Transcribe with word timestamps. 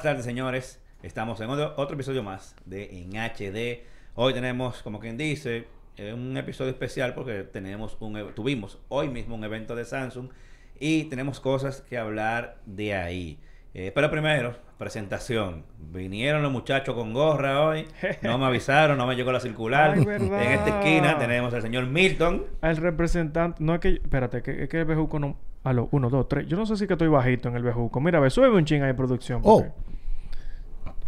buenas 0.00 0.14
tardes, 0.14 0.24
señores. 0.24 0.80
Estamos 1.02 1.38
en 1.42 1.50
otro, 1.50 1.74
otro 1.76 1.94
episodio 1.94 2.22
más 2.22 2.56
de 2.64 3.02
En 3.02 3.10
HD. 3.18 3.84
Hoy 4.14 4.32
tenemos, 4.32 4.82
como 4.82 4.98
quien 4.98 5.18
dice, 5.18 5.66
eh, 5.98 6.14
un 6.14 6.34
episodio 6.38 6.70
especial 6.70 7.12
porque 7.12 7.42
tenemos 7.42 7.98
un, 8.00 8.16
e- 8.16 8.24
tuvimos 8.32 8.78
hoy 8.88 9.08
mismo 9.10 9.34
un 9.34 9.44
evento 9.44 9.76
de 9.76 9.84
Samsung 9.84 10.30
y 10.78 11.04
tenemos 11.04 11.38
cosas 11.38 11.82
que 11.82 11.98
hablar 11.98 12.56
de 12.64 12.94
ahí. 12.94 13.38
Eh, 13.74 13.92
pero 13.94 14.10
primero, 14.10 14.56
presentación. 14.78 15.66
Vinieron 15.78 16.42
los 16.42 16.50
muchachos 16.50 16.94
con 16.94 17.12
gorra 17.12 17.60
hoy. 17.62 17.86
No 18.22 18.38
me 18.38 18.46
avisaron, 18.46 18.96
no 18.96 19.06
me 19.06 19.16
llegó 19.16 19.32
la 19.32 19.40
circular. 19.40 19.96
Ay, 19.98 20.02
en 20.02 20.32
esta 20.34 20.78
esquina 20.80 21.18
tenemos 21.18 21.52
al 21.52 21.60
señor 21.60 21.84
Milton. 21.84 22.46
El 22.62 22.78
representante, 22.78 23.62
no 23.62 23.74
es 23.74 23.80
que, 23.80 23.88
espérate, 24.02 24.40
que, 24.42 24.62
es 24.62 24.68
que 24.70 24.78
el 24.78 24.86
bejuco 24.86 25.18
no. 25.18 25.36
Aló, 25.64 25.88
uno, 25.92 26.08
dos, 26.08 26.28
tres. 26.28 26.46
Yo 26.48 26.56
no 26.56 26.64
sé 26.66 26.76
si 26.76 26.86
que 26.86 26.94
estoy 26.94 27.08
bajito 27.08 27.48
en 27.48 27.56
el 27.56 27.62
bejuco. 27.62 28.00
Mira, 28.00 28.18
ve, 28.20 28.30
súbeme 28.30 28.56
un 28.56 28.64
ching 28.64 28.82
ahí, 28.82 28.92
producción. 28.94 29.40
Oh. 29.44 29.64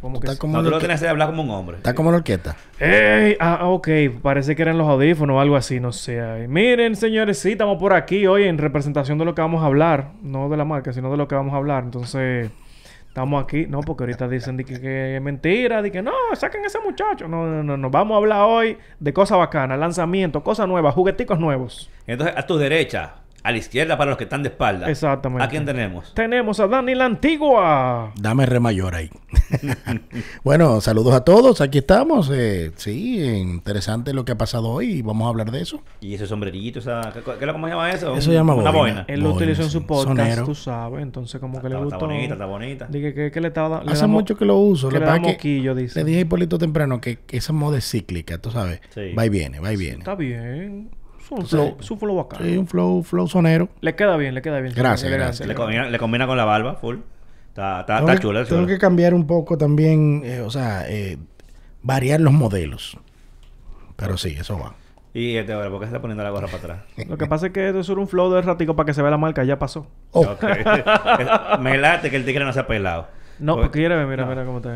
Como 0.01 0.19
Tú 0.19 0.27
que. 0.33 0.37
como, 0.37 0.55
No, 0.59 0.63
tú 0.65 0.71
lo 0.71 0.77
orque- 0.77 0.81
tienes 0.81 1.01
que 1.01 1.09
hablar 1.09 1.29
como 1.29 1.43
un 1.45 1.51
hombre. 1.51 1.77
estás 1.77 1.95
como 1.95 2.11
la 2.11 2.17
orquesta. 2.19 2.57
¡Ey! 2.81 3.37
Ah, 3.41 3.59
ah, 3.61 3.69
ok. 3.69 3.89
Parece 4.21 4.55
que 4.57 4.63
eran 4.63 4.77
los 4.77 4.89
audífonos 4.89 5.37
o 5.37 5.41
algo 5.41 5.55
así, 5.57 5.79
no 5.81 5.93
sé. 5.93 6.21
Ay, 6.21 6.49
Miren, 6.49 6.97
señores, 6.97 7.39
sí, 7.39 7.53
estamos 7.53 7.79
por 7.79 7.95
aquí 7.95 8.27
hoy 8.27 8.45
en 8.45 8.59
representación 8.59 9.17
de 9.19 9.25
lo 9.25 9.35
que 9.35 9.41
vamos 9.43 9.63
a 9.63 9.67
hablar. 9.67 10.11
No 10.23 10.49
de 10.49 10.57
la 10.57 10.65
marca, 10.65 10.93
sino 10.93 11.11
de 11.11 11.17
lo 11.17 11.29
que 11.29 11.35
vamos 11.37 11.55
a 11.55 11.57
hablar. 11.59 11.85
Entonces, 11.85 12.51
estamos 13.07 13.43
aquí. 13.43 13.67
No, 13.69 13.81
porque 13.81 14.03
ahorita 14.03 14.29
dicen 14.29 14.57
de 14.57 14.65
que, 14.65 14.81
que 14.81 15.17
es 15.17 15.23
mentira, 15.23 15.81
de 15.83 15.93
que 15.93 16.03
no, 16.03 16.13
saquen 16.35 16.65
a 16.65 16.67
ese 16.67 16.81
muchacho. 16.81 17.29
No, 17.29 17.47
no, 17.47 17.63
no, 17.63 17.77
no. 17.77 17.89
Vamos 17.89 18.17
a 18.17 18.19
hablar 18.19 18.43
hoy 18.43 18.77
de 18.99 19.13
cosas 19.13 19.39
bacanas, 19.39 19.79
lanzamientos, 19.79 20.43
cosas 20.43 20.67
nuevas, 20.67 20.95
jugueticos 20.97 21.39
nuevos. 21.39 21.89
Entonces, 22.09 22.37
a 22.37 22.45
tu 22.45 22.59
derecha, 22.59 23.15
a 23.45 23.51
la 23.51 23.59
izquierda 23.59 23.97
para 23.99 24.11
los 24.11 24.19
que 24.19 24.25
están 24.25 24.43
de 24.43 24.51
espalda. 24.51 24.89
Exactamente. 24.91 25.45
¿A 25.45 25.49
quién 25.49 25.65
tenemos? 25.65 26.15
Tenemos 26.15 26.61
a 26.61 26.69
Dani 26.69 26.95
la 26.95 27.07
Antigua. 27.07 28.13
Dame 28.21 28.47
re 28.47 28.61
mayor 28.61 28.95
ahí. 28.95 29.11
bueno, 30.45 30.81
saludos 30.81 31.15
a 31.15 31.25
todos. 31.25 31.61
Aquí 31.61 31.79
estamos. 31.79 32.31
eh, 32.33 32.73
sí, 32.77 33.23
interesante 33.23 34.13
lo 34.15 34.25
que 34.25 34.33
ha 34.33 34.39
pasado 34.39 34.69
hoy 34.69 34.93
y 34.99 35.03
vamos 35.03 35.27
a 35.27 35.29
hablar 35.31 35.51
de 35.51 35.61
eso. 35.63 35.83
Y 36.01 36.15
ese 36.15 36.27
sombrerillito, 36.27 36.79
esa, 36.79 37.01
¿qué, 37.13 37.21
qué 37.23 37.33
es 37.41 37.47
lo 37.47 37.55
que 37.55 37.61
se 37.63 37.69
llama 37.69 37.91
eso? 37.91 38.15
Eso 38.17 38.31
Un- 38.31 38.37
llama 38.37 38.55
Una 38.55 38.71
boina. 38.71 38.79
boina. 39.03 39.05
Él 39.09 39.21
lo 39.21 39.33
utilizó 39.35 39.63
en 39.63 39.71
su 39.71 39.87
podcast, 39.87 40.09
Sonero. 40.19 40.45
tú 40.45 40.55
sabes. 40.55 41.03
Entonces, 41.03 41.41
como 41.41 41.61
que 41.61 41.69
le 41.69 41.75
Está, 41.75 41.85
está 41.85 41.97
gustó. 41.97 42.07
bonita, 42.07 42.33
está 42.35 42.47
bonita. 42.47 42.87
Dije 42.91 43.15
que, 43.15 43.31
que 43.31 43.41
le 43.41 43.49
estaba... 43.49 43.83
le 43.83 43.91
Hace 43.93 44.03
damos- 44.03 44.15
mucho 44.23 44.37
que 44.37 44.45
lo 44.45 44.57
uso. 44.59 44.89
que 44.89 44.95
le 44.95 45.01
que 45.01 45.05
pasa 45.07 45.15
damos 45.15 45.29
es 45.31 45.37
que 45.37 45.43
quillo, 45.43 45.75
dice. 45.75 45.99
le 45.99 46.05
dije 46.05 46.19
a 46.19 46.23
Hipólito 46.23 46.59
temprano 46.59 47.01
que, 47.01 47.17
que 47.19 47.37
esa 47.39 47.53
moda 47.53 47.79
es 47.79 47.91
cíclica, 47.91 48.39
tú 48.39 48.51
sabes. 48.51 48.81
Sí. 48.91 49.13
Va 49.19 49.27
y 49.27 49.29
viene, 49.29 49.61
va 49.61 49.73
y 49.73 49.77
viene. 49.77 49.99
Está 49.99 50.15
bien. 50.15 50.91
Es 51.25 51.31
un 51.31 51.39
Entonces, 51.39 51.51
flow, 51.61 51.77
es 51.81 51.91
un 51.91 51.99
flow 51.99 52.17
bacano. 52.17 52.45
Sí, 52.45 52.57
un 52.57 52.67
flow, 52.67 53.03
flow 53.03 53.29
sonero. 53.29 53.69
Le 53.81 53.95
queda 53.95 54.17
bien, 54.17 54.35
le 54.35 54.43
queda 54.43 54.61
bien. 54.61 54.75
Gracias, 54.75 55.11
gracias. 55.11 55.47
Le 55.49 55.55
combina, 55.55 55.89
le 55.89 55.99
combina 55.99 56.27
con 56.27 56.37
la 56.37 56.45
barba, 56.45 56.75
full. 56.75 56.97
Está, 57.49 57.81
está, 57.81 57.97
tengo 57.97 58.09
está 58.09 58.21
que, 58.21 58.23
chula, 58.27 58.41
está 58.43 58.55
tengo 58.55 58.67
que 58.67 58.79
cambiar 58.79 59.15
un 59.15 59.27
poco 59.27 59.59
también, 59.59 60.23
eh, 60.25 60.41
o 60.41 60.51
sea, 60.51 60.89
eh, 60.89 61.19
variar 61.83 62.21
los 62.21 62.33
modelos. 62.33 62.97
Pero 63.97 64.17
sí, 64.17 64.35
eso 64.39 64.59
va. 64.59 64.75
Y 65.15 65.37
este 65.37 65.53
ahora, 65.53 65.69
¿por 65.69 65.79
qué 65.81 65.85
se 65.85 65.91
está 65.91 66.01
poniendo 66.01 66.25
la 66.25 66.31
gorra 66.31 66.47
para 66.47 66.59
atrás? 66.59 66.79
Lo 67.09 67.19
que 67.19 67.27
pasa 67.27 67.49
es 67.49 67.53
que 67.53 67.67
esto 67.69 67.81
es 67.81 67.89
un 67.91 68.09
flow 68.09 68.33
de 68.33 68.41
ratico 68.41 68.75
para 68.75 68.87
que 68.87 68.95
se 68.95 69.03
vea 69.03 69.11
la 69.11 69.19
marca. 69.19 69.45
Ya 69.45 69.59
pasó. 69.59 69.87
Oh. 70.13 70.25
Me 71.61 71.77
late 71.77 72.09
que 72.11 72.17
el 72.17 72.25
tigre 72.25 72.45
no 72.45 72.53
se 72.53 72.61
ha 72.61 72.67
pelado. 72.67 73.09
No, 73.39 73.55
Porque- 73.55 73.67
porque 73.69 73.79
mira, 73.81 74.07
mira, 74.07 74.25
no. 74.25 74.31
mira 74.31 74.45
cómo 74.47 74.59
está. 74.59 74.71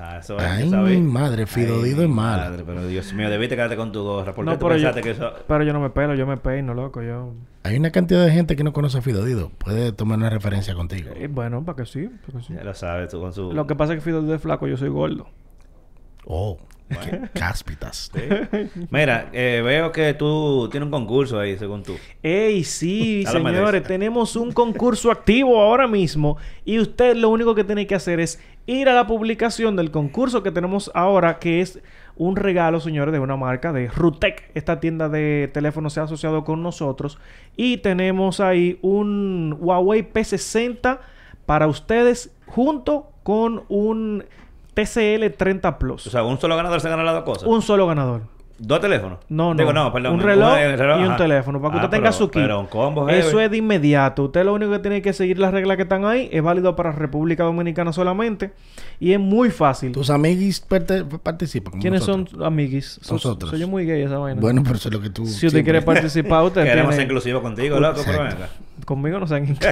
Ah, 0.00 0.18
eso 0.18 0.36
es, 0.38 0.44
Ay, 0.44 0.70
sabía. 0.70 1.00
madre, 1.00 1.44
Fidodido 1.46 2.02
es 2.04 2.08
mala. 2.08 2.50
madre, 2.50 2.62
pero 2.64 2.86
Dios 2.86 3.12
mío, 3.14 3.28
debiste 3.28 3.56
quedarte 3.56 3.74
con 3.74 3.90
tu 3.90 4.04
gorra. 4.04 4.32
¿Por 4.32 4.44
qué 4.44 4.50
No, 4.52 4.56
tú 4.56 4.68
pero 4.68 4.78
yo, 4.78 4.94
que 5.02 5.10
eso...? 5.10 5.32
pero 5.48 5.64
yo 5.64 5.72
no 5.72 5.80
me 5.80 5.90
pelo, 5.90 6.14
yo 6.14 6.24
me 6.24 6.36
peino, 6.36 6.72
loco. 6.72 7.02
Yo... 7.02 7.32
Hay 7.64 7.76
una 7.76 7.90
cantidad 7.90 8.24
de 8.24 8.30
gente 8.30 8.54
que 8.54 8.62
no 8.62 8.72
conoce 8.72 8.98
a 8.98 9.02
Fidodido. 9.02 9.50
Puede 9.58 9.90
tomar 9.90 10.18
una 10.18 10.30
referencia 10.30 10.74
contigo. 10.74 11.10
Eh, 11.16 11.26
bueno, 11.28 11.64
para 11.64 11.76
que 11.78 11.84
sí, 11.86 12.08
para 12.26 12.38
que 12.38 12.44
sí. 12.46 12.54
Ya 12.54 12.62
lo 12.62 12.74
sabes 12.74 13.10
tú 13.10 13.20
con 13.20 13.32
su... 13.32 13.52
Lo 13.52 13.66
que 13.66 13.74
pasa 13.74 13.92
es 13.92 13.98
que 13.98 14.04
Fido 14.04 14.22
de 14.22 14.38
flaco, 14.38 14.68
yo 14.68 14.76
soy 14.76 14.88
gordo. 14.88 15.26
Oh, 16.24 16.58
qué 16.88 17.22
cáspitas. 17.34 18.10
Sí. 18.14 18.68
Mira, 18.90 19.30
eh, 19.32 19.62
veo 19.64 19.90
que 19.92 20.14
tú 20.14 20.68
tienes 20.70 20.84
un 20.86 20.90
concurso 20.92 21.40
ahí, 21.40 21.58
según 21.58 21.82
tú. 21.82 21.94
¡Ey, 22.22 22.62
sí, 22.64 23.24
señores! 23.30 23.82
Tenemos 23.82 24.36
un 24.36 24.52
concurso 24.52 25.10
activo 25.10 25.60
ahora 25.60 25.88
mismo. 25.88 26.36
Y 26.64 26.78
usted 26.78 27.16
lo 27.16 27.30
único 27.30 27.54
que 27.54 27.64
tiene 27.64 27.86
que 27.86 27.94
hacer 27.94 28.20
es 28.20 28.40
ir 28.68 28.88
a 28.90 28.94
la 28.94 29.06
publicación 29.06 29.76
del 29.76 29.90
concurso 29.90 30.42
que 30.42 30.52
tenemos 30.52 30.90
ahora, 30.94 31.38
que 31.38 31.62
es 31.62 31.80
un 32.16 32.36
regalo, 32.36 32.80
señores, 32.80 33.12
de 33.12 33.18
una 33.18 33.34
marca 33.34 33.72
de 33.72 33.88
Rutec. 33.88 34.50
Esta 34.54 34.78
tienda 34.78 35.08
de 35.08 35.50
teléfonos 35.52 35.94
se 35.94 36.00
ha 36.00 36.02
asociado 36.02 36.44
con 36.44 36.62
nosotros. 36.62 37.18
Y 37.56 37.78
tenemos 37.78 38.40
ahí 38.40 38.78
un 38.82 39.56
Huawei 39.58 40.12
P60 40.12 40.98
para 41.46 41.66
ustedes, 41.66 42.36
junto 42.46 43.10
con 43.22 43.64
un 43.70 44.24
TCL 44.74 45.30
30 45.36 45.78
Plus. 45.78 46.06
O 46.06 46.10
sea, 46.10 46.22
un 46.22 46.38
solo 46.38 46.54
ganador 46.54 46.82
se 46.82 46.90
gana 46.90 47.02
las 47.02 47.14
dos 47.14 47.24
cosas. 47.24 47.48
un 47.48 47.62
solo 47.62 47.86
ganador. 47.86 48.22
¿Dos 48.60 48.80
teléfonos? 48.80 49.18
No, 49.28 49.54
no. 49.54 49.58
Digo, 49.58 49.72
no, 49.72 49.92
perdón. 49.92 50.14
Un 50.14 50.20
reloj 50.20 50.56
eh, 50.58 50.76
y 50.76 50.82
un 50.82 51.06
ajá. 51.06 51.16
teléfono. 51.16 51.60
Para 51.60 51.72
que 51.74 51.78
Ah, 51.78 51.84
usted 51.84 51.96
tenga 51.96 52.10
pero- 52.10 52.12
su 52.18 52.28
kit. 52.30 52.42
Pero 52.42 52.58
un 52.60 52.66
combo. 52.66 53.08
Eso 53.08 53.40
es 53.40 53.50
de 53.50 53.56
inmediato. 53.56 54.24
Usted 54.24 54.44
lo 54.44 54.52
único 54.54 54.72
que 54.72 54.78
tiene 54.80 55.00
que 55.00 55.12
seguir 55.12 55.38
las 55.38 55.52
reglas 55.52 55.76
que 55.76 55.84
están 55.84 56.04
ahí. 56.04 56.28
Es 56.32 56.42
válido 56.42 56.74
para 56.74 56.90
República 56.90 57.44
Dominicana 57.44 57.92
solamente. 57.92 58.50
Y 58.98 59.12
es 59.12 59.20
muy 59.20 59.50
fácil. 59.50 59.92
Tus 59.92 60.10
amiguis 60.10 60.58
parte- 60.60 61.04
participan. 61.04 61.80
¿Quiénes 61.80 62.00
nosotros. 62.00 62.30
son 62.30 62.42
amiguis? 62.44 62.98
Son- 63.00 63.14
Nosotros. 63.14 63.50
Soy 63.50 63.60
yo 63.60 63.68
muy 63.68 63.86
gay 63.86 64.02
esa 64.02 64.18
vaina. 64.18 64.40
Bueno, 64.40 64.62
pero 64.64 64.74
eso 64.74 64.88
es 64.88 64.94
lo 64.94 65.00
que 65.00 65.10
tú. 65.10 65.24
si 65.26 65.46
usted 65.46 65.62
quiere 65.62 65.80
participar, 65.82 66.42
usted 66.44 66.62
Queremos 66.64 66.94
ser 66.94 66.98
tiene... 66.98 67.04
inclusivos 67.04 67.42
contigo, 67.42 67.78
loco. 67.78 68.00
Conmigo 68.84 69.20
no 69.20 69.26
sean 69.28 69.44
incluso. 69.48 69.68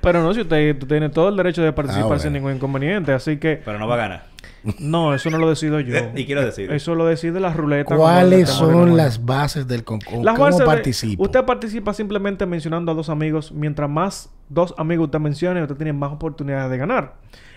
Pero 0.00 0.22
no, 0.22 0.32
si 0.34 0.40
usted, 0.40 0.78
tú 0.78 0.86
tienes 0.86 1.10
todo 1.12 1.28
el 1.28 1.36
derecho 1.36 1.62
de 1.62 1.72
participar 1.72 2.04
Ah, 2.04 2.08
bueno. 2.08 2.22
sin 2.22 2.32
ningún 2.32 2.54
inconveniente. 2.54 3.12
Así 3.12 3.36
que... 3.38 3.60
Pero 3.64 3.78
no 3.78 3.86
va 3.88 3.94
a 3.94 3.98
ganar. 3.98 4.32
No, 4.78 5.12
eso 5.12 5.28
no 5.28 5.38
lo 5.38 5.48
decido 5.48 5.80
yo. 5.80 5.96
Y 6.14 6.24
quiero 6.24 6.44
decir. 6.44 6.70
Eso 6.72 6.94
lo 6.94 7.06
decide 7.06 7.40
la 7.40 7.52
ruleta. 7.52 7.96
¿Cuáles 7.96 8.48
son 8.48 8.96
las 8.96 9.24
bases 9.24 9.66
del 9.66 9.82
concurso? 9.84 10.22
¿Cómo 10.22 10.38
bases 10.38 10.58
de- 10.60 10.64
participo? 10.66 11.22
usted 11.24 11.44
participa 11.44 11.92
simplemente 11.94 12.46
mencionando 12.46 12.92
a 12.92 12.94
dos 12.94 13.08
amigos. 13.08 13.50
Mientras 13.52 13.90
más 13.90 14.30
dos 14.48 14.72
amigos 14.78 15.06
usted 15.06 15.18
mencione, 15.18 15.62
usted 15.62 15.76
tiene 15.76 15.92
más 15.92 16.12
oportunidades 16.12 16.70
de 16.70 16.78
ganar. 16.78 17.14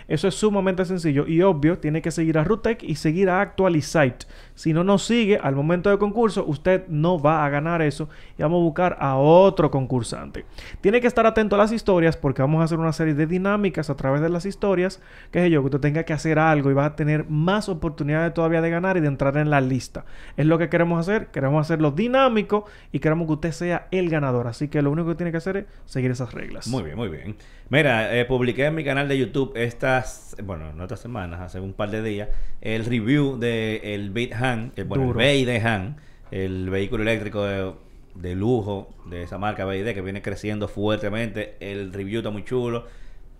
Eso 0.07 0.27
es 0.27 0.35
sumamente 0.35 0.85
sencillo 0.85 1.25
y 1.27 1.41
obvio. 1.41 1.77
Tiene 1.79 2.01
que 2.01 2.11
seguir 2.11 2.37
a 2.37 2.43
Rutec 2.43 2.81
y 2.83 2.95
seguir 2.95 3.29
a 3.29 3.41
Actualizite. 3.41 4.25
Si 4.55 4.73
no 4.73 4.83
nos 4.83 5.05
sigue 5.05 5.37
al 5.37 5.55
momento 5.55 5.89
del 5.89 5.99
concurso, 5.99 6.45
usted 6.45 6.87
no 6.87 7.19
va 7.19 7.45
a 7.45 7.49
ganar 7.49 7.81
eso 7.81 8.09
y 8.37 8.41
vamos 8.41 8.61
a 8.61 8.63
buscar 8.63 8.97
a 8.99 9.17
otro 9.17 9.69
concursante. 9.69 10.45
Tiene 10.81 11.01
que 11.01 11.07
estar 11.07 11.25
atento 11.25 11.55
a 11.55 11.57
las 11.59 11.71
historias 11.71 12.17
porque 12.17 12.41
vamos 12.41 12.61
a 12.61 12.63
hacer 12.63 12.79
una 12.79 12.93
serie 12.93 13.13
de 13.13 13.27
dinámicas 13.27 13.89
a 13.89 13.95
través 13.95 14.21
de 14.21 14.29
las 14.29 14.45
historias. 14.45 15.01
Que 15.31 15.39
sé 15.39 15.49
yo, 15.49 15.61
que 15.61 15.65
usted 15.65 15.79
tenga 15.81 16.03
que 16.03 16.13
hacer 16.13 16.39
algo 16.39 16.71
y 16.71 16.73
va 16.73 16.85
a 16.85 16.95
tener 16.95 17.29
más 17.29 17.67
oportunidades 17.69 18.33
todavía 18.33 18.61
de 18.61 18.69
ganar 18.69 18.97
y 18.97 19.01
de 19.01 19.07
entrar 19.07 19.37
en 19.37 19.49
la 19.49 19.59
lista. 19.61 20.05
Es 20.37 20.45
lo 20.45 20.57
que 20.57 20.69
queremos 20.69 20.99
hacer. 20.99 21.27
Queremos 21.27 21.61
hacerlo 21.61 21.91
dinámico 21.91 22.65
y 22.91 22.99
queremos 22.99 23.27
que 23.27 23.33
usted 23.33 23.51
sea 23.51 23.87
el 23.91 24.09
ganador. 24.09 24.47
Así 24.47 24.69
que 24.69 24.81
lo 24.81 24.89
único 24.89 25.09
que 25.09 25.15
tiene 25.15 25.31
que 25.31 25.37
hacer 25.37 25.57
es 25.57 25.65
seguir 25.85 26.11
esas 26.11 26.33
reglas. 26.33 26.67
Muy 26.67 26.83
bien, 26.83 26.95
muy 26.95 27.09
bien. 27.09 27.35
Mira, 27.69 28.15
eh, 28.15 28.25
publiqué 28.25 28.65
en 28.65 28.75
mi 28.75 28.83
canal 28.83 29.07
de 29.07 29.17
YouTube 29.17 29.53
estas, 29.55 30.35
bueno, 30.43 30.71
no 30.73 30.83
estas 30.83 30.99
semanas, 30.99 31.41
hace 31.41 31.59
un 31.59 31.73
par 31.73 31.89
de 31.89 32.03
días, 32.03 32.29
el 32.61 32.85
review 32.85 33.37
del 33.37 33.81
el 33.83 34.11
Beat 34.11 34.33
Han, 34.51 34.71
el, 34.75 34.85
bueno, 34.85 35.03
el 35.03 35.07
Duro. 35.09 35.19
BID 35.19 35.49
Han, 35.65 35.97
el 36.31 36.69
vehículo 36.69 37.03
eléctrico 37.03 37.43
de, 37.45 37.71
de 38.15 38.35
lujo 38.35 38.89
de 39.05 39.23
esa 39.23 39.37
marca 39.37 39.65
BID 39.65 39.93
que 39.93 40.01
viene 40.01 40.21
creciendo 40.21 40.67
fuertemente. 40.67 41.55
El 41.59 41.93
review 41.93 42.19
está 42.19 42.29
muy 42.31 42.43
chulo. 42.43 42.85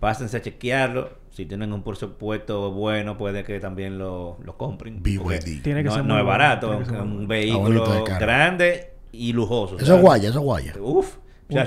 Pásense 0.00 0.36
a 0.36 0.42
chequearlo. 0.42 1.10
Si 1.30 1.46
tienen 1.46 1.72
un 1.72 1.82
presupuesto 1.82 2.70
bueno, 2.72 3.16
puede 3.18 3.44
que 3.44 3.58
también 3.60 3.98
lo, 3.98 4.38
lo 4.44 4.56
compren. 4.56 5.02
BYD. 5.02 5.62
Tiene 5.62 5.82
que 5.82 5.88
no, 5.88 5.94
ser 5.94 6.04
no 6.04 6.14
muy 6.14 6.20
es 6.20 6.24
bueno, 6.24 6.26
barato, 6.26 6.80
es 6.80 6.88
un 6.88 6.96
bueno. 6.96 7.28
Vehículo 7.28 8.04
grande 8.04 8.90
y 9.12 9.32
lujoso. 9.32 9.78
Eso 9.78 9.96
es 9.96 10.00
guaya, 10.02 10.28
eso 10.28 10.38
es 10.38 10.44
guaya. 10.44 10.74
Uf. 10.80 11.16
Yo- 11.48 11.62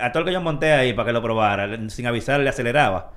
a 0.00 0.12
todo 0.12 0.20
el 0.20 0.26
que 0.26 0.32
yo 0.32 0.40
monté 0.40 0.72
ahí 0.72 0.92
para 0.92 1.06
que 1.06 1.12
lo 1.12 1.20
probara, 1.22 1.68
sin 1.90 2.06
avisar 2.06 2.38
le 2.40 2.48
aceleraba 2.48 3.12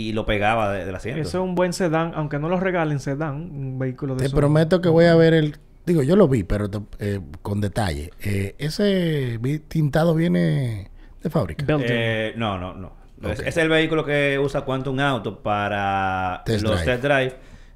y 0.00 0.12
lo 0.12 0.24
pegaba 0.26 0.72
de- 0.72 0.84
del 0.84 0.94
asiento. 0.94 1.20
Eso 1.20 1.38
es 1.38 1.44
un 1.44 1.54
buen 1.54 1.72
sedán, 1.72 2.12
aunque 2.14 2.38
no 2.38 2.48
lo 2.48 2.60
regalen 2.60 3.00
sedán, 3.00 3.34
un 3.50 3.78
vehículo 3.78 4.14
de 4.14 4.20
Te 4.20 4.26
esos. 4.26 4.38
prometo 4.38 4.80
que 4.80 4.88
voy 4.88 5.06
a 5.06 5.14
ver 5.16 5.34
el. 5.34 5.56
Digo, 5.86 6.02
yo 6.02 6.14
lo 6.16 6.28
vi, 6.28 6.44
pero 6.44 6.68
te- 6.70 6.80
eh, 7.00 7.20
con 7.42 7.60
detalle. 7.60 8.10
Eh, 8.22 8.54
ese 8.58 9.38
tintado 9.68 10.14
viene 10.14 10.90
de 11.22 11.30
fábrica. 11.30 11.64
Eh, 11.80 12.32
no, 12.36 12.58
no, 12.58 12.74
no. 12.74 12.92
Es, 13.22 13.40
Ok. 13.40 13.46
es 13.48 13.56
el 13.56 13.68
vehículo 13.68 14.04
que 14.04 14.38
usa 14.38 14.60
Quantum 14.60 15.00
Auto 15.00 15.42
para 15.42 16.42
Test 16.44 16.62
los 16.62 16.80
drive. 16.80 16.84
test 16.98 17.04
drive. 17.04 17.34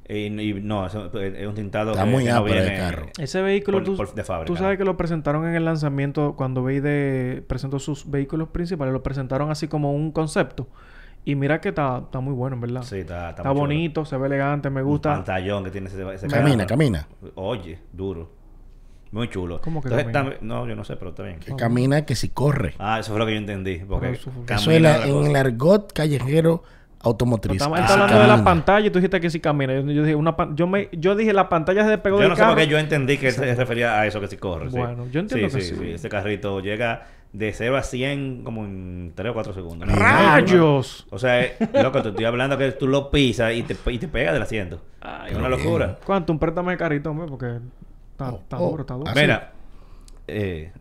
Y, 0.09 0.27
y 0.51 0.55
no, 0.61 0.87
eso 0.87 1.11
es 1.19 1.47
un 1.47 1.55
tintado 1.55 1.93
Está 1.93 2.05
que, 2.05 2.11
muy 2.11 2.25
que 2.25 2.31
no 2.31 2.37
ápero 2.39 2.55
el 2.57 2.63
viene 2.63 2.77
carro. 2.79 3.07
Ese 3.19 3.41
vehículo, 3.41 3.79
por- 3.79 3.85
tú, 3.85 3.97
por- 3.97 4.15
de 4.15 4.25
fábrica, 4.25 4.47
tú 4.47 4.57
sabes 4.57 4.75
¿no? 4.75 4.79
que 4.79 4.85
lo 4.85 4.97
presentaron 4.97 5.47
en 5.49 5.55
el 5.55 5.65
lanzamiento 5.65 6.35
cuando 6.37 6.63
BYD 6.63 7.43
presentó 7.47 7.79
sus 7.79 8.11
vehículos 8.11 8.49
principales, 8.51 8.93
lo 8.93 9.03
presentaron 9.03 9.51
así 9.51 9.69
como 9.69 9.93
un 9.93 10.13
concepto. 10.13 10.69
Y 11.25 11.35
mira 11.37 11.61
que 11.61 11.69
está, 11.69 11.99
está 12.05 12.19
muy 12.21 12.35
bueno, 12.35 12.57
en 12.57 12.61
verdad. 12.63 12.83
Sí, 12.83 12.99
está, 12.99 13.31
está 13.31 13.43
muy 13.45 13.51
chulo. 13.53 13.61
bonito, 13.61 14.05
se 14.05 14.17
ve 14.17 14.27
elegante, 14.27 14.71
me 14.71 14.83
Un 14.83 14.89
gusta. 14.89 15.11
pantallón 15.15 15.63
que 15.65 15.71
tiene 15.71 15.87
ese, 15.89 16.15
ese 16.15 16.27
Camina, 16.27 16.67
camina. 16.67 17.07
Oye, 17.37 17.79
duro. 17.93 18.31
Muy 19.13 19.29
chulo. 19.29 19.61
¿Cómo 19.61 19.81
que 19.83 19.89
Entonces, 19.89 20.13
camina? 20.13 20.37
no, 20.41 20.67
yo 20.67 20.75
no 20.75 20.85
sé, 20.85 20.97
pero 20.97 21.11
está 21.11 21.23
bien. 21.23 21.39
Que 21.39 21.55
camina 21.55 22.05
que 22.05 22.15
si 22.17 22.31
corre. 22.31 22.75
Ah, 22.79 22.99
eso 22.99 23.11
fue 23.13 23.19
lo 23.21 23.27
que 23.27 23.33
yo 23.33 23.39
entendí. 23.39 23.77
Porque 23.87 24.11
eso 24.13 24.31
fue- 24.31 24.45
camina 24.47 24.61
Eso 24.63 24.71
es 24.73 24.81
la- 24.83 24.99
la 24.99 25.07
en 25.07 25.27
el 25.27 25.37
argot 25.37 25.93
callejero 25.93 26.63
automotriz. 27.05 27.57
Estamos 27.57 27.79
está 27.79 27.95
si 27.95 28.01
hablando 28.01 28.21
de 28.23 28.27
la 28.29 28.43
pantalla 28.45 28.87
y 28.87 28.91
tú 28.91 28.99
dijiste 29.01 29.21
que 29.21 29.29
sí 29.31 29.39
camina. 29.39 29.75
Yo, 29.75 29.81
yo 29.83 30.03
dije, 30.03 30.15
una 30.15 30.35
pan- 30.35 30.57
yo, 30.57 30.67
me, 30.67 30.89
yo 30.93 31.15
dije, 31.15 31.33
la 31.33 31.49
pantalla 31.49 31.85
se 31.85 31.91
despegó 31.91 32.17
Yo 32.17 32.21
del 32.23 32.31
no 32.31 32.37
sé 32.37 32.41
carro. 32.41 32.55
por 32.55 32.63
qué 32.63 32.69
yo 32.69 32.79
entendí 32.79 33.19
que 33.19 33.31
se 33.33 33.55
refería 33.55 34.01
a 34.01 34.07
eso 34.07 34.19
que 34.21 34.29
sí 34.29 34.37
corre. 34.39 34.71
sí. 34.71 34.77
Bueno, 34.79 35.07
yo 35.11 35.21
entiendo 35.21 35.49
sí, 35.51 35.57
que 35.57 35.63
sí, 35.63 35.75
sí. 35.77 35.91
Ese 35.93 36.09
carrito 36.09 36.61
llega 36.61 37.03
de 37.33 37.53
0 37.53 37.77
a 37.77 37.83
100 37.83 38.43
como 38.45 38.65
en 38.65 39.13
3 39.15 39.31
o 39.31 39.35
4 39.35 39.55
segundos. 39.55 39.89
¿no? 39.89 39.95
¡Rayos! 39.95 41.07
O 41.11 41.19
sea, 41.19 41.43
eh, 41.43 41.57
loco, 41.83 42.03
te 42.03 42.11
estoy 42.11 42.25
hablando 42.27 42.59
que 42.59 42.73
tú 42.73 42.87
lo 42.87 43.11
pisas 43.11 43.55
y 43.55 43.63
te, 43.63 43.77
y 43.91 43.99
te 43.99 44.09
pega 44.09 44.33
del 44.33 44.43
asiento. 44.43 44.83
Ay, 45.01 45.33
es 45.33 45.39
una 45.39 45.49
bien. 45.49 45.61
locura. 45.63 45.99
¿Cuánto? 46.05 46.33
Un 46.33 46.39
préstame 46.39 46.73
el 46.73 46.79
carrito, 46.79 47.11
hombre, 47.11 47.27
porque 47.29 47.59
está, 48.13 48.31
está 48.35 48.59
Oh, 48.59 48.71
duro, 48.71 48.83
está 48.83 48.95
duro. 48.95 49.11
ah. 49.11 49.15
Mira, 49.17 49.53
eh, 50.29 50.73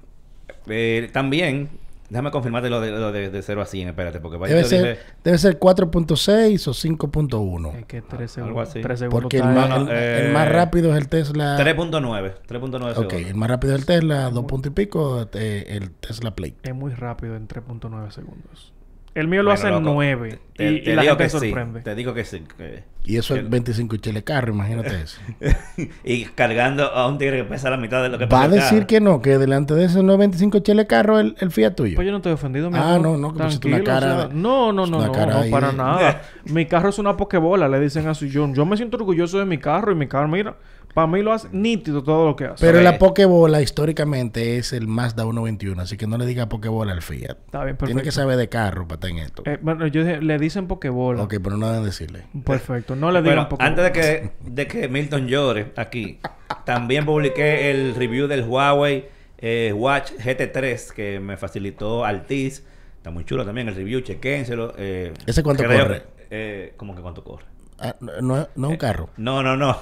eh, 0.68 1.10
también, 1.14 1.70
déjame 2.12 2.30
confirmarte 2.30 2.70
lo 2.70 2.82
de, 2.82 2.92
lo 2.92 3.12
de, 3.12 3.30
de 3.32 3.42
0 3.42 3.62
a 3.62 3.66
100, 3.66 3.88
espérate, 3.88 4.20
porque 4.20 4.38
vaya, 4.38 4.54
Debe 4.54 4.68
ser, 4.68 4.82
dije- 4.98 5.00
debe 5.24 5.38
ser 5.38 5.58
4.6 5.58 6.68
o 6.68 6.74
5.1. 6.74 7.76
Es 7.80 7.86
que 7.86 8.02
tres 8.02 8.38
Algo 8.38 8.50
segundos. 8.50 8.70
así. 8.70 8.82
Tres 8.82 9.00
segundos. 9.00 9.22
Porque 9.22 9.38
el, 9.38 9.54
no, 9.54 9.76
el- 9.78 9.88
eh, 9.90 10.26
el 10.28 10.34
más 10.34 10.50
rápido 10.50 10.92
es 10.92 10.98
el 10.98 11.08
Tesla. 11.08 11.58
3.9, 11.58 12.34
3.9 12.48 12.92
Ok, 12.92 13.10
segundos. 13.12 13.30
el 13.32 13.36
más 13.36 13.50
rápido 13.50 13.74
es 13.74 13.80
el 13.80 13.86
Tesla, 13.86 14.30
dos 14.30 14.46
puntos 14.46 14.72
y 14.72 14.76
pico, 14.76 15.26
eh, 15.34 15.66
el 15.70 15.92
Tesla 15.92 16.36
Plate. 16.36 16.58
Es 16.64 16.76
muy 16.76 16.94
rápido 16.94 17.36
en 17.36 17.48
3.9 17.48 18.12
segundos. 18.12 18.74
El 19.14 19.28
mío 19.28 19.44
lo 19.44 19.50
Bueno, 19.50 19.60
hace 19.60 19.68
en 19.68 19.74
loco, 19.84 19.94
9. 19.96 20.40
Te, 20.56 20.72
y, 20.72 20.84
te 20.84 20.92
y 20.92 20.96
la 20.96 21.02
digo 21.02 21.12
gente 21.18 21.24
que 21.26 21.30
se 21.32 21.40
sí. 21.40 21.46
sorprende. 21.50 21.82
Te 21.82 21.96
digo 21.96 22.14
que 22.14 22.24
sí. 22.24 22.44
que- 22.58 22.84
Y 23.04 23.18
eso 23.18 23.34
es 23.36 23.42
El- 23.42 23.50
25 23.50 23.98
chile 23.98 24.24
carro, 24.24 24.54
imagínate 24.54 25.02
eso. 25.02 25.20
y 26.06 26.24
cargando 26.26 26.86
a 26.86 27.08
un 27.08 27.18
tigre 27.18 27.38
que 27.38 27.44
pesa 27.44 27.70
la 27.70 27.78
mitad 27.78 28.02
de 28.04 28.10
lo 28.10 28.18
que 28.18 28.26
Va 28.28 28.44
a 28.44 28.50
pesa 28.50 28.56
decir 28.64 28.78
carro. 28.80 28.88
que 28.88 29.02
no, 29.02 29.22
que 29.22 29.38
delante 29.38 29.74
de 29.74 29.86
esos 29.86 30.02
no 30.04 30.14
es 30.14 30.20
25 30.20 30.60
chile 30.60 30.88
carro 30.88 31.20
el, 31.20 31.36
el 31.40 31.52
Fiat 31.52 31.76
tuyo. 31.76 31.96
Pues 31.96 32.06
yo 32.06 32.12
no 32.12 32.18
estoy 32.18 32.32
ofendido, 32.32 32.70
mi 32.70 32.78
Ah, 32.78 32.96
amor. 32.96 33.02
no, 33.02 33.18
no, 33.18 33.34
que 33.34 33.44
pusiste 33.44 33.68
una 33.68 33.84
cara 33.84 33.98
o 34.16 34.18
sea, 34.20 34.28
de- 34.30 34.34
no, 34.36 34.72
no, 34.72 34.86
no, 34.86 35.06
no, 35.08 35.12
cara 35.12 35.44
no, 35.44 35.50
para 35.52 35.72
nada. 35.74 36.22
mi 36.46 36.66
carro 36.68 36.90
es 36.90 37.00
una 37.00 37.18
pokebola, 37.18 37.68
le 37.68 37.80
dicen 37.82 38.08
así. 38.08 38.30
Yo, 38.30 38.48
yo 38.54 38.66
me 38.66 38.78
siento 38.78 38.96
orgulloso 38.98 39.40
de 39.40 39.46
mi 39.46 39.58
carro 39.58 39.92
y 39.92 39.96
mi 39.96 40.08
carro, 40.08 40.28
mira, 40.30 40.56
para 40.94 41.08
mí 41.08 41.22
lo 41.22 41.32
hace 41.34 41.48
nítido 41.52 42.04
todo 42.04 42.26
lo 42.28 42.36
que 42.36 42.46
hace. 42.46 42.66
Pero 42.66 42.82
la 42.82 42.98
Pokebola 42.98 43.62
históricamente 43.62 44.58
es 44.58 44.74
el 44.74 44.88
Mazda 44.88 45.24
121, 45.24 45.82
así 45.82 45.98
que 45.98 46.08
no 46.08 46.18
le 46.18 46.26
diga 46.26 46.48
Pokebola 46.50 46.92
al 46.94 47.02
Fiat. 47.02 47.38
Está 47.46 47.64
bien, 47.64 47.78
Tiene 47.78 48.02
que 48.02 48.12
saber 48.12 48.38
de 48.38 48.50
carro 48.50 48.88
para 48.88 48.96
estar 48.96 49.10
en 49.12 49.18
esto. 49.20 49.44
Eh, 49.46 49.58
bueno, 49.62 49.88
yo 49.88 50.04
dije, 50.04 50.22
le 50.22 50.38
dicen 50.38 50.68
pokebola. 50.68 51.24
ok, 51.24 51.36
pero 51.44 51.58
no 51.58 51.70
deben 51.70 51.86
decirle. 51.86 52.24
Perfecto, 52.46 52.96
no 52.96 53.12
le 53.12 53.22
digan 53.22 53.48
Bueno, 53.50 53.58
antes 53.60 53.84
de 53.84 53.92
que, 53.92 54.32
de 54.46 54.68
que 54.68 54.88
Milton 54.88 55.28
llore 55.28 55.72
aquí, 55.76 56.20
también 56.66 57.06
publiqué 57.06 57.72
el 57.72 57.96
review 57.96 58.28
del 58.28 58.44
Huawei 58.44 59.06
eh, 59.38 59.74
Watch 59.76 60.12
GT3 60.14 60.92
que 60.94 61.20
me 61.20 61.36
facilitó 61.38 62.06
Altiz. 62.06 62.64
Está 62.98 63.10
muy 63.10 63.26
chulo 63.26 63.44
también 63.46 63.68
el 63.68 63.76
review, 63.76 64.02
chequénselo. 64.02 64.74
Eh, 64.78 65.14
¿Ese 65.26 65.42
cuánto 65.42 65.64
creo- 65.64 65.80
corre? 65.82 66.04
Eh, 66.30 66.74
¿Cómo 66.78 66.96
que 66.96 67.02
cuánto 67.02 67.24
corre? 67.24 67.46
Ah, 67.84 67.96
no, 68.00 68.48
no, 68.56 68.70
un 68.70 68.78
carro. 68.78 69.10
No, 69.18 69.42
no, 69.42 69.58
no. 69.58 69.76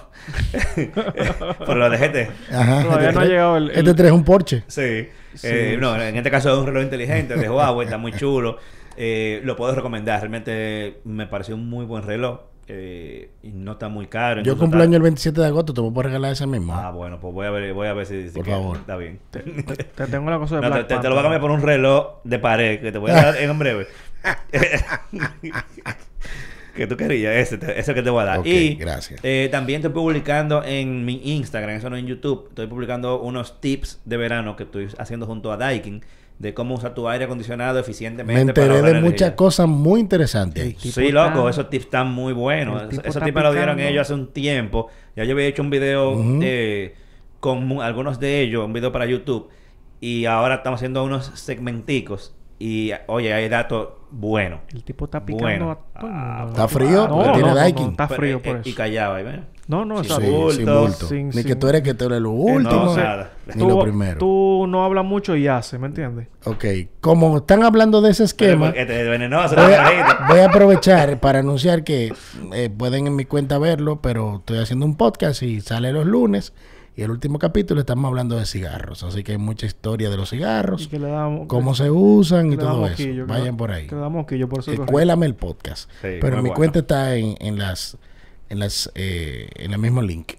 Por 1.66 1.76
lo 1.78 1.90
de 1.90 1.98
GT. 1.98 2.54
Ajá. 2.56 2.84
Todavía 2.84 3.12
no 3.12 3.20
ha 3.20 3.24
Este 3.24 3.34
llegado 3.34 3.58
el- 3.58 3.70
Este 3.72 3.90
el- 3.90 3.96
3 3.96 4.08
es 4.08 4.14
un 4.14 4.24
Porsche. 4.24 4.64
Sí. 4.68 5.08
Sí. 5.36 5.48
Eh, 5.48 5.78
no, 5.80 5.96
en 6.02 6.16
este 6.16 6.32
caso 6.32 6.52
es 6.54 6.58
un 6.60 6.66
reloj 6.66 6.84
inteligente 6.84 7.36
de 7.36 7.50
Huawei, 7.50 7.86
está 7.86 7.98
muy 7.98 8.12
chulo. 8.14 8.58
Eh, 8.98 9.42
lo 9.44 9.56
puedo 9.56 9.76
recomendar. 9.76 10.20
Realmente 10.20 11.02
me 11.06 11.28
pareció 11.28 11.56
un 11.56 11.70
muy 11.70 11.86
buen 11.86 12.04
reloj. 12.04 12.40
eh, 12.72 13.32
y 13.42 13.50
no 13.52 13.72
está 13.72 13.90
muy 13.90 14.06
caro. 14.06 14.42
Yo 14.44 14.54
está- 14.54 14.78
año 14.84 14.96
el 14.98 15.02
27 15.02 15.42
de 15.42 15.48
agosto, 15.48 15.74
te 15.74 15.82
puedo 15.82 16.04
regalar 16.04 16.34
ese 16.34 16.46
mismo. 16.46 16.76
Ah, 16.76 16.92
bueno, 16.92 17.20
pues 17.20 17.34
voy 17.34 17.48
a 17.48 17.50
ver, 17.50 17.74
voy 17.74 17.88
a 17.88 17.94
ver 17.94 18.06
si, 18.06 18.30
si 18.30 18.36
Por 18.36 18.46
favor. 18.46 18.78
está 18.78 18.96
bien. 18.96 19.20
Te, 19.32 19.40
te 19.40 20.06
tengo 20.06 20.30
la 20.30 20.38
cosa 20.38 20.58
de 20.58 20.62
No, 20.70 20.70
te, 20.70 20.84
Black 20.84 21.02
te- 21.02 21.08
lo 21.10 21.16
voy 21.16 21.20
a 21.20 21.24
cambiar 21.24 21.42
por 21.42 21.50
un 21.50 21.62
reloj 21.64 22.18
de 22.24 22.38
pared 22.38 22.80
que 22.80 22.92
te 22.92 22.98
voy 23.00 23.10
a 23.10 23.14
dar 23.16 23.38
en 23.38 23.58
breve. 23.58 23.88
que 26.76 26.88
tú 26.88 26.96
querías, 26.98 27.36
ese, 27.36 27.58
te- 27.58 27.80
ese 27.80 27.94
que 27.94 28.02
te 28.02 28.10
voy 28.10 28.22
a 28.22 28.26
dar. 28.26 28.48
Y 28.48 28.76
gracias. 28.76 29.20
eh, 29.24 29.50
también 29.52 29.82
estoy 29.82 29.94
publicando 29.94 30.64
en 30.64 31.06
mi 31.06 31.22
Instagram, 31.24 31.76
eso 31.76 31.90
no 31.90 31.98
en 31.98 32.08
YouTube, 32.08 32.48
estoy 32.50 32.68
publicando 32.68 33.20
unos 33.22 33.60
tips 33.62 34.02
de 34.06 34.18
verano 34.18 34.56
que 34.56 34.64
estoy 34.64 34.88
haciendo 34.98 35.26
junto 35.26 35.52
a 35.52 35.58
Daikin 35.58 36.02
de 36.38 36.54
cómo 36.54 36.76
usar 36.76 36.94
tu 36.94 37.10
aire 37.10 37.26
acondicionado 37.26 37.80
eficientemente. 37.80 38.34
Me 38.46 38.50
enteré 38.50 38.68
para 38.80 38.94
de 38.94 39.02
muchas 39.02 39.32
cosas 39.34 39.68
muy 39.68 40.00
interesantes. 40.00 40.76
Sí, 40.80 41.12
loco, 41.12 41.50
esos 41.50 41.70
tips 41.70 41.86
están 41.86 42.08
muy 42.12 42.32
buenos. 42.32 42.78
Esos 42.78 42.90
tipo 42.92 43.02
esos 43.02 43.16
está 43.18 43.26
tips 43.26 43.36
me 43.36 43.42
lo 43.44 43.52
dieron 43.54 43.80
ellos 43.82 44.02
hace 44.04 44.14
un 44.14 44.28
tiempo. 44.32 44.88
Ya 45.18 45.26
yo 45.26 45.34
había 45.34 45.48
hecho 45.48 45.62
un 45.62 45.70
video 45.70 46.16
eh, 46.42 46.96
con 47.42 47.82
algunos 47.82 48.22
de 48.22 48.40
ellos, 48.42 48.64
un 48.66 48.72
video 48.72 48.92
para 48.94 49.06
YouTube. 49.06 49.50
Y 50.00 50.24
ahora 50.26 50.56
estamos 50.56 50.78
haciendo 50.78 51.04
unos 51.04 51.26
segmenticos. 51.36 52.34
Y 52.60 52.92
oye, 53.08 53.34
hay 53.34 53.48
datos 53.48 53.90
buenos. 54.12 54.60
El 54.74 54.84
tipo 54.84 55.06
está 55.06 55.26
picando 55.26 55.46
Bueno. 55.46 55.72
a 55.72 56.00
todo 56.00 56.10
el 56.10 56.14
mundo. 56.16 56.48
Está 56.52 56.68
frío, 56.68 57.08
No, 57.08 57.26
no, 57.26 57.32
tiene 57.34 57.54
no, 57.54 57.90
está 57.92 58.08
frío 58.10 58.38
eh, 58.38 58.42
por 58.44 58.56
eh, 58.58 58.62
Y 58.66 58.70
eso. 58.70 58.78
callaba, 58.78 59.16
ahí, 59.16 59.24
¿ves? 59.24 59.40
No, 59.68 59.86
no, 59.86 60.04
Sí, 60.04 60.12
bulto. 60.12 60.52
sin 60.52 60.66
bulto. 60.66 61.08
Sin- 61.08 61.28
Ni 61.28 61.34
sin- 61.34 61.44
que 61.46 61.56
tú 61.56 61.68
eres 61.70 61.84
que 61.84 61.94
tú 61.94 62.06
eres 62.06 62.20
lo 62.20 62.32
último, 62.32 62.86
no, 62.86 62.98
nada. 62.98 63.32
ni 63.46 63.54
tú, 63.62 63.70
lo 63.70 63.80
primero. 63.82 64.18
Tú 64.18 64.66
no 64.68 64.84
hablas 64.84 65.06
mucho 65.06 65.36
y 65.36 65.48
haces, 65.48 65.80
¿me 65.80 65.86
entiendes? 65.88 66.28
Ok, 66.46 66.66
como 67.00 67.38
están 67.38 67.64
hablando 67.64 68.02
de 68.02 68.10
ese 68.12 68.24
esquema, 68.24 68.66
Porque 68.68 68.82
este 68.82 69.04
venenoso. 69.08 69.56
a, 69.60 70.26
voy 70.28 70.40
a 70.40 70.46
aprovechar 70.48 71.20
para 71.20 71.40
anunciar 71.40 71.84
que 71.84 72.12
eh, 72.54 72.70
pueden 72.76 73.06
en 73.08 73.16
mi 73.16 73.26
cuenta 73.26 73.60
verlo, 73.60 74.02
pero 74.02 74.38
estoy 74.40 74.58
haciendo 74.58 74.86
un 74.88 74.98
podcast 74.98 75.44
y 75.44 75.62
sale 75.62 75.94
los 75.94 76.06
lunes. 76.08 76.52
Y 77.00 77.04
el 77.04 77.12
último 77.12 77.40
capítulo 77.40 77.80
estamos 77.80 78.08
hablando 78.10 78.36
de 78.38 78.46
cigarros, 78.46 79.04
así 79.04 79.24
que 79.24 79.32
hay 79.34 79.38
mucha 79.38 79.66
historia 79.66 80.10
de 80.10 80.18
los 80.18 80.34
Y 80.34 80.38
cigarros, 80.38 80.88
que 80.88 81.00
le 81.00 81.08
damos... 81.08 81.48
cómo 81.48 81.74
se 81.74 81.90
usan 81.90 82.50
que 82.50 82.56
y 82.56 82.58
todo 82.58 82.86
eso. 82.88 83.04
Vayan 83.26 83.56
por 83.58 83.72
ahí. 83.72 83.88
Que 83.88 83.96
le 83.96 84.02
damos 84.02 84.26
quillo, 84.28 84.50
por 84.50 84.60
eso 84.60 84.72
Eh, 84.72 84.76
correcto. 84.76 84.92
Cuélame 84.92 85.26
el 85.26 85.36
podcast. 85.36 85.90
Sí, 86.02 86.18
pero 86.20 86.38
mi 86.38 86.42
bueno. 86.42 86.56
cuenta 86.56 86.80
está 86.80 87.16
en, 87.16 87.36
en 87.40 87.58
las 87.58 87.98
en 88.50 88.60
las 88.60 88.92
eh, 88.96 89.50
en 89.56 89.72
el 89.74 89.80
mismo 89.80 90.02
link. 90.02 90.34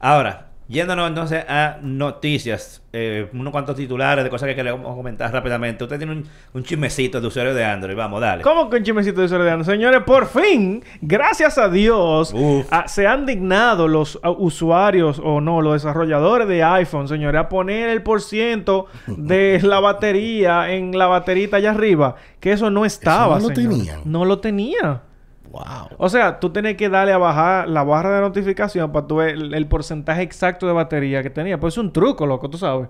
Ahora, 0.00 0.51
yéndonos 0.72 1.06
entonces 1.08 1.44
a 1.48 1.76
noticias, 1.82 2.82
eh, 2.94 3.28
unos 3.32 3.52
cuantos 3.52 3.76
titulares 3.76 4.24
de 4.24 4.30
cosas 4.30 4.48
que 4.48 4.54
queremos 4.54 4.94
comentar 4.96 5.30
rápidamente. 5.32 5.84
Usted 5.84 5.98
tiene 5.98 6.12
un, 6.12 6.24
un 6.54 6.62
chismecito 6.64 7.20
de 7.20 7.26
usuario 7.26 7.54
de 7.54 7.64
Android, 7.64 7.96
vamos, 7.96 8.20
dale. 8.20 8.42
¿Cómo 8.42 8.68
que 8.70 8.78
un 8.78 8.82
chismecito 8.82 9.20
de 9.20 9.28
Soledad? 9.28 9.62
Señores, 9.62 10.02
por 10.04 10.26
fin, 10.26 10.82
gracias 11.00 11.58
a 11.58 11.68
Dios, 11.68 12.32
Uf. 12.34 12.66
a- 12.72 12.88
se 12.88 13.06
han 13.06 13.26
dignado 13.26 13.86
los 13.88 14.18
ah, 14.22 14.30
usuarios 14.30 15.20
o 15.22 15.40
no, 15.40 15.60
los 15.60 15.74
desarrolladores 15.74 16.48
de 16.48 16.62
iPhone, 16.62 17.06
señores, 17.08 17.40
a 17.40 17.48
poner 17.48 17.90
el 17.90 18.02
por 18.02 18.20
ciento 18.20 18.86
de 19.06 19.60
la 19.62 19.80
batería 19.80 20.72
en 20.72 20.96
la 20.96 21.06
baterita 21.06 21.58
allá 21.58 21.70
arriba, 21.70 22.16
que 22.40 22.52
eso 22.52 22.70
no 22.70 22.84
estaba. 22.84 23.38
no 23.38 23.48
lo 23.48 23.54
tenían. 23.54 24.00
No 24.04 24.24
lo 24.24 24.38
tenía. 24.38 25.02
Wow. 25.52 25.88
O 25.98 26.08
sea, 26.08 26.40
tú 26.40 26.50
tienes 26.50 26.76
que 26.78 26.88
darle 26.88 27.12
a 27.12 27.18
bajar 27.18 27.68
la 27.68 27.84
barra 27.84 28.16
de 28.16 28.20
notificación 28.22 28.90
para 28.90 29.06
tú 29.06 29.16
ver 29.16 29.30
el, 29.30 29.52
el 29.52 29.66
porcentaje 29.66 30.22
exacto 30.22 30.66
de 30.66 30.72
batería 30.72 31.22
que 31.22 31.28
tenía. 31.28 31.60
Pues 31.60 31.74
es 31.74 31.78
un 31.78 31.92
truco, 31.92 32.26
loco, 32.26 32.48
tú 32.48 32.56
sabes. 32.56 32.88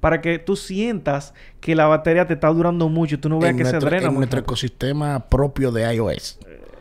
Para 0.00 0.22
que 0.22 0.38
tú 0.38 0.56
sientas 0.56 1.34
que 1.60 1.74
la 1.74 1.86
batería 1.86 2.26
te 2.26 2.34
está 2.34 2.48
durando 2.48 2.88
mucho 2.88 3.16
y 3.16 3.18
tú 3.18 3.28
no 3.28 3.38
veas 3.38 3.50
En 3.50 3.58
que 3.58 3.62
nuestro, 3.64 3.80
se 3.82 3.86
drena 3.86 4.06
en 4.06 4.12
muy 4.12 4.20
nuestro 4.20 4.40
ecosistema 4.40 5.28
propio 5.28 5.70
de 5.70 5.94
iOS. 5.94 6.38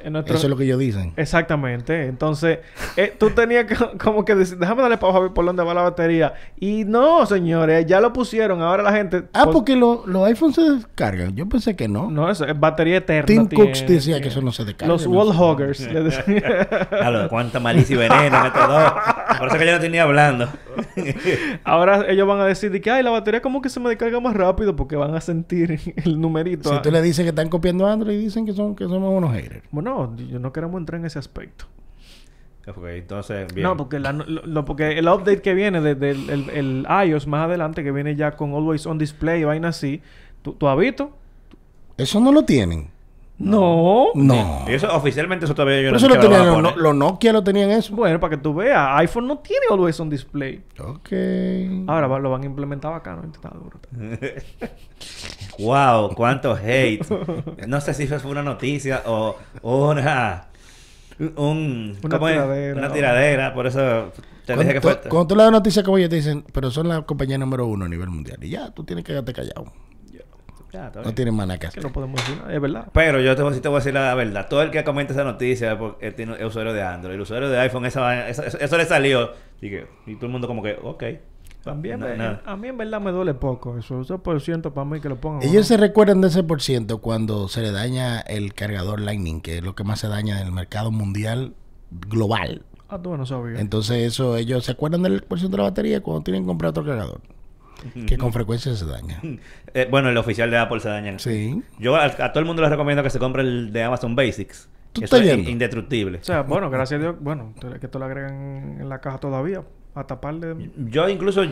En 0.07 0.13
nuestro- 0.13 0.35
Eso 0.35 0.45
es 0.47 0.49
lo 0.49 0.55
que 0.55 0.63
ellos 0.63 0.79
dicen. 0.79 1.11
Exactamente. 1.17 2.05
Entonces, 2.07 2.59
eh, 2.95 3.13
tú 3.19 3.29
tenías 3.31 3.65
que 3.65 3.75
como 3.97 4.23
que 4.23 4.35
decir, 4.35 4.57
déjame 4.57 4.81
darle 4.81 4.97
para 4.97 5.19
ver 5.19 5.31
por 5.33 5.43
dónde 5.45 5.63
va 5.63 5.73
la 5.73 5.81
batería. 5.81 6.33
Y 6.59 6.85
no, 6.85 7.25
señores, 7.25 7.85
ya 7.85 7.99
lo 7.99 8.13
pusieron. 8.13 8.61
Ahora 8.61 8.83
la 8.83 8.93
gente... 8.93 9.23
Ah, 9.33 9.47
porque 9.51 9.75
lo- 9.75 10.03
los 10.07 10.25
iPhones 10.27 10.55
se 10.55 10.61
descargan. 10.61 11.35
Yo 11.35 11.47
pensé 11.49 11.75
que 11.75 11.87
no. 11.89 12.09
No, 12.09 12.29
eso 12.29 12.45
es 12.45 12.57
batería 12.57 12.97
eterna. 12.97 13.25
Tim 13.25 13.47
tiene- 13.47 13.65
Cooks 13.65 13.81
decía 13.81 14.01
tiene. 14.15 14.21
que 14.21 14.27
eso 14.29 14.41
no 14.41 14.51
se 14.53 14.63
descarga. 14.63 14.93
Los 14.93 15.05
no 15.05 15.11
wall 15.11 15.35
hoggers. 15.37 15.81
le 15.91 16.03
decía. 16.03 16.67
Claro, 16.89 17.27
cuánta 17.29 17.59
malicia 17.59 17.95
y 17.95 17.97
veneno 17.97 18.39
en 18.39 18.45
estos 18.45 18.67
dos. 18.67 18.93
Por 19.39 19.47
eso 19.49 19.57
que 19.57 19.65
yo 19.65 19.71
no 19.73 19.79
tenía 19.79 20.03
hablando. 20.03 20.47
Ahora 21.63 22.05
ellos 22.09 22.27
van 22.27 22.39
a 22.39 22.45
decir 22.45 22.71
de 22.71 22.81
que, 22.81 22.89
ay, 22.91 23.03
la 23.03 23.09
batería 23.11 23.41
como 23.41 23.61
que 23.61 23.69
se 23.69 23.79
me 23.79 23.89
descarga 23.89 24.19
más 24.19 24.35
rápido 24.35 24.75
porque 24.75 24.95
van 24.95 25.15
a 25.15 25.21
sentir 25.21 25.79
el 26.05 26.19
numerito. 26.21 26.73
Si 26.73 26.81
tú 26.81 26.91
le 26.91 27.01
dices 27.01 27.23
que 27.23 27.29
están 27.29 27.49
copiando 27.49 27.87
Android, 27.87 28.19
dicen 28.19 28.45
que 28.45 28.53
son 28.53 28.75
que 28.75 28.85
somos 28.85 29.13
unos 29.13 29.33
haters. 29.33 29.63
Bueno, 29.71 29.96
yo 30.29 30.39
no 30.39 30.51
queremos 30.53 30.79
entrar 30.79 30.99
en 30.99 31.05
ese 31.05 31.19
aspecto. 31.19 31.65
Ok, 32.67 32.83
entonces, 32.87 33.53
bien. 33.53 33.63
No, 33.67 33.77
porque, 33.77 33.97
la- 33.99 34.11
lo, 34.11 34.25
lo- 34.25 34.65
porque 34.65 34.97
el 34.99 35.07
update 35.07 35.41
que 35.41 35.53
viene 35.53 35.79
desde 35.79 36.11
el, 36.11 36.29
el- 36.29 36.49
el 36.49 36.87
iOS 37.09 37.25
más 37.27 37.45
adelante, 37.45 37.81
que 37.83 37.91
viene 37.93 38.15
ya 38.17 38.35
con 38.35 38.53
Always 38.53 38.85
On 38.85 38.97
Display 38.97 39.41
y 39.41 39.43
vaina 39.45 39.69
así, 39.69 40.01
¿tú, 40.41 40.53
tú 40.53 40.67
has 40.67 40.77
visto? 40.77 41.11
Eso 41.97 42.19
no 42.19 42.31
lo 42.33 42.43
tienen. 42.43 42.89
No. 43.39 44.07
No. 44.15 44.65
Y 44.67 44.73
eso 44.73 44.91
oficialmente 44.95 45.45
eso 45.45 45.53
todavía 45.53 45.77
yo 45.81 45.87
Pero 45.89 45.97
eso 45.97 46.07
sé 46.07 46.15
lo 46.15 46.19
tenían, 46.19 46.45
los, 46.47 46.55
poner. 46.55 46.77
los 46.77 46.95
Nokia 46.95 47.31
lo 47.33 47.43
tenían 47.43 47.69
eso. 47.69 47.95
Bueno, 47.95 48.19
para 48.19 48.35
que 48.35 48.41
tú 48.41 48.53
veas, 48.55 48.87
iPhone 48.99 49.27
no 49.27 49.37
tiene 49.39 49.65
Always 49.69 49.99
On 49.99 50.09
Display. 50.09 50.63
Ok. 50.79 51.09
Ahora 51.87 52.07
va- 52.07 52.19
lo 52.19 52.31
van 52.31 52.41
a 52.43 52.45
implementar 52.47 52.93
acá, 52.93 53.15
¿no? 53.15 53.31
Está 53.31 53.49
duro. 53.49 53.79
Wow, 55.59 56.13
cuánto 56.13 56.55
hate. 56.55 57.03
No 57.67 57.81
sé 57.81 57.93
si 57.93 58.03
eso 58.03 58.19
fue 58.19 58.31
una 58.31 58.43
noticia 58.43 59.01
o 59.05 59.35
una 59.63 60.47
un, 61.35 61.97
Una 62.03 62.19
tiradera, 62.19 62.77
Una 62.77 62.87
¿no? 62.89 62.93
tiradera, 62.93 63.53
por 63.55 63.65
eso 63.65 64.11
te 64.45 64.53
Cuando, 64.53 64.61
dije 64.63 64.73
que 64.75 64.81
fue. 64.81 64.99
cuando 65.09 65.27
tú 65.27 65.35
le 65.35 65.43
das 65.43 65.51
noticia 65.51 65.81
como 65.83 65.97
ellos 65.97 66.09
te 66.11 66.17
dicen, 66.17 66.45
pero 66.53 66.69
son 66.69 66.87
la 66.89 67.01
compañía 67.01 67.39
número 67.39 67.65
uno 67.65 67.85
a 67.85 67.89
nivel 67.89 68.09
mundial. 68.09 68.37
Y 68.43 68.49
ya, 68.49 68.69
tú 68.71 68.83
tienes 68.83 69.03
que 69.03 69.13
quedarte 69.13 69.33
callado. 69.33 69.73
Ya, 70.73 70.91
No 70.95 71.31
más 71.33 71.47
nada 71.47 71.57
que 71.59 71.79
no 71.81 71.89
podemos 71.93 72.19
decir 72.21 72.37
nada, 72.37 72.53
es 72.53 72.61
verdad. 72.61 72.87
Pero 72.93 73.21
yo 73.21 73.35
te, 73.35 73.53
sí 73.55 73.61
te 73.61 73.67
voy 73.69 73.77
a 73.77 73.79
decir 73.79 73.93
la 73.93 74.13
verdad. 74.15 74.47
Todo 74.49 74.61
el 74.63 74.71
que 74.71 74.83
comenta 74.83 75.13
esa 75.13 75.23
noticia 75.23 75.77
porque, 75.79 76.07
eh, 76.07 76.11
tiene, 76.11 76.33
es 76.37 76.43
usuario 76.45 76.73
de 76.73 76.83
Android. 76.83 77.15
El 77.15 77.21
usuario 77.21 77.49
de 77.49 77.57
iPhone, 77.59 77.85
esa, 77.85 78.27
eso, 78.29 78.77
le 78.77 78.85
salió. 78.85 79.31
Y, 79.61 79.69
que- 79.69 79.87
y 80.05 80.15
todo 80.15 80.25
el 80.25 80.31
mundo 80.33 80.47
como 80.47 80.61
que, 80.61 80.77
ok. 80.81 81.03
También, 81.63 81.99
me- 81.99 82.39
a 82.45 82.55
mí 82.55 82.67
en 82.69 82.77
verdad 82.77 82.99
me 83.01 83.11
duele 83.11 83.33
poco 83.33 83.77
eso. 83.77 84.01
Eso 84.01 84.19
por 84.19 84.39
ciento 84.41 84.73
para 84.73 84.85
mí 84.85 84.99
que 85.01 85.09
lo 85.09 85.15
pongan. 85.19 85.43
Ellos 85.43 85.67
se 85.67 85.77
recuerdan 85.77 86.21
de 86.21 86.27
ese 86.27 86.43
por 86.43 86.61
ciento 86.61 86.99
cuando 86.99 87.47
se 87.47 87.61
le 87.61 87.71
daña 87.71 88.19
el 88.21 88.53
cargador 88.53 89.01
Lightning, 89.01 89.41
que 89.41 89.57
es 89.57 89.63
lo 89.63 89.75
que 89.75 89.83
más 89.83 89.99
se 89.99 90.07
daña 90.07 90.39
en 90.41 90.47
el 90.47 90.53
mercado 90.53 90.91
mundial 90.91 91.53
global. 91.91 92.63
Ah, 92.89 92.99
tú 93.01 93.17
no 93.17 93.25
sabías. 93.25 93.59
Entonces 93.59 93.97
eso, 94.03 94.37
ellos 94.37 94.63
se 94.65 94.71
acuerdan 94.71 95.03
del 95.03 95.21
por 95.23 95.39
ciento 95.39 95.57
de 95.57 95.63
la 95.63 95.69
batería 95.69 96.01
cuando 96.01 96.23
tienen 96.23 96.43
que 96.43 96.47
comprar 96.47 96.69
otro 96.69 96.85
cargador. 96.85 97.19
Que 98.07 98.17
con 98.17 98.33
frecuencia 98.33 98.73
se 98.75 98.85
daña. 98.85 99.21
Eh, 99.73 99.87
bueno, 99.91 100.09
el 100.09 100.17
oficial 100.17 100.49
de 100.49 100.57
Apple 100.57 100.79
se 100.79 100.89
daña. 100.89 101.19
Sí. 101.19 101.61
Yo 101.77 101.95
a, 101.95 102.05
a 102.05 102.31
todo 102.31 102.39
el 102.39 102.45
mundo 102.45 102.61
les 102.63 102.71
recomiendo 102.71 103.03
que 103.03 103.09
se 103.11 103.19
compre 103.19 103.43
el 103.43 103.71
de 103.71 103.83
Amazon 103.83 104.15
Basics. 104.15 104.67
¿Tú 104.93 105.03
Eso 105.03 105.15
estás 105.17 105.29
es 105.29 105.35
yendo? 105.35 105.51
indestructible. 105.51 106.17
O 106.19 106.23
sea, 106.23 106.41
bueno, 106.41 106.69
gracias 106.71 106.99
a 106.99 107.03
Dios. 107.03 107.15
Bueno, 107.19 107.53
que 107.79 107.87
te 107.87 107.99
lo 107.99 108.05
agregan 108.05 108.77
en 108.81 108.89
la 108.89 108.99
caja 108.99 109.19
todavía. 109.19 109.61
A 109.93 110.05
taparle. 110.05 110.71
Yo 110.77 111.07
incluso 111.09 111.43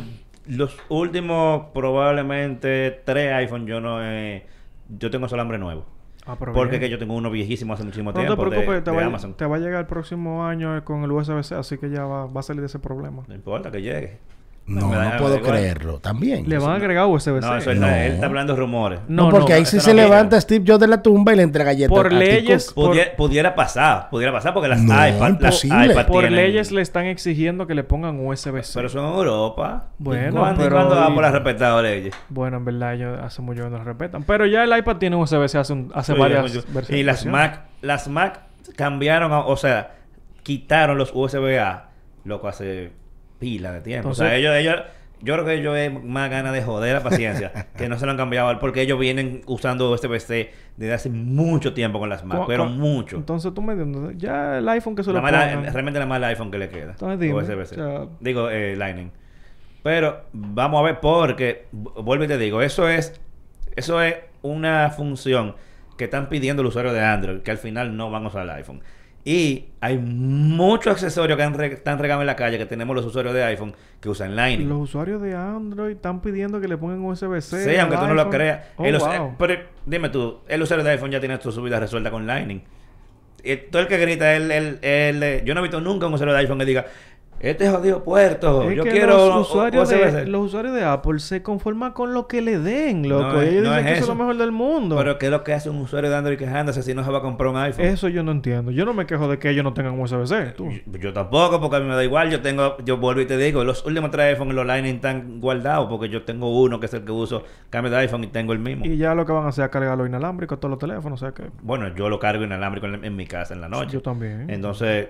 los 0.48 0.76
últimos 0.90 1.68
probablemente 1.74 3.02
tres 3.06 3.34
iPhone 3.34 3.66
yo 3.68 3.80
no 3.82 4.04
he... 4.04 4.46
Yo 4.90 5.12
tengo 5.12 5.28
solo 5.28 5.42
hambre 5.44 5.58
nuevo. 5.60 5.86
Ah, 6.26 6.36
pero 6.40 6.54
Porque 6.54 6.80
que 6.80 6.90
yo 6.90 6.98
tengo 6.98 7.14
uno 7.14 7.30
viejísimo 7.30 7.74
hace 7.74 7.84
muchísimo 7.84 8.10
No 8.12 8.14
te 8.16 8.22
tiempo 8.26 8.44
de- 8.46 8.50
preocupes, 8.52 8.84
te, 8.84 8.90
de 8.92 8.98
va, 8.98 9.04
a- 9.04 9.06
Amazon. 9.06 9.34
te 9.36 9.46
va 9.46 9.58
a 9.58 9.60
llegar 9.60 9.82
el 9.82 9.86
próximo 9.88 10.46
año 10.46 10.84
con 10.84 11.04
el 11.04 11.12
USB-C, 11.12 11.54
así 11.56 11.78
que 11.78 11.90
ya 11.92 12.06
va, 12.06 12.26
va 12.26 12.40
a 12.40 12.44
salir 12.44 12.62
de 12.62 12.68
ese 12.68 12.80
problema. 12.80 13.24
No 13.28 13.36
importa 13.36 13.70
que 13.72 13.82
llegue. 13.82 14.18
No, 14.68 14.88
no 14.92 15.18
puedo 15.18 15.42
creerlo. 15.44 16.00
También. 16.00 16.50
Le 16.50 16.58
van 16.58 16.72
a 16.72 16.76
agregar 16.78 17.06
USB-C. 17.06 17.42
No, 17.42 17.56
eso 17.58 17.70
él, 17.70 17.80
No. 17.80 17.86
Está, 17.86 18.06
él 18.08 18.14
está 18.14 18.26
hablando 18.26 18.54
de 18.54 18.60
rumores. 18.60 19.00
No, 19.08 19.30
porque 19.30 19.54
ahí 19.54 19.64
sí 19.66 19.80
se 19.80 19.94
no 19.94 20.02
levanta. 20.02 20.42
Steve 20.42 20.66
Jobs 20.68 20.80
de 20.80 20.88
la 20.88 21.04
tumba 21.04 21.34
y 21.34 21.36
le 21.36 21.44
entrega 21.44 21.66
galletas. 21.72 21.90
Por 21.96 22.08
a 22.08 22.10
leyes-. 22.10 22.74
Pudiera, 22.74 23.16
pudiera 23.16 23.54
pasar, 23.54 24.10
pudiera 24.10 24.32
pasar 24.34 24.54
porque 24.56 24.68
las 24.70 24.82
No, 24.82 24.94
iPad, 24.94 25.20
las 25.20 25.30
imposible. 25.30 25.86
iPad 25.94 26.08
Por 26.08 26.22
tienen- 26.24 26.36
leyes 26.36 26.72
le 26.72 26.82
están 26.82 27.06
exigiendo 27.06 27.68
que 27.68 27.76
le 27.76 27.84
pongan 27.84 28.20
USB-C. 28.26 28.72
Pero 28.74 28.90
son 28.90 29.06
en 29.06 29.14
Europa. 29.14 29.90
Bueno, 30.00 30.40
¿Cuándo, 30.40 30.64
pero- 30.64 30.76
¿cuándo 30.78 31.00
Apple 31.00 31.28
ha 31.28 31.32
respetado 31.32 31.82
leyes? 31.84 32.16
Bueno, 32.30 32.58
en 32.58 32.66
verdad 32.66 32.96
ellos 32.96 33.20
hace 33.22 33.44
mucho 33.44 33.64
que 33.66 33.70
no 33.70 33.78
lo 33.78 33.84
respetan. 33.84 34.24
Pero 34.24 34.48
ya 34.48 34.64
el 34.64 34.76
iPad 34.76 34.96
tiene 34.98 35.16
USB-C 35.16 35.60
hace, 35.60 35.74
un- 35.74 35.92
hace 35.94 36.14
Sí, 36.14 36.20
varias 36.20 36.42
versiones. 36.74 36.90
Y 36.90 37.04
las 37.04 37.24
Mac, 37.28 37.66
las 37.82 38.08
Mac 38.08 38.42
cambiaron, 38.76 39.32
a- 39.32 39.42
o 39.46 39.58
sea, 39.58 39.92
quitaron 40.42 40.98
los 40.98 41.12
USB-A, 41.14 41.90
loco, 42.24 42.48
hace 42.48 42.92
pila 43.40 43.72
de 43.72 43.82
tiempo. 43.82 44.10
o 44.10 44.14
sea, 44.14 44.36
ellos, 44.36 44.56
ellos, 44.56 44.82
yo 45.22 45.34
creo 45.34 45.46
que 45.46 45.54
ellos 45.56 45.76
es 45.78 46.04
más 46.04 46.30
ganas 46.30 46.54
de 46.54 46.62
joder 46.62 46.94
la 46.94 47.04
paciencia, 47.04 47.52
que 47.78 47.90
no 47.90 47.98
se 47.98 48.06
lo 48.06 48.12
han 48.12 48.18
cambiado, 48.18 48.58
porque 48.60 48.82
ellos 48.82 49.00
vienen 49.00 49.42
usando 49.48 49.92
USB-C 49.92 50.52
desde 50.78 50.94
hace 50.94 51.10
mucho 51.10 51.74
tiempo 51.74 52.00
con 52.00 52.10
las 52.10 52.24
Mac, 52.24 52.40
pero 52.48 52.66
mucho. 52.66 53.18
Entonces 53.18 53.54
tú 53.54 53.62
me 53.62 53.74
entiendes. 53.74 54.18
Ya 54.18 54.58
el 54.60 54.68
iPhone 54.70 54.96
que 54.96 55.04
se 55.04 55.10
lo 55.10 55.16
La 55.16 55.22
mala- 55.22 55.46
realmente 55.72 56.00
la 56.00 56.06
mala 56.06 56.28
iPhone 56.28 56.52
que 56.52 56.58
le 56.58 56.70
queda. 56.70 56.92
Entonces 56.92 57.20
dime, 57.20 57.66
sea- 57.66 58.08
Digo, 58.20 58.50
eh, 58.50 58.76
Lightning. 58.76 59.12
Pero 59.84 60.24
vamos 60.34 60.80
a 60.80 60.84
ver 60.84 61.00
porque, 61.00 61.68
vu- 61.72 61.94
vuelvo 62.04 62.24
y 62.24 62.28
te 62.28 62.38
digo, 62.38 62.62
eso 62.62 62.90
es, 62.90 63.20
eso 63.76 64.02
es 64.02 64.16
una 64.42 64.90
función 64.90 65.56
que 65.98 66.06
están 66.06 66.28
pidiendo 66.28 66.62
el 66.62 66.68
usuario 66.68 66.92
de 66.92 67.02
Android, 67.02 67.40
que 67.42 67.52
al 67.52 67.58
final 67.58 67.96
no 67.96 68.10
van 68.12 68.26
a 68.26 68.28
usar 68.28 68.44
el 68.44 68.50
iPhone. 68.50 68.82
Y 69.28 69.70
hay 69.82 69.98
muchos 69.98 70.94
accesorios 70.94 71.36
que 71.36 71.42
han 71.44 71.56
re- 71.56 71.74
están 71.74 71.98
regados 71.98 72.22
en 72.22 72.28
la 72.28 72.36
calle 72.36 72.60
que 72.60 72.68
tenemos 72.68 72.96
los 72.96 73.04
usuarios 73.06 73.34
de 73.34 73.44
iPhone 73.44 73.74
que 74.00 74.08
usan 74.08 74.36
Lightning. 74.36 74.70
Los 74.70 74.82
usuarios 74.84 75.20
de 75.20 75.34
Android 75.36 75.96
están 75.96 76.22
pidiendo 76.22 76.62
que 76.62 76.68
le 76.68 76.78
pongan 76.78 77.04
USB-C. 77.04 77.64
Sí, 77.72 77.76
aunque 77.78 77.98
tú 77.98 78.06
no 78.06 78.14
lo 78.14 78.30
creas. 78.30 78.68
Oh, 78.78 78.86
El 78.86 78.96
us- 78.98 79.02
wow. 79.02 79.12
eh, 79.14 79.32
pero 79.40 79.56
dime 79.86 80.10
tú, 80.10 80.42
el 80.48 80.62
usuario 80.62 80.86
de 80.86 80.92
iPhone 80.92 81.10
ya 81.10 81.20
tiene 81.20 81.42
su 81.42 81.62
vida 81.64 81.80
resuelta 81.80 82.12
con 82.12 82.28
Lightning. 82.28 82.62
Y 83.44 83.56
todo 83.58 83.82
el 83.82 83.88
que 83.88 83.98
grita, 83.98 84.36
el, 84.36 84.52
el, 84.52 84.80
el, 84.84 85.24
eh, 85.24 85.42
yo 85.44 85.54
no 85.56 85.60
he 85.62 85.64
visto 85.64 85.82
nunca 85.82 86.06
un 86.06 86.14
usuario 86.14 86.34
de 86.36 86.42
iPhone 86.42 86.60
que 86.60 86.66
diga, 86.66 86.86
este 87.40 87.70
jodido 87.70 88.04
puerto, 88.04 88.70
Es 88.70 88.78
yo 88.78 88.84
que 88.84 88.92
quiero 88.92 89.30
los 89.30 89.48
usuarios, 89.50 89.90
USB-C". 89.90 90.12
de, 90.12 90.26
los 90.28 90.46
usuarios 90.46 90.74
de 90.74 90.84
Apple 90.84 91.20
se 91.20 91.44
conforman 91.44 91.92
con 91.92 92.14
lo 92.14 92.28
que 92.28 92.42
le 92.42 92.60
den, 92.60 93.08
loco. 93.08 93.24
No 93.24 93.42
ellos 93.42 93.64
no 93.64 93.70
dicen 93.70 93.88
es 93.88 93.94
que 93.94 93.94
eso 93.94 94.04
es 94.04 94.08
lo 94.10 94.16
mejor 94.16 94.38
del 94.38 94.52
mundo. 94.52 94.96
Pero 94.96 95.18
¿qué 95.18 95.26
es 95.26 95.32
lo 95.32 95.44
que 95.44 95.54
hace 95.54 95.70
un 95.70 95.78
usuario 95.78 96.10
de 96.10 96.16
Android 96.16 96.38
quejándose 96.38 96.82
si 96.82 96.94
no 96.94 97.04
se 97.04 97.12
va 97.12 97.20
a 97.20 97.22
comprar 97.22 97.50
un 97.50 97.58
iPhone? 97.58 97.86
Eso 97.86 98.08
yo 98.08 98.24
no 98.24 98.32
entiendo. 98.32 98.72
Yo 98.72 98.86
no 98.86 98.94
me 98.94 99.06
quejo 99.06 99.28
de 99.28 99.38
que 99.38 99.50
ellos 99.50 99.64
no 99.64 99.74
tengan 99.74 100.00
USB-C. 100.00 100.54
Yo, 100.58 100.98
yo 101.00 101.14
tampoco, 101.14 101.60
porque 101.60 101.76
a 101.78 101.80
mí 101.80 101.88
me 101.88 101.96
da 101.96 102.04
igual. 102.04 102.30
Yo 102.32 102.42
tengo, 102.42 102.78
yo 102.84 102.98
vuelvo 102.98 103.22
y 103.22 103.26
te 103.26 103.38
digo, 103.38 103.64
los 103.64 103.86
últimos 103.86 104.12
tres 104.12 104.34
iPhone 104.34 104.56
los 104.56 104.66
Lightning 104.66 104.96
están 104.96 105.40
guardados 105.42 105.88
porque 105.90 106.10
yo 106.10 106.24
tengo 106.24 106.62
uno 106.62 106.80
que 106.80 106.86
es 106.86 106.94
el 106.94 107.04
que 107.04 107.12
uso, 107.12 107.44
cambio 107.70 107.92
de 107.92 107.98
iPhone 107.98 108.24
y 108.24 108.28
tengo 108.28 108.54
el 108.54 108.60
mismo. 108.60 108.86
Y 108.86 108.98
ya 108.98 109.14
lo 109.14 109.26
que 109.26 109.32
van 109.32 109.46
a 109.46 109.50
hacer 109.50 109.66
es 109.66 109.72
cargar 109.72 109.98
los 109.98 110.08
inalámbricos 110.08 110.58
a 110.58 110.60
todos 110.60 110.72
los 110.72 110.80
teléfonos. 110.80 111.22
O 111.22 111.26
sea 111.26 111.34
que 111.34 111.52
Bueno, 111.62 111.94
yo 111.96 112.10
lo 112.10 112.18
cargo 112.20 112.44
inalámbrico 112.44 112.88
en, 112.88 113.04
en 113.04 113.16
mi 113.16 113.28
casa 113.28 113.54
en 113.54 113.62
la 113.62 113.70
noche. 113.70 113.92
yo 113.94 114.02
también. 114.02 114.50
Entonces, 114.50 115.10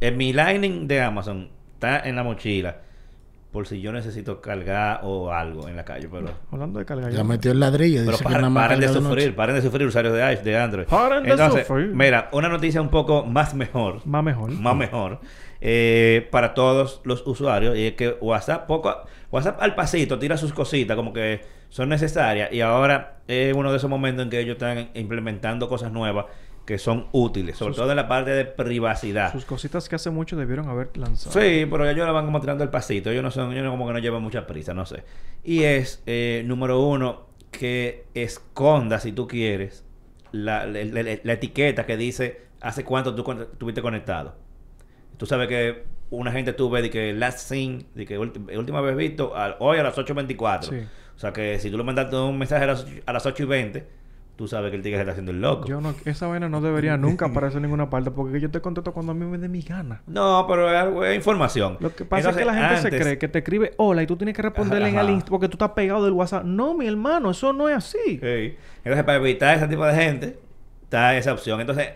en 0.00 0.16
mi 0.16 0.32
Lightning 0.32 0.86
de 0.88 1.00
Amazon 1.02 1.48
está 1.74 2.00
en 2.00 2.16
la 2.16 2.22
mochila 2.22 2.78
por 3.52 3.66
si 3.66 3.80
yo 3.80 3.92
necesito 3.92 4.42
cargar 4.42 5.00
o 5.04 5.32
algo 5.32 5.68
en 5.68 5.76
la 5.76 5.84
calle. 5.84 6.06
Pero, 6.10 6.28
Hablando 6.52 6.78
de 6.80 6.84
cargar. 6.84 7.10
Ya 7.10 7.24
metió 7.24 7.50
el 7.50 7.60
ladrillo. 7.60 8.00
pero 8.00 8.10
Dice 8.12 8.18
que 8.18 8.24
paren, 8.24 8.40
nada 8.42 8.50
más 8.50 8.64
paren 8.68 8.80
de 8.80 8.88
sufrir, 8.88 9.04
noche. 9.24 9.32
paren 9.32 9.56
de 9.56 9.62
sufrir 9.62 9.86
usuarios 9.86 10.12
de, 10.14 10.22
iPhone, 10.22 10.44
de 10.44 10.58
Android. 10.58 10.86
Paren 10.86 11.22
de 11.24 11.36
sufrir. 11.64 11.86
Mira, 11.94 12.28
una 12.32 12.48
noticia 12.50 12.82
un 12.82 12.90
poco 12.90 13.24
más 13.24 13.54
mejor. 13.54 14.06
Más 14.06 14.22
mejor. 14.22 14.50
Más 14.50 14.76
mejor. 14.76 15.20
eh, 15.60 16.28
para 16.30 16.52
todos 16.54 17.00
los 17.04 17.26
usuarios. 17.26 17.76
Y 17.76 17.86
es 17.86 17.94
que 17.94 18.16
WhatsApp, 18.20 18.66
poco, 18.66 18.90
a- 18.90 19.04
WhatsApp 19.30 19.60
al 19.62 19.74
pasito 19.74 20.18
tira 20.18 20.36
sus 20.36 20.52
cositas 20.52 20.94
como 20.94 21.12
que 21.14 21.40
son 21.70 21.88
necesarias. 21.88 22.52
Y 22.52 22.60
ahora 22.60 23.16
es 23.26 23.54
uno 23.56 23.70
de 23.70 23.78
esos 23.78 23.88
momentos 23.90 24.24
en 24.24 24.30
que 24.30 24.40
ellos 24.40 24.52
están 24.56 24.90
implementando 24.94 25.68
cosas 25.70 25.90
nuevas 25.90 26.26
que 26.68 26.76
son 26.76 27.06
útiles, 27.12 27.56
sobre 27.56 27.72
Sus- 27.72 27.80
todo 27.80 27.90
en 27.90 27.96
la 27.96 28.06
parte 28.08 28.30
de 28.32 28.44
privacidad. 28.44 29.32
Sus 29.32 29.46
cositas 29.46 29.88
que 29.88 29.96
hace 29.96 30.10
mucho 30.10 30.36
debieron 30.36 30.68
haber 30.68 30.94
lanzado. 30.98 31.32
Sí, 31.32 31.66
pero 31.70 31.88
ellos 31.88 32.06
le 32.06 32.12
van 32.12 32.26
como 32.26 32.42
tirando 32.42 32.62
el 32.62 32.68
pasito. 32.68 33.08
Ellos 33.10 33.22
no 33.22 33.30
son, 33.30 33.52
ellos 33.52 33.70
como 33.70 33.86
que 33.86 33.94
no 33.94 33.98
llevan 34.00 34.22
mucha 34.22 34.46
prisa, 34.46 34.74
no 34.74 34.84
sé. 34.84 35.02
Y 35.42 35.62
es, 35.62 36.02
eh, 36.04 36.42
número 36.44 36.78
uno, 36.80 37.26
que 37.50 38.04
esconda, 38.12 39.00
si 39.00 39.12
tú 39.12 39.26
quieres, 39.26 39.82
la, 40.30 40.66
la- 40.66 40.84
la- 40.84 41.18
la 41.22 41.32
etiqueta 41.32 41.86
que 41.86 41.96
dice 41.96 42.42
hace 42.60 42.84
cuánto 42.84 43.14
tú 43.14 43.24
con- 43.24 43.40
estuviste 43.40 43.80
conectado. 43.80 44.34
Tú 45.16 45.24
sabes 45.24 45.48
que 45.48 45.84
una 46.10 46.32
gente 46.32 46.52
tuve 46.52 46.82
de 46.82 46.90
que 46.90 47.14
last 47.14 47.38
seen, 47.38 47.86
de 47.94 48.04
que 48.04 48.18
última 48.18 48.82
vez 48.82 48.94
visto, 48.94 49.32
hoy 49.60 49.78
a 49.78 49.82
las 49.82 49.96
8.24. 49.96 50.68
Sí. 50.68 50.86
O 51.16 51.18
sea 51.18 51.32
que 51.32 51.58
si 51.60 51.70
tú 51.70 51.78
le 51.78 51.84
mandaste 51.84 52.14
un 52.16 52.36
mensaje 52.38 52.64
a 52.64 52.66
las, 52.66 52.86
a 53.06 53.12
las 53.14 53.24
8 53.24 53.42
y 53.42 53.46
20, 53.46 53.86
tú 54.38 54.46
sabes 54.46 54.70
que 54.70 54.76
el 54.76 54.82
tigre 54.82 54.98
se 54.98 55.00
está 55.00 55.10
haciendo 55.10 55.32
el 55.32 55.40
loco. 55.40 55.66
Yo 55.66 55.80
no, 55.80 55.92
esa 56.04 56.28
vaina 56.28 56.48
no 56.48 56.60
debería 56.60 56.96
nunca 56.96 57.26
aparecer 57.26 57.56
en 57.56 57.62
ninguna 57.62 57.90
parte 57.90 58.12
porque 58.12 58.38
yo 58.38 58.48
te 58.48 58.60
contesto 58.60 58.92
cuando 58.92 59.10
a 59.10 59.14
mí 59.16 59.26
me 59.26 59.36
dé 59.36 59.48
mi 59.48 59.62
gana. 59.62 60.00
No, 60.06 60.46
pero 60.48 61.04
es, 61.04 61.16
información. 61.16 61.76
Lo 61.80 61.92
que 61.92 62.04
pasa 62.04 62.30
es 62.30 62.36
que 62.36 62.44
la 62.44 62.54
gente 62.54 62.76
se 62.82 62.88
cree 62.88 63.18
que 63.18 63.26
te 63.26 63.40
escribe 63.40 63.74
hola 63.78 64.04
y 64.04 64.06
tú 64.06 64.16
tienes 64.16 64.36
que 64.36 64.42
responderle 64.42 64.90
en 64.90 64.96
Ajá. 64.96 65.08
el 65.08 65.14
inst 65.14 65.28
porque 65.28 65.48
tú 65.48 65.56
estás 65.56 65.72
pegado 65.72 66.04
del 66.04 66.12
WhatsApp. 66.12 66.44
No, 66.44 66.72
mi 66.74 66.86
hermano, 66.86 67.32
eso 67.32 67.52
no 67.52 67.68
es 67.68 67.78
así. 67.78 67.98
Sí. 68.22 68.56
Entonces, 68.84 69.04
para 69.04 69.16
evitar 69.16 69.56
ese 69.56 69.66
tipo 69.66 69.84
de 69.84 69.94
gente, 69.96 70.38
está 70.84 71.16
esa 71.16 71.32
opción. 71.32 71.60
Entonces, 71.60 71.88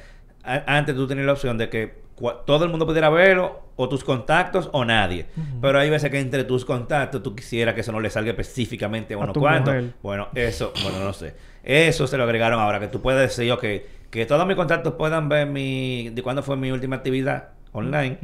antes 0.43 0.97
tú 0.97 1.07
tenías 1.07 1.27
la 1.27 1.35
opción 1.35 1.57
de 1.57 1.69
que 1.69 2.02
todo 2.47 2.64
el 2.64 2.71
mundo 2.71 2.87
pudiera 2.87 3.11
verlo, 3.11 3.62
o 3.76 3.88
tus 3.88 4.05
contactos, 4.05 4.69
o 4.73 4.85
nadie. 4.85 5.26
Pero 5.61 5.79
hay 5.79 5.91
veces 5.91 6.11
que 6.11 6.21
entre 6.21 6.45
tus 6.45 6.64
contactos 6.64 7.23
tú 7.23 7.35
quisieras 7.35 7.75
que 7.75 7.81
eso 7.81 7.93
no 7.93 8.00
le 8.00 8.11
salga 8.11 8.31
específicamente 8.31 9.14
a 9.14 9.19
uno 9.19 9.33
cuanto. 9.33 9.73
Bueno, 10.02 10.29
eso, 10.35 10.73
bueno, 10.83 11.00
no 11.00 11.12
sé. 11.12 11.35
Eso 11.64 12.07
se 12.07 12.17
lo 12.17 12.25
agregaron 12.25 12.61
ahora, 12.61 12.81
que 12.81 12.88
tú 12.88 13.00
puedes 13.00 13.21
decir, 13.37 13.50
ok, 13.52 13.64
que 14.11 14.26
todos 14.26 14.47
mis 14.47 14.57
contactos 14.57 14.95
puedan 14.95 15.29
ver 15.29 15.47
mi, 15.47 16.11
de 16.11 16.23
cuándo 16.23 16.43
fue 16.43 16.57
mi 16.57 16.71
última 16.71 16.97
actividad 16.97 17.50
online, 17.73 18.19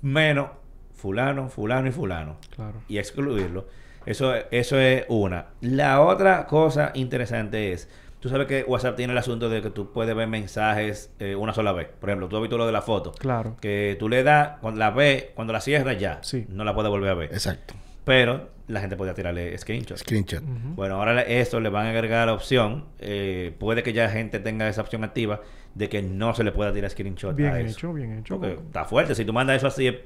menos 0.00 0.50
fulano, 0.94 1.48
fulano 1.48 1.88
y 1.88 1.92
fulano 1.92 2.36
Claro. 2.54 2.82
y 2.88 2.98
excluirlo. 2.98 3.66
Eso, 4.06 4.32
eso 4.50 4.78
es 4.78 5.04
una. 5.08 5.46
La 5.60 6.00
otra 6.00 6.46
cosa 6.46 6.92
interesante 6.94 7.72
es, 7.72 7.88
tú 8.20 8.28
sabes 8.28 8.46
que 8.46 8.64
WhatsApp 8.66 8.96
tiene 8.96 9.12
el 9.12 9.18
asunto 9.18 9.48
de 9.48 9.62
que 9.62 9.70
tú 9.70 9.92
puedes 9.92 10.14
ver 10.14 10.26
mensajes 10.28 11.12
eh, 11.18 11.34
una 11.36 11.52
sola 11.52 11.72
vez. 11.72 11.88
Por 12.00 12.08
ejemplo, 12.10 12.28
tú 12.28 12.36
has 12.36 12.42
visto 12.42 12.58
lo 12.58 12.66
de 12.66 12.72
la 12.72 12.82
foto. 12.82 13.12
Claro. 13.12 13.56
Que 13.60 13.96
tú 13.98 14.08
le 14.08 14.22
das, 14.22 14.58
cuando 14.60 14.78
la 14.78 14.90
ves, 14.90 15.26
cuando 15.34 15.52
la 15.52 15.60
cierras 15.60 15.98
ya, 15.98 16.18
Sí. 16.22 16.46
no 16.48 16.64
la 16.64 16.74
puedes 16.74 16.90
volver 16.90 17.10
a 17.10 17.14
ver. 17.14 17.32
Exacto. 17.32 17.74
Pero 18.04 18.48
la 18.68 18.80
gente 18.80 18.96
podía 18.96 19.12
tirarle. 19.14 19.56
Screenshot. 19.58 19.98
Ujú. 20.42 20.74
Bueno, 20.74 20.96
ahora 20.96 21.20
esto 21.22 21.60
le 21.60 21.68
van 21.68 21.86
a 21.86 21.90
agregar 21.90 22.26
la 22.26 22.32
opción. 22.34 22.86
eh, 22.98 23.54
puede 23.58 23.82
que 23.82 23.92
ya 23.92 24.04
la 24.04 24.10
gente 24.10 24.38
tenga 24.40 24.68
esa 24.68 24.80
opción 24.80 25.04
activa 25.04 25.40
de 25.74 25.88
que 25.88 26.02
no 26.02 26.34
se 26.34 26.42
le 26.42 26.52
pueda 26.52 26.72
tirar 26.72 26.90
screenshot 26.90 27.36
Bien 27.36 27.50
a 27.52 27.60
eso. 27.60 27.70
hecho, 27.78 27.92
bien 27.92 28.18
hecho. 28.18 28.38
Porque 28.40 28.54
está 28.54 28.84
fuerte. 28.86 29.14
Si 29.14 29.24
tú 29.24 29.32
mandas 29.32 29.56
eso 29.58 29.66
así 29.68 29.86
es 29.88 29.96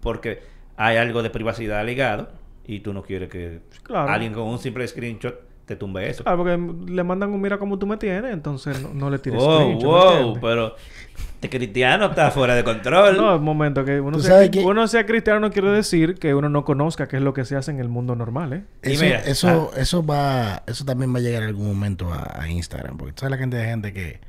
porque 0.00 0.40
hay 0.76 0.96
algo 0.96 1.22
de 1.22 1.30
privacidad 1.30 1.84
ligado 1.86 2.28
y 2.66 2.80
tú 2.80 2.92
no 2.92 3.02
quieres 3.02 3.28
que 3.30 3.60
Claro. 3.84 4.10
alguien 4.10 4.32
con 4.34 4.42
un 4.44 4.58
simple 4.58 4.86
screenshot 4.88 5.38
te 5.66 5.76
tumbe 5.76 6.08
eso. 6.10 6.22
Ah, 6.26 6.36
porque 6.36 6.58
le 6.90 7.04
mandan 7.04 7.32
un 7.32 7.40
mira 7.40 7.58
como 7.58 7.78
tú 7.78 7.86
me 7.86 7.96
tienes, 7.96 8.32
entonces 8.32 8.80
no, 8.82 8.92
no 8.92 9.10
le 9.10 9.18
tires 9.18 9.40
Wow, 9.42 9.60
screenshot, 9.60 10.14
¿me 10.16 10.22
wow, 10.24 10.40
pero 10.40 10.76
este 11.34 11.48
cristiano 11.50 12.06
está 12.06 12.30
fuera 12.30 12.54
de 12.54 12.64
control. 12.64 13.16
No, 13.16 13.36
un 13.36 13.42
momento, 13.44 13.84
que 13.84 14.00
uno 14.00 14.18
sea, 14.18 14.32
sabes 14.34 14.50
que- 14.50 14.60
uno 14.60 14.86
sea 14.88 15.06
cristiano 15.06 15.40
no 15.40 15.50
quiere 15.50 15.68
decir 15.70 16.16
que 16.16 16.34
uno 16.34 16.48
no 16.48 16.64
conozca 16.64 17.06
qué 17.08 17.16
es 17.16 17.22
lo 17.22 17.32
que 17.34 17.44
se 17.44 17.56
hace 17.56 17.70
en 17.70 17.80
el 17.80 17.88
mundo 17.88 18.14
normal, 18.16 18.52
¿eh? 18.52 18.64
Y 18.82 18.92
Eso, 18.92 19.04
mira, 19.04 19.20
eso, 19.20 19.70
eso 19.76 20.04
va, 20.04 20.62
eso 20.66 20.84
también 20.84 21.14
va 21.14 21.18
a 21.18 21.22
llegar 21.22 21.42
en 21.42 21.48
algún 21.48 21.66
momento 21.66 22.12
a, 22.12 22.40
a 22.42 22.48
Instagram, 22.48 22.96
porque 22.98 23.12
tú 23.12 23.20
sabes 23.20 23.30
la 23.32 23.38
cantidad 23.38 23.62
de 23.62 23.68
gente 23.68 23.92
que 23.92 24.20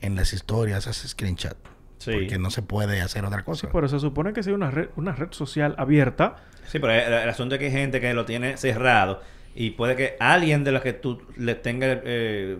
en 0.00 0.16
las 0.16 0.32
historias 0.32 0.86
hace 0.88 1.06
screenshot, 1.08 1.56
Sí. 1.98 2.10
porque 2.12 2.38
no 2.38 2.50
se 2.50 2.62
puede 2.62 3.00
hacer 3.00 3.24
otra 3.24 3.44
cosa. 3.44 3.68
Pero 3.72 3.86
se 3.88 4.00
supone 4.00 4.32
que 4.32 4.40
hay 4.40 4.48
una 4.52 4.72
red, 4.72 4.88
una 4.96 5.12
red 5.12 5.28
social 5.30 5.76
abierta, 5.78 6.36
Sí, 6.66 6.78
pero 6.80 6.92
el, 6.92 7.12
el 7.12 7.28
asunto 7.28 7.54
es 7.54 7.58
que 7.60 7.66
hay 7.66 7.70
gente 7.72 8.00
que 8.00 8.12
lo 8.14 8.24
tiene 8.24 8.56
cerrado 8.56 9.20
y 9.54 9.70
puede 9.70 9.96
que 9.96 10.16
alguien 10.18 10.64
de 10.64 10.72
los 10.72 10.80
que 10.82 10.92
tú 10.94 11.20
le 11.36 11.54
tenga 11.54 11.86
eh, 12.04 12.56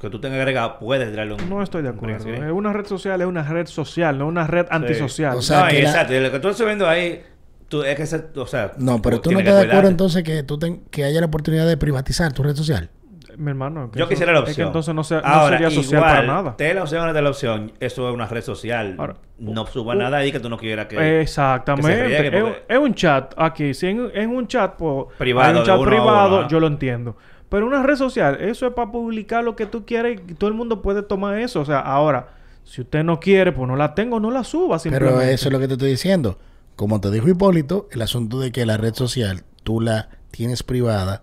que 0.00 0.08
tú 0.10 0.20
tengas 0.20 0.38
agregado 0.38 0.78
puede 0.78 1.06
tirarle 1.10 1.34
un 1.34 1.48
no 1.50 1.62
estoy 1.62 1.82
de 1.82 1.90
un 1.90 1.96
acuerdo. 1.96 2.20
screen. 2.20 2.44
Eh, 2.44 2.52
Una 2.52 2.72
red 2.72 2.86
social 2.86 3.20
es 3.20 3.26
una 3.26 3.42
red 3.42 3.66
social, 3.66 4.18
no 4.18 4.26
una 4.26 4.46
red 4.46 4.66
antisocial. 4.70 5.36
O 5.36 5.42
sea, 5.42 5.64
no, 5.64 5.68
que 5.68 5.82
la- 5.82 5.88
exacto, 5.90 6.14
y 6.14 6.20
lo 6.20 6.30
que 6.32 6.38
tú 6.40 6.48
estás 6.48 6.66
viendo 6.66 6.88
ahí 6.88 7.22
tú, 7.68 7.82
es 7.82 7.96
que 7.96 8.06
se, 8.06 8.24
o 8.36 8.46
sea, 8.46 8.72
no, 8.78 9.00
pero 9.02 9.20
tú 9.20 9.30
no 9.30 9.38
estás 9.40 9.60
de 9.60 9.66
acuerdo 9.68 9.88
entonces 9.90 10.22
que 10.24 10.42
tú 10.42 10.58
ten- 10.58 10.82
que 10.90 11.04
haya 11.04 11.20
la 11.20 11.26
oportunidad 11.26 11.66
de 11.66 11.76
privatizar 11.76 12.32
tu 12.32 12.42
red 12.42 12.54
social. 12.56 12.90
Mi 13.36 13.50
hermano, 13.50 13.90
que 13.90 13.98
Yo 13.98 14.04
eso- 14.04 14.10
quisiera 14.10 14.32
la 14.32 14.38
Es 14.40 14.44
que 14.44 14.50
opción. 14.52 14.66
entonces 14.68 14.94
no, 14.94 15.04
sea, 15.04 15.20
no 15.20 15.26
Ahora, 15.26 15.56
sería 15.58 15.70
social 15.70 15.98
igual, 16.00 16.14
para 16.16 16.26
nada. 16.26 16.56
Te 16.56 16.74
la 16.74 16.82
opción 16.82 17.12
de 17.12 17.22
la 17.22 17.30
opción, 17.30 17.72
eso 17.80 18.08
es 18.08 18.14
una 18.14 18.26
red 18.26 18.42
social. 18.42 18.96
Ahora, 18.98 19.16
no 19.38 19.66
suba 19.66 19.94
nada 19.94 20.18
ahí 20.18 20.32
que 20.32 20.40
tú 20.40 20.48
no 20.48 20.56
quieras 20.58 20.86
que. 20.86 21.20
Exactamente. 21.20 21.88
que 21.88 21.96
se 21.96 22.04
riegue, 22.22 22.36
es, 22.38 22.42
porque- 22.44 22.62
es 22.68 22.78
un 22.78 22.94
chat 22.94 23.34
aquí. 23.36 23.74
Si 23.74 23.86
en, 23.86 24.10
en 24.14 24.30
un 24.30 24.46
chat, 24.46 24.74
pues, 24.76 25.06
Privado, 25.18 25.60
un 25.60 25.64
chat 25.66 25.78
uno 25.78 25.88
privado, 25.90 26.38
uno, 26.40 26.48
yo 26.48 26.60
lo 26.60 26.66
entiendo. 26.66 27.16
Pero 27.48 27.66
una 27.66 27.82
red 27.82 27.96
social, 27.96 28.38
eso 28.40 28.66
es 28.66 28.72
para 28.72 28.90
publicar 28.90 29.44
lo 29.44 29.54
que 29.56 29.66
tú 29.66 29.84
quieres 29.84 30.20
y 30.26 30.34
todo 30.34 30.48
el 30.48 30.54
mundo 30.54 30.80
puede 30.80 31.02
tomar 31.02 31.38
eso. 31.38 31.60
O 31.60 31.64
sea, 31.64 31.80
ahora, 31.80 32.28
si 32.64 32.80
usted 32.80 33.04
no 33.04 33.20
quiere, 33.20 33.52
pues 33.52 33.68
no 33.68 33.76
la 33.76 33.94
tengo, 33.94 34.20
no 34.20 34.30
la 34.30 34.42
suba 34.44 34.78
Pero 34.82 35.20
eso 35.20 35.48
es 35.48 35.52
lo 35.52 35.58
que 35.58 35.66
te 35.66 35.74
estoy 35.74 35.90
diciendo. 35.90 36.38
Como 36.76 37.00
te 37.00 37.10
dijo 37.10 37.28
Hipólito, 37.28 37.88
el 37.92 38.00
asunto 38.00 38.40
de 38.40 38.52
que 38.52 38.64
la 38.64 38.78
red 38.78 38.94
social 38.94 39.42
tú 39.64 39.80
la 39.82 40.08
tienes 40.30 40.62
privada 40.62 41.20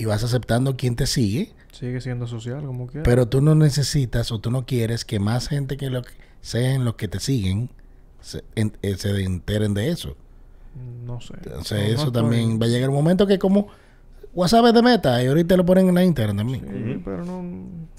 y 0.00 0.04
vas 0.06 0.24
aceptando 0.24 0.76
quien 0.76 0.96
te 0.96 1.06
sigue, 1.06 1.52
Sigue 1.72 2.00
siendo 2.00 2.26
social, 2.26 2.62
como 2.64 2.86
quiera. 2.86 3.02
pero 3.04 3.26
tú 3.28 3.40
no 3.40 3.54
necesitas 3.54 4.32
o 4.32 4.38
tú 4.38 4.50
no 4.50 4.64
quieres 4.66 5.04
que 5.04 5.18
más 5.20 5.48
gente 5.48 5.76
que 5.76 5.90
lo 5.90 6.02
que 6.02 6.12
sean 6.40 6.84
los 6.84 6.94
que 6.94 7.06
te 7.08 7.20
siguen 7.20 7.70
se, 8.20 8.42
en- 8.54 8.72
eh, 8.82 8.96
se 8.96 9.22
enteren 9.22 9.74
de 9.74 9.88
eso. 9.90 10.16
no 11.04 11.20
sé. 11.20 11.34
Entonces 11.44 11.72
No, 11.72 11.78
no 11.78 11.84
eso 11.92 12.06
estoy- 12.06 12.12
también 12.22 12.60
va 12.60 12.66
a 12.66 12.68
llegar 12.68 12.88
un 12.90 12.94
momento 12.96 13.26
que 13.26 13.38
como 13.38 13.68
WhatsApp 14.34 14.66
es 14.66 14.74
de 14.74 14.82
meta 14.82 15.22
y 15.22 15.26
ahorita 15.26 15.56
lo 15.56 15.64
ponen 15.66 15.88
en 15.88 15.94
la 15.96 16.04
internet 16.04 16.36
también. 16.36 16.60
Sí, 16.60 17.02
pero 17.04 17.24
no... 17.24 17.42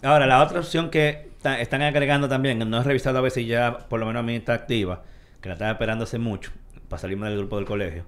Ahora, 0.01 0.25
la 0.27 0.41
otra 0.43 0.59
opción 0.61 0.89
que 0.89 1.29
están 1.59 1.81
agregando 1.81 2.29
también, 2.29 2.57
no 2.69 2.77
he 2.79 2.83
revisado 2.83 3.17
a 3.17 3.21
ver 3.21 3.31
si 3.31 3.45
ya 3.45 3.79
por 3.89 3.99
lo 3.99 4.05
menos 4.05 4.21
a 4.21 4.23
mí 4.23 4.35
está 4.35 4.53
activa, 4.53 5.03
que 5.41 5.49
la 5.49 5.53
estaba 5.55 5.71
esperando 5.71 6.03
hace 6.05 6.19
mucho, 6.19 6.51
para 6.87 7.01
salirme 7.01 7.27
del 7.29 7.37
grupo 7.39 7.57
del 7.57 7.65
colegio, 7.65 8.05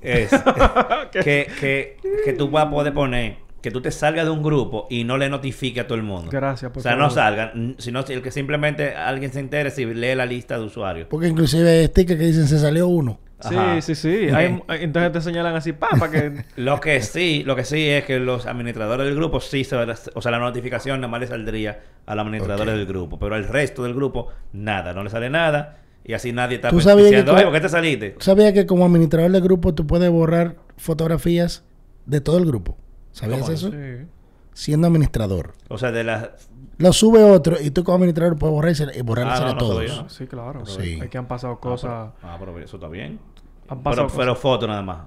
es 0.00 0.30
que, 1.12 1.46
que, 1.60 1.96
que 2.24 2.32
tú 2.32 2.48
vas 2.50 2.66
a 2.66 2.70
poder 2.70 2.92
poner 2.94 3.36
que 3.60 3.70
tú 3.70 3.80
te 3.80 3.92
salgas 3.92 4.24
de 4.24 4.30
un 4.32 4.42
grupo 4.42 4.88
y 4.90 5.04
no 5.04 5.16
le 5.16 5.28
notifique 5.30 5.78
a 5.78 5.86
todo 5.86 5.94
el 5.94 6.02
mundo. 6.02 6.30
Gracias, 6.32 6.68
por 6.72 6.80
O 6.80 6.82
sea, 6.82 6.92
favor. 6.92 7.04
no 7.06 7.10
salgan, 7.10 7.76
sino 7.78 8.02
si- 8.02 8.12
el 8.12 8.20
que 8.20 8.32
simplemente 8.32 8.96
alguien 8.96 9.32
se 9.32 9.38
entere 9.38 9.70
si 9.70 9.84
lee 9.86 10.16
la 10.16 10.26
lista 10.26 10.58
de 10.58 10.64
usuarios. 10.64 11.06
Porque 11.08 11.28
inclusive 11.28 11.70
hay 11.70 11.86
stickers 11.86 12.18
que 12.18 12.26
dicen 12.26 12.48
se 12.48 12.58
salió 12.58 12.88
uno. 12.88 13.20
Sí, 13.40 13.54
Ajá. 13.56 13.80
sí, 13.80 13.94
sí. 13.94 14.28
Hay- 14.34 14.60
entonces 14.80 15.12
te 15.12 15.20
señalan 15.20 15.54
así, 15.54 15.72
pa, 15.72 15.90
para 15.96 16.10
que... 16.10 16.44
Lo 16.56 16.80
que 16.80 17.00
sí, 17.02 17.44
lo 17.46 17.54
que 17.54 17.64
sí 17.64 17.88
es 17.88 18.04
que 18.04 18.18
los 18.18 18.46
administradores 18.46 19.06
del 19.06 19.14
grupo 19.14 19.38
sí 19.40 19.62
se 19.62 19.76
o 19.76 20.20
sea, 20.20 20.32
la 20.32 20.38
notificación 20.40 21.00
nada 21.00 21.10
más 21.12 21.20
le 21.20 21.26
saldría 21.28 21.80
a 22.06 22.14
los 22.16 22.22
administradores 22.24 22.74
del 22.74 22.86
grupo, 22.86 23.16
pero 23.20 23.36
al 23.36 23.46
resto 23.46 23.84
del 23.84 23.94
grupo 23.94 24.26
nada, 24.52 24.92
no 24.92 25.04
le 25.04 25.10
sale 25.10 25.30
nada 25.30 25.78
y 26.04 26.14
así 26.14 26.32
nadie 26.32 26.56
está 26.56 26.70
¿Tú 26.70 26.80
sabías 26.80 27.04
que 27.10 27.16
diciendo, 27.16 27.34
"Oye, 27.34 27.44
¿por 27.44 27.52
qué 27.52 27.60
te 27.60 27.68
saliste?" 27.68 28.10
¿Tú 28.10 28.20
¿Sabías 28.24 28.52
que 28.52 28.66
como 28.66 28.84
administrador 28.84 29.30
del 29.30 29.42
grupo 29.42 29.74
tú 29.74 29.86
puedes 29.86 30.10
borrar 30.10 30.56
fotografías 30.76 31.64
de 32.06 32.20
todo 32.20 32.38
el 32.38 32.46
grupo? 32.46 32.76
¿Sabías 33.12 33.40
¿Cómo? 33.42 33.52
eso? 33.52 33.70
Sí. 33.70 34.06
Siendo 34.54 34.86
administrador. 34.86 35.54
O 35.68 35.78
sea, 35.78 35.90
de 35.92 36.04
las 36.04 36.28
Lo 36.78 36.92
sube 36.92 37.22
otro 37.22 37.56
y 37.60 37.70
tú 37.70 37.84
como 37.84 37.96
administrador 37.96 38.38
puedes 38.38 38.52
borrársela 38.54 38.96
y 38.96 39.00
borrársela 39.02 39.36
Ah, 39.36 39.40
no, 39.40 39.50
a 39.50 39.52
no 39.54 39.58
todos. 39.58 39.76
sabía. 39.88 40.02
Ah, 40.06 40.08
Sí, 40.08 40.26
claro. 40.26 40.66
Sí. 40.66 40.98
Es 41.02 41.08
que 41.10 41.18
han 41.18 41.28
pasado 41.28 41.58
cosas... 41.60 42.10
Ah, 42.22 42.36
pero 42.38 42.58
eso 42.58 42.76
está 42.76 42.88
bien. 42.88 43.18
Han 43.68 43.78
Pero, 43.78 43.82
pasado 43.82 44.08
pero 44.16 44.28
cosas. 44.32 44.42
fotos 44.42 44.68
nada 44.68 44.82
más. 44.82 44.98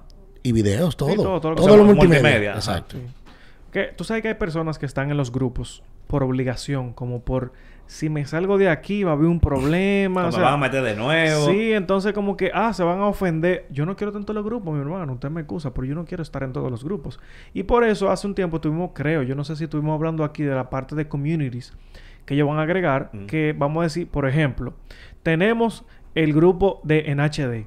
Y 0.42 0.52
videos, 0.52 0.96
todo. 0.96 1.10
Sí, 1.10 1.16
todo, 1.16 1.40
todo, 1.40 1.54
todo 1.56 1.76
lo 1.76 1.84
multimedia. 1.84 2.54
Exacto. 2.54 2.96
Sí. 2.96 3.02
Que, 3.72 3.92
tú 3.96 4.04
sabes 4.04 4.22
que 4.22 4.28
hay 4.28 4.34
personas 4.34 4.78
que 4.78 4.86
están 4.86 5.10
en 5.10 5.16
los 5.16 5.30
grupos 5.30 5.82
por 6.06 6.22
obligación, 6.22 6.92
como 6.92 7.20
por 7.22 7.52
si 7.86 8.08
me 8.08 8.24
salgo 8.26 8.58
de 8.58 8.68
aquí 8.68 9.04
va 9.04 9.12
a 9.12 9.14
haber 9.14 9.26
un 9.28 9.40
problema. 9.40 10.22
O 10.22 10.24
o 10.24 10.26
me 10.26 10.32
sea, 10.32 10.42
van 10.44 10.54
a 10.54 10.56
meter 10.56 10.82
de 10.82 10.94
nuevo. 10.96 11.46
Sí, 11.46 11.72
entonces 11.72 12.12
como 12.12 12.36
que, 12.36 12.50
ah, 12.52 12.72
se 12.72 12.82
van 12.82 12.98
a 13.00 13.06
ofender. 13.06 13.66
Yo 13.70 13.86
no 13.86 13.96
quiero 13.96 14.12
tanto 14.12 14.32
los 14.32 14.44
grupos, 14.44 14.74
mi 14.74 14.80
hermano. 14.80 15.12
Usted 15.14 15.30
me 15.30 15.40
excusa, 15.42 15.72
pero 15.72 15.86
yo 15.86 15.94
no 15.94 16.04
quiero 16.04 16.22
estar 16.22 16.42
en 16.42 16.52
todos 16.52 16.70
los 16.70 16.82
grupos. 16.84 17.20
Y 17.54 17.62
por 17.62 17.84
eso 17.84 18.10
hace 18.10 18.26
un 18.26 18.34
tiempo 18.34 18.60
tuvimos, 18.60 18.90
creo, 18.94 19.22
yo 19.22 19.34
no 19.34 19.44
sé 19.44 19.56
si 19.56 19.64
estuvimos 19.64 19.94
hablando 19.94 20.24
aquí 20.24 20.42
de 20.42 20.54
la 20.54 20.68
parte 20.70 20.94
de 20.96 21.08
communities 21.08 21.72
que 22.24 22.34
ellos 22.34 22.48
van 22.48 22.58
a 22.58 22.62
agregar, 22.62 23.10
Mm. 23.12 23.26
que 23.26 23.54
vamos 23.56 23.80
a 23.80 23.84
decir, 23.84 24.08
por 24.08 24.26
ejemplo, 24.28 24.74
tenemos 25.22 25.84
el 26.14 26.32
grupo 26.32 26.80
de 26.82 27.04
en 27.10 27.20
HD. 27.20 27.66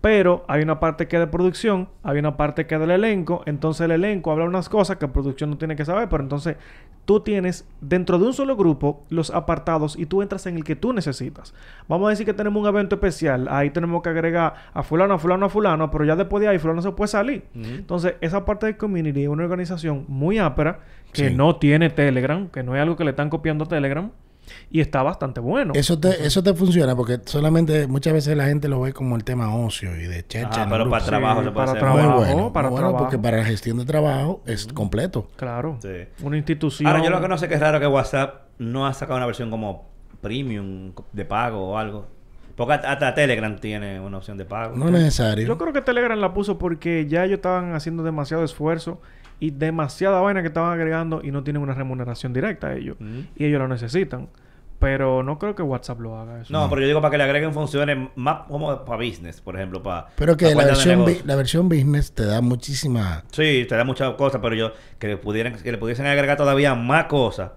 Pero 0.00 0.44
hay 0.48 0.62
una 0.62 0.80
parte 0.80 1.08
que 1.08 1.16
es 1.16 1.20
de 1.20 1.26
producción, 1.26 1.88
hay 2.02 2.18
una 2.18 2.36
parte 2.38 2.66
que 2.66 2.74
es 2.74 2.80
del 2.80 2.90
elenco. 2.90 3.42
Entonces 3.44 3.84
el 3.84 3.90
elenco 3.90 4.30
habla 4.32 4.46
unas 4.46 4.70
cosas 4.70 4.96
que 4.96 5.06
producción 5.08 5.50
no 5.50 5.58
tiene 5.58 5.76
que 5.76 5.84
saber. 5.84 6.08
Pero 6.08 6.22
entonces 6.22 6.56
tú 7.04 7.20
tienes 7.20 7.68
dentro 7.82 8.18
de 8.18 8.24
un 8.24 8.32
solo 8.32 8.56
grupo 8.56 9.04
los 9.10 9.30
apartados 9.30 9.98
y 9.98 10.06
tú 10.06 10.22
entras 10.22 10.46
en 10.46 10.56
el 10.56 10.64
que 10.64 10.74
tú 10.74 10.94
necesitas. 10.94 11.52
Vamos 11.86 12.06
a 12.06 12.10
decir 12.10 12.24
que 12.24 12.32
tenemos 12.32 12.62
un 12.62 12.68
evento 12.68 12.94
especial. 12.94 13.46
Ahí 13.50 13.68
tenemos 13.70 14.02
que 14.02 14.08
agregar 14.08 14.54
a 14.72 14.82
fulano, 14.82 15.14
a 15.14 15.18
fulano, 15.18 15.46
a 15.46 15.48
fulano. 15.50 15.90
Pero 15.90 16.04
ya 16.06 16.16
después 16.16 16.40
de 16.40 16.48
ahí 16.48 16.58
fulano 16.58 16.80
se 16.80 16.92
puede 16.92 17.08
salir. 17.08 17.44
Entonces 17.54 18.14
esa 18.22 18.46
parte 18.46 18.64
de 18.66 18.76
community 18.78 19.24
es 19.24 19.28
una 19.28 19.44
organización 19.44 20.06
muy 20.08 20.38
ápera 20.38 20.80
que 21.12 21.28
Sí. 21.28 21.34
no 21.34 21.56
tiene 21.56 21.90
Telegram, 21.90 22.48
que 22.48 22.62
no 22.62 22.74
es 22.74 22.80
algo 22.80 22.96
que 22.96 23.04
le 23.04 23.10
están 23.10 23.28
copiando 23.28 23.64
a 23.64 23.68
Telegram. 23.68 24.10
Y 24.70 24.80
está 24.80 25.02
bastante 25.02 25.40
bueno. 25.40 25.72
Eso 25.74 25.98
te, 25.98 26.26
eso 26.26 26.42
te 26.42 26.54
funciona 26.54 26.94
porque 26.96 27.20
solamente 27.24 27.86
muchas 27.86 28.12
veces 28.12 28.36
la 28.36 28.46
gente 28.46 28.68
lo 28.68 28.80
ve 28.80 28.92
como 28.92 29.16
el 29.16 29.24
tema 29.24 29.54
ocio 29.54 29.94
y 29.96 30.04
de 30.06 30.26
checha. 30.26 30.64
El 30.64 30.68
pero 30.70 30.88
para 30.88 31.04
trabajo 31.04 31.40
Sí, 31.40 31.46
se 31.46 31.52
puede 31.52 31.66
para 31.66 31.70
hacer. 31.72 31.78
trabajo. 31.82 32.08
Muy 32.08 32.18
bueno, 32.26 32.52
para 32.52 32.68
muy 32.68 32.72
bueno 32.76 32.88
trabajo. 32.90 33.04
porque 33.04 33.18
para 33.18 33.36
la 33.38 33.44
gestión 33.44 33.78
de 33.78 33.84
trabajo 33.84 34.42
es 34.46 34.66
completo. 34.68 35.28
Claro. 35.36 35.78
Sí. 35.82 35.88
Una 36.22 36.36
institución. 36.36 36.86
Ahora, 36.88 37.02
yo 37.04 37.10
lo 37.10 37.20
que 37.20 37.28
no 37.28 37.36
sé 37.38 37.48
que 37.48 37.54
es 37.54 37.60
raro 37.60 37.80
que 37.80 37.86
WhatsApp 37.86 38.42
no 38.58 38.86
ha 38.86 38.92
sacado 38.94 39.16
una 39.16 39.26
versión 39.26 39.50
como 39.50 39.88
premium 40.20 40.92
de 41.12 41.24
pago 41.24 41.70
o 41.70 41.78
algo. 41.78 42.06
Porque 42.56 42.74
hasta- 42.74 42.92
hasta 42.92 43.14
Telegram 43.14 43.56
tiene 43.58 44.00
una 44.00 44.18
opción 44.18 44.36
de 44.36 44.44
pago. 44.44 44.76
No 44.76 44.86
es 44.86 44.92
necesario. 44.92 45.46
Yo 45.46 45.56
creo 45.56 45.72
que 45.72 45.80
Telegram 45.80 46.18
la 46.18 46.34
puso 46.34 46.58
porque 46.58 47.06
ya 47.08 47.24
ellos 47.24 47.36
estaban 47.38 47.74
haciendo 47.74 48.02
demasiado 48.02 48.44
esfuerzo 48.44 49.00
y 49.38 49.50
demasiada 49.50 50.20
vaina 50.20 50.42
que 50.42 50.48
estaban 50.48 50.70
agregando 50.78 51.22
y 51.24 51.30
no 51.30 51.42
tienen 51.42 51.62
una 51.62 51.72
remuneración 51.72 52.34
directa 52.34 52.66
a 52.68 52.74
ellos. 52.76 52.96
Y 53.36 53.46
ellos 53.46 53.58
lo 53.60 53.68
necesitan. 53.68 54.28
Pero 54.80 55.22
no 55.22 55.38
creo 55.38 55.54
que 55.54 55.62
WhatsApp 55.62 56.00
lo 56.00 56.16
haga 56.18 56.40
eso. 56.40 56.52
No, 56.52 56.68
pero 56.70 56.80
yo 56.80 56.86
digo 56.88 57.00
para 57.02 57.10
que 57.12 57.18
le 57.18 57.24
agreguen 57.24 57.52
funciones 57.52 58.08
más 58.16 58.46
como 58.48 58.84
para 58.84 58.96
business, 59.04 59.40
por 59.40 59.54
ejemplo, 59.54 59.82
para... 59.82 60.06
Pero 60.16 60.36
que 60.38 60.46
para 60.54 60.68
la 60.68 60.72
versión, 60.72 61.04
la 61.26 61.36
versión 61.36 61.68
business 61.68 62.12
te 62.12 62.24
da 62.24 62.40
muchísima... 62.40 63.22
Sí, 63.30 63.66
te 63.68 63.76
da 63.76 63.84
muchas 63.84 64.14
cosas, 64.14 64.40
pero 64.42 64.54
yo... 64.54 64.72
Que 64.98 65.06
le, 65.08 65.16
pudieran, 65.18 65.54
que 65.56 65.70
le 65.70 65.76
pudiesen 65.78 66.06
agregar 66.06 66.36
todavía 66.38 66.74
más 66.74 67.04
cosas 67.04 67.50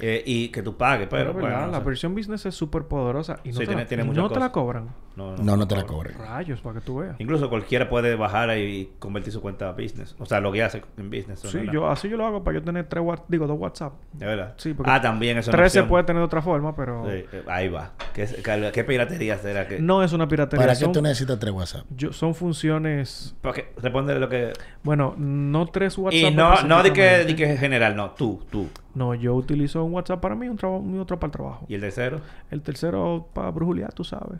eh, 0.00 0.22
y 0.26 0.48
que 0.48 0.62
tú 0.62 0.76
pagues, 0.76 1.06
pero... 1.08 1.32
Pero, 1.32 1.34
¿verdad? 1.34 1.50
bueno, 1.50 1.66
la 1.66 1.72
no 1.72 1.78
sé. 1.78 1.84
versión 1.86 2.14
business 2.14 2.44
es 2.46 2.54
súper 2.56 2.82
poderosa 2.84 3.38
y 3.44 3.50
no, 3.50 3.54
Sí, 3.54 3.60
te, 3.60 3.66
tiene- 3.66 3.82
la, 3.82 3.88
tiene 3.88 4.02
y 4.02 4.06
muchas 4.06 4.22
no 4.24 4.28
te 4.28 4.34
la 4.34 4.40
cosas. 4.40 4.50
cobran. 4.52 4.88
No, 5.16 5.36
No, 5.36 5.56
no 5.56 5.68
te 5.68 5.76
la 5.76 5.84
cobran. 5.84 6.14
Rayos, 6.18 6.60
para 6.60 6.80
que 6.80 6.84
tú 6.84 6.96
veas. 6.98 7.14
Incluso 7.20 7.48
cualquiera 7.48 7.88
puede 7.88 8.16
bajar 8.16 8.56
y 8.58 8.90
convertir 8.98 9.32
su 9.32 9.40
cuenta 9.40 9.68
a 9.68 9.72
business. 9.72 10.16
O 10.18 10.26
sea, 10.26 10.40
loguearse 10.40 10.82
en 10.96 11.08
business. 11.10 11.40
Sí, 11.40 11.58
¿no? 11.58 11.72
yo, 11.72 11.88
así 11.88 12.08
yo 12.08 12.16
lo 12.16 12.26
hago 12.26 12.42
para 12.42 12.58
yo 12.58 12.64
tener 12.64 12.88
tres, 12.88 13.04
Whats- 13.04 13.22
digo, 13.28 13.46
dos 13.46 13.58
WhatsApp. 13.58 13.92
De 14.12 14.26
verdad. 14.26 14.54
Sí, 14.56 14.74
porque 14.74 14.90
ah, 14.90 15.00
también 15.00 15.38
eso 15.38 15.50
Tres 15.52 15.72
se 15.72 15.84
puede 15.84 16.02
tener 16.04 16.20
de 16.20 16.26
otra 16.26 16.42
forma, 16.42 16.74
pero 16.74 17.04
Sí, 17.04 17.24
eh, 17.32 17.42
ahí 17.46 17.68
va. 17.68 17.92
¿Qué, 18.12 18.26
qué, 18.42 18.70
qué 18.72 18.84
piratería 18.84 19.38
será 19.38 19.68
que...? 19.68 19.78
no 19.78 20.02
es 20.02 20.12
una 20.12 20.26
piratería. 20.26 20.64
¿Para 20.66 20.74
qué 20.76 20.84
son, 20.84 20.92
tú 20.92 21.00
necesitas 21.02 21.38
tres 21.38 21.52
WhatsApp? 21.52 21.84
yo- 21.96 22.12
son 22.12 22.34
funciones... 22.34 23.36
Porque 23.40 23.72
responde 23.80 24.18
lo 24.18 24.28
que... 24.28 24.52
Bueno, 24.82 25.14
no 25.16 25.66
tres 25.66 25.96
WhatsApp. 25.96 26.20
y 26.20 26.30
no, 26.34 26.62
no 26.62 26.82
de 26.82 26.92
que, 26.92 27.02
de 27.24 27.36
que 27.36 27.56
general, 27.56 27.94
no. 27.96 28.10
Tú, 28.10 28.42
tú. 28.50 28.68
No, 28.94 29.14
yo 29.14 29.34
utilizo 29.34 29.84
un 29.84 29.92
WhatsApp 29.92 30.20
para 30.20 30.34
mí 30.34 30.46
y 30.46 30.48
un 30.48 30.94
y 30.94 30.98
otro 30.98 31.18
para 31.18 31.28
el 31.28 31.32
trabajo. 31.32 31.66
¿Y 31.68 31.74
el 31.74 31.80
tercero? 31.80 32.20
El 32.50 32.62
tercero 32.62 33.28
para 33.32 33.50
brujulear, 33.50 33.92
tú 33.92 34.04
sabes. 34.04 34.38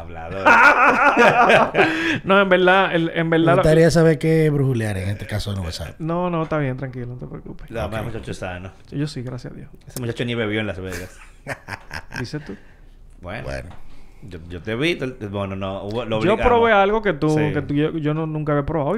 Hablador. 0.00 0.44
no, 2.24 2.40
en 2.40 2.48
verdad, 2.48 2.94
el- 2.94 3.10
en 3.14 3.28
Me 3.28 3.38
verdad... 3.38 3.52
lo- 3.56 3.62
gustaría 3.62 3.90
saber 3.90 4.18
qué 4.18 4.46
es 4.46 4.52
brujulear 4.52 4.96
en 4.98 5.08
este 5.10 5.26
caso 5.26 5.52
en 5.52 5.58
WhatsApp. 5.60 5.94
No, 5.98 6.30
no, 6.30 6.42
está 6.42 6.58
bien, 6.58 6.76
tranquilo, 6.76 7.06
no 7.06 7.16
te 7.16 7.26
preocupes. 7.26 7.70
No, 7.70 7.88
más 7.88 8.04
muchacho 8.04 8.32
sano. 8.34 8.72
Yo 8.90 9.06
sí, 9.06 9.22
gracias 9.22 9.52
a 9.52 9.56
Dios. 9.56 9.68
Ese 9.86 10.00
muchacho 10.00 10.24
ni 10.24 10.34
bebió 10.34 10.60
en 10.60 10.66
Las 10.66 10.78
Vegas. 10.80 11.18
Dices 12.20 12.44
tú. 12.44 12.56
Bueno. 13.20 13.44
Bueno. 13.44 13.70
Yo, 14.22 14.38
yo 14.48 14.60
te 14.62 14.74
vi. 14.74 14.98
Bueno, 15.30 15.54
no. 15.56 15.82
hubo- 15.84 16.04
lo 16.04 16.22
Yo 16.24 16.36
probé 16.36 16.72
algo 16.72 17.02
que 17.02 17.12
tú, 17.12 17.30
Sí. 17.30 17.52
que 17.52 17.62
tú 17.62 17.74
yo, 17.74 17.92
yo 17.98 18.14
no, 18.14 18.26
nunca 18.26 18.52
había 18.52 18.66
probado. 18.66 18.96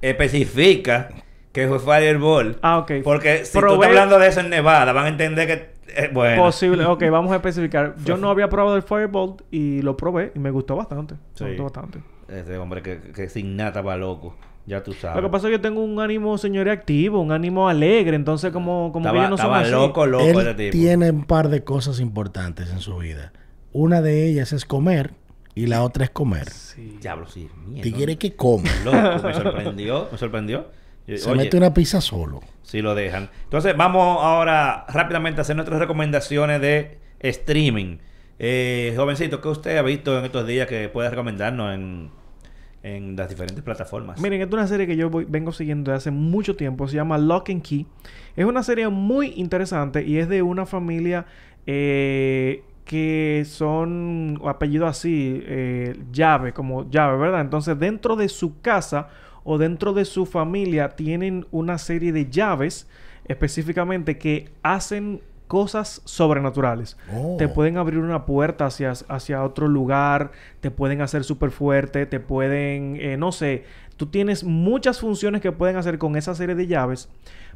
Especifica 0.00 1.10
que 1.52 1.68
fue 1.68 1.78
Fireball. 1.78 2.58
Ah, 2.62 2.78
ok. 2.78 2.92
Porque 3.04 3.44
si 3.44 3.52
tú 3.52 3.60
Probé- 3.60 3.74
estás 3.74 3.88
hablando 3.90 4.18
de 4.18 4.28
eso 4.28 4.40
en 4.40 4.50
Nevada, 4.50 4.92
van 4.92 5.04
a 5.04 5.08
entender 5.08 5.46
que. 5.46 5.73
Eh, 5.96 6.10
bueno. 6.12 6.42
Posible, 6.42 6.84
ok, 6.84 7.04
vamos 7.10 7.32
a 7.32 7.36
especificar. 7.36 7.94
Yo 8.04 8.16
no 8.16 8.30
había 8.30 8.48
probado 8.48 8.76
el 8.76 8.82
Firebolt 8.82 9.42
y 9.50 9.82
lo 9.82 9.96
probé 9.96 10.32
y 10.34 10.38
me 10.38 10.50
gustó 10.50 10.76
bastante. 10.76 11.14
Sí. 11.34 11.44
Me 11.44 11.50
gustó 11.50 11.64
bastante. 11.64 12.02
Ese 12.28 12.56
hombre 12.58 12.82
que, 12.82 13.00
que 13.12 13.28
sin 13.28 13.56
nada 13.56 13.82
va 13.82 13.96
loco. 13.96 14.36
Ya 14.66 14.82
tú 14.82 14.94
sabes. 14.94 15.16
Lo 15.16 15.28
que 15.28 15.32
pasa 15.32 15.46
es 15.46 15.50
que 15.50 15.58
yo 15.58 15.60
tengo 15.60 15.84
un 15.84 16.00
ánimo, 16.00 16.38
señor, 16.38 16.68
activo, 16.70 17.20
un 17.20 17.32
ánimo 17.32 17.68
alegre, 17.68 18.16
entonces 18.16 18.50
como, 18.50 18.90
como 18.92 19.04
que 19.04 19.08
estaba 19.08 19.24
yo 19.24 19.30
no 19.30 19.36
soy 19.36 19.70
loco, 19.70 20.06
loco 20.06 20.24
Él 20.24 20.38
ese 20.38 20.54
tipo. 20.54 20.72
tiene 20.72 21.10
un 21.10 21.24
par 21.24 21.50
de 21.50 21.64
cosas 21.64 22.00
importantes 22.00 22.70
en 22.70 22.80
su 22.80 22.96
vida. 22.96 23.32
Una 23.72 24.00
de 24.00 24.26
ellas 24.26 24.52
es 24.54 24.64
comer 24.64 25.12
y 25.54 25.66
la 25.66 25.82
otra 25.82 26.04
es 26.04 26.10
comer. 26.10 26.48
Sí. 26.48 26.96
Diablo, 27.00 27.26
sí. 27.26 27.50
mierda. 27.66 27.82
Tigre 27.82 28.16
que 28.16 28.34
come. 28.36 28.70
Loco, 28.84 28.96
me 29.22 29.34
sorprendió. 29.34 30.08
Me 30.10 30.18
sorprendió. 30.18 30.66
Se 31.06 31.30
oye, 31.30 31.44
mete 31.44 31.56
una 31.56 31.72
pizza 31.74 32.00
solo. 32.00 32.40
Si 32.62 32.80
lo 32.80 32.94
dejan. 32.94 33.28
Entonces, 33.44 33.76
vamos 33.76 34.18
ahora 34.22 34.86
rápidamente 34.88 35.40
a 35.40 35.42
hacer 35.42 35.54
nuestras 35.56 35.78
recomendaciones 35.78 36.60
de 36.60 36.98
streaming. 37.20 37.98
Eh, 38.38 38.94
jovencito, 38.96 39.40
¿qué 39.40 39.48
usted 39.48 39.76
ha 39.76 39.82
visto 39.82 40.18
en 40.18 40.24
estos 40.24 40.46
días 40.46 40.66
que 40.66 40.88
pueda 40.88 41.10
recomendarnos 41.10 41.74
en, 41.74 42.10
en 42.82 43.16
las 43.16 43.28
diferentes 43.28 43.62
plataformas? 43.62 44.20
Miren, 44.20 44.40
es 44.42 44.48
una 44.52 44.66
serie 44.66 44.86
que 44.86 44.96
yo 44.96 45.10
voy- 45.10 45.26
vengo 45.28 45.52
siguiendo 45.52 45.90
desde 45.92 45.98
hace 45.98 46.10
mucho 46.10 46.56
tiempo. 46.56 46.88
Se 46.88 46.96
llama 46.96 47.18
Lock 47.18 47.50
and 47.50 47.62
Key. 47.62 47.86
Es 48.34 48.44
una 48.46 48.62
serie 48.62 48.88
muy 48.88 49.34
interesante 49.36 50.02
y 50.04 50.18
es 50.18 50.28
de 50.28 50.42
una 50.42 50.66
familia 50.66 51.26
eh, 51.66 52.62
que 52.84 53.44
son 53.46 54.40
apellido 54.46 54.86
así, 54.86 55.42
eh, 55.46 55.96
llave, 56.12 56.52
como 56.52 56.90
llave, 56.90 57.16
¿verdad? 57.18 57.40
Entonces, 57.42 57.78
dentro 57.78 58.16
de 58.16 58.28
su 58.28 58.60
casa 58.60 59.08
o 59.44 59.58
dentro 59.58 59.92
de 59.92 60.04
su 60.04 60.26
familia 60.26 60.90
tienen 60.90 61.46
una 61.50 61.78
serie 61.78 62.12
de 62.12 62.28
llaves 62.30 62.88
específicamente 63.26 64.18
que 64.18 64.50
hacen 64.62 65.20
cosas 65.46 66.02
sobrenaturales. 66.04 66.96
Oh. 67.14 67.36
Te 67.38 67.48
pueden 67.48 67.76
abrir 67.76 68.00
una 68.00 68.24
puerta 68.24 68.66
hacia, 68.66 68.92
hacia 69.08 69.44
otro 69.44 69.68
lugar, 69.68 70.32
te 70.60 70.70
pueden 70.70 71.00
hacer 71.02 71.24
súper 71.24 71.50
fuerte, 71.50 72.06
te 72.06 72.20
pueden, 72.20 72.96
eh, 72.96 73.16
no 73.16 73.30
sé, 73.30 73.64
tú 73.96 74.06
tienes 74.06 74.42
muchas 74.42 75.00
funciones 75.00 75.42
que 75.42 75.52
pueden 75.52 75.76
hacer 75.76 75.98
con 75.98 76.16
esa 76.16 76.34
serie 76.34 76.54
de 76.54 76.66
llaves. 76.66 77.08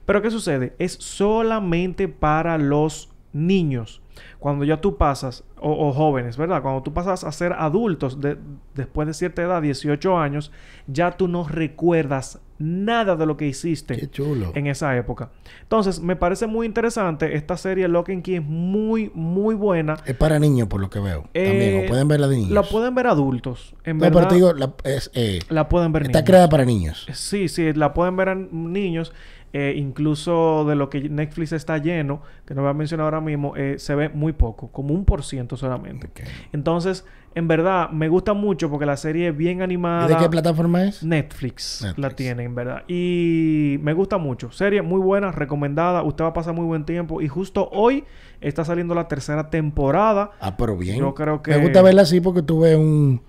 Pero 0.06 0.22
¿qué 0.22 0.30
sucede? 0.30 0.74
Es 0.78 0.92
solamente 0.92 2.08
para 2.08 2.56
los 2.56 3.10
niños. 3.32 4.00
Cuando 4.40 4.64
ya 4.64 4.80
tú 4.80 4.96
pasas, 4.96 5.44
o, 5.60 5.88
o 5.88 5.92
jóvenes, 5.92 6.36
¿verdad? 6.36 6.60
Cuando 6.62 6.82
tú 6.82 6.92
pasas 6.92 7.22
a 7.22 7.30
ser 7.30 7.52
adultos 7.52 8.20
de- 8.20 8.36
después 8.74 9.06
de 9.06 9.14
cierta 9.14 9.42
edad, 9.42 9.62
18 9.62 10.18
años, 10.18 10.50
ya 10.88 11.12
tú 11.12 11.28
no 11.28 11.44
recuerdas 11.46 12.40
nada 12.58 13.14
de 13.14 13.24
lo 13.26 13.36
que 13.36 13.46
hiciste 13.46 13.96
Qué 13.96 14.10
chulo. 14.10 14.50
en 14.56 14.66
esa 14.66 14.96
época. 14.96 15.30
Entonces, 15.62 16.00
me 16.00 16.16
parece 16.16 16.48
muy 16.48 16.66
interesante. 16.66 17.36
Esta 17.36 17.56
serie 17.56 17.86
Lock 17.86 18.10
and 18.10 18.22
Key 18.24 18.34
es 18.36 18.42
muy, 18.44 19.12
muy 19.14 19.54
buena. 19.54 19.98
Es 20.04 20.16
para 20.16 20.40
niños, 20.40 20.66
por 20.66 20.80
lo 20.80 20.90
que 20.90 20.98
veo. 20.98 21.28
Eh, 21.34 21.46
También. 21.46 21.84
O 21.84 21.88
pueden 21.88 22.08
verla 22.08 22.26
de 22.26 22.36
niños. 22.36 22.50
La 22.50 22.64
pueden 22.64 22.96
ver 22.96 23.06
adultos. 23.06 23.76
En 23.84 23.98
no, 23.98 24.02
verdad, 24.02 24.18
pero 24.18 24.28
te 24.28 24.34
digo, 24.34 24.52
la, 24.54 24.74
es, 24.82 25.12
eh, 25.14 25.38
la 25.48 25.68
pueden 25.68 25.92
ver 25.92 26.02
está 26.02 26.18
niños. 26.18 26.26
creada 26.26 26.48
para 26.48 26.64
niños. 26.64 27.06
Sí, 27.12 27.46
sí, 27.48 27.72
la 27.74 27.94
pueden 27.94 28.16
ver 28.16 28.30
a 28.30 28.34
niños. 28.34 29.12
Eh, 29.54 29.74
incluso 29.76 30.66
de 30.68 30.74
lo 30.74 30.90
que 30.90 31.08
Netflix 31.08 31.52
está 31.52 31.78
lleno, 31.78 32.20
que 32.44 32.54
no 32.54 32.60
voy 32.62 32.70
a 32.70 32.74
mencionar 32.74 33.04
ahora 33.04 33.20
mismo, 33.22 33.56
eh, 33.56 33.76
se 33.78 33.94
ve 33.94 34.10
muy 34.10 34.32
poco, 34.34 34.70
como 34.70 34.92
un 34.92 35.04
por 35.06 35.24
ciento 35.24 35.56
solamente. 35.56 36.10
Entonces, 36.52 37.06
en 37.34 37.48
verdad, 37.48 37.88
me 37.90 38.08
gusta 38.08 38.34
mucho 38.34 38.68
porque 38.68 38.84
la 38.84 38.96
serie 38.96 39.28
es 39.28 39.36
bien 39.36 39.62
animada. 39.62 40.06
¿Y 40.06 40.14
de 40.14 40.16
qué 40.20 40.28
plataforma 40.28 40.84
es? 40.84 41.02
Netflix, 41.02 41.86
la 41.96 42.10
tiene, 42.10 42.42
en 42.44 42.54
verdad. 42.54 42.82
Y 42.88 43.78
me 43.82 43.92
gusta 43.94 44.18
mucho. 44.18 44.50
Serie 44.50 44.82
muy 44.82 45.00
buena, 45.00 45.32
recomendada. 45.32 46.02
Usted 46.02 46.24
va 46.24 46.28
a 46.28 46.32
pasar 46.34 46.52
muy 46.54 46.64
buen 46.66 46.84
tiempo. 46.84 47.22
Y 47.22 47.28
justo 47.28 47.68
hoy 47.72 48.04
está 48.40 48.64
saliendo 48.64 48.94
la 48.94 49.08
tercera 49.08 49.50
temporada. 49.50 50.32
Ah, 50.40 50.56
pero 50.56 50.76
bien. 50.76 50.98
Yo 50.98 51.14
creo 51.14 51.42
que- 51.42 51.52
Me 51.52 51.58
gusta 51.62 51.80
verla 51.82 52.02
así 52.02 52.20
porque 52.20 52.42
tú 52.42 52.60
ves 52.60 52.76
un... 52.76 53.22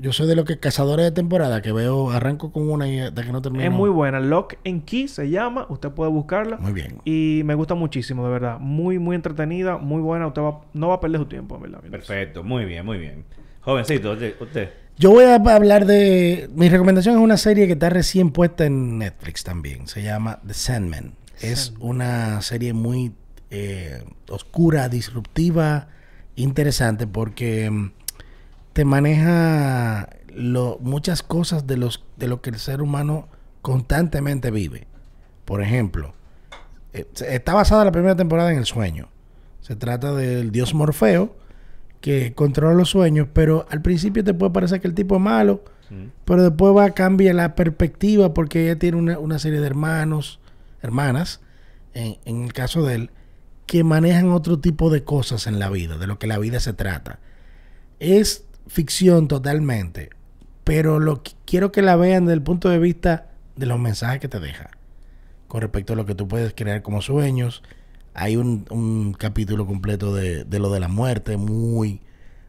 Yo 0.00 0.12
soy 0.12 0.26
de 0.26 0.36
los 0.36 0.44
que 0.44 0.58
cazadores 0.58 1.04
de 1.04 1.10
temporada 1.12 1.60
que 1.62 1.72
veo, 1.72 2.10
arranco 2.10 2.52
con 2.52 2.70
una 2.70 2.88
y 2.88 3.00
hasta 3.00 3.22
que 3.24 3.32
no 3.32 3.42
termino. 3.42 3.64
Es 3.64 3.70
muy 3.70 3.90
buena. 3.90 4.20
Lock 4.20 4.54
and 4.64 4.84
Key 4.84 5.08
se 5.08 5.28
llama. 5.30 5.66
Usted 5.68 5.90
puede 5.90 6.10
buscarla. 6.10 6.56
Muy 6.58 6.72
bien. 6.72 6.98
Y 7.04 7.42
me 7.44 7.54
gusta 7.54 7.74
muchísimo, 7.74 8.24
de 8.24 8.30
verdad. 8.30 8.58
Muy, 8.60 8.98
muy 8.98 9.16
entretenida, 9.16 9.76
muy 9.78 10.00
buena. 10.00 10.26
Usted 10.28 10.42
va- 10.42 10.60
no 10.72 10.88
va 10.88 10.94
a 10.94 11.00
perder 11.00 11.20
su 11.20 11.26
tiempo, 11.26 11.56
en 11.56 11.62
verdad. 11.62 11.80
Perfecto, 11.90 12.42
muy 12.44 12.64
bien, 12.64 12.84
muy 12.86 12.98
bien. 12.98 13.24
Jovencito, 13.60 14.12
usted. 14.40 14.70
Yo 14.96 15.10
voy 15.10 15.24
a 15.24 15.34
hablar 15.36 15.86
de... 15.86 16.48
Mi 16.54 16.68
recomendación 16.68 17.16
es 17.16 17.20
una 17.20 17.36
serie 17.36 17.66
que 17.66 17.74
está 17.74 17.88
recién 17.90 18.30
puesta 18.30 18.66
en 18.66 18.98
Netflix 18.98 19.44
también. 19.44 19.86
Se 19.86 20.02
llama 20.02 20.40
The 20.46 20.54
Sandman. 20.54 21.12
Es 21.40 21.72
una 21.78 22.42
serie 22.42 22.72
muy 22.72 23.12
eh, 23.50 24.02
oscura, 24.28 24.88
disruptiva, 24.88 25.86
interesante 26.34 27.06
porque 27.06 27.70
mm, 27.70 27.92
te 28.78 28.84
maneja 28.84 30.08
lo- 30.32 30.78
muchas 30.80 31.24
cosas 31.24 31.66
de, 31.66 31.76
los, 31.76 32.04
de 32.16 32.28
lo 32.28 32.40
que 32.40 32.50
el 32.50 32.60
ser 32.60 32.80
humano 32.80 33.26
constantemente 33.60 34.52
vive. 34.52 34.86
Por 35.44 35.62
ejemplo, 35.64 36.12
eh, 36.92 37.04
está 37.28 37.54
basada 37.54 37.84
la 37.84 37.90
primera 37.90 38.14
temporada 38.14 38.52
en 38.52 38.58
el 38.58 38.66
sueño. 38.66 39.08
Se 39.62 39.74
trata 39.74 40.12
del 40.14 40.52
dios 40.52 40.74
Morfeo 40.74 41.34
que 42.00 42.34
controla 42.34 42.76
los 42.76 42.90
sueños, 42.90 43.26
pero 43.32 43.66
al 43.68 43.82
principio 43.82 44.22
te 44.22 44.32
puede 44.32 44.52
parecer 44.52 44.80
que 44.80 44.86
el 44.86 44.94
tipo 44.94 45.16
es 45.16 45.20
malo, 45.22 45.64
Mm. 45.90 46.10
pero 46.24 46.44
después 46.44 46.76
va 46.76 46.84
a 46.84 46.90
cambiar 46.90 47.34
la 47.34 47.56
perspectiva 47.56 48.32
porque 48.32 48.62
ella 48.62 48.78
tiene 48.78 48.96
una, 48.98 49.18
una 49.18 49.40
serie 49.40 49.58
de 49.58 49.66
hermanos, 49.66 50.38
hermanas, 50.82 51.40
en, 51.94 52.16
en 52.26 52.44
el 52.44 52.52
caso 52.52 52.84
de 52.86 52.94
él, 52.94 53.10
que 53.66 53.82
manejan 53.82 54.28
otro 54.30 54.60
tipo 54.60 54.88
de 54.88 55.02
cosas 55.02 55.48
en 55.48 55.58
la 55.58 55.68
vida, 55.68 55.98
de 55.98 56.06
lo 56.06 56.20
que 56.20 56.28
la 56.28 56.38
vida 56.38 56.60
se 56.60 56.74
trata. 56.74 57.18
Es 58.00 58.44
ficción 58.68 59.28
totalmente, 59.28 60.10
pero 60.64 61.00
lo 61.00 61.22
que- 61.22 61.32
quiero 61.46 61.72
que 61.72 61.82
la 61.82 61.96
vean 61.96 62.26
desde 62.26 62.34
el 62.34 62.42
punto 62.42 62.68
de 62.68 62.78
vista 62.78 63.28
de 63.56 63.66
los 63.66 63.78
mensajes 63.78 64.20
que 64.20 64.28
te 64.28 64.40
deja 64.40 64.70
con 65.48 65.62
respecto 65.62 65.94
a 65.94 65.96
lo 65.96 66.06
que 66.06 66.14
tú 66.14 66.28
puedes 66.28 66.52
crear 66.54 66.82
como 66.82 67.00
sueños. 67.02 67.62
Hay 68.14 68.36
un, 68.36 68.66
un 68.70 69.14
capítulo 69.14 69.66
completo 69.66 70.14
de, 70.14 70.44
de 70.44 70.58
lo 70.58 70.70
de 70.70 70.80
la 70.80 70.88
muerte, 70.88 71.36
muy, 71.36 72.00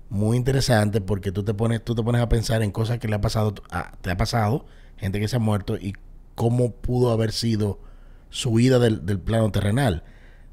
muy 0.10 0.36
interesante, 0.38 1.00
porque 1.02 1.32
tú 1.32 1.44
te 1.44 1.54
pones, 1.54 1.84
tú 1.84 1.96
te 1.96 2.04
pones 2.04 2.22
a 2.22 2.30
pensar 2.30 2.62
en 2.64 2.72
cosas 2.72 3.00
que 3.00 3.08
le 3.08 3.16
ha 3.16 3.22
pasado, 3.22 3.54
a- 3.72 3.94
te 4.02 4.12
ha 4.12 4.18
pasado, 4.18 4.66
gente 4.98 5.20
que 5.20 5.28
se 5.28 5.38
ha 5.38 5.40
muerto, 5.40 5.78
y 5.78 5.94
cómo 6.36 6.72
pudo 6.72 7.12
haber 7.12 7.32
sido 7.32 7.80
su 8.30 8.54
vida 8.54 8.80
del, 8.80 9.06
del 9.06 9.20
plano 9.20 9.52
terrenal. 9.52 10.04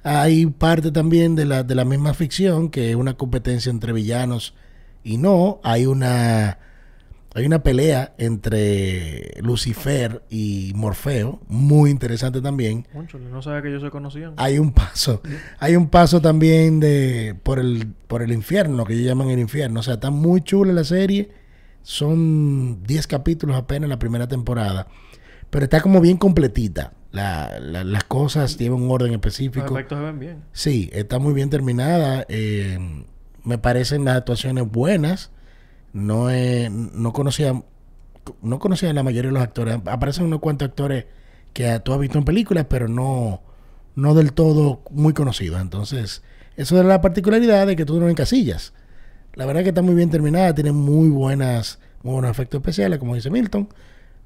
Hay 0.05 0.47
parte 0.47 0.93
también 0.93 1.35
de 1.35 1.47
la, 1.47 1.63
de 1.65 1.75
la 1.75 1.85
misma 1.85 2.15
ficción, 2.15 2.71
que 2.71 2.91
es 2.91 2.97
una 2.97 3.17
competencia 3.17 3.71
entre 3.71 3.93
villanos 3.93 4.55
y 5.07 5.17
no. 5.19 5.61
Hay 5.63 5.87
una, 5.87 6.59
hay 7.35 7.47
una 7.47 7.63
pelea 7.63 8.15
entre 8.19 9.35
Lucifer 9.43 10.23
y 10.31 10.73
Morfeo, 10.75 11.41
muy 11.49 11.91
interesante 11.91 12.41
también. 12.41 12.87
Mucho, 12.93 13.19
no 13.19 13.41
sabía 13.43 13.63
que 13.63 13.73
yo 13.73 13.81
se 13.81 13.91
conocían. 13.91 14.35
Hay 14.37 14.59
un 14.59 14.73
paso, 14.73 15.23
hay 15.59 15.77
un 15.77 15.89
paso 15.89 16.21
también 16.21 16.81
de 16.81 17.37
por 17.43 17.59
el 17.59 17.87
por 18.09 18.23
el 18.23 18.33
infierno, 18.33 18.85
que 18.85 18.95
ellos 18.95 19.07
llaman 19.07 19.31
el 19.31 19.39
infierno. 19.39 19.81
O 19.81 19.83
sea, 19.83 19.95
está 19.95 20.11
muy 20.11 20.41
chula 20.43 20.73
la 20.73 20.85
serie. 20.85 21.31
Son 21.83 22.83
10 22.83 23.07
capítulos 23.07 23.57
apenas 23.57 23.89
la 23.89 23.99
primera 23.99 24.27
temporada. 24.27 24.89
Pero 25.51 25.65
está 25.65 25.81
como 25.81 26.01
bien 26.01 26.17
completita. 26.17 26.93
La- 27.13 27.59
la- 27.61 27.85
las 27.85 28.05
cosas 28.05 28.57
tienen 28.57 28.83
un 28.83 28.91
orden 28.91 29.09
Los 29.13 29.15
específico. 29.17 29.73
efectos 29.73 29.99
se 29.99 30.05
ven 30.05 30.19
bien. 30.19 30.43
Sí, 30.53 30.91
está 30.93 31.19
muy 31.21 31.33
bien 31.33 31.49
terminada. 31.49 32.27
eh, 32.29 33.05
me 33.47 33.59
parecen 33.59 34.05
las 34.05 34.19
actuaciones 34.19 34.71
buenas. 34.71 35.31
No 35.95 36.31
he- 36.31 36.69
no 36.71 37.13
conocía 37.15 37.63
no 38.43 38.59
conocía 38.59 38.91
a 38.91 38.93
la 38.93 39.03
mayoría 39.05 39.31
de 39.31 39.35
los 39.35 39.43
actores. 39.43 39.79
Aparecen 39.87 40.25
unos 40.27 40.41
cuantos 40.41 40.69
actores 40.69 41.07
que 41.53 41.81
tú 41.81 41.93
has 41.93 42.01
visto 42.01 42.19
en 42.19 42.25
películas, 42.25 42.67
pero 42.69 42.89
no 42.89 43.43
no 43.95 44.15
del 44.15 44.33
todo 44.35 44.83
muy 44.91 45.15
conocidos. 45.15 45.61
Entonces, 45.63 46.23
eso 46.57 46.79
es 46.79 46.85
la 46.87 47.01
particularidad 47.01 47.67
de 47.67 47.77
que 47.77 47.87
tú 47.87 47.99
no 48.01 48.09
encasillas. 48.11 48.75
La 49.35 49.47
verdad 49.47 49.63
que 49.63 49.71
está 49.71 49.83
muy 49.83 49.95
bien 49.95 50.11
terminada, 50.11 50.55
tiene 50.55 50.73
muy 50.73 51.09
buenas 51.09 51.79
muy 52.03 52.15
buenos 52.15 52.31
efectos 52.33 52.59
especiales, 52.61 52.99
como 52.99 53.15
dice 53.15 53.31
Milton. 53.31 53.69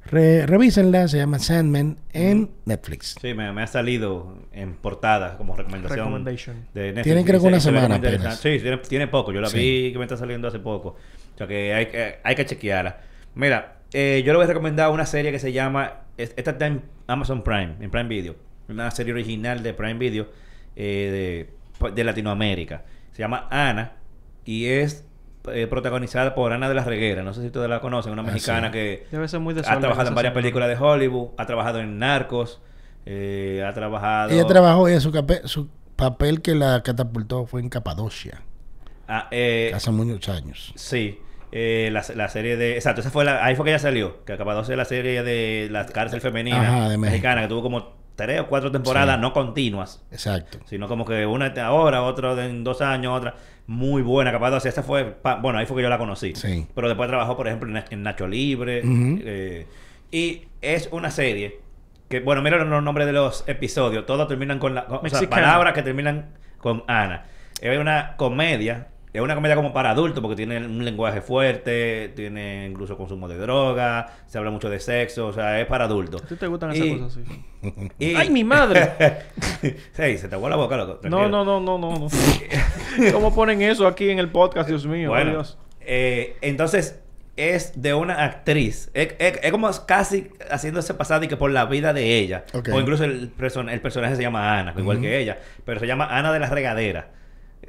Re- 0.07 0.47
revísenla, 0.47 1.07
se 1.09 1.19
llama 1.19 1.39
Sandman 1.39 1.99
en 2.13 2.51
Netflix. 2.65 3.17
Sí, 3.21 3.35
me, 3.35 3.53
me 3.53 3.63
ha 3.63 3.67
salido 3.67 4.39
en 4.53 4.75
portada 4.75 5.37
como 5.37 5.55
recomendación. 5.57 6.25
De 6.25 6.33
Netflix. 6.93 7.03
Tiene 7.05 7.25
creo 7.25 7.41
que 7.41 7.47
una 7.47 7.61
semana 7.61 7.97
apenas. 7.97 8.41
Sí, 8.41 8.59
tiene, 8.61 8.79
tiene 8.79 9.07
poco. 9.09 9.33
Yo 9.33 9.41
la 9.41 9.49
Sí. 9.49 9.59
vi 9.59 9.93
que 9.93 9.99
me 9.99 10.05
está 10.05 10.17
saliendo 10.17 10.49
hace 10.49 10.59
poco. 10.59 10.97
O 11.35 11.39
sea 11.39 11.47
que 11.47 11.75
hay, 11.75 11.87
que- 11.87 12.17
hay 12.25 12.35
que 12.35 12.45
chequearla. 12.47 13.01
Mira, 13.35 13.77
eh, 13.93 14.23
yo 14.25 14.33
le 14.33 14.39
voy 14.39 14.45
a 14.45 14.49
recomendar 14.49 14.91
una 14.91 15.07
serie 15.07 15.31
que 15.33 15.39
se 15.39 15.53
llama... 15.53 16.01
es- 16.17 16.35
Esta 16.37 16.53
está 16.53 16.67
en 16.67 16.83
Amazon 17.07 17.43
Prime, 17.45 17.77
en 17.81 17.91
Prime 17.91 18.09
Video. 18.09 18.37
Una 18.69 18.91
serie 18.91 19.13
original 19.13 19.63
de 19.63 19.75
Prime 19.75 19.95
Video 19.95 20.29
eh, 20.77 21.47
de, 21.81 21.91
de 21.93 22.05
Latinoamérica. 22.05 22.85
Se 23.13 23.19
llama 23.23 23.47
Ana 23.51 23.93
y 24.45 24.67
es 24.67 25.05
eh, 25.53 25.67
protagonizada 25.67 26.35
por 26.35 26.53
Ana 26.53 26.69
de 26.69 26.75
la 26.75 26.85
Reguera. 26.85 27.23
No 27.23 27.33
sé 27.35 27.41
si 27.41 27.47
ustedes 27.47 27.69
la 27.69 27.81
conocen, 27.81 28.13
una 28.13 28.23
Ah, 28.23 28.27
mexicana 28.27 28.69
sí. 28.69 28.73
que 28.73 29.07
Debe 29.11 29.27
ser 29.29 29.41
muy 29.41 29.55
ha 29.59 29.63
trabajado 29.81 30.09
en 30.09 30.15
varias 30.15 30.35
películas 30.35 30.69
de 30.69 30.77
Hollywood, 30.77 31.29
ha 31.39 31.47
trabajado 31.47 31.81
en 31.81 31.99
Narcos, 31.99 32.61
Eh, 33.07 33.65
ha 33.67 33.73
trabajado. 33.73 34.31
Ella 34.31 34.45
trabajó 34.47 34.89
y 34.89 35.01
su, 35.01 35.11
su 35.45 35.69
papel 35.97 36.43
que 36.43 36.55
la 36.55 36.83
catapultó 36.83 37.47
fue 37.47 37.61
en 37.61 37.69
Capadocia, 37.71 38.43
Ah, 39.09 39.27
eh, 39.31 39.73
hace 39.75 39.91
muchos 39.91 40.29
años. 40.35 40.73
Sí. 40.77 41.19
Eh, 41.53 41.89
la, 41.93 42.05
la 42.15 42.29
serie 42.29 42.57
de. 42.57 42.75
Exacto, 42.77 43.01
esa 43.01 43.11
fue 43.11 43.25
la, 43.25 43.45
ahí 43.45 43.57
fue 43.57 43.65
que 43.65 43.71
ella 43.73 43.81
salió. 43.81 44.25
Que 44.25 44.35
acabó 44.35 44.63
de 44.63 44.77
la 44.77 44.85
serie 44.85 45.23
de 45.25 45.67
la 45.71 45.85
cárcel 45.87 46.21
femenina 46.21 46.61
Ajá, 46.61 46.89
de 46.89 46.97
mexicana, 46.97 47.43
que 47.43 47.49
tuvo 47.49 47.63
como 47.63 47.95
tres 48.15 48.39
o 48.41 48.47
cuatro 48.47 48.71
temporadas 48.71 49.17
Sí. 49.17 49.21
no 49.23 49.33
continuas. 49.33 50.05
Exacto. 50.13 50.59
Sino 50.67 50.87
como 50.87 51.05
que 51.05 51.27
una 51.27 51.53
ahora, 51.65 52.03
otra 52.03 52.37
de- 52.37 52.47
en 52.51 52.63
dos 52.63 52.83
años, 52.83 53.17
otra. 53.17 53.35
Muy 53.71 54.03
buena, 54.03 54.33
capaz 54.33 54.51
de 54.51 54.57
hacer. 54.57 54.71
Esa 54.73 54.83
fue. 54.83 55.05
pa- 55.05 55.37
bueno, 55.37 55.61
ahí 55.61 55.67
fue 55.67 55.77
que 55.77 55.83
yo 55.85 55.89
la 55.89 55.97
conocí. 55.99 56.35
Sí. 56.35 56.67
Pero 56.75 56.89
después 56.89 57.09
trabajó, 57.09 57.37
por 57.37 57.47
ejemplo, 57.47 57.69
en, 57.69 57.75
Na- 57.75 57.85
en 57.89 58.03
Nacho 58.03 58.27
Libre. 58.27 58.83
Eh, 59.25 59.67
y 60.11 60.43
es 60.61 60.89
una 60.91 61.11
serie 61.13 61.61
que, 62.09 62.19
bueno, 62.19 62.43
mira 62.43 62.57
los 62.65 62.83
nombres 62.83 63.07
de 63.07 63.13
los 63.13 63.45
episodios. 63.47 64.07
Todos 64.07 64.27
terminan 64.27 64.59
con 64.59 64.75
la. 64.75 64.87
o 64.89 65.01
sea, 65.09 65.21
palabras 65.31 65.73
que 65.75 65.83
terminan 65.83 66.31
con 66.59 66.83
Ana. 66.89 67.27
Es 67.61 67.79
una 67.79 68.15
comedia. 68.17 68.89
Es 69.13 69.21
una 69.21 69.35
comedia 69.35 69.57
como 69.57 69.73
para 69.73 69.91
adultos 69.91 70.23
porque 70.23 70.37
tiene 70.37 70.59
un 70.65 70.85
lenguaje 70.85 71.21
fuerte, 71.21 72.13
tiene 72.15 72.69
incluso 72.71 72.97
consumo 72.97 73.27
de 73.29 73.39
droga, 73.39 74.07
se 74.27 74.39
habla 74.39 74.53
mucho 74.53 74.71
de 74.71 74.79
sexo, 74.79 75.27
o 75.27 75.33
sea, 75.33 75.61
es 75.61 75.67
para 75.67 75.87
adultos. 75.87 76.23
¿A 76.23 76.27
ti 76.29 76.37
te 76.37 76.47
gustan 76.47 76.75
Y- 76.77 76.79
esas 76.79 76.99
cosas 77.01 77.23
así? 77.27 77.89
y- 77.99 78.15
¡Ay, 78.15 78.31
mi 78.31 78.45
madre! 78.45 78.91
sí, 79.93 80.17
se 80.19 80.29
te 80.29 80.35
aguó 80.37 80.49
la 80.49 80.55
boca, 80.57 80.77
loco. 80.77 80.93
No, 80.95 81.01
tranquilo. 81.01 81.29
no, 81.29 81.45
no, 81.45 81.61
no, 81.61 81.79
no. 81.79 81.99
no. 81.99 82.09
¿Cómo 83.13 83.35
ponen 83.35 83.63
eso 83.63 83.87
aquí 83.89 84.11
en 84.11 84.19
el 84.21 84.29
podcast, 84.29 84.69
Dios 84.69 84.87
mío? 84.87 85.09
Bueno, 85.11 85.31
Dios. 85.33 85.59
eh, 85.81 86.37
entonces 86.41 87.01
es 87.37 87.81
de 87.83 87.95
una 87.95 88.25
actriz. 88.25 88.91
Es, 88.95 89.15
es- 89.19 89.41
es 89.43 89.51
como 89.51 89.69
casi 89.87 90.29
haciéndose 90.51 90.95
pasar 90.95 91.25
y 91.25 91.27
que 91.29 91.37
por 91.37 91.51
la 91.51 91.65
vida 91.65 91.93
de 91.93 92.19
ella. 92.19 92.45
O 92.73 92.79
incluso 92.79 93.03
el, 93.05 93.35
person- 93.37 93.71
el 93.71 93.81
personaje 93.81 94.15
se 94.15 94.23
llama 94.23 94.59
Ana, 94.59 94.73
igual 94.77 95.01
que 95.01 95.19
ella. 95.19 95.39
Pero 95.65 95.81
se 95.81 95.87
llama 95.89 96.07
Ana 96.17 96.33
de 96.33 96.39
la 96.39 96.49
Regadera. 96.49 97.11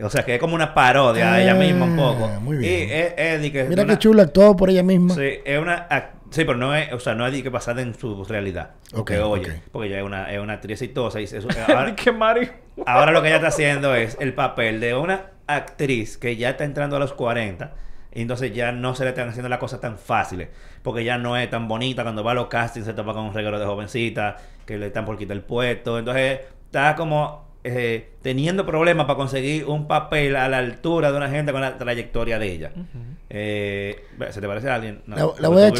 O 0.03 0.09
sea, 0.09 0.23
que 0.23 0.35
es 0.35 0.39
como 0.39 0.55
una 0.55 0.73
parodia 0.73 1.33
de 1.33 1.43
ella 1.43 1.53
misma 1.55 1.85
un 1.85 1.95
poco. 1.95 2.25
Ah, 2.33 2.39
muy 2.39 2.57
bien. 2.57 2.71
Y 2.89 2.91
es, 2.91 3.13
es 3.17 3.41
de 3.41 3.51
que 3.51 3.63
Mira 3.65 3.83
una- 3.83 3.93
qué 3.93 3.99
chulo 3.99 4.21
actuado 4.21 4.55
por 4.55 4.69
ella 4.69 4.83
misma. 4.83 5.13
Sí, 5.15 5.39
es 5.45 5.59
una... 5.59 5.87
Sí, 6.29 6.45
pero 6.45 6.55
no 6.57 6.73
es... 6.75 6.91
O 6.93 6.99
sea, 6.99 7.13
no 7.13 7.27
es 7.27 7.33
de 7.33 7.43
que 7.43 7.49
basada 7.49 7.81
en 7.81 7.93
su 7.93 8.23
realidad. 8.23 8.71
Porque, 8.93 9.19
Ok, 9.19 9.25
oye, 9.31 9.61
porque 9.71 9.87
ella 9.89 9.99
es 9.99 10.03
una, 10.05 10.31
es 10.31 10.39
una 10.39 10.53
actriz 10.53 10.81
exitosa. 10.81 11.19
Y 11.19 11.25
eso- 11.25 11.47
ahora, 11.67 11.93
¿Qué 11.95 12.11
Mari? 12.11 12.49
Ahora 12.85 13.11
lo 13.11 13.21
que 13.21 13.27
ella 13.27 13.35
está 13.37 13.49
haciendo 13.49 13.93
es 13.95 14.17
el 14.19 14.33
papel 14.33 14.79
de 14.79 14.95
una 14.95 15.25
actriz 15.47 16.17
que 16.17 16.37
ya 16.37 16.51
está 16.51 16.63
entrando 16.63 16.95
a 16.95 16.99
los 16.99 17.13
40 17.13 17.73
y 18.13 18.21
entonces 18.21 18.53
ya 18.53 18.71
no 18.71 18.95
se 18.95 19.03
le 19.03 19.09
están 19.11 19.29
haciendo 19.29 19.49
las 19.49 19.59
cosas 19.59 19.81
tan 19.81 19.97
fáciles 19.97 20.49
porque 20.81 21.03
ya 21.03 21.17
no 21.17 21.35
es 21.37 21.49
tan 21.49 21.67
bonita 21.67 22.03
cuando 22.03 22.23
va 22.23 22.31
a 22.31 22.33
los 22.35 22.47
castings 22.47 22.85
se 22.85 22.93
topa 22.93 23.13
con 23.13 23.23
un 23.25 23.33
regalo 23.33 23.59
de 23.59 23.65
jovencita 23.65 24.37
que 24.65 24.77
le 24.77 24.87
están 24.87 25.03
por 25.05 25.17
quitar 25.17 25.35
el 25.35 25.43
puesto 25.43 25.99
entonces 25.99 26.39
está 26.65 26.95
como 26.95 27.50
eh, 27.63 28.09
teniendo 28.23 28.65
problemas 28.65 29.05
para 29.05 29.17
conseguir 29.17 29.65
un 29.65 29.87
papel 29.87 30.35
a 30.35 30.49
la 30.49 30.57
altura 30.57 31.11
de 31.11 31.17
una 31.17 31.29
gente 31.29 31.51
con 31.51 31.61
la 31.61 31.77
trayectoria 31.77 32.39
de 32.39 32.51
ella 32.51 32.71
Eh, 33.29 33.95
¿se 34.31 34.41
te 34.41 34.47
parece 34.47 34.69
a 34.69 34.75
alguien? 34.75 35.01
No, 35.07 35.15
La, 35.15 35.47
voy 35.47 35.61
a 35.61 35.69
la- 35.69 35.71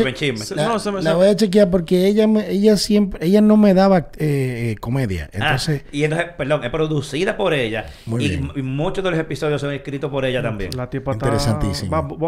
No, 0.55 0.79
se 0.79 0.91
me- 0.91 1.01
la 1.01 1.11
se- 1.11 1.15
voy 1.17 1.27
a 1.27 1.35
chequear 1.35 1.69
porque 1.69 2.05
ella 2.07 2.25
me- 2.27 2.49
ella 2.49 2.77
siempre 2.77 3.25
ella 3.25 3.41
no 3.41 3.57
me 3.57 3.73
daba 3.73 4.09
eh, 4.17 4.71
eh, 4.71 4.75
comedia 4.79 5.25
Ah, 5.33 5.37
entonces 5.37 5.83
y 5.91 6.03
entonces, 6.03 6.29
perdón, 6.37 6.63
es 6.63 6.69
producida 6.69 7.35
por 7.35 7.53
ella 7.53 7.87
Muy 8.05 8.23
y, 8.25 8.29
bien. 8.29 8.51
y 8.55 8.61
muchos 8.61 9.03
de 9.03 9.11
los 9.11 9.19
episodios 9.19 9.59
son 9.59 9.73
escritos 9.73 10.09
por 10.09 10.23
ella 10.23 10.41
también. 10.41 10.69
La 10.77 10.89
tipa 10.89 11.11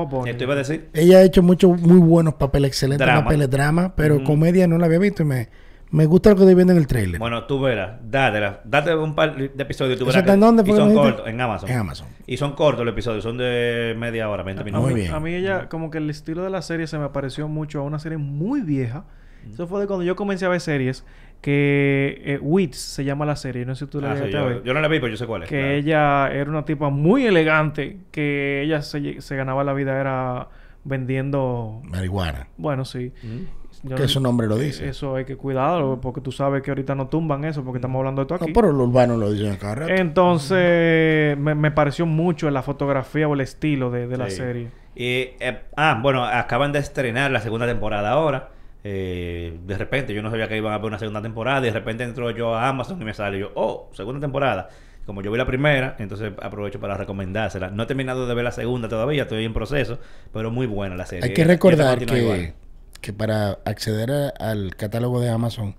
Bunny. 0.09 0.31
¿Esto 0.31 0.43
iba 0.43 0.53
a 0.53 0.57
decir? 0.57 0.89
ella 0.93 1.19
ha 1.19 1.21
hecho 1.23 1.41
muchos 1.41 1.79
muy 1.79 1.99
buenos 1.99 2.33
papeles 2.33 2.69
excelentes 2.69 3.05
Drama. 3.05 3.23
papeles 3.23 3.49
drama 3.49 3.93
pero 3.95 4.23
comedia 4.23 4.67
no 4.67 4.77
la 4.77 4.87
había 4.87 4.99
visto 4.99 5.23
y 5.23 5.25
me 5.25 5.47
me 5.93 6.05
gusta 6.05 6.31
lo 6.31 6.35
que 6.35 6.41
estoy 6.41 6.55
viendo 6.55 6.73
en 6.73 6.79
el 6.79 6.87
trailer 6.87 7.19
Bueno, 7.19 7.45
tú 7.45 7.61
verás, 7.61 7.99
dátela, 8.03 8.59
date 8.65 8.93
un 8.95 9.15
par 9.15 9.35
de 9.37 9.45
episodios. 9.57 9.97
Tú 9.97 10.03
¿Eso 10.03 10.07
verás 10.07 10.21
está 10.21 10.31
que- 10.31 10.33
en 10.33 10.39
dónde 10.41 10.63
y 10.69 10.75
son 10.75 10.93
cortos, 10.93 11.27
en 11.27 11.39
Amazon. 11.39 11.69
en 11.69 11.77
Amazon 11.77 12.07
Y 12.27 12.37
son 12.37 12.53
cortos 12.53 12.83
los 12.85 12.91
episodios, 12.93 13.23
son 13.23 13.37
de 13.37 13.95
media 13.97 14.29
hora, 14.29 14.43
20 14.43 14.61
A 14.61 14.65
minutos. 14.65 14.85
Muy 14.89 14.99
bien. 14.99 15.13
A 15.13 15.19
mí 15.19 15.33
ella, 15.33 15.69
como 15.69 15.89
que 15.89 15.99
el 15.99 16.09
estilo 16.09 16.43
de 16.43 16.49
la 16.49 16.61
serie 16.61 16.87
se 16.87 16.97
me 16.97 17.07
pareció 17.09 17.47
mucho 17.47 17.79
a 17.79 17.83
una 17.83 17.99
serie 17.99 18.17
muy 18.17 18.61
vieja. 18.61 19.05
Mm. 19.47 19.53
Eso 19.53 19.67
fue 19.67 19.81
de 19.81 19.87
cuando 19.87 20.03
yo 20.03 20.15
comencé 20.15 20.45
a 20.45 20.49
ver 20.49 20.59
series. 20.61 21.05
Que 21.41 22.21
eh, 22.25 22.39
Wits 22.41 22.77
se 22.77 23.03
llama 23.03 23.25
la 23.25 23.35
serie. 23.35 23.65
No 23.65 23.75
sé 23.75 23.83
si 23.85 23.91
tú 23.91 23.99
la 23.99 24.13
Ah, 24.13 24.17
sí, 24.17 24.31
yo, 24.31 24.73
no 24.73 24.79
la 24.81 24.87
vi, 24.87 24.99
pero 24.99 25.09
yo 25.09 25.17
sé 25.17 25.27
cuál 25.27 25.43
es. 25.43 25.49
que 25.49 25.57
claro. 25.57 25.73
ella 25.73 26.31
era 26.31 26.49
una 26.49 26.63
tipa 26.63 26.89
muy 26.89 27.25
elegante. 27.25 27.97
Que 28.11 28.61
ella 28.63 28.81
se 28.81 29.35
ganaba 29.35 29.63
la 29.65 29.73
vida 29.73 29.99
era 29.99 30.47
vendiendo... 30.85 31.81
marihuana 31.89 32.47
Bueno, 32.57 32.85
sí. 32.85 33.11
Mm. 33.23 33.62
Yo 33.83 33.95
que 33.95 34.03
no- 34.03 34.07
su 34.07 34.19
nombre 34.21 34.47
lo 34.47 34.57
dice 34.57 34.87
Eso 34.87 35.15
hay 35.15 35.25
que 35.25 35.35
cuidarlo. 35.35 35.99
Porque 36.01 36.21
tú 36.21 36.31
sabes 36.31 36.63
que 36.63 36.71
ahorita 36.71 36.95
no 36.95 37.07
tumban 37.07 37.43
eso. 37.45 37.63
Porque 37.63 37.77
estamos 37.77 37.99
hablando 37.99 38.21
de 38.21 38.23
esto 38.23 38.37
no, 38.37 38.43
aquí. 38.45 38.53
pero 38.53 38.71
lo 38.71 38.83
urbano 38.85 39.17
lo 39.17 39.31
dicen 39.31 39.57
rato. 39.59 39.87
Entonces... 39.89 41.37
Me, 41.37 41.55
me 41.55 41.71
pareció 41.71 42.05
mucho 42.05 42.49
la 42.49 42.61
fotografía 42.61 43.27
o 43.27 43.33
el 43.33 43.41
estilo 43.41 43.91
de, 43.91 44.07
de 44.07 44.17
la 44.17 44.29
Sí. 44.29 44.37
serie. 44.37 44.69
Y, 44.95 45.31
eh, 45.39 45.59
ah, 45.75 45.99
bueno, 46.01 46.23
acaban 46.23 46.71
de 46.71 46.79
estrenar 46.79 47.31
la 47.31 47.39
segunda 47.41 47.65
temporada 47.65 48.11
ahora. 48.11 48.49
Eh, 48.83 49.57
de 49.65 49.77
repente, 49.77 50.13
yo 50.13 50.21
no 50.21 50.29
sabía 50.29 50.47
que 50.47 50.57
iban 50.57 50.71
a 50.71 50.75
haber 50.75 50.87
una 50.87 50.99
segunda 50.99 51.21
temporada. 51.21 51.59
Y 51.61 51.65
de 51.65 51.71
repente 51.71 52.03
entro 52.03 52.29
yo 52.31 52.53
a 52.55 52.67
Amazon 52.69 53.01
y 53.01 53.05
me 53.05 53.13
sale 53.13 53.39
yo, 53.39 53.51
oh, 53.55 53.89
segunda 53.93 54.19
temporada. 54.21 54.69
Como 55.05 55.21
yo 55.21 55.31
vi 55.31 55.37
la 55.37 55.45
primera, 55.45 55.95
entonces 55.99 56.31
aprovecho 56.41 56.79
para 56.79 56.95
recomendársela. 56.95 57.69
No 57.69 57.83
he 57.83 57.85
terminado 57.85 58.25
de 58.25 58.33
ver 58.35 58.45
la 58.45 58.51
segunda 58.51 58.87
todavía, 58.87 59.23
estoy 59.23 59.43
en 59.43 59.53
proceso, 59.53 59.99
pero 60.31 60.49
muy 60.49 60.65
buena 60.65 60.95
la 60.95 61.05
serie. 61.05 61.25
Hay 61.25 61.33
que 61.33 61.43
recordar 61.43 61.99
que, 62.05 62.17
igual. 62.21 62.53
Que 63.03 63.13
para 63.13 63.59
acceder 63.65 64.09
a- 64.11 64.29
al 64.39 64.75
catálogo 64.75 65.19
de 65.21 65.29
Amazon, 65.29 65.75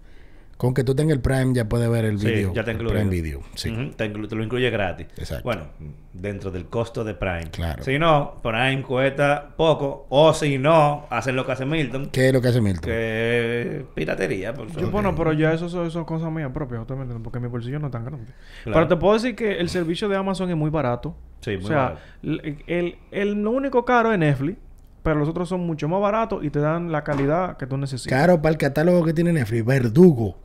con 0.56 0.72
que 0.72 0.84
tú 0.84 0.94
tengas 0.94 1.16
el 1.16 1.20
Prime 1.20 1.52
ya 1.52 1.68
puedes 1.68 1.90
ver 1.90 2.04
el 2.04 2.20
Sí, 2.20 2.26
video. 2.28 2.54
ya 2.54 2.62
te 2.62 2.70
el 2.70 2.76
incluye. 2.76 2.94
Prime 2.94 3.10
Video. 3.10 3.40
Sí. 3.56 3.70
Te, 3.96 4.12
inclu- 4.12 4.28
te 4.28 4.36
lo 4.36 4.44
incluye 4.44 4.70
gratis. 4.70 5.08
Exacto. 5.18 5.42
Bueno, 5.42 5.64
dentro 6.12 6.52
del 6.52 6.66
costo 6.66 7.02
de 7.02 7.14
Prime. 7.14 7.50
Claro. 7.50 7.82
Si 7.82 7.98
no, 7.98 8.40
Prime 8.40 8.82
cuesta 8.82 9.48
poco. 9.56 10.06
O 10.10 10.32
si 10.32 10.56
no, 10.58 11.06
hacen 11.10 11.34
lo 11.34 11.44
que 11.44 11.52
hace 11.52 11.64
Milton. 11.66 12.08
¿Qué 12.10 12.28
es 12.28 12.32
lo 12.32 12.40
que 12.40 12.48
hace 12.48 12.60
Milton? 12.60 12.82
Que 12.84 13.78
es 13.78 13.82
piratería. 13.94 14.54
Por 14.54 14.70
Yo, 14.80 14.90
bueno, 14.92 15.14
pero 15.16 15.32
ya 15.32 15.52
eso 15.52 15.68
son 15.68 15.90
son 15.90 16.04
cosas 16.04 16.30
mías 16.30 16.52
propias, 16.54 16.78
justamente, 16.78 17.14
porque 17.22 17.40
mi 17.40 17.48
bolsillo 17.48 17.80
no 17.80 17.86
es 17.86 17.92
tan 17.92 18.04
grande. 18.04 18.32
Claro. 18.62 18.74
Pero 18.78 18.88
te 18.88 18.96
puedo 18.96 19.14
decir 19.14 19.34
que 19.34 19.58
el 19.58 19.68
servicio 19.68 20.08
de 20.08 20.16
Amazon 20.16 20.50
es 20.50 20.56
muy 20.56 20.70
barato. 20.70 21.16
Sí, 21.40 21.56
o 21.56 21.58
muy 21.58 21.66
sea, 21.68 21.76
barato. 21.78 22.00
l- 22.22 22.58
el, 22.68 22.96
el, 23.10 23.32
lo 23.42 23.50
único 23.50 23.84
caro 23.84 24.12
es 24.12 24.18
Netflix, 24.20 24.56
pero 25.04 25.20
los 25.20 25.28
otros 25.28 25.48
son 25.48 25.60
mucho 25.60 25.86
más 25.86 26.00
baratos 26.00 26.42
y 26.42 26.50
te 26.50 26.58
dan 26.58 26.90
la 26.90 27.04
calidad 27.04 27.56
que 27.58 27.66
tú 27.68 27.76
necesitas. 27.76 28.18
Caro 28.18 28.42
para 28.42 28.50
el 28.52 28.58
catálogo 28.58 29.04
que 29.04 29.12
tiene 29.12 29.32
Netflix, 29.32 29.64
Verdugo. 29.64 30.38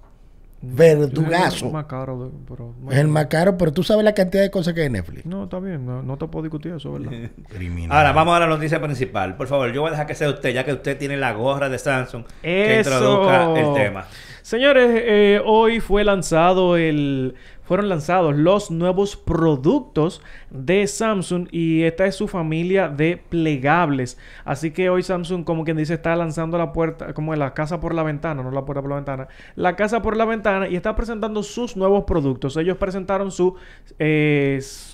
Es 0.62 0.76
Verdugazo. 0.76 1.70
más 1.70 1.86
caro, 1.86 2.26
de- 2.26 2.32
pero... 2.46 2.74
Es 2.92 2.98
el 2.98 3.08
más 3.08 3.28
caro, 3.28 3.58
pero 3.58 3.72
tú 3.72 3.82
sabes 3.82 4.04
la 4.04 4.14
cantidad 4.14 4.44
de 4.44 4.52
cosas 4.52 4.74
que 4.74 4.82
hay 4.82 4.88
en 4.88 4.92
Netflix. 4.92 5.26
No, 5.26 5.46
está 5.46 5.58
bien, 5.60 5.86
no, 5.86 6.04
no 6.04 6.18
te 6.18 6.28
puedo 6.28 6.44
discutir 6.44 6.74
eso, 6.74 6.92
¿verdad? 6.92 7.12
Criminal. 7.48 7.98
Ahora 7.98 8.12
vamos 8.12 8.36
a 8.36 8.42
la 8.42 8.48
noticia 8.48 8.82
principal. 8.82 9.38
Por 9.38 9.48
favor, 9.48 9.72
yo 9.72 9.80
voy 9.80 9.88
a 9.88 9.92
dejar 9.92 10.06
que 10.08 10.16
sea 10.16 10.30
usted, 10.30 10.50
ya 10.54 10.66
que 10.66 10.74
usted 10.74 10.98
tiene 10.98 11.16
la 11.16 11.32
gorra 11.32 11.70
de 11.70 11.80
Samsung, 11.80 12.26
que 12.42 12.78
introduzca 12.80 13.58
el 13.58 13.74
tema. 13.74 14.06
Señores, 14.42 14.90
eh, 14.94 15.42
hoy 15.46 15.80
fue 15.80 16.04
lanzado 16.04 16.76
el, 16.76 17.36
fueron 17.70 17.88
lanzados 17.88 18.36
los 18.36 18.72
nuevos 18.72 19.16
productos 19.16 20.24
de 20.50 20.88
Samsung 20.88 21.48
y 21.52 21.84
esta 21.84 22.08
es 22.08 22.16
su 22.16 22.28
familia 22.28 22.90
de 22.90 23.22
plegables. 23.30 24.18
Así 24.44 24.72
que 24.72 24.90
hoy 24.90 25.04
Samsung, 25.04 25.44
como 25.44 25.64
quien 25.64 25.78
dice, 25.78 25.94
está 25.94 26.16
lanzando 26.16 26.58
la 26.58 26.74
puerta, 26.74 27.14
como 27.14 27.36
la 27.36 27.54
casa 27.54 27.80
por 27.80 27.94
la 27.94 28.02
ventana, 28.02 28.42
no 28.42 28.50
la 28.50 28.66
puerta 28.66 28.82
por 28.82 28.90
la 28.90 28.96
ventana, 28.96 29.28
la 29.56 29.76
casa 29.76 30.02
por 30.02 30.18
la 30.18 30.26
ventana 30.26 30.68
y 30.68 30.76
está 30.76 30.96
presentando 30.96 31.44
sus 31.44 31.78
nuevos 31.78 32.06
productos. 32.06 32.58
Ellos 32.58 32.78
presentaron 32.78 33.30
sus 33.30 33.54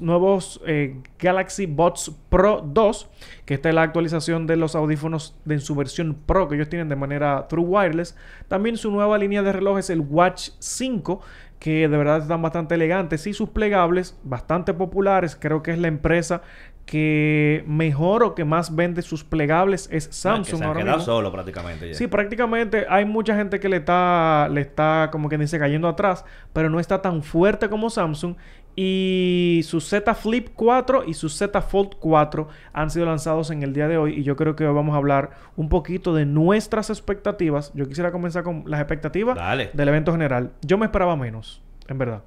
nuevos 0.01 0.59
eh, 0.67 0.97
Galaxy 1.17 1.67
Buds 1.67 2.11
Pro 2.27 2.61
2, 2.61 3.09
que 3.45 3.53
esta 3.53 3.69
es 3.69 3.75
la 3.75 3.83
actualización 3.83 4.47
de 4.47 4.57
los 4.57 4.75
audífonos 4.75 5.33
en 5.47 5.61
su 5.61 5.75
versión 5.75 6.17
Pro 6.25 6.49
que 6.49 6.55
ellos 6.55 6.67
tienen 6.67 6.89
de 6.89 6.97
manera 6.97 7.47
True 7.47 7.63
Wireless. 7.63 8.17
También 8.49 8.75
su 8.75 8.91
nueva 8.91 9.17
línea 9.17 9.43
de 9.43 9.53
relojes, 9.53 9.89
el 9.89 10.01
Watch 10.01 10.49
5, 10.59 11.21
que 11.59 11.87
de 11.87 11.97
verdad 11.97 12.19
están 12.19 12.41
bastante 12.41 12.75
elegantes 12.75 13.25
y 13.27 13.33
sus 13.33 13.49
plegables, 13.49 14.17
bastante 14.23 14.73
populares. 14.73 15.35
Creo 15.39 15.63
que 15.63 15.71
es 15.71 15.79
la 15.79 15.87
empresa 15.87 16.41
que 16.85 17.63
mejor 17.67 18.23
o 18.23 18.35
que 18.35 18.45
más 18.45 18.75
vende 18.75 19.01
sus 19.01 19.23
plegables 19.23 19.89
es 19.91 20.07
Que 20.07 20.13
Samsung 20.13 20.59
se 20.59 20.63
han 20.63 20.69
ahora 20.69 20.81
quedado 20.81 20.97
mismo. 20.97 21.13
solo 21.13 21.31
prácticamente. 21.31 21.87
Ya. 21.89 21.93
Sí, 21.95 22.07
prácticamente 22.07 22.85
hay 22.87 23.05
mucha 23.05 23.35
gente 23.35 23.59
que 23.59 23.69
le 23.69 23.77
está, 23.77 24.47
le 24.51 24.61
está, 24.61 25.09
como 25.11 25.27
que 25.27 25.37
dice, 25.37 25.57
cayendo 25.57 25.87
atrás, 25.87 26.25
pero 26.53 26.69
no 26.69 26.79
está 26.79 27.01
tan 27.01 27.23
fuerte 27.23 27.69
como 27.69 27.89
Samsung. 27.89 28.35
Y 28.75 29.61
su 29.63 29.79
Z 29.79 30.13
Flip 30.15 30.49
4 30.53 31.05
y 31.05 31.13
su 31.13 31.29
Z 31.29 31.61
Fold 31.61 31.95
4 31.97 32.47
han 32.73 32.89
sido 32.89 33.05
lanzados 33.05 33.49
en 33.51 33.63
el 33.63 33.73
día 33.73 33.87
de 33.87 33.97
hoy. 33.97 34.19
Y 34.19 34.23
yo 34.23 34.35
creo 34.35 34.55
que 34.55 34.67
hoy 34.67 34.73
vamos 34.73 34.95
a 34.95 34.97
hablar 34.97 35.31
un 35.55 35.69
poquito 35.69 36.13
de 36.13 36.25
nuestras 36.25 36.89
expectativas. 36.89 37.71
Yo 37.73 37.87
quisiera 37.87 38.11
comenzar 38.11 38.43
con 38.43 38.63
las 38.67 38.81
expectativas 38.81 39.37
Dale. 39.37 39.69
del 39.73 39.87
evento 39.87 40.11
general. 40.11 40.51
Yo 40.61 40.77
me 40.77 40.85
esperaba 40.85 41.15
menos, 41.15 41.61
en 41.87 41.97
verdad. 41.97 42.23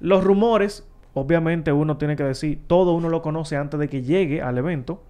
Los 0.00 0.24
rumores, 0.24 0.88
obviamente 1.14 1.70
uno 1.70 1.96
tiene 1.98 2.16
que 2.16 2.24
decir, 2.24 2.60
todo 2.66 2.92
uno 2.94 3.08
lo 3.08 3.22
conoce 3.22 3.56
antes 3.56 3.78
de 3.78 3.88
que 3.88 4.02
llegue 4.02 4.42
al 4.42 4.58
evento. 4.58 5.04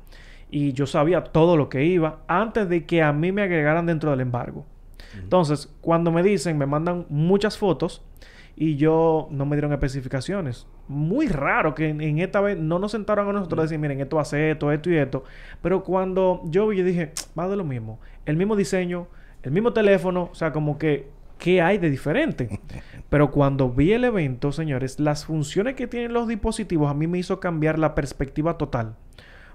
Y 0.51 0.75
yo 0.75 0.87
sabía 0.87 1.25
todo 1.25 1.57
lo 1.57 1.71
que 1.71 1.85
iba 1.85 2.21
antes 2.29 2.69
de 2.69 2.85
que 2.85 3.03
a 3.03 3.12
mí 3.12 3.33
me 3.33 3.43
agregaran 3.43 3.87
dentro 3.87 4.11
del 4.11 4.21
embargo. 4.21 4.67
Entonces, 5.19 5.75
cuando 5.81 6.12
me 6.12 6.23
dicen, 6.23 6.59
me 6.59 6.67
mandan 6.67 7.07
muchas 7.09 7.57
fotos 7.57 8.03
y 8.57 8.77
yo 8.77 9.29
no 9.31 9.45
me 9.45 9.57
dieron 9.57 9.73
especificaciones. 9.73 10.66
Muy 10.88 11.29
raro 11.29 11.75
que 11.75 11.88
en, 11.88 12.01
en 12.01 12.19
esta 12.19 12.40
vez 12.40 12.59
no 12.59 12.79
nos 12.79 12.92
sentaron 12.92 13.29
a 13.29 13.33
nosotros 13.33 13.59
a 13.59 13.62
decir, 13.62 13.79
miren, 13.79 14.01
esto 14.01 14.19
hace 14.19 14.51
esto, 14.51 14.73
esto 14.73 14.90
y 14.90 14.97
esto. 14.97 15.25
Pero 15.61 15.85
cuando 15.85 16.40
yo 16.47 16.66
vi, 16.69 16.79
yo 16.79 16.85
dije, 16.85 17.12
va 17.38 17.49
de 17.49 17.57
lo 17.57 17.64
mismo. 17.64 18.01
El 18.25 18.37
mismo 18.37 18.57
diseño, 18.57 19.09
el 19.42 19.53
mismo 19.53 19.73
teléfono, 19.73 20.31
o 20.33 20.35
sea, 20.35 20.53
como 20.53 20.79
que, 20.79 21.11
¿qué 21.38 21.61
hay 21.61 21.79
de 21.79 21.90
diferente? 21.90 22.61
Pero 23.11 23.31
cuando 23.31 23.71
vi 23.71 23.92
el 23.92 24.05
evento, 24.05 24.53
señores, 24.53 24.99
las 24.99 25.27
funciones 25.27 25.75
que 25.75 25.87
tienen 25.87 26.12
los 26.12 26.27
dispositivos 26.27 26.90
a 26.90 26.95
mí 26.95 27.07
me 27.07 27.19
hizo 27.19 27.38
cambiar 27.40 27.79
la 27.79 27.95
perspectiva 27.95 28.57
total. 28.57 28.97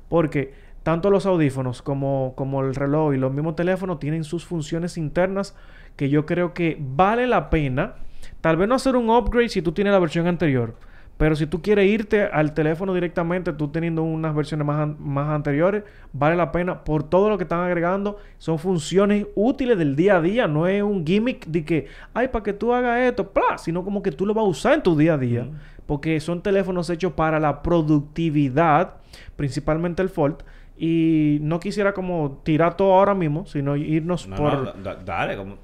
Porque 0.10 0.54
tanto 0.84 1.10
los 1.10 1.26
audífonos 1.26 1.82
como, 1.82 2.34
como 2.36 2.62
el 2.62 2.76
reloj 2.76 3.14
y 3.14 3.18
los 3.18 3.34
mismos 3.34 3.56
teléfonos 3.56 4.00
tienen 4.00 4.24
sus 4.24 4.46
funciones 4.46 4.98
internas 4.98 5.56
que 5.96 6.10
yo 6.10 6.26
creo 6.26 6.54
que 6.54 6.78
vale 6.80 7.28
la 7.28 7.50
pena. 7.50 7.96
Tal 8.42 8.58
vez 8.58 8.68
no 8.68 8.76
hacer 8.76 8.96
un 8.96 9.10
upgrade 9.10 9.50
si 9.50 9.62
tú 9.62 9.72
tienes 9.72 9.94
la 9.94 10.00
versión 10.00 10.28
anterior. 10.28 10.76
Pero 11.18 11.36
si 11.36 11.46
tú 11.46 11.62
quieres 11.62 11.88
irte 11.88 12.24
al 12.24 12.56
teléfono 12.56 12.96
directamente, 12.96 13.54
tú 13.54 13.68
teniendo 13.68 14.02
unas 14.02 14.34
versiones 14.34 14.66
más, 14.66 14.80
an- 14.80 14.96
más 15.00 15.30
anteriores, 15.30 15.84
vale 16.14 16.36
la 16.36 16.52
pena 16.52 16.84
por 16.84 17.04
todo 17.04 17.30
lo 17.30 17.38
que 17.38 17.44
están 17.44 17.60
agregando. 17.60 18.18
Son 18.40 18.58
funciones 18.58 19.28
útiles 19.36 19.78
del 19.78 19.96
día 19.96 20.18
a 20.18 20.22
día. 20.22 20.48
No 20.48 20.66
es 20.66 20.82
un 20.82 21.06
gimmick 21.06 21.46
de 21.46 21.64
que, 21.64 21.88
ay, 22.16 22.30
para 22.30 22.42
que 22.44 22.54
tú 22.54 22.74
hagas 22.74 23.02
esto, 23.02 23.30
¡plá! 23.30 23.60
sino 23.60 23.84
como 23.84 24.02
que 24.02 24.12
tú 24.12 24.26
lo 24.26 24.34
vas 24.34 24.44
a 24.46 24.48
usar 24.48 24.74
en 24.74 24.82
tu 24.82 24.98
día 24.98 25.14
a 25.14 25.18
día. 25.20 25.48
Porque 25.86 26.20
son 26.20 26.42
teléfonos 26.42 26.90
hechos 26.90 27.14
para 27.14 27.40
la 27.40 27.62
productividad, 27.62 28.94
principalmente 29.36 30.02
el 30.02 30.10
Fold. 30.10 30.38
Y 30.78 31.38
no 31.42 31.60
quisiera 31.60 31.94
como 31.94 32.40
tirar 32.44 32.76
todo 32.76 32.94
ahora 32.94 33.14
mismo, 33.14 33.46
sino 33.46 33.76
irnos 33.76 34.28
No, 34.28 34.36
por... 34.38 34.54
no, 34.76 34.84
da- 34.84 34.96
dale. 34.96 35.38
Como, 35.38 35.58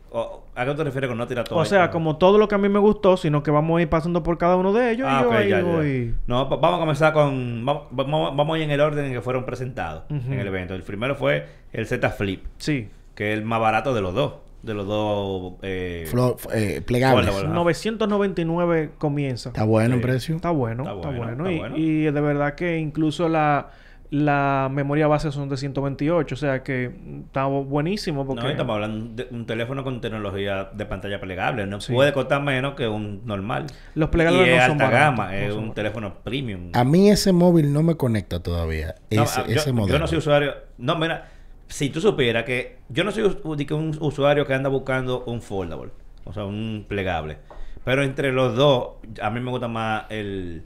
¿A 0.58 0.66
qué 0.66 0.74
te 0.74 0.84
refieres 0.84 1.08
con 1.08 1.18
no 1.18 1.28
tirar 1.28 1.48
todo? 1.48 1.60
O 1.60 1.62
ahí? 1.62 1.68
sea, 1.68 1.92
como 1.92 2.18
todo 2.18 2.38
lo 2.38 2.48
que 2.48 2.56
a 2.56 2.58
mí 2.58 2.68
me 2.68 2.80
gustó, 2.80 3.16
sino 3.16 3.44
que 3.44 3.52
vamos 3.52 3.78
a 3.78 3.82
ir 3.84 3.90
pasando 3.90 4.24
por 4.24 4.38
cada 4.38 4.56
uno 4.56 4.74
de 4.74 4.92
ellos 4.92 5.08
Ah, 5.10 5.20
y 5.20 5.24
yo 5.24 5.30
ok, 5.30 5.36
ahí 5.36 5.50
ya, 5.50 5.60
ya. 5.62 6.14
No, 6.26 6.50
va- 6.50 6.58
vamos 6.58 6.78
a 6.78 6.80
comenzar 6.80 7.14
con... 7.14 7.64
Vamos, 7.66 7.84
vamos, 7.92 8.36
vamos 8.36 8.56
a 8.56 8.58
ir 8.58 8.64
en 8.64 8.72
el 8.72 8.82
orden 8.82 9.06
en 9.06 9.14
que 9.14 9.22
fueron 9.22 9.46
presentados 9.46 10.04
en 10.10 10.34
el 10.34 10.48
evento. 10.48 10.74
El 10.74 10.84
primero 10.84 11.16
fue 11.16 11.46
el 11.72 11.86
Z 11.86 12.10
Flip, 12.10 12.44
Sí. 12.58 12.90
que 13.16 13.34
es 13.34 13.38
el 13.40 13.46
más 13.46 13.60
barato 13.62 13.94
de 13.94 14.02
los 14.02 14.14
dos. 14.16 14.34
De 14.64 14.74
los 14.74 14.88
dos... 14.88 15.54
Eh, 15.62 16.06
Flo- 16.12 16.36
eh, 16.54 16.82
plegables. 16.86 17.30
Hola. 17.30 17.46
Ajá. 17.50 17.54
999 17.54 18.92
comienza. 18.98 19.50
Está 19.50 19.64
bueno 19.64 19.96
el 19.96 20.02
precio. 20.02 20.36
Está 20.36 20.50
bueno, 20.52 20.84
Está 20.84 20.96
está 20.96 21.08
bueno, 21.10 21.24
bueno. 21.24 21.44
está 21.50 21.52
y, 21.54 21.60
bueno. 21.60 21.78
y 21.78 22.02
de 22.12 22.22
verdad 22.22 22.56
que 22.56 22.78
incluso 22.80 23.30
la, 23.30 23.70
la 24.10 24.70
memoria 24.72 25.06
base 25.08 25.32
son 25.34 25.50
de 25.50 25.58
128, 25.58 26.34
o 26.34 26.38
sea 26.38 26.64
que 26.64 26.92
está 27.26 27.46
buenísimo 27.46 28.24
No, 28.24 28.28
porque... 28.30 28.52
estamos 28.52 28.74
hablando 28.76 29.24
de 29.24 29.28
un 29.32 29.46
teléfono 29.46 29.84
con 29.84 30.00
tecnología 30.00 30.70
de 30.74 30.86
pantalla 30.86 31.20
plegable. 31.20 31.66
No 31.68 31.82
Sí. 31.82 31.94
puede 31.94 32.14
costar 32.14 32.42
menos 32.42 32.76
que 32.76 32.88
un 32.88 33.22
normal. 33.26 33.68
Los 33.96 34.10
plegables 34.10 34.48
y 34.48 34.52
no 34.52 34.56
es 34.56 34.62
son 34.64 34.72
alta 34.74 34.86
baratos, 34.86 35.18
gama. 35.18 35.26
no 35.28 35.34
es 35.34 35.40
son 35.50 35.52
un 35.52 35.56
baratos. 35.70 35.76
teléfono 35.76 36.14
premium. 36.24 36.70
A 36.74 36.84
mí 36.86 37.10
ese 37.10 37.34
móvil 37.34 37.74
no 37.74 37.84
me 37.84 37.96
conecta 37.96 38.42
todavía. 38.42 38.96
No, 39.12 39.24
ese, 39.24 39.42
ah, 39.42 39.46
yo, 39.48 39.56
ese 39.56 39.72
modelo. 39.74 39.94
yo 39.96 40.00
no 40.00 40.08
soy 40.08 40.18
usuario. 40.20 40.54
No, 40.78 40.96
mira, 40.98 41.28
si 41.68 41.90
tú 41.90 42.00
supieras 42.00 42.46
que 42.46 42.78
yo 42.88 43.04
no 43.04 43.12
soy 43.12 43.24
us- 43.24 43.58
di 43.58 43.66
que 43.66 43.74
un 43.74 43.98
usuario 44.00 44.46
que 44.46 44.54
anda 44.54 44.70
buscando 44.70 45.26
un 45.26 45.42
foldable, 45.42 45.92
o 46.24 46.32
sea, 46.32 46.46
un 46.46 46.86
plegable. 46.88 47.40
Pero 47.84 48.04
entre 48.04 48.32
los 48.32 48.56
dos, 48.56 48.92
a 49.22 49.30
mí 49.30 49.40
me 49.42 49.50
gusta 49.52 49.68
más 49.68 50.06
el, 50.10 50.64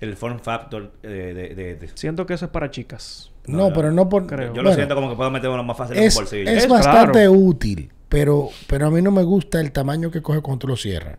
el 0.00 0.16
form 0.16 0.38
factor 0.40 0.92
eh, 1.02 1.08
de, 1.08 1.54
de- 1.54 1.74
de- 1.76 1.88
Siento 1.94 2.26
que 2.26 2.34
eso 2.34 2.44
es 2.46 2.50
para 2.50 2.70
chicas. 2.70 3.30
No, 3.46 3.72
pero 3.72 3.90
no 3.92 4.08
por. 4.08 4.26
Creo. 4.26 4.48
Yo 4.48 4.54
bueno, 4.54 4.70
lo 4.70 4.74
siento 4.74 4.94
como 4.94 5.10
que 5.10 5.16
puedo 5.16 5.30
meterlo 5.30 5.62
más 5.62 5.76
fácil 5.76 5.96
en 5.96 6.02
un 6.02 6.08
es, 6.08 6.14
bolsillo. 6.14 6.50
es 6.50 6.64
Es 6.64 6.68
bastante 6.68 7.12
claro. 7.12 7.32
útil, 7.32 7.92
pero, 8.08 8.48
pero 8.66 8.86
a 8.86 8.90
mí 8.90 9.02
no 9.02 9.10
me 9.10 9.22
gusta 9.22 9.60
el 9.60 9.70
tamaño 9.72 10.10
que 10.10 10.22
coge 10.22 10.40
cuando 10.40 10.60
tú 10.60 10.68
lo 10.68 10.76
cierras. 10.76 11.18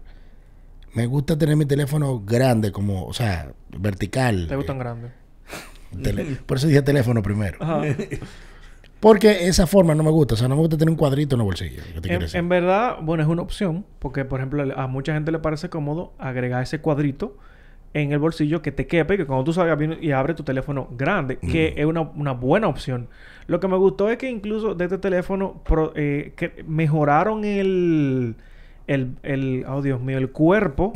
Me 0.93 1.05
gusta 1.07 1.37
tener 1.37 1.55
mi 1.55 1.65
teléfono 1.65 2.21
grande, 2.25 2.71
como, 2.71 3.05
o 3.05 3.13
sea, 3.13 3.51
vertical. 3.77 4.47
¿Te 4.47 4.55
gustan 4.55 4.77
Eh, 4.77 4.79
grandes? 4.79 5.11
tele- 6.01 6.37
por 6.45 6.57
eso 6.57 6.67
dije 6.67 6.81
teléfono 6.81 7.21
primero. 7.21 7.57
Ajá. 7.61 7.81
Porque 8.99 9.47
esa 9.47 9.67
forma 9.67 9.93
no 9.93 10.03
me 10.03 10.09
gusta. 10.09 10.33
O 10.33 10.37
sea, 10.37 10.47
no 10.47 10.55
me 10.55 10.61
gusta 10.61 10.77
tener 10.77 10.89
un 10.89 10.95
cuadrito 10.97 11.35
en 11.35 11.41
el 11.41 11.45
bolsillo. 11.45 11.83
¿Qué 11.83 11.91
te 11.91 11.97
En, 11.97 12.01
quiero 12.01 12.19
decir? 12.21 12.39
en 12.39 12.49
verdad, 12.49 12.95
bueno, 13.01 13.21
es 13.23 13.29
una 13.29 13.41
opción, 13.43 13.85
porque 13.99 14.25
por 14.25 14.39
ejemplo, 14.39 14.63
a 14.75 14.87
mucha 14.87 15.13
gente 15.13 15.31
le 15.31 15.39
parece 15.39 15.69
cómodo 15.69 16.13
agregar 16.17 16.63
ese 16.63 16.79
cuadrito 16.79 17.37
en 17.95 18.11
el 18.11 18.19
bolsillo 18.19 18.61
que 18.61 18.71
te 18.73 18.85
quepe, 18.87 19.15
que 19.15 19.25
cuando 19.25 19.45
tú 19.45 19.53
salgas 19.53 19.79
y 20.01 20.11
abre 20.11 20.33
tu 20.33 20.43
teléfono 20.43 20.89
grande, 20.97 21.37
que 21.37 21.73
es 21.77 21.85
una, 21.85 22.01
una 22.01 22.33
buena 22.33 22.67
opción. 22.67 23.07
Lo 23.47 23.59
que 23.61 23.67
me 23.69 23.77
gustó 23.77 24.09
es 24.09 24.17
que 24.17 24.29
incluso 24.29 24.75
de 24.75 24.83
este 24.85 24.97
teléfono 24.97 25.61
pro- 25.65 25.93
eh, 25.95 26.33
que 26.35 26.65
mejoraron 26.67 27.45
el, 27.45 28.35
el, 28.87 29.11
el, 29.23 29.65
oh 29.69 29.81
Dios 29.81 30.01
mío, 30.01 30.17
el 30.17 30.29
cuerpo 30.29 30.91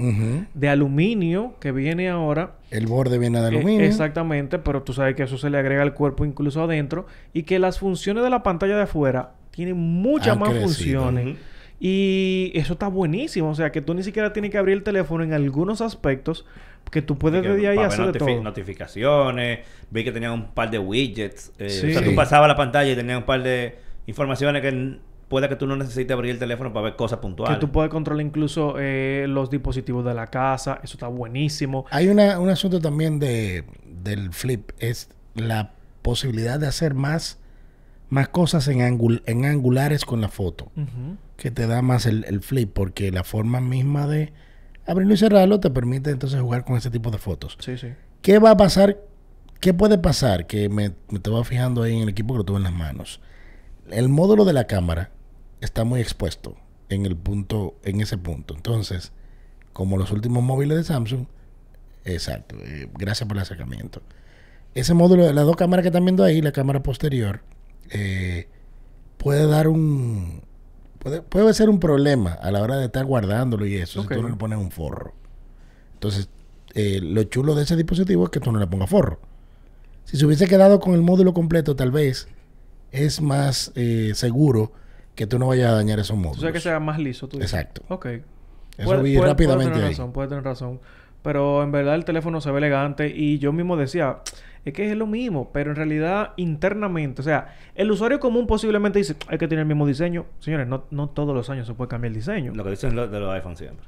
de 0.54 0.68
aluminio 0.70 1.54
que 1.62 1.72
viene 1.72 2.10
ahora. 2.10 2.56
El 2.70 2.86
borde 2.88 3.18
viene 3.18 3.40
de 3.40 3.46
Eh, 3.46 3.48
aluminio. 3.48 3.86
exactamente, 3.86 4.60
pero 4.60 4.84
tú 4.84 4.92
sabes 4.92 5.16
que 5.16 5.24
eso 5.24 5.38
se 5.38 5.50
le 5.50 5.58
agrega 5.58 5.84
al 5.84 5.94
cuerpo 5.94 6.26
incluso 6.26 6.62
adentro 6.62 7.06
y 7.34 7.44
que 7.44 7.60
las 7.60 7.80
funciones 7.80 8.24
de 8.26 8.30
la 8.30 8.44
pantalla 8.44 8.76
de 8.76 8.84
afuera 8.84 9.32
tienen 9.52 9.78
muchas 9.78 10.34
Han 10.34 10.40
más 10.40 10.50
crecido. 10.50 11.04
funciones. 11.04 11.38
Y 11.82 12.52
eso 12.56 12.74
está 12.74 12.90
buenísimo. 12.90 13.50
O 13.50 13.56
sea, 13.56 13.72
que 13.72 13.82
tú 13.82 13.94
ni 13.94 14.04
siquiera 14.04 14.34
tienes 14.34 14.52
que 14.52 14.58
abrir 14.58 14.76
el 14.76 14.84
teléfono 14.84 15.24
en 15.24 15.32
algunos 15.34 15.80
aspectos 15.80 16.46
que 16.92 17.02
tú 17.02 17.18
puedes 17.18 17.42
Que 17.42 17.50
desde 17.50 17.68
ahí 17.68 17.76
para 17.76 17.88
ver 17.90 18.00
hacer 18.02 18.12
de 18.14 18.20
notifi- 18.20 18.34
todo. 18.36 18.44
notificaciones. 18.44 19.60
Vi 19.92 20.04
que 20.04 20.12
tenían 20.12 20.32
un 20.32 20.48
par 20.52 20.70
de 20.72 20.80
widgets. 20.80 21.52
eh, 21.60 21.70
Sí. 21.70 21.90
O 21.90 21.94
sea, 21.94 22.04
tú 22.04 22.10
Sí. 22.12 22.16
pasabas 22.16 22.48
la 22.48 22.56
pantalla 22.56 22.92
y 22.92 22.96
tenías 22.96 23.18
un 23.18 23.26
par 23.26 23.44
de 23.44 23.78
informaciones 24.08 24.62
que 24.62 24.98
puede 25.28 25.48
que 25.48 25.56
tú 25.56 25.68
no 25.68 25.76
necesites 25.76 26.12
abrir 26.12 26.32
el 26.32 26.40
teléfono 26.40 26.74
para 26.74 26.86
ver 26.86 26.96
cosas 26.96 27.20
Que 27.20 27.22
puntuales. 27.22 27.60
tú 27.60 27.72
puedes 27.72 27.92
controlar 27.92 28.26
incluso 28.26 28.76
eh, 28.80 29.26
los 29.30 29.50
dispositivos 29.52 30.04
de 30.04 30.14
la 30.16 30.28
casa. 30.28 30.80
Eso 30.84 30.96
está 30.96 31.08
buenísimo. 31.08 31.86
Hay 31.92 32.08
una, 32.08 32.40
un 32.40 32.50
asunto 32.50 32.80
también 32.82 33.20
de, 33.20 33.64
del 33.86 34.34
flip. 34.34 34.72
Es 34.80 35.10
la 35.36 35.74
posibilidad 36.02 36.60
de 36.60 36.66
hacer 36.68 36.96
más, 36.96 37.38
más 38.10 38.30
cosas 38.30 38.68
en, 38.70 38.80
angul- 38.80 39.22
en 39.28 39.46
angulares 39.46 40.04
con 40.06 40.20
la 40.22 40.30
foto. 40.30 40.72
Que 41.38 41.52
te 41.52 41.68
da 41.68 41.82
más 41.84 42.06
el, 42.08 42.26
el 42.28 42.42
flip, 42.42 42.72
porque 42.74 43.12
la 43.12 43.24
forma 43.24 43.62
misma 43.62 44.08
de 44.08 44.34
abrirlo 44.90 45.14
y 45.14 45.18
cerrarlo 45.18 45.60
te 45.60 45.70
permite 45.70 46.10
entonces 46.10 46.42
jugar 46.42 46.66
con 46.66 46.78
ese 46.78 46.90
tipo 46.90 47.12
de 47.12 47.18
fotos. 47.18 47.58
Sí, 47.60 47.78
sí. 47.78 47.94
¿Qué 48.22 48.40
va 48.40 48.52
a 48.52 48.58
pasar? 48.58 49.00
¿Qué 49.60 49.74
puede 49.74 49.98
pasar? 49.98 50.48
Que 50.48 50.70
me, 50.70 50.92
me 51.10 51.18
estaba 51.18 51.44
fijando 51.44 51.84
ahí 51.84 51.96
en 51.96 52.04
el 52.04 52.10
equipo 52.10 52.34
que 52.34 52.40
lo 52.40 52.44
tuve 52.44 52.58
en 52.58 52.64
las 52.64 52.74
manos. 52.74 53.22
El 53.90 54.10
módulo 54.10 54.46
de 54.46 54.54
la 54.54 54.66
cámara 54.66 55.12
está 55.62 55.84
muy 55.84 56.02
expuesto 56.02 56.56
en 56.90 57.06
el 57.06 57.16
punto, 57.16 57.76
en 57.84 58.02
ese 58.02 58.18
punto. 58.18 58.56
Entonces, 58.56 59.12
como 59.74 59.98
los 59.98 60.12
últimos 60.12 60.44
móviles 60.44 60.78
de 60.78 60.84
Samsung, 60.84 61.26
exacto, 62.06 62.56
eh, 62.64 62.90
gracias 62.98 63.28
por 63.28 63.38
el 63.38 63.44
acercamiento. 63.44 64.02
Ese 64.74 64.94
módulo, 64.94 65.32
las 65.32 65.46
dos 65.46 65.56
cámaras 65.56 65.84
que 65.84 65.90
están 65.90 66.06
viendo 66.06 66.24
ahí, 66.24 66.42
la 66.42 66.52
cámara 66.52 66.84
posterior, 66.84 67.42
eh, 67.92 68.48
puede 69.18 69.48
dar 69.48 69.68
un 69.68 70.42
puede, 71.00 71.22
puede 71.22 71.54
ser 71.54 71.70
un 71.70 71.80
problema 71.80 72.34
a 72.34 72.52
la 72.52 72.62
hora 72.62 72.78
de 72.78 72.86
estar 72.86 73.06
guardándolo 73.06 73.66
y 73.66 73.76
eso, 73.76 74.02
Ok. 74.02 74.10
si 74.10 74.16
tú 74.16 74.22
no 74.22 74.30
le 74.30 74.36
pones 74.36 74.60
un 74.60 74.72
forro. 74.72 75.14
Entonces, 75.94 76.30
eh, 76.76 77.00
lo 77.02 77.24
chulo 77.24 77.56
de 77.56 77.64
ese 77.64 77.76
dispositivo 77.76 78.26
es 78.26 78.30
que 78.30 78.40
tú 78.40 78.52
no 78.52 78.60
le 78.60 78.68
pongas 78.68 78.90
forro. 78.90 79.20
Si 80.06 80.18
se 80.18 80.26
hubiese 80.26 80.48
quedado 80.48 80.80
con 80.80 80.94
el 80.94 81.02
módulo 81.02 81.34
completo, 81.34 81.76
tal 81.76 81.92
vez 81.92 82.28
es 82.92 83.22
más 83.22 83.72
eh, 83.76 84.12
seguro 84.16 84.72
que 85.16 85.28
tú 85.28 85.38
no 85.38 85.48
vayas 85.48 85.70
a 85.72 85.76
dañar 85.76 86.00
esos 86.00 86.18
módulos. 86.18 86.40
sabes 86.40 86.54
que 86.54 86.60
sea 86.62 86.80
más 86.80 86.98
liso. 87.00 87.28
Tú. 87.28 87.38
Exacto. 87.38 87.82
Ok. 87.90 88.08
Eso 88.78 89.02
vi 89.02 89.18
rápidamente 89.20 89.72
tener 89.74 89.86
ahí. 89.88 89.92
razón, 89.92 90.14
puede 90.14 90.30
tener 90.30 90.44
razón. 90.44 90.80
Pero 91.22 91.62
en 91.64 91.72
verdad 91.72 91.96
el 91.96 92.06
teléfono 92.06 92.40
se 92.40 92.50
ve 92.50 92.60
elegante 92.60 93.10
y 93.14 93.38
yo 93.40 93.52
mismo 93.52 93.76
decía, 93.76 94.20
es 94.66 94.74
que 94.74 94.90
es 94.92 94.98
lo 94.98 95.08
mismo, 95.08 95.52
pero 95.54 95.70
en 95.72 95.76
realidad 95.76 96.34
internamente, 96.38 97.22
o 97.22 97.24
sea, 97.24 97.56
el 97.76 97.90
usuario 97.92 98.20
común 98.20 98.46
posiblemente 98.48 99.00
dice, 99.00 99.16
hay 99.28 99.38
que 99.38 99.48
tener 99.48 99.62
el 99.62 99.68
mismo 99.68 99.88
diseño. 99.88 100.26
Señores, 100.40 100.68
no, 100.68 100.84
no 100.92 101.10
todos 101.10 101.34
los 101.36 101.50
años 101.50 101.66
se 101.68 101.74
puede 101.74 101.88
cambiar 101.90 102.10
el 102.10 102.16
diseño. 102.16 102.54
Lo 102.54 102.64
que 102.64 102.72
dicen 102.72 102.96
lo- 102.96 103.08
de 103.08 103.20
los 103.20 103.34
iPhone 103.34 103.56
siempre. 103.56 103.86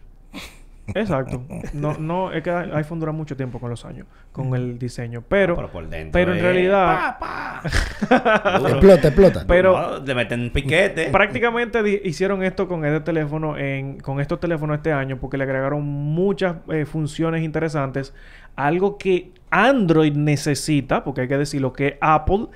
Exacto. 0.95 1.43
No, 1.73 1.97
no, 1.97 2.31
es 2.31 2.43
que 2.43 2.49
iPhone 2.51 2.99
dura 2.99 3.11
mucho 3.11 3.35
tiempo 3.37 3.59
con 3.59 3.69
los 3.69 3.85
años, 3.85 4.05
con 4.31 4.53
el 4.55 4.77
diseño. 4.77 5.23
Pero, 5.27 5.55
Pero 5.55 5.71
por 5.71 5.87
dentro. 5.87 6.11
pero 6.11 6.33
en 6.33 6.39
eh, 6.39 6.41
realidad, 6.41 7.17
pa, 7.19 7.61
pa. 8.09 8.59
Explota, 8.69 9.07
explota. 9.07 9.43
Pero- 9.47 10.03
le 10.03 10.15
meten 10.15 10.51
piquete. 10.51 11.09
prácticamente 11.11 11.81
di- 11.83 12.01
hicieron 12.03 12.43
esto 12.43 12.67
con 12.67 12.83
este 12.85 12.99
teléfono, 13.01 13.57
en, 13.57 13.99
con 13.99 14.19
estos 14.19 14.39
teléfonos 14.39 14.77
este 14.77 14.91
año, 14.91 15.17
porque 15.19 15.37
le 15.37 15.43
agregaron 15.45 15.83
muchas 15.83 16.57
eh, 16.69 16.85
funciones 16.85 17.43
interesantes. 17.43 18.13
Algo 18.55 18.97
que 18.97 19.31
Android 19.49 20.13
necesita, 20.15 21.03
porque 21.03 21.21
hay 21.21 21.27
que 21.27 21.37
decirlo 21.37 21.71
que 21.73 21.97
Apple 22.01 22.47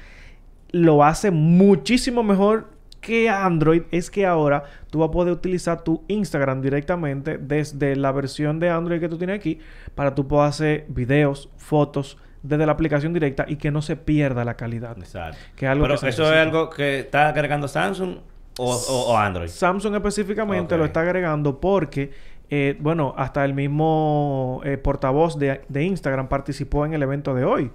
lo 0.72 1.04
hace 1.04 1.32
muchísimo 1.32 2.22
mejor 2.24 2.75
que 3.06 3.30
Android 3.30 3.84
es 3.92 4.10
que 4.10 4.26
ahora 4.26 4.64
tú 4.90 5.00
vas 5.00 5.10
a 5.10 5.12
poder 5.12 5.32
utilizar 5.34 5.84
tu 5.84 6.04
Instagram 6.08 6.62
directamente 6.62 7.38
desde 7.38 7.96
la 7.96 8.12
versión 8.12 8.60
de 8.60 8.70
Android 8.70 9.00
que 9.00 9.08
tú 9.10 9.18
tienes 9.18 9.38
aquí 9.40 9.60
para 9.94 10.16
tú 10.16 10.28
poder 10.28 10.50
hacer 10.50 10.86
videos, 10.90 11.50
fotos 11.58 12.18
desde 12.44 12.66
la 12.66 12.72
aplicación 12.74 13.14
directa 13.14 13.46
y 13.48 13.56
que 13.56 13.72
no 13.72 13.82
se 13.82 13.96
pierda 13.96 14.44
la 14.44 14.56
calidad. 14.56 14.98
Exacto. 14.98 15.38
Que 15.56 15.66
es 15.66 15.72
algo 15.72 15.86
Pero 15.86 16.00
que 16.00 16.10
eso 16.10 16.24
es 16.32 16.38
algo 16.40 16.70
que 16.70 17.00
está 17.00 17.30
agregando 17.30 17.68
Samsung 17.68 18.18
o, 18.58 18.72
o- 18.76 19.12
o 19.14 19.18
Android. 19.18 19.48
Samsung 19.50 19.96
específicamente 19.96 20.78
lo 20.78 20.86
está 20.86 21.02
agregando 21.02 21.60
porque, 21.60 22.12
eh, 22.50 22.78
bueno, 22.80 23.14
hasta 23.18 23.44
el 23.46 23.54
mismo 23.54 24.62
eh, 24.64 24.78
portavoz 24.78 25.38
de, 25.40 25.62
de 25.68 25.84
Instagram 25.84 26.28
participó 26.28 26.86
en 26.86 26.94
el 26.94 27.02
evento 27.04 27.34
de 27.34 27.44
hoy. 27.46 27.72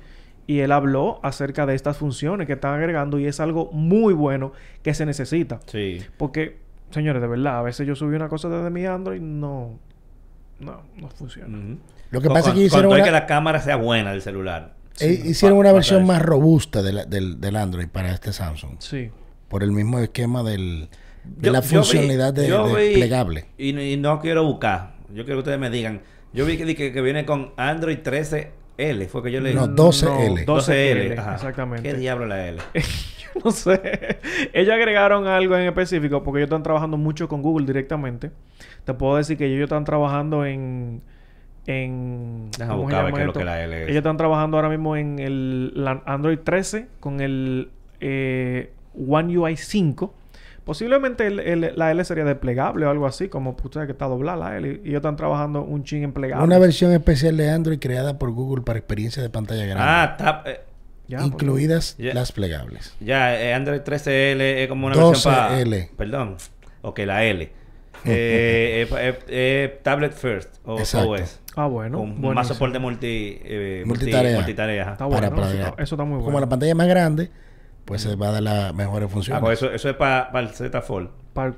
Y 0.47 0.61
él 0.61 0.72
habló 0.72 1.20
acerca 1.22 1.64
de 1.66 1.74
estas 1.74 1.97
funciones 1.97 2.47
que 2.47 2.55
están 2.55 2.74
agregando 2.74 3.18
y 3.18 3.26
es 3.26 3.38
algo 3.41 3.70
muy 3.72 4.14
bueno 4.14 4.53
que 4.82 4.95
se 4.95 5.07
necesita. 5.07 5.61
Sí. 5.66 6.03
Porque, 6.16 6.59
señores, 6.91 7.22
de 7.22 7.28
verdad, 7.28 7.59
a 7.59 7.62
veces 7.62 7.86
yo 7.86 7.95
subí 7.95 8.16
una 8.16 8.28
cosa 8.28 8.49
desde 8.49 8.68
mi 8.70 8.84
Android, 8.84 9.20
no, 9.20 9.78
no, 10.59 10.82
no 10.97 11.09
funciona. 11.09 11.57
Lo 12.11 12.20
que 12.20 12.26
Con- 12.26 12.34
pasa 12.34 12.49
es 12.51 12.55
que 12.57 12.62
hicieron 12.64 12.93
una- 12.93 13.05
que 13.05 13.11
la 13.12 13.26
cámara 13.26 13.61
sea 13.61 13.76
buena 13.76 14.11
del 14.12 14.22
celular. 14.22 14.74
eh, 14.99 15.20
Sí, 15.22 15.28
hicieron 15.30 15.57
una 15.59 15.72
versión 15.72 16.05
más 16.05 16.20
robusta 16.20 16.82
de 16.82 16.93
la- 16.93 17.05
del, 17.05 17.41
del 17.41 17.57
Android 17.57 17.88
para 17.88 18.12
este 18.12 18.32
Samsung. 18.32 18.74
Sí. 18.80 19.11
Por 19.49 19.62
el 19.62 19.70
mismo 19.72 19.99
esquema 20.01 20.43
del, 20.43 20.88
de 21.24 21.47
Yo- 21.47 21.53
la 21.53 21.61
yo 21.61 21.68
vi- 21.68 21.74
funcionalidad 21.76 22.34
de, 22.34 22.49
yo 22.49 22.74
de 22.74 22.88
vi- 22.88 22.95
plegable. 22.95 23.47
Y, 23.57 23.72
no- 23.72 23.80
y 23.82 23.97
no 23.97 24.20
quiero 24.20 24.45
buscar. 24.45 24.95
Yo 25.09 25.24
quiero 25.24 25.36
que 25.36 25.38
ustedes 25.38 25.59
me 25.61 25.70
digan. 25.70 26.03
Yo 26.32 26.45
vi 26.45 26.57
que, 26.57 26.64
di 26.64 26.74
que, 26.74 26.93
que 26.93 27.01
viene 27.01 27.24
con 27.24 27.53
Android 27.57 27.99
13L. 28.80 29.08
Fue 29.08 29.22
que 29.22 29.30
yo 29.32 29.40
le 29.40 29.54
No, 29.54 29.66
12L. 29.68 30.44
12L, 30.44 31.18
Ajá. 31.18 31.34
exactamente. 31.34 31.88
¿Qué 31.88 31.94
diablo 31.96 32.26
la 32.26 32.48
L? 32.48 32.58
Yo 32.74 32.80
no 33.44 33.50
sé. 33.50 34.18
Ellos 34.52 34.74
agregaron 34.74 35.26
algo 35.26 35.56
en 35.56 35.66
específico 35.68 36.22
porque 36.22 36.40
ellos 36.40 36.48
están 36.48 36.62
trabajando 36.62 36.96
mucho 36.96 37.28
con 37.28 37.42
Google 37.42 37.66
directamente. 37.66 38.30
Te 38.84 38.94
puedo 38.94 39.16
decir 39.16 39.36
que 39.36 39.46
ellos 39.46 39.64
están 39.64 39.84
trabajando 39.84 40.44
en. 40.44 41.02
en 41.66 42.50
Déjame 42.58 42.70
¿cómo 42.78 42.90
se 42.90 42.96
buscar 42.96 43.00
a 43.00 43.02
ver 43.04 43.12
llama 43.12 43.16
qué 43.16 43.20
es 43.22 43.26
lo 43.26 43.30
esto? 43.30 43.38
que 43.40 43.44
la 43.44 43.64
L 43.64 43.76
es. 43.82 43.88
Ellos 43.88 43.96
están 43.98 44.16
trabajando 44.16 44.56
ahora 44.56 44.68
mismo 44.68 44.96
en 44.96 45.18
el 45.18 45.72
la 45.74 46.02
Android 46.06 46.38
13 46.38 46.88
con 47.00 47.20
el 47.20 47.70
eh, 48.00 48.72
One 49.08 49.36
UI 49.38 49.56
5. 49.56 50.14
Posiblemente 50.70 51.26
el- 51.26 51.40
el- 51.40 51.72
la 51.74 51.90
L 51.90 52.04
sería 52.04 52.22
desplegable 52.22 52.86
o 52.86 52.90
algo 52.90 53.04
así, 53.04 53.28
como 53.28 53.56
pues, 53.56 53.64
usted 53.66 53.86
que 53.86 53.90
está 53.92 54.04
doblada 54.06 54.50
la 54.50 54.56
L. 54.56 54.68
Y 54.84 54.90
ellos 54.90 54.98
están 54.98 55.16
trabajando 55.16 55.64
un 55.64 55.82
chin 55.82 56.04
en 56.04 56.12
plegable. 56.12 56.44
Una 56.44 56.60
versión 56.60 56.92
especial 56.92 57.36
de 57.36 57.50
Android 57.50 57.80
creada 57.80 58.20
por 58.20 58.30
Google 58.30 58.62
para 58.62 58.78
experiencia 58.78 59.20
de 59.20 59.30
pantalla 59.30 59.64
grande. 59.66 59.82
Ah, 59.84 60.14
está, 60.16 60.42
eh, 60.48 60.60
Ya, 61.08 61.18
pues. 61.18 61.26
incluidas 61.32 61.96
las 61.98 62.30
plegables. 62.30 62.94
ya, 63.00 63.34
eh, 63.42 63.52
Android 63.52 63.80
13L 63.80 64.62
es 64.62 64.68
como 64.68 64.86
una 64.86 64.94
versión 64.96 65.34
para... 65.34 65.58
12L. 65.58 65.88
Perdón. 65.96 66.36
Ok, 66.82 67.00
la 67.00 67.24
L. 67.24 67.42
eh, 68.04 68.86
eh, 68.88 68.88
eh, 68.96 69.18
eh, 69.26 69.80
tablet 69.82 70.12
First 70.12 70.54
o 70.64 70.78
Exacto. 70.78 71.10
OS. 71.10 71.40
Ah, 71.56 71.66
bueno. 71.66 71.98
con 71.98 72.32
más 72.32 72.46
soporte 72.46 72.78
multi, 72.78 73.40
eh, 73.42 73.82
multi- 73.84 74.04
Multitarea. 74.04 74.36
multitarea. 74.36 74.82
Está 74.92 75.08
para 75.08 75.30
bueno. 75.30 75.42
eso, 75.48 75.52
está, 75.52 75.82
eso 75.82 75.94
está 75.96 76.04
muy 76.04 76.18
Como 76.18 76.26
bueno. 76.30 76.40
la 76.40 76.48
pantalla 76.48 76.74
más 76.76 76.86
grande, 76.86 77.28
pues 77.91 78.03
se 78.03 78.16
va 78.16 78.28
a 78.28 78.32
dar 78.32 78.43
las 78.43 78.74
mejores 78.74 79.11
funciones. 79.11 79.38
Ah, 79.43 79.45
pues 79.45 79.59
eso, 79.62 79.70
eso 79.72 79.91
es 79.91 79.97
para 79.97 80.30
el 80.41 80.49
Z 80.51 80.80
Fold. 80.82 81.11
Para 81.34 81.49
el. 81.49 81.55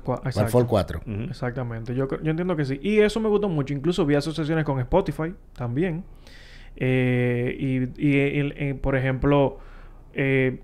Fold 0.49 0.67
4. 0.67 1.01
Ujú. 1.05 1.21
Exactamente. 1.29 1.95
Yo, 1.95 2.07
yo 2.09 2.31
entiendo 2.31 2.55
que 2.55 2.65
sí. 2.65 2.79
Y 2.83 2.99
eso 2.99 3.19
me 3.19 3.29
gustó 3.29 3.49
mucho. 3.49 3.73
Incluso 3.73 4.05
vi 4.05 4.15
asociaciones 4.15 4.65
con 4.65 4.79
Spotify 4.79 5.33
también. 5.55 6.03
Eh, 6.75 7.55
y, 7.97 8.69
y 8.69 8.73
por 8.73 8.95
ejemplo, 8.95 9.59
eh, 10.13 10.59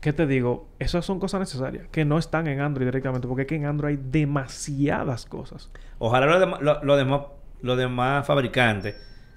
¿qué 0.00 0.12
te 0.12 0.26
digo? 0.26 0.68
Esas 0.78 1.04
son 1.04 1.18
cosas 1.20 1.40
necesarias 1.40 1.86
que 1.90 2.04
no 2.04 2.18
están 2.18 2.46
en 2.46 2.60
Android 2.60 2.86
directamente. 2.86 3.26
Porque 3.28 3.42
es 3.42 3.48
que 3.48 3.54
en 3.56 3.66
Android 3.66 3.96
hay 3.98 4.04
demasiadas 4.10 5.26
cosas. 5.26 5.70
Ojalá 5.98 6.26
los 6.26 6.40
demás, 6.40 6.60
lo- 6.60 6.82
los 6.84 6.96
demás, 6.98 7.20
los 7.62 7.78
demás 7.78 8.26
fabricantes 8.26 8.96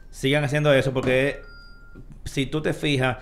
sigan 0.09 0.43
haciendo 0.43 0.73
eso 0.73 0.91
porque 0.93 1.39
si 2.25 2.45
tú 2.45 2.61
te 2.61 2.73
fijas, 2.73 3.17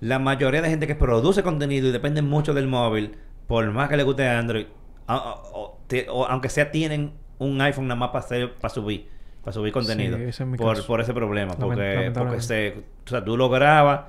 la 0.00 0.18
mayoría 0.18 0.62
de 0.62 0.68
gente 0.70 0.86
que 0.86 0.94
produce 0.94 1.42
contenido 1.42 1.88
y 1.88 1.92
depende 1.92 2.22
mucho 2.22 2.54
del 2.54 2.66
móvil, 2.68 3.16
por 3.46 3.70
más 3.70 3.88
que 3.88 3.96
le 3.96 4.02
guste 4.02 4.26
Android, 4.28 4.66
o 5.06 5.78
te- 5.86 6.06
o 6.08 6.26
aunque 6.26 6.48
sea 6.48 6.70
tienen 6.70 7.12
un 7.38 7.60
iPhone 7.60 7.86
nada 7.88 7.98
más 7.98 8.10
para 8.10 8.24
hacer, 8.24 8.54
para 8.54 8.72
subir, 8.72 9.08
para 9.42 9.52
subir 9.52 9.72
contenido. 9.72 10.16
Sí, 10.18 10.24
ese 10.24 10.42
es 10.44 10.48
mi 10.48 10.56
por, 10.56 10.76
caso. 10.76 10.86
por 10.86 11.00
ese 11.00 11.12
problema. 11.14 11.54
Porque, 11.56 12.12
porque 12.14 12.40
se, 12.40 12.84
o 13.06 13.08
sea, 13.08 13.24
tú 13.24 13.36
lo 13.36 13.48
grabas. 13.48 14.02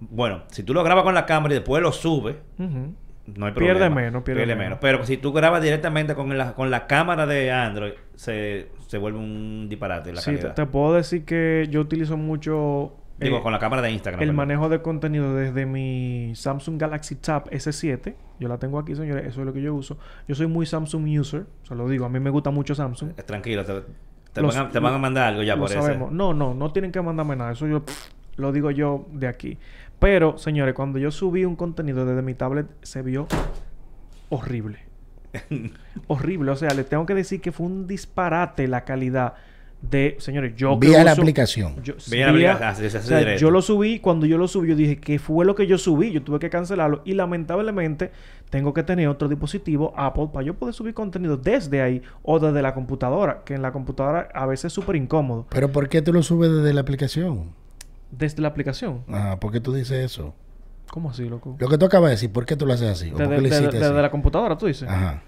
Bueno, 0.00 0.42
si 0.50 0.62
tú 0.64 0.74
lo 0.74 0.82
grabas 0.84 1.04
con 1.04 1.14
la 1.14 1.24
cámara 1.24 1.54
y 1.54 1.58
después 1.58 1.82
lo 1.82 1.92
subes, 1.92 2.36
no 2.58 2.66
hay 3.46 3.52
problema. 3.52 3.54
Pierde 3.54 3.90
menos, 3.90 4.22
pierde 4.22 4.54
menos. 4.56 4.78
Pero 4.80 5.04
si 5.06 5.16
tú 5.16 5.32
grabas 5.32 5.62
directamente 5.62 6.14
con 6.14 6.36
la, 6.36 6.52
con 6.54 6.70
la 6.70 6.86
cámara 6.86 7.26
de 7.26 7.50
Android, 7.50 7.92
se, 8.16 8.68
se 8.86 8.98
vuelve 8.98 9.18
un 9.18 9.66
disparate 9.68 10.12
la 10.12 10.20
Sí, 10.20 10.32
te, 10.32 10.36
calidad. 10.38 10.54
te 10.54 10.66
puedo 10.66 10.94
decir 10.94 11.24
que 11.24 11.66
yo 11.70 11.80
utilizo 11.80 12.16
mucho 12.16 12.92
Digo, 13.24 13.38
eh, 13.38 13.42
con 13.42 13.52
la 13.52 13.58
cámara 13.58 13.82
de 13.82 13.90
Instagram. 13.90 14.22
el 14.22 14.32
manejo 14.32 14.68
de 14.68 14.80
contenido 14.82 15.34
desde 15.34 15.66
mi 15.66 16.32
Samsung 16.34 16.78
Galaxy 16.80 17.16
Tab 17.16 17.50
S7. 17.50 18.14
Yo 18.38 18.48
la 18.48 18.58
tengo 18.58 18.78
aquí, 18.78 18.94
señores. 18.94 19.26
Eso 19.26 19.40
es 19.40 19.46
lo 19.46 19.52
que 19.52 19.60
yo 19.62 19.74
uso. 19.74 19.98
Yo 20.28 20.34
soy 20.34 20.46
muy 20.46 20.66
Samsung 20.66 21.06
user. 21.18 21.46
Se 21.62 21.74
lo 21.74 21.88
digo. 21.88 22.04
A 22.04 22.08
mí 22.08 22.20
me 22.20 22.30
gusta 22.30 22.50
mucho 22.50 22.74
Samsung. 22.74 23.10
Eh, 23.16 23.22
Tranquilo, 23.22 23.64
te, 23.64 23.82
te 24.32 24.40
Los- 24.42 24.54
van 24.56 24.66
a, 24.66 24.70
te 24.70 24.78
van 24.78 24.94
a 24.94 24.98
mandar 24.98 25.28
algo 25.28 25.42
ya 25.42 25.56
por 25.56 25.70
eso. 25.70 26.10
No, 26.10 26.32
no, 26.34 26.54
no 26.54 26.72
tienen 26.72 26.92
que 26.92 27.00
mandarme 27.02 27.36
nada. 27.36 27.52
Eso 27.52 27.66
yo 27.66 27.84
pff, 27.84 28.10
lo 28.36 28.52
digo 28.52 28.70
yo 28.70 29.06
de 29.12 29.26
aquí. 29.28 29.58
Pero, 29.98 30.36
señores, 30.38 30.74
cuando 30.74 30.98
yo 30.98 31.10
subí 31.10 31.44
un 31.44 31.56
contenido 31.56 32.04
desde 32.04 32.20
mi 32.22 32.34
tablet, 32.34 32.66
se 32.82 33.02
vio 33.02 33.26
horrible. 34.28 34.78
horrible. 36.08 36.50
O 36.50 36.56
sea, 36.56 36.70
les 36.74 36.88
tengo 36.88 37.06
que 37.06 37.14
decir 37.14 37.40
que 37.40 37.52
fue 37.52 37.66
un 37.66 37.86
disparate 37.86 38.68
la 38.68 38.84
calidad 38.84 39.34
de... 39.82 40.16
Señores, 40.18 40.54
yo 40.56 40.78
Vía 40.78 41.04
la 41.04 41.12
aplicación. 41.12 41.82
yo, 41.82 41.94
Vía 42.10 42.26
la 42.26 42.30
aplicación, 42.70 42.90
ah, 42.94 42.98
o 42.98 43.02
sea, 43.02 43.36
yo 43.36 43.50
lo 43.50 43.60
subí, 43.62 43.98
cuando 44.00 44.24
yo 44.26 44.38
lo 44.38 44.48
subí, 44.48 44.68
yo 44.68 44.76
dije, 44.76 44.98
¿qué 44.98 45.18
fue 45.18 45.44
lo 45.44 45.54
que 45.54 45.66
yo 45.66 45.76
subí? 45.78 46.10
Yo 46.10 46.22
tuve 46.22 46.38
que 46.38 46.48
cancelarlo 46.50 47.02
y 47.04 47.12
lamentablemente 47.14 48.10
tengo 48.50 48.72
que 48.72 48.82
tener 48.82 49.08
otro 49.08 49.28
dispositivo 49.28 49.92
Apple 49.96 50.28
para 50.32 50.46
yo 50.46 50.54
poder 50.54 50.74
subir 50.74 50.94
contenido 50.94 51.36
desde 51.36 51.82
ahí 51.82 52.02
o 52.22 52.38
desde 52.38 52.62
la 52.62 52.72
computadora, 52.72 53.42
que 53.44 53.54
en 53.54 53.62
la 53.62 53.72
computadora 53.72 54.28
a 54.32 54.46
veces 54.46 54.66
es 54.66 54.72
súper 54.72 54.96
incómodo. 54.96 55.46
Pero 55.50 55.70
¿por 55.70 55.88
qué 55.88 56.00
tú 56.02 56.12
lo 56.12 56.22
subes 56.22 56.50
desde 56.52 56.72
la 56.72 56.80
aplicación? 56.80 57.50
Desde 58.10 58.40
la 58.40 58.48
aplicación. 58.48 59.02
Ajá, 59.08 59.40
¿por 59.40 59.50
qué 59.52 59.60
tú 59.60 59.74
dices 59.74 59.98
eso? 60.04 60.34
¿Cómo 60.90 61.10
así, 61.10 61.28
loco? 61.28 61.56
Lo 61.58 61.68
que 61.68 61.76
tú 61.76 61.86
acabas 61.86 62.08
de 62.10 62.14
decir, 62.14 62.32
¿por 62.32 62.46
qué 62.46 62.54
tú 62.56 62.64
lo 62.66 62.72
haces 62.74 62.88
así? 62.88 63.08
¿O 63.10 63.14
por 63.14 63.22
Desde, 63.22 63.34
qué 63.34 63.36
lo 63.36 63.42
desde- 63.48 63.56
hiciste 63.62 63.76
desde 63.78 63.92
así? 63.92 64.02
la 64.02 64.10
computadora, 64.10 64.56
tú 64.56 64.66
dices. 64.66 64.88
Ajá. 64.88 65.22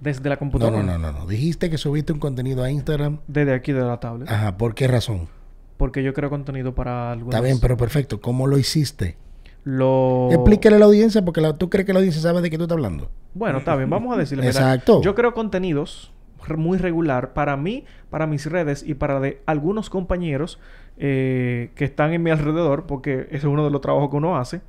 Desde 0.00 0.28
la 0.28 0.34
No, 0.34 0.38
computadora. 0.38 0.82
no, 0.82 0.98
no, 0.98 1.12
no, 1.12 1.18
no. 1.20 1.26
Dijiste 1.26 1.70
que 1.70 1.78
subiste 1.78 2.12
un 2.12 2.18
contenido 2.18 2.62
a 2.62 2.70
Instagram. 2.70 3.18
Desde 3.28 3.54
aquí, 3.54 3.72
de 3.72 3.80
la 3.82 3.98
tablet. 4.00 4.30
Ajá, 4.30 4.56
¿por 4.56 4.74
qué 4.74 4.86
razón? 4.88 5.28
Porque 5.76 6.02
yo 6.02 6.12
creo 6.14 6.30
contenido 6.30 6.74
para 6.74 7.12
algunos. 7.12 7.34
Está 7.34 7.44
bien, 7.44 7.58
pero 7.60 7.76
perfecto. 7.76 8.20
¿Cómo 8.20 8.46
lo 8.46 8.58
hiciste? 8.58 9.16
Lo... 9.64 10.28
Explícale 10.30 10.76
a 10.76 10.78
la 10.78 10.84
audiencia 10.84 11.24
porque 11.24 11.40
la- 11.40 11.56
tú 11.58 11.68
crees 11.70 11.86
que 11.86 11.92
la 11.92 11.98
audiencia 11.98 12.22
sabe 12.22 12.40
de 12.40 12.50
qué 12.50 12.56
tú 12.56 12.64
estás 12.64 12.76
hablando. 12.76 13.10
Bueno, 13.34 13.58
está 13.58 13.74
bien. 13.76 13.90
Vamos 13.90 14.14
a 14.14 14.18
decirle. 14.18 14.46
Exacto. 14.46 15.02
yo 15.02 15.14
creo 15.14 15.34
contenidos 15.34 16.12
muy 16.56 16.78
regular 16.78 17.32
para 17.32 17.56
mí, 17.56 17.84
para 18.08 18.28
mis 18.28 18.46
redes 18.46 18.84
y 18.86 18.94
para 18.94 19.18
de 19.18 19.42
algunos 19.46 19.90
compañeros 19.90 20.60
eh, 20.96 21.72
que 21.74 21.84
están 21.84 22.12
en 22.12 22.22
mi 22.22 22.30
alrededor, 22.30 22.86
porque 22.86 23.22
ese 23.30 23.38
es 23.38 23.44
uno 23.44 23.64
de 23.64 23.70
los 23.72 23.80
trabajos 23.80 24.10
que 24.10 24.16
uno 24.16 24.36
hace. 24.38 24.60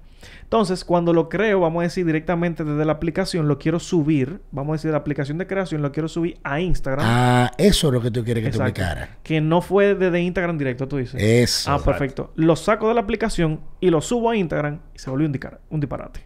Entonces, 0.44 0.86
cuando 0.86 1.14
lo 1.14 1.30
creo, 1.30 1.60
vamos 1.60 1.82
a 1.82 1.84
decir 1.84 2.06
directamente 2.06 2.64
desde 2.64 2.86
la 2.86 2.94
aplicación, 2.94 3.48
lo 3.48 3.58
quiero 3.60 3.80
subir, 3.80 4.42
vamos 4.52 4.74
a 4.74 4.76
decir 4.78 4.92
la 4.92 4.98
aplicación 4.98 5.38
de 5.38 5.48
creación, 5.48 5.82
lo 5.82 5.92
quiero 5.92 6.08
subir 6.08 6.38
a 6.44 6.60
Instagram. 6.62 7.06
Ah, 7.08 7.52
eso 7.58 7.88
es 7.88 7.94
lo 7.94 8.02
que 8.02 8.12
tú 8.12 8.24
quieres 8.24 8.44
que 8.44 8.50
te 8.52 8.58
Exacto. 8.58 8.82
explicara. 8.82 9.18
Que 9.24 9.42
no 9.42 9.62
fue 9.62 9.96
desde 9.96 10.22
Instagram 10.22 10.58
directo, 10.58 10.88
tú 10.88 10.98
dices. 10.98 11.22
Eso. 11.22 11.72
Ah, 11.72 11.80
perfecto. 11.84 12.32
Lo 12.36 12.56
saco 12.56 12.88
de 12.88 12.94
la 12.94 13.02
aplicación 13.02 13.62
y 13.80 13.90
lo 13.90 14.02
subo 14.02 14.30
a 14.30 14.36
Instagram 14.36 14.80
y 14.94 15.00
se 15.00 15.10
volvió 15.10 15.28
un, 15.28 15.40
un 15.70 15.80
disparate. 15.80 16.22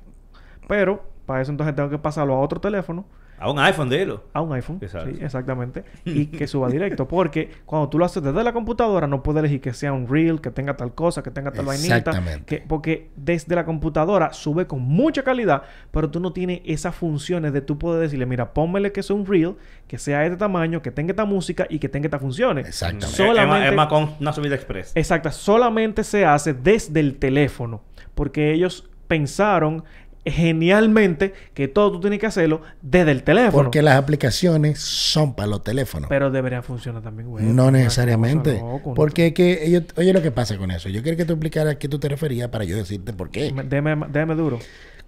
Pero 0.67 1.09
para 1.25 1.41
eso 1.41 1.51
entonces 1.51 1.75
tengo 1.75 1.89
que 1.89 1.97
pasarlo 1.97 2.33
a 2.35 2.39
otro 2.39 2.59
teléfono, 2.59 3.05
A 3.41 3.49
un 3.49 3.57
iPhone, 3.59 3.89
dilo. 3.89 4.23
a 4.33 4.41
un 4.41 4.53
iPhone. 4.53 4.77
Exacto. 4.81 5.09
Sí, 5.09 5.17
exactamente. 5.23 5.83
Y 6.05 6.25
que 6.37 6.45
suba 6.47 6.69
directo. 6.69 7.07
Porque 7.07 7.49
cuando 7.65 7.89
tú 7.89 7.97
lo 7.97 8.05
haces 8.05 8.21
desde 8.21 8.43
la 8.43 8.53
computadora, 8.53 9.07
no 9.07 9.23
puedes 9.23 9.39
elegir 9.39 9.59
que 9.61 9.73
sea 9.73 9.91
un 9.93 10.07
reel, 10.07 10.39
que 10.41 10.51
tenga 10.51 10.77
tal 10.77 10.93
cosa, 10.93 11.23
que 11.23 11.31
tenga 11.31 11.51
tal 11.51 11.65
vainita. 11.65 11.97
Exactamente. 11.97 12.45
Que, 12.45 12.63
porque 12.65 13.09
desde 13.15 13.55
la 13.55 13.65
computadora 13.65 14.31
sube 14.33 14.67
con 14.67 14.81
mucha 14.81 15.23
calidad, 15.23 15.63
pero 15.91 16.09
tú 16.11 16.19
no 16.19 16.31
tienes 16.33 16.61
esas 16.65 16.93
funciones 16.95 17.51
de 17.51 17.61
tú 17.61 17.77
poder 17.79 18.01
decirle, 18.01 18.25
mira, 18.27 18.53
pónmele 18.53 18.91
que 18.91 19.01
sea 19.01 19.15
un 19.15 19.25
reel, 19.25 19.55
que 19.87 19.97
sea 19.97 20.19
de 20.19 20.25
este 20.25 20.37
tamaño, 20.37 20.81
que 20.83 20.91
tenga 20.91 21.11
esta 21.11 21.25
música 21.25 21.65
y 21.69 21.79
que 21.79 21.89
tenga 21.89 22.05
estas 22.07 22.21
funciones. 22.21 22.67
Exactamente. 22.67 23.07
Solamente- 23.07 23.69
Es 23.69 23.75
más 23.75 23.87
con 23.87 24.11
una 24.19 24.33
subida 24.33 24.53
express. 24.55 24.91
Exacta, 24.93 25.31
solamente 25.31 26.03
se 26.03 26.25
hace 26.25 26.53
desde 26.53 26.99
el 26.99 27.17
teléfono, 27.17 27.81
porque 28.13 28.51
ellos 28.53 28.87
pensaron 29.07 29.83
genialmente 30.25 31.33
que 31.53 31.67
todo 31.67 31.91
tú 31.93 31.99
tienes 32.01 32.19
que 32.19 32.27
hacerlo 32.27 32.61
desde 32.81 33.11
el 33.11 33.23
teléfono. 33.23 33.51
Porque 33.51 33.81
las 33.81 33.95
aplicaciones 33.97 34.79
son 34.79 35.33
para 35.35 35.47
los 35.47 35.63
teléfonos. 35.63 36.09
Pero 36.09 36.29
debería 36.31 36.61
funcionar 36.61 37.01
también, 37.01 37.29
güey. 37.29 37.45
no 37.45 37.71
necesariamente. 37.71 38.61
Porque 38.95 39.27
es 39.27 39.33
que 39.33 39.65
ellos- 39.65 39.83
oye 39.97 40.13
lo 40.13 40.21
que 40.21 40.31
pasa 40.31 40.57
con 40.57 40.71
eso. 40.71 40.89
Yo 40.89 41.01
quiero 41.01 41.17
que 41.17 41.25
tú 41.25 41.33
explicaras 41.33 41.73
a 41.75 41.79
qué 41.79 41.87
tú 41.87 41.99
te 41.99 42.07
referías 42.09 42.49
para 42.49 42.63
yo 42.65 42.75
decirte 42.77 43.13
por 43.13 43.29
qué. 43.31 43.51
Me- 43.51 43.63
Déjame, 43.63 44.07
déjame 44.11 44.35
duro. 44.35 44.59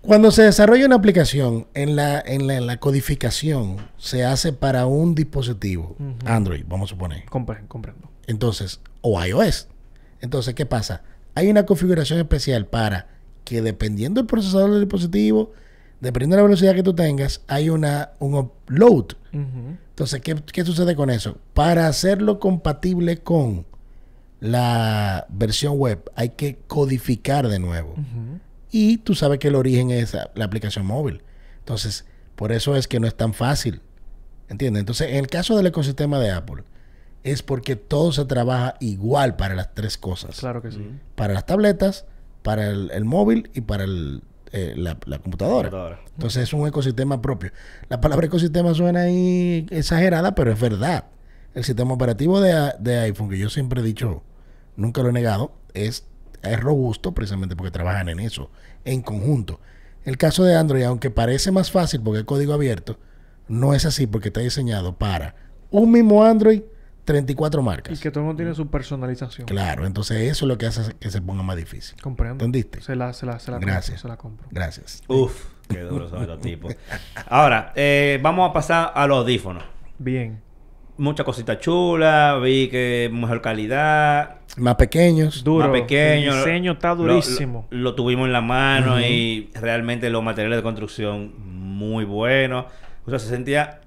Cuando 0.01 0.31
se 0.31 0.43
desarrolla 0.43 0.85
una 0.85 0.95
aplicación, 0.95 1.67
en 1.73 1.95
la, 1.95 2.19
en 2.19 2.45
la, 2.47 2.55
en 2.57 2.67
la 2.67 2.77
codificación 2.77 3.77
se 3.97 4.25
hace 4.25 4.51
para 4.51 4.85
un 4.85 5.15
dispositivo. 5.15 5.95
Android, 6.25 6.63
vamos 6.67 6.89
a 6.89 6.93
suponer. 6.95 7.25
Compre- 7.27 7.65
comprendo. 7.67 8.09
Entonces, 8.27 8.81
o 9.01 9.23
iOS. 9.23 9.69
Entonces, 10.19 10.55
¿qué 10.55 10.65
pasa? 10.65 11.03
Hay 11.35 11.49
una 11.49 11.65
configuración 11.65 12.19
especial 12.19 12.65
para 12.67 13.07
que 13.43 13.61
dependiendo 13.61 14.21
del 14.21 14.27
procesador 14.27 14.71
del 14.71 14.81
dispositivo, 14.81 15.51
dependiendo 15.99 16.35
de 16.35 16.41
la 16.41 16.47
velocidad 16.47 16.75
que 16.75 16.83
tú 16.83 16.93
tengas, 16.93 17.41
hay 17.47 17.69
una, 17.69 18.11
un 18.19 18.35
upload. 18.35 19.13
Entonces, 19.31 20.21
¿qué, 20.21 20.35
qué 20.51 20.65
sucede 20.65 20.95
con 20.95 21.09
eso? 21.09 21.37
Para 21.53 21.87
hacerlo 21.87 22.39
compatible 22.39 23.17
con 23.17 23.65
la 24.39 25.25
versión 25.29 25.77
web, 25.77 26.11
hay 26.15 26.29
que 26.29 26.57
codificar 26.67 27.47
de 27.47 27.59
nuevo. 27.59 27.95
Y 28.71 28.97
tú 28.97 29.15
sabes 29.15 29.39
que 29.39 29.47
el 29.47 29.55
origen 29.55 29.91
es 29.91 30.13
la 30.13 30.31
la 30.35 30.45
aplicación 30.45 30.85
móvil. 30.85 31.21
Entonces, 31.59 32.05
por 32.35 32.51
eso 32.51 32.75
es 32.75 32.87
que 32.87 32.99
no 32.99 33.07
es 33.07 33.15
tan 33.15 33.33
fácil. 33.33 33.81
¿Entiendes? 34.49 34.81
Entonces, 34.81 35.09
en 35.09 35.15
el 35.15 35.27
caso 35.27 35.55
del 35.55 35.67
ecosistema 35.67 36.19
de 36.19 36.31
Apple, 36.31 36.63
es 37.23 37.41
porque 37.41 37.75
todo 37.75 38.11
se 38.11 38.25
trabaja 38.25 38.75
igual 38.81 39.35
para 39.35 39.55
las 39.55 39.73
tres 39.73 39.97
cosas. 39.97 40.39
Claro 40.39 40.61
que 40.61 40.71
sí. 40.71 40.91
Para 41.15 41.33
las 41.33 41.45
tabletas, 41.45 42.05
para 42.43 42.67
el, 42.67 42.91
el 42.91 43.05
móvil 43.05 43.49
y 43.53 43.61
para 43.61 43.85
el, 43.85 44.21
eh, 44.51 44.73
la, 44.77 44.97
la 45.05 45.19
computadora. 45.19 45.69
Computadora. 45.69 45.99
Entonces, 46.13 46.43
es 46.43 46.53
un 46.53 46.67
ecosistema 46.67 47.21
propio. 47.21 47.51
La 47.89 47.99
palabra 47.99 48.27
ecosistema 48.27 48.73
suena 48.73 49.01
ahí 49.01 49.65
exagerada, 49.71 50.35
pero 50.35 50.51
es 50.51 50.59
verdad. 50.59 51.05
El 51.55 51.63
sistema 51.63 51.93
operativo 51.93 52.39
de, 52.39 52.73
de 52.79 52.99
iPhone, 52.99 53.29
que 53.29 53.37
yo 53.37 53.49
siempre 53.49 53.81
he 53.81 53.83
dicho, 53.83 54.21
nunca 54.75 55.01
lo 55.01 55.09
he 55.09 55.13
negado, 55.13 55.53
es, 55.73 56.05
es 56.41 56.59
robusto 56.59 57.13
precisamente 57.13 57.55
porque 57.55 57.71
trabajan 57.71 58.09
en 58.09 58.19
eso, 58.19 58.51
en 58.85 59.01
conjunto. 59.01 59.59
El 60.03 60.17
caso 60.17 60.43
de 60.43 60.55
Android, 60.55 60.83
aunque 60.83 61.09
parece 61.09 61.51
más 61.51 61.71
fácil 61.71 62.01
porque 62.01 62.19
es 62.19 62.25
código 62.25 62.53
abierto, 62.53 62.97
no 63.47 63.73
es 63.73 63.85
así 63.85 64.07
porque 64.07 64.29
está 64.29 64.41
diseñado 64.41 64.97
para 64.97 65.35
un 65.71 65.91
mismo 65.91 66.23
Android, 66.23 66.61
34 67.05 67.61
Y 67.61 67.63
marcas. 67.65 67.99
que 67.99 68.11
todo 68.11 68.21
el 68.21 68.25
mundo 68.27 68.37
tiene 68.41 68.55
su 68.55 68.67
personalización. 68.67 69.47
Claro, 69.47 69.85
entonces 69.85 70.21
eso 70.31 70.45
es 70.45 70.47
lo 70.47 70.57
que 70.57 70.65
hace 70.67 70.93
que 70.99 71.09
se 71.09 71.21
ponga 71.21 71.43
más 71.43 71.57
difícil. 71.57 71.99
Comprendo. 72.01 72.45
¿Entendiste? 72.45 72.81
Se 72.81 72.95
la, 72.95 73.13
se 73.13 73.25
la, 73.25 73.39
se 73.39 73.51
la 73.51 73.59
Gracias. 73.59 74.01
compro. 74.01 74.01
Se 74.01 74.07
la 74.07 74.17
compro. 74.17 74.47
Gracias. 74.51 75.03
Uf, 75.07 75.45
qué 75.69 75.79
duros 75.81 76.09
son 76.09 76.21
estos 76.21 76.39
tipos. 76.41 76.75
Ahora, 77.27 77.71
eh, 77.75 78.19
vamos 78.21 78.49
a 78.49 78.53
pasar 78.53 78.91
a 78.95 79.05
los 79.07 79.17
audífonos. 79.19 79.63
Bien. 79.99 80.41
Mucha 80.95 81.23
cosita 81.23 81.57
chula, 81.59 82.39
vi 82.41 82.67
que 82.69 83.09
mejor 83.11 83.41
calidad, 83.41 84.35
Más 84.57 84.75
pequeños. 84.75 85.43
Duro. 85.43 85.67
más 85.67 85.81
pequeño. 85.81 86.31
El 86.33 86.37
diseño 86.37 86.73
está 86.73 86.93
durísimo. 86.93 87.65
Lo, 87.71 87.79
lo 87.79 87.95
tuvimos 87.95 88.27
en 88.27 88.33
la 88.33 88.41
mano 88.41 89.01
y 89.01 89.49
realmente 89.55 90.09
los 90.11 90.23
materiales 90.23 90.57
de 90.59 90.63
construcción 90.63 91.33
muy 91.39 92.05
buenos. 92.05 92.65
O 93.05 93.09
sea, 93.09 93.17
se 93.17 93.27
sentía 93.27 93.81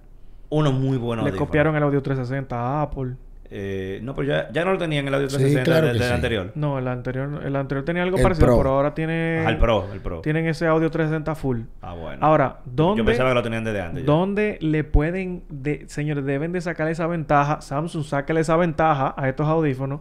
uno 0.50 0.72
muy 0.72 0.96
bueno. 0.98 1.24
Le 1.24 1.32
copiaron 1.32 1.76
el 1.76 1.82
audio 1.82 2.02
360 2.02 2.56
a 2.56 2.82
Apple. 2.82 3.14
Eh, 3.48 4.00
no, 4.02 4.12
pero 4.12 4.26
ya, 4.26 4.50
ya 4.50 4.64
no 4.64 4.72
lo 4.72 4.78
tenían 4.78 5.06
el 5.06 5.14
audio 5.14 5.30
Sí, 5.30 5.36
360 5.36 5.64
claro 5.64 5.86
desde 5.86 5.98
que 5.98 6.04
el 6.04 6.08
sí. 6.10 6.14
anterior. 6.16 6.52
No, 6.56 6.78
el 6.80 6.88
anterior, 6.88 7.42
el 7.44 7.54
anterior 7.54 7.84
tenía 7.84 8.02
algo 8.02 8.16
El 8.16 8.22
parecido, 8.24 8.46
Pro. 8.48 8.56
pero 8.58 8.70
ahora 8.70 8.92
tiene. 8.94 9.38
Ajá, 9.40 9.50
el 9.50 9.58
Pro, 9.58 9.86
el 9.92 10.00
Pro. 10.00 10.20
Tienen 10.20 10.46
ese 10.48 10.66
audio 10.66 10.90
360 10.90 11.34
full. 11.36 11.60
Ah, 11.80 11.94
bueno. 11.94 12.18
Ahora, 12.26 12.58
¿dónde, 12.64 13.02
Yo 13.02 13.04
pensaba 13.06 13.30
que 13.30 13.34
lo 13.36 13.42
tenían 13.44 13.62
desde 13.62 13.80
antes. 13.82 14.02
ya. 14.02 14.06
¿dónde 14.06 14.58
le 14.60 14.82
pueden, 14.82 15.44
de, 15.48 15.84
señores, 15.88 16.24
deben 16.24 16.50
de 16.50 16.60
sacar 16.60 16.88
esa 16.88 17.06
ventaja? 17.06 17.60
Samsung, 17.60 18.02
sácale 18.04 18.40
esa 18.40 18.56
ventaja 18.56 19.14
a 19.16 19.28
estos 19.28 19.46
audífonos. 19.46 20.00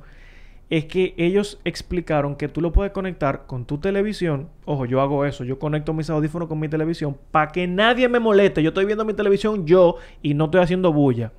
Es 0.69 0.85
que 0.85 1.13
ellos 1.17 1.59
explicaron 1.63 2.35
que 2.35 2.47
tú 2.47 2.59
lo 2.59 2.71
puedes 2.71 2.91
conectar 2.91 3.45
con 3.45 3.65
tu 3.65 3.77
televisión. 3.77 4.49
Ojo, 4.65 4.85
yo 4.85 4.99
hago 4.99 5.25
eso. 5.25 5.43
Yo 5.43 5.59
conecto 5.59 5.93
mis 5.93 6.09
audífonos 6.09 6.47
con 6.47 6.59
mi 6.59 6.67
televisión 6.67 7.15
para 7.31 7.51
que 7.51 7.67
nadie 7.67 8.09
me 8.09 8.19
moleste. 8.19 8.63
Yo 8.63 8.69
estoy 8.69 8.85
viendo 8.85 9.05
mi 9.05 9.13
televisión 9.13 9.67
yo 9.67 9.97
y 10.23 10.33
no 10.33 10.45
estoy 10.45 10.61
haciendo 10.61 10.91
bulla. 10.91 11.31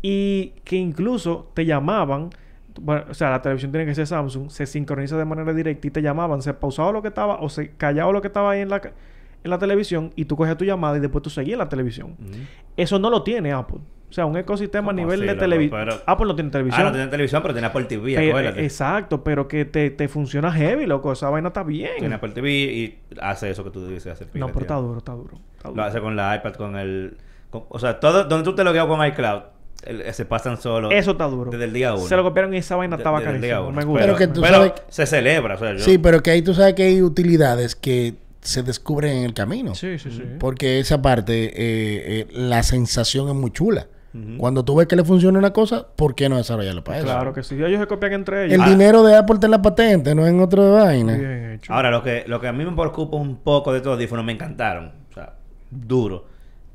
Y 0.00 0.54
que 0.64 0.76
incluso 0.76 1.50
te 1.52 1.66
llamaban. 1.66 2.30
Bueno, 2.80 3.04
o 3.10 3.14
sea, 3.14 3.30
la 3.30 3.42
televisión 3.42 3.72
tiene 3.72 3.84
que 3.84 3.94
ser 3.94 4.06
Samsung. 4.06 4.50
Se 4.50 4.64
sincroniza 4.64 5.18
de 5.18 5.26
manera 5.26 5.52
directa 5.52 5.86
y 5.86 5.90
te 5.90 6.00
llamaban. 6.00 6.40
Se 6.40 6.54
pausaba 6.54 6.92
lo 6.92 7.02
que 7.02 7.08
estaba 7.08 7.36
o 7.40 7.50
se 7.50 7.72
callaba 7.76 8.10
lo 8.10 8.22
que 8.22 8.28
estaba 8.28 8.52
ahí 8.52 8.60
en 8.60 8.70
la, 8.70 8.80
en 9.44 9.50
la 9.50 9.58
televisión 9.58 10.12
y 10.16 10.24
tú 10.24 10.34
cogías 10.34 10.56
tu 10.56 10.64
llamada 10.64 10.96
y 10.96 11.00
después 11.00 11.22
tú 11.22 11.28
seguías 11.28 11.54
en 11.54 11.58
la 11.58 11.68
televisión. 11.68 12.16
Eso 12.74 12.98
no 12.98 13.10
lo 13.10 13.22
tiene 13.22 13.52
Apple. 13.52 13.80
O 14.08 14.12
sea, 14.12 14.24
un 14.24 14.36
ecosistema 14.36 14.92
a 14.92 14.94
¿Cómo 14.94 15.00
nivel 15.04 15.20
así, 15.20 15.28
de 15.28 15.34
televisión. 15.34 15.80
Pero- 15.84 16.00
Apple 16.06 16.26
no 16.26 16.34
tiene 16.36 16.50
televisión. 16.50 16.80
Ah, 16.82 16.84
no 16.86 16.92
tenía 16.92 17.10
televisión, 17.10 17.42
pero 17.42 17.54
tenía 17.54 17.68
Apple 17.70 17.84
TV, 17.84 18.14
Pero- 18.14 18.28
acuérdate. 18.30 18.64
exacto, 18.64 19.24
pero 19.24 19.48
que 19.48 19.64
te, 19.64 19.90
te 19.90 20.08
funciona 20.08 20.52
heavy, 20.52 20.86
loco. 20.86 21.12
Esa 21.12 21.28
vaina 21.28 21.48
está 21.48 21.62
bien. 21.64 21.90
Tiene 21.98 22.14
Apple 22.14 22.30
TV 22.30 22.50
y 22.52 22.98
hace 23.20 23.50
eso 23.50 23.64
que 23.64 23.70
tú 23.70 23.86
dices 23.86 24.06
hacer. 24.12 24.28
no, 24.34 24.46
pero 24.48 24.60
está 24.60 24.74
duro, 24.76 24.98
está 24.98 25.12
duro. 25.12 25.38
está 25.56 25.68
duro. 25.68 25.76
Lo 25.82 25.88
hace 25.88 26.00
con 26.00 26.14
la 26.16 26.36
iPad, 26.36 26.52
con 26.54 26.76
el... 26.76 27.16
con- 27.50 27.64
o 27.68 27.78
sea, 27.78 27.98
todo... 28.00 28.24
Donde 28.24 28.44
tú 28.44 28.54
te 28.54 28.62
logueas 28.64 28.86
con 28.86 29.04
iCloud, 29.06 29.42
el- 29.84 30.14
se 30.14 30.24
pasan 30.24 30.56
solo... 30.56 30.90
Eso 30.92 31.10
está 31.10 31.24
duro. 31.26 31.50
Desde 31.50 31.64
el 31.64 31.72
día 31.72 31.92
uno. 31.94 32.06
Se 32.06 32.14
lo 32.16 32.22
copiaron 32.22 32.54
y 32.54 32.58
esa 32.58 32.76
vaina 32.76 32.96
De- 32.96 33.00
estaba 33.02 33.18
desde 33.18 33.34
el 33.34 33.40
día 33.42 33.54
carísima. 33.56 33.68
uno. 33.70 33.76
Me 33.76 33.84
gusta. 33.84 34.04
Pero 34.06 34.16
que 34.16 34.26
tú 34.28 34.40
pero 34.40 34.54
sabes- 34.54 34.72
se 34.88 35.06
celebra, 35.06 35.56
o 35.56 35.58
sea, 35.58 35.72
yo... 35.72 35.78
Sí, 35.80 35.98
pero 35.98 36.22
que 36.22 36.30
ahí 36.30 36.42
tú 36.42 36.54
sabes 36.54 36.74
que 36.74 36.84
hay 36.84 37.02
utilidades 37.02 37.74
que 37.74 38.14
se 38.40 38.62
descubren 38.62 39.16
en 39.18 39.24
el 39.24 39.34
camino. 39.34 39.74
Sí, 39.74 39.98
sí, 39.98 40.12
sí. 40.12 40.22
Porque 40.38 40.78
esa 40.78 41.02
parte, 41.02 41.46
eh, 41.46 41.52
eh, 41.56 42.26
la 42.30 42.62
sensación 42.62 43.28
es 43.28 43.34
muy 43.34 43.50
chula. 43.50 43.88
Cuando 44.38 44.64
tú 44.64 44.76
ves 44.76 44.86
que 44.86 44.96
le 44.96 45.04
funciona 45.04 45.38
una 45.38 45.52
cosa, 45.52 45.86
¿por 45.96 46.14
qué 46.14 46.28
no 46.28 46.36
desarrollarlo 46.36 46.82
para 46.84 46.98
eso? 46.98 47.06
Claro 47.06 47.32
que 47.32 47.42
sí. 47.42 47.54
Ellos 47.54 47.80
se 47.80 47.86
copian 47.86 48.12
entre 48.12 48.44
El 48.44 48.52
ellos. 48.52 48.66
Ah. 48.66 48.70
dinero 48.70 49.02
de 49.02 49.16
Apple 49.16 49.34
está 49.34 49.46
en 49.46 49.50
la 49.52 49.62
patente, 49.62 50.14
no 50.14 50.26
en 50.26 50.40
otra 50.40 50.62
vaina. 50.64 51.14
Bien 51.16 51.52
hecho. 51.54 51.72
Ahora, 51.72 51.90
lo 51.90 52.02
que, 52.02 52.24
lo 52.26 52.40
que 52.40 52.48
a 52.48 52.52
mí 52.52 52.64
me 52.64 52.72
preocupa 52.72 53.16
un 53.16 53.36
poco 53.36 53.72
de 53.72 53.78
estos 53.78 53.92
audífonos, 53.94 54.24
me 54.24 54.32
encantaron. 54.32 54.92
O 55.10 55.14
sea, 55.14 55.34
duro. 55.70 56.26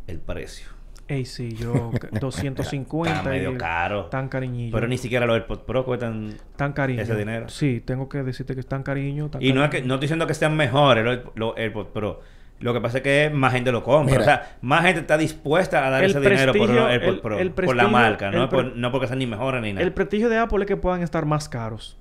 El 0.07 0.19
precio. 0.19 0.67
Ey, 1.07 1.25
sí, 1.25 1.53
yo... 1.55 1.91
250 2.19 3.17
Está 3.17 3.29
medio 3.29 3.51
y- 3.51 3.57
caro. 3.57 4.05
Tan 4.05 4.29
cariñillo. 4.29 4.73
Pero 4.73 4.87
ni 4.87 4.97
siquiera 4.97 5.25
los 5.25 5.35
AirPods 5.35 5.63
Pro 5.63 5.83
cuestan... 5.85 6.35
Tan 6.55 6.73
cariño. 6.73 7.01
ese 7.01 7.15
dinero. 7.15 7.49
Sí, 7.49 7.81
tengo 7.85 8.07
que 8.07 8.23
decirte 8.23 8.53
que 8.53 8.61
es 8.61 8.67
tan 8.67 8.83
cariño. 8.83 9.29
tan 9.29 9.41
Y 9.41 9.51
no 9.53 9.63
es 9.63 9.69
que 9.69 9.81
no 9.81 9.95
estoy 9.95 10.05
diciendo 10.05 10.25
que 10.27 10.33
sean 10.33 10.55
mejores 10.55 11.03
los, 11.03 11.19
los 11.35 11.57
AirPods 11.57 11.89
Pro. 11.93 12.21
Lo 12.61 12.73
que 12.73 12.81
pasa 12.81 12.97
es 12.97 13.03
que 13.03 13.31
más 13.33 13.51
gente 13.53 13.71
lo 13.71 13.83
compra. 13.83 14.11
Mira. 14.11 14.21
o 14.21 14.23
sea, 14.25 14.57
más 14.61 14.83
gente 14.83 15.01
está 15.01 15.17
dispuesta 15.17 15.85
a 15.85 15.89
dar 15.89 16.03
El 16.03 16.11
ese 16.11 16.19
dinero 16.19 16.53
por 16.53 16.69
AirPods 16.71 17.13
el- 17.15 17.19
Pro. 17.21 17.39
el 17.39 17.51
por 17.51 17.63
la 17.75 17.83
prestigio- 17.83 17.89
marca, 17.91 18.31
no, 18.31 18.43
el 18.43 18.49
por- 18.49 18.75
no 18.77 18.91
porque 18.91 19.07
sean 19.07 19.19
ni 19.19 19.27
mejores 19.27 19.61
ni 19.61 19.73
nada. 19.73 19.85
El 19.85 19.93
prestigio 19.93 20.29
de 20.29 20.37
Apple 20.37 20.59
es 20.61 20.65
que 20.67 20.77
puedan 20.77 21.01
estar 21.01 21.25
más 21.25 21.49
caros. 21.49 21.97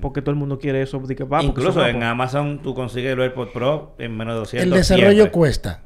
Porque 0.00 0.22
todo 0.22 0.30
el 0.30 0.36
mundo 0.36 0.58
quiere 0.60 0.82
eso. 0.82 1.00
de 1.00 1.16
que, 1.16 1.24
va, 1.24 1.38
porque 1.38 1.46
Incluso 1.60 1.84
en 1.84 1.96
Apple. 1.96 2.06
Amazon 2.06 2.60
tú 2.62 2.74
consigues 2.74 3.16
los 3.16 3.24
AirPods 3.24 3.50
Pro 3.52 3.94
en 3.98 4.16
menos 4.16 4.34
de 4.34 4.38
200 4.40 4.64
El 4.64 4.70
desarrollo 4.72 5.10
siempre. 5.12 5.30
cuesta, 5.32 5.80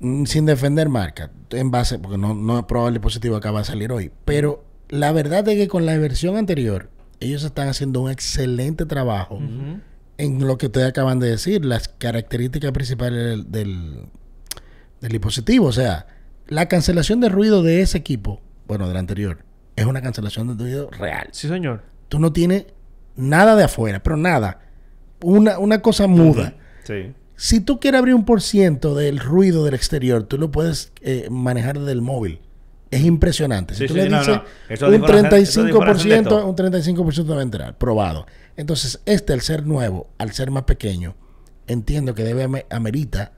mm, 0.00 0.24
sin 0.24 0.44
defender 0.46 0.88
marca, 0.88 1.30
en 1.50 1.70
base, 1.70 1.98
porque 2.00 2.18
no, 2.18 2.34
no 2.34 2.58
es 2.58 2.64
probable 2.64 2.88
el 2.88 2.94
dispositivo 2.94 3.36
acaba 3.36 3.60
de 3.60 3.64
salir 3.66 3.92
hoy. 3.92 4.10
Pero 4.24 4.64
la 4.88 5.12
verdad 5.12 5.46
es 5.48 5.56
que 5.56 5.68
con 5.68 5.86
la 5.86 5.96
versión 5.98 6.36
anterior, 6.36 6.90
ellos 7.20 7.44
están 7.44 7.68
haciendo 7.68 8.00
un 8.00 8.10
excelente 8.10 8.86
trabajo. 8.86 9.38
En 10.18 10.46
lo 10.46 10.58
que 10.58 10.66
ustedes 10.66 10.88
acaban 10.88 11.20
de 11.20 11.30
decir, 11.30 11.64
las 11.64 11.88
características 11.88 12.72
principales 12.72 13.22
del, 13.22 13.50
del, 13.50 14.02
del 15.00 15.12
dispositivo. 15.12 15.66
O 15.66 15.72
sea, 15.72 16.06
la 16.48 16.66
cancelación 16.68 17.20
de 17.20 17.28
ruido 17.28 17.62
de 17.62 17.80
ese 17.80 17.98
equipo, 17.98 18.42
bueno, 18.66 18.88
del 18.88 18.96
anterior, 18.96 19.44
es 19.76 19.86
una 19.86 20.02
cancelación 20.02 20.48
de 20.48 20.64
ruido 20.64 20.90
real. 20.90 21.28
Sí, 21.30 21.48
señor. 21.48 21.82
Tú 22.08 22.18
no 22.18 22.32
tienes 22.32 22.66
nada 23.16 23.54
de 23.54 23.64
afuera, 23.64 24.02
pero 24.02 24.16
nada. 24.16 24.60
Una, 25.22 25.58
una 25.58 25.82
cosa 25.82 26.06
muda. 26.06 26.54
Sí. 26.84 27.14
Si 27.36 27.60
tú 27.60 27.78
quieres 27.78 28.00
abrir 28.00 28.14
un 28.14 28.24
por 28.24 28.42
ciento 28.42 28.96
del 28.96 29.20
ruido 29.20 29.64
del 29.64 29.74
exterior, 29.74 30.24
tú 30.24 30.38
lo 30.38 30.50
puedes 30.50 30.92
eh, 31.00 31.28
manejar 31.30 31.78
desde 31.78 31.92
el 31.92 32.02
móvil. 32.02 32.40
Es 32.90 33.02
impresionante. 33.04 33.74
Si 33.74 33.80
Sí, 33.82 33.86
tú 33.88 33.94
sí, 33.94 34.00
le 34.00 34.08
no, 34.08 34.18
dices 34.20 34.36
no. 34.36 34.42
Un 34.42 34.44
audífonos 34.94 35.24
hacen- 35.24 35.38
esos 35.42 35.58
audífonos 35.58 35.96
hacen 35.96 36.10
de 36.10 36.16
35%, 36.22 36.28
todo. 36.28 36.46
un 36.46 36.56
35% 36.56 37.34
va 37.34 37.40
a 37.40 37.42
entrar, 37.42 37.76
probado. 37.78 38.26
Entonces, 38.56 39.00
este 39.06 39.32
al 39.34 39.40
ser 39.42 39.66
nuevo, 39.66 40.08
al 40.18 40.32
ser 40.32 40.50
más 40.50 40.62
pequeño, 40.64 41.14
entiendo 41.66 42.14
que 42.14 42.24
debe 42.24 42.44
ame- 42.44 42.66
amerita 42.70 43.32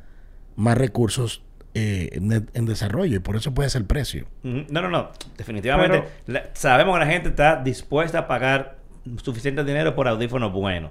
más 0.57 0.79
recursos 0.79 1.43
eh, 1.75 2.11
en, 2.13 2.49
en 2.53 2.67
desarrollo 2.67 3.17
y 3.17 3.19
por 3.21 3.37
eso 3.37 3.53
puede 3.55 3.69
ser 3.71 3.83
el 3.83 3.87
precio. 3.87 4.27
No, 4.43 4.83
no, 4.83 4.89
no. 4.89 5.11
Definitivamente. 5.39 6.05
la- 6.27 6.45
sabemos 6.53 6.95
que 6.99 7.05
la 7.05 7.11
gente 7.11 7.29
está 7.29 7.57
dispuesta 7.63 8.19
a 8.21 8.27
pagar 8.29 8.77
suficiente 9.23 9.63
dinero 9.65 9.95
por 9.95 10.07
audífonos 10.09 10.53
buenos. 10.53 10.91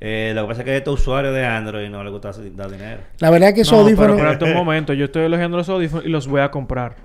Eh, 0.00 0.32
lo 0.34 0.42
que 0.42 0.48
pasa 0.48 0.60
es 0.62 0.64
que 0.64 0.70
a 0.72 0.76
estos 0.76 1.00
usuarios 1.00 1.32
de 1.34 1.44
Android 1.46 1.88
no 1.88 2.02
les 2.02 2.12
gusta 2.12 2.32
dar 2.56 2.70
dinero. 2.70 3.02
La 3.20 3.30
verdad 3.30 3.50
es 3.50 3.54
que 3.54 3.60
esos 3.62 3.72
No, 3.74 3.80
audífonos 3.80 4.16
pero 4.16 4.30
espérate 4.32 4.44
un 4.52 4.64
momento. 4.64 4.92
Yo 4.92 5.04
estoy 5.06 5.24
elogiando 5.24 5.56
los 5.56 5.68
audífonos 5.68 6.04
y 6.04 6.08
los 6.08 6.26
voy 6.26 6.40
a 6.40 6.50
comprar. 6.50 6.96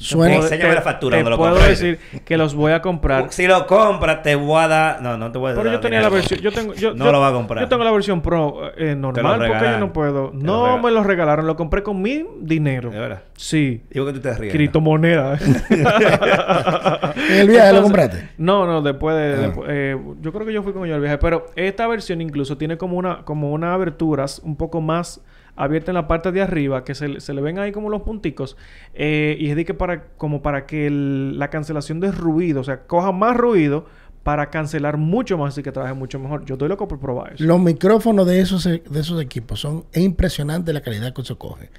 Enséñame 0.00 0.74
la 0.74 0.82
factura 0.82 1.16
Te 1.16 1.22
donde 1.24 1.30
lo 1.30 1.36
puedo 1.36 1.54
decir 1.56 1.98
que 2.24 2.36
los 2.36 2.54
voy 2.54 2.72
a 2.72 2.80
comprar. 2.80 3.26
Si 3.30 3.46
lo 3.46 3.66
compras, 3.66 4.22
te 4.22 4.36
voy 4.36 4.62
a 4.62 4.68
dar. 4.68 5.02
No, 5.02 5.16
no 5.16 5.32
te 5.32 5.38
voy 5.38 5.50
a 5.50 5.54
dar. 5.54 5.62
Pero 5.62 5.74
yo 5.74 5.80
tenía 5.80 6.00
la 6.00 6.08
versión, 6.08 6.40
yo 6.40 6.52
tengo, 6.52 6.74
yo, 6.74 6.94
No 6.94 7.06
yo- 7.06 7.12
lo 7.12 7.20
va 7.20 7.28
a 7.28 7.32
comprar. 7.32 7.64
Yo 7.64 7.68
tengo 7.68 7.82
la 7.82 7.90
versión 7.90 8.20
Pro 8.20 8.70
eh, 8.76 8.94
normal 8.94 9.44
porque 9.48 9.64
yo 9.64 9.78
no 9.78 9.92
puedo. 9.92 10.30
Te 10.30 10.36
No 10.36 10.78
me 10.78 10.90
lo 10.90 11.02
regalaron, 11.02 11.46
lo 11.46 11.56
compré 11.56 11.82
con 11.82 12.00
mi 12.00 12.24
dinero. 12.40 12.90
¿De 12.90 12.98
verdad? 12.98 13.22
Sí. 13.36 13.82
Digo 13.90 14.06
que 14.06 14.12
tú 14.12 14.20
te 14.20 14.34
ríes. 14.34 14.52
Criptomoneda. 14.52 15.36
¿En 15.38 15.56
el 17.40 17.48
viaje 17.48 17.72
lo 17.72 17.82
compraste? 17.82 18.28
No, 18.38 18.66
no, 18.66 18.82
después 18.82 19.16
de... 19.16 19.34
Ah. 19.34 19.46
después, 19.46 19.68
eh, 19.70 19.96
yo 20.20 20.32
creo 20.32 20.46
que 20.46 20.52
yo 20.52 20.62
fui 20.62 20.72
con 20.72 20.84
ellos 20.84 20.96
al 20.96 21.00
viaje. 21.00 21.18
Pero 21.18 21.46
esta 21.56 21.86
versión 21.86 22.20
incluso 22.20 22.56
tiene 22.56 22.78
como 22.78 22.96
una... 22.96 23.24
Como 23.24 23.52
unas 23.52 23.74
aberturas 23.74 24.40
un 24.44 24.56
poco 24.56 24.80
más 24.80 25.20
abiertas 25.58 25.90
en 25.90 25.94
la 25.96 26.08
parte 26.08 26.32
de 26.32 26.40
arriba. 26.40 26.84
Que 26.84 26.94
se, 26.94 27.08
le- 27.08 27.20
se 27.20 27.34
le 27.34 27.40
ven 27.40 27.58
ahí 27.58 27.72
como 27.72 27.90
los 27.90 28.02
punticos. 28.02 28.56
Eh, 28.94 29.36
y 29.38 29.50
es 29.50 29.56
de 29.56 29.64
que 29.64 29.74
para... 29.74 30.06
Como 30.16 30.40
para 30.42 30.64
que 30.66 30.86
el- 30.86 31.38
la 31.38 31.50
cancelación 31.50 32.00
de 32.00 32.10
ruido... 32.12 32.60
O 32.60 32.64
sea, 32.64 32.86
coja 32.86 33.12
más 33.12 33.36
ruido... 33.36 33.86
para 34.24 34.50
cancelar 34.50 34.98
mucho 34.98 35.38
más 35.38 35.56
y 35.56 35.62
que 35.62 35.72
trabaje 35.72 35.94
mucho 35.94 36.18
mejor. 36.18 36.44
Yo 36.44 36.56
estoy 36.56 36.68
loco 36.68 36.86
por 36.86 36.98
probar 37.00 37.32
eso. 37.34 37.44
Los 37.44 37.58
micrófonos 37.60 38.26
de 38.26 38.40
esos, 38.40 38.64
de 38.64 38.82
esos 38.94 39.22
equipos 39.22 39.60
son... 39.60 39.84
Es 39.92 40.02
impresionante 40.02 40.72
la 40.74 40.82
calidad 40.82 41.14
que 41.14 41.22
eso 41.22 41.38
coge. 41.38 41.70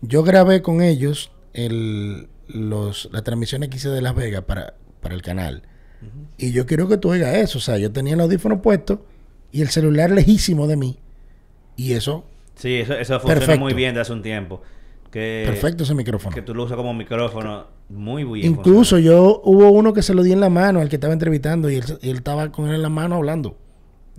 Yo 0.00 0.22
grabé 0.22 0.62
con 0.62 0.82
ellos 0.82 1.32
el, 1.52 2.28
los, 2.46 3.08
las 3.12 3.24
transmisiones 3.24 3.70
que 3.70 3.76
hice 3.78 3.88
de 3.88 4.02
Las 4.02 4.14
Vegas 4.14 4.44
para, 4.44 4.74
para 5.00 5.14
el 5.16 5.22
canal. 5.22 5.62
Y 6.38 6.52
yo 6.52 6.64
quiero 6.64 6.86
que 6.86 6.96
tú 6.96 7.10
oigas 7.10 7.34
eso. 7.34 7.58
O 7.58 7.60
sea, 7.60 7.76
yo 7.76 7.90
tenía 7.90 8.14
el 8.14 8.20
audífono 8.20 8.62
puesto 8.62 9.04
y 9.50 9.60
el 9.62 9.68
celular 9.68 10.10
lejísimo 10.12 10.68
de 10.68 10.76
mí. 10.76 10.98
Y 11.76 11.94
eso, 11.94 12.24
Sí, 12.60 12.74
eso, 12.76 12.92
eso 12.94 13.14
funciona 13.20 13.40
Perfecto. 13.40 13.60
muy 13.60 13.72
bien 13.72 13.94
de 13.94 14.00
hace 14.02 14.12
un 14.12 14.20
tiempo. 14.22 14.60
Que, 15.10 15.44
perfecto 15.46 15.82
ese 15.84 15.94
micrófono. 15.94 16.34
Que 16.34 16.42
tú 16.42 16.54
lo 16.54 16.64
usas 16.64 16.76
como 16.76 16.92
micrófono. 16.94 17.66
Muy 17.88 18.22
bien. 18.22 18.52
Incluso 18.52 18.96
funciona. 18.96 19.02
yo 19.04 19.40
hubo 19.44 19.70
uno 19.70 19.92
que 19.92 20.02
se 20.02 20.14
lo 20.14 20.22
di 20.22 20.32
en 20.32 20.40
la 20.40 20.50
mano 20.50 20.80
al 20.80 20.88
que 20.88 20.96
estaba 20.96 21.12
entrevistando 21.12 21.70
y 21.70 21.76
él, 21.76 21.84
y 22.02 22.10
él 22.10 22.18
estaba 22.18 22.52
con 22.52 22.68
él 22.68 22.74
en 22.76 22.82
la 22.82 22.90
mano 22.90 23.16
hablando. 23.16 23.56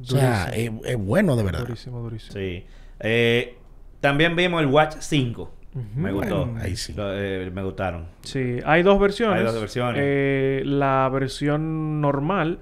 O 0.02 0.06
sea, 0.06 0.46
es, 0.56 0.72
es 0.86 0.98
bueno 0.98 1.36
de 1.36 1.44
verdad. 1.44 1.60
Durísimo, 1.60 2.00
durísimo. 2.02 2.34
Sí. 2.34 2.66
Eh, 3.00 3.58
también 4.00 4.36
vimos 4.36 4.60
el 4.62 4.68
Watch 4.68 4.96
5. 5.00 5.54
Me 5.96 6.12
gustó. 6.12 6.46
Bueno, 6.48 6.60
ahí 6.62 6.76
sí. 6.76 6.94
Lo- 6.94 7.14
eh, 7.18 7.50
me 7.54 7.64
gustaron. 7.64 8.08
Sí, 8.24 8.58
hay 8.66 8.84
dos 8.84 9.00
versiones. 9.00 9.38
Hay 9.40 9.46
dos 9.46 9.60
versiones. 9.60 10.02
Eh, 10.04 10.64
la 10.66 11.08
versión 11.14 12.02
normal, 12.02 12.60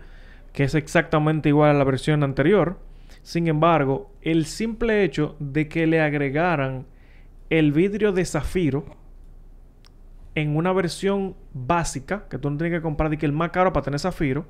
que 0.54 0.66
es 0.66 0.76
exactamente 0.76 1.50
igual 1.50 1.72
a 1.72 1.74
la 1.74 1.84
versión 1.86 2.24
anterior. 2.24 2.78
Sin 3.30 3.48
embargo, 3.48 4.10
el 4.24 4.48
simple 4.48 5.04
hecho 5.04 5.36
de 5.38 5.68
que 5.68 5.86
le 5.86 6.02
agregaran 6.02 6.88
el 7.52 7.72
vidrio 7.72 8.12
de 8.12 8.26
zafiro 8.26 8.86
en 10.34 10.58
una 10.58 10.74
versión 10.74 11.36
básica, 11.54 12.24
que 12.28 12.40
tú 12.40 12.50
no 12.50 12.58
tienes 12.58 12.80
que 12.80 12.82
comprar 12.82 13.12
de 13.12 13.20
que 13.20 13.28
el 13.28 13.32
más 13.32 13.52
caro 13.52 13.72
para 13.72 13.84
tener 13.84 14.00
zafiro, 14.00 14.48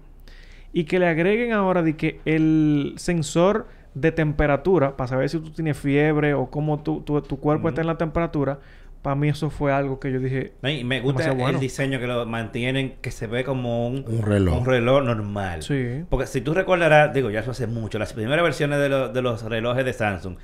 y 0.71 0.85
que 0.85 0.97
le 0.97 1.09
agreguen 1.09 1.51
ahora 1.51 1.83
de 1.83 1.97
que 1.97 2.21
el 2.23 2.93
sensor 2.95 3.67
de 3.95 4.13
temperatura, 4.13 4.95
para 4.95 5.09
saber 5.09 5.27
si 5.27 5.41
tú 5.41 5.49
tienes 5.49 5.77
fiebre 5.77 6.33
o 6.33 6.49
cómo 6.49 6.81
tu, 6.81 7.01
tu, 7.01 7.21
tu 7.21 7.37
cuerpo 7.37 7.67
está 7.67 7.81
en 7.81 7.87
la 7.87 7.97
temperatura, 7.97 8.61
para 9.01 9.15
mí 9.15 9.29
eso 9.29 9.49
fue 9.49 9.71
algo 9.71 9.99
que 9.99 10.11
yo 10.11 10.19
dije, 10.19 10.53
No, 10.61 10.69
y 10.69 10.83
me 10.83 10.99
gusta 11.01 11.31
bueno. 11.31 11.49
el 11.49 11.59
diseño 11.59 11.99
que 11.99 12.07
lo 12.07 12.25
mantienen, 12.25 12.95
que 13.01 13.11
se 13.11 13.27
ve 13.27 13.43
como 13.43 13.87
un, 13.87 14.03
Un 14.07 14.21
reloj. 14.21 14.57
un 14.59 14.65
reloj 14.65 15.03
normal. 15.03 15.63
Sí. 15.63 16.03
Porque 16.09 16.27
si 16.27 16.41
tú 16.41 16.53
recordarás, 16.53 17.13
digo, 17.13 17.29
ya 17.29 17.39
eso 17.39 17.51
hace 17.51 17.67
mucho, 17.67 17.97
las 17.99 18.13
primeras 18.13 18.43
versiones 18.43 18.79
de, 18.79 18.89
los- 18.89 19.13
de 19.13 19.21
los 19.21 19.43
relojes 19.43 19.85
de 19.85 19.93
Samsung 19.93 20.35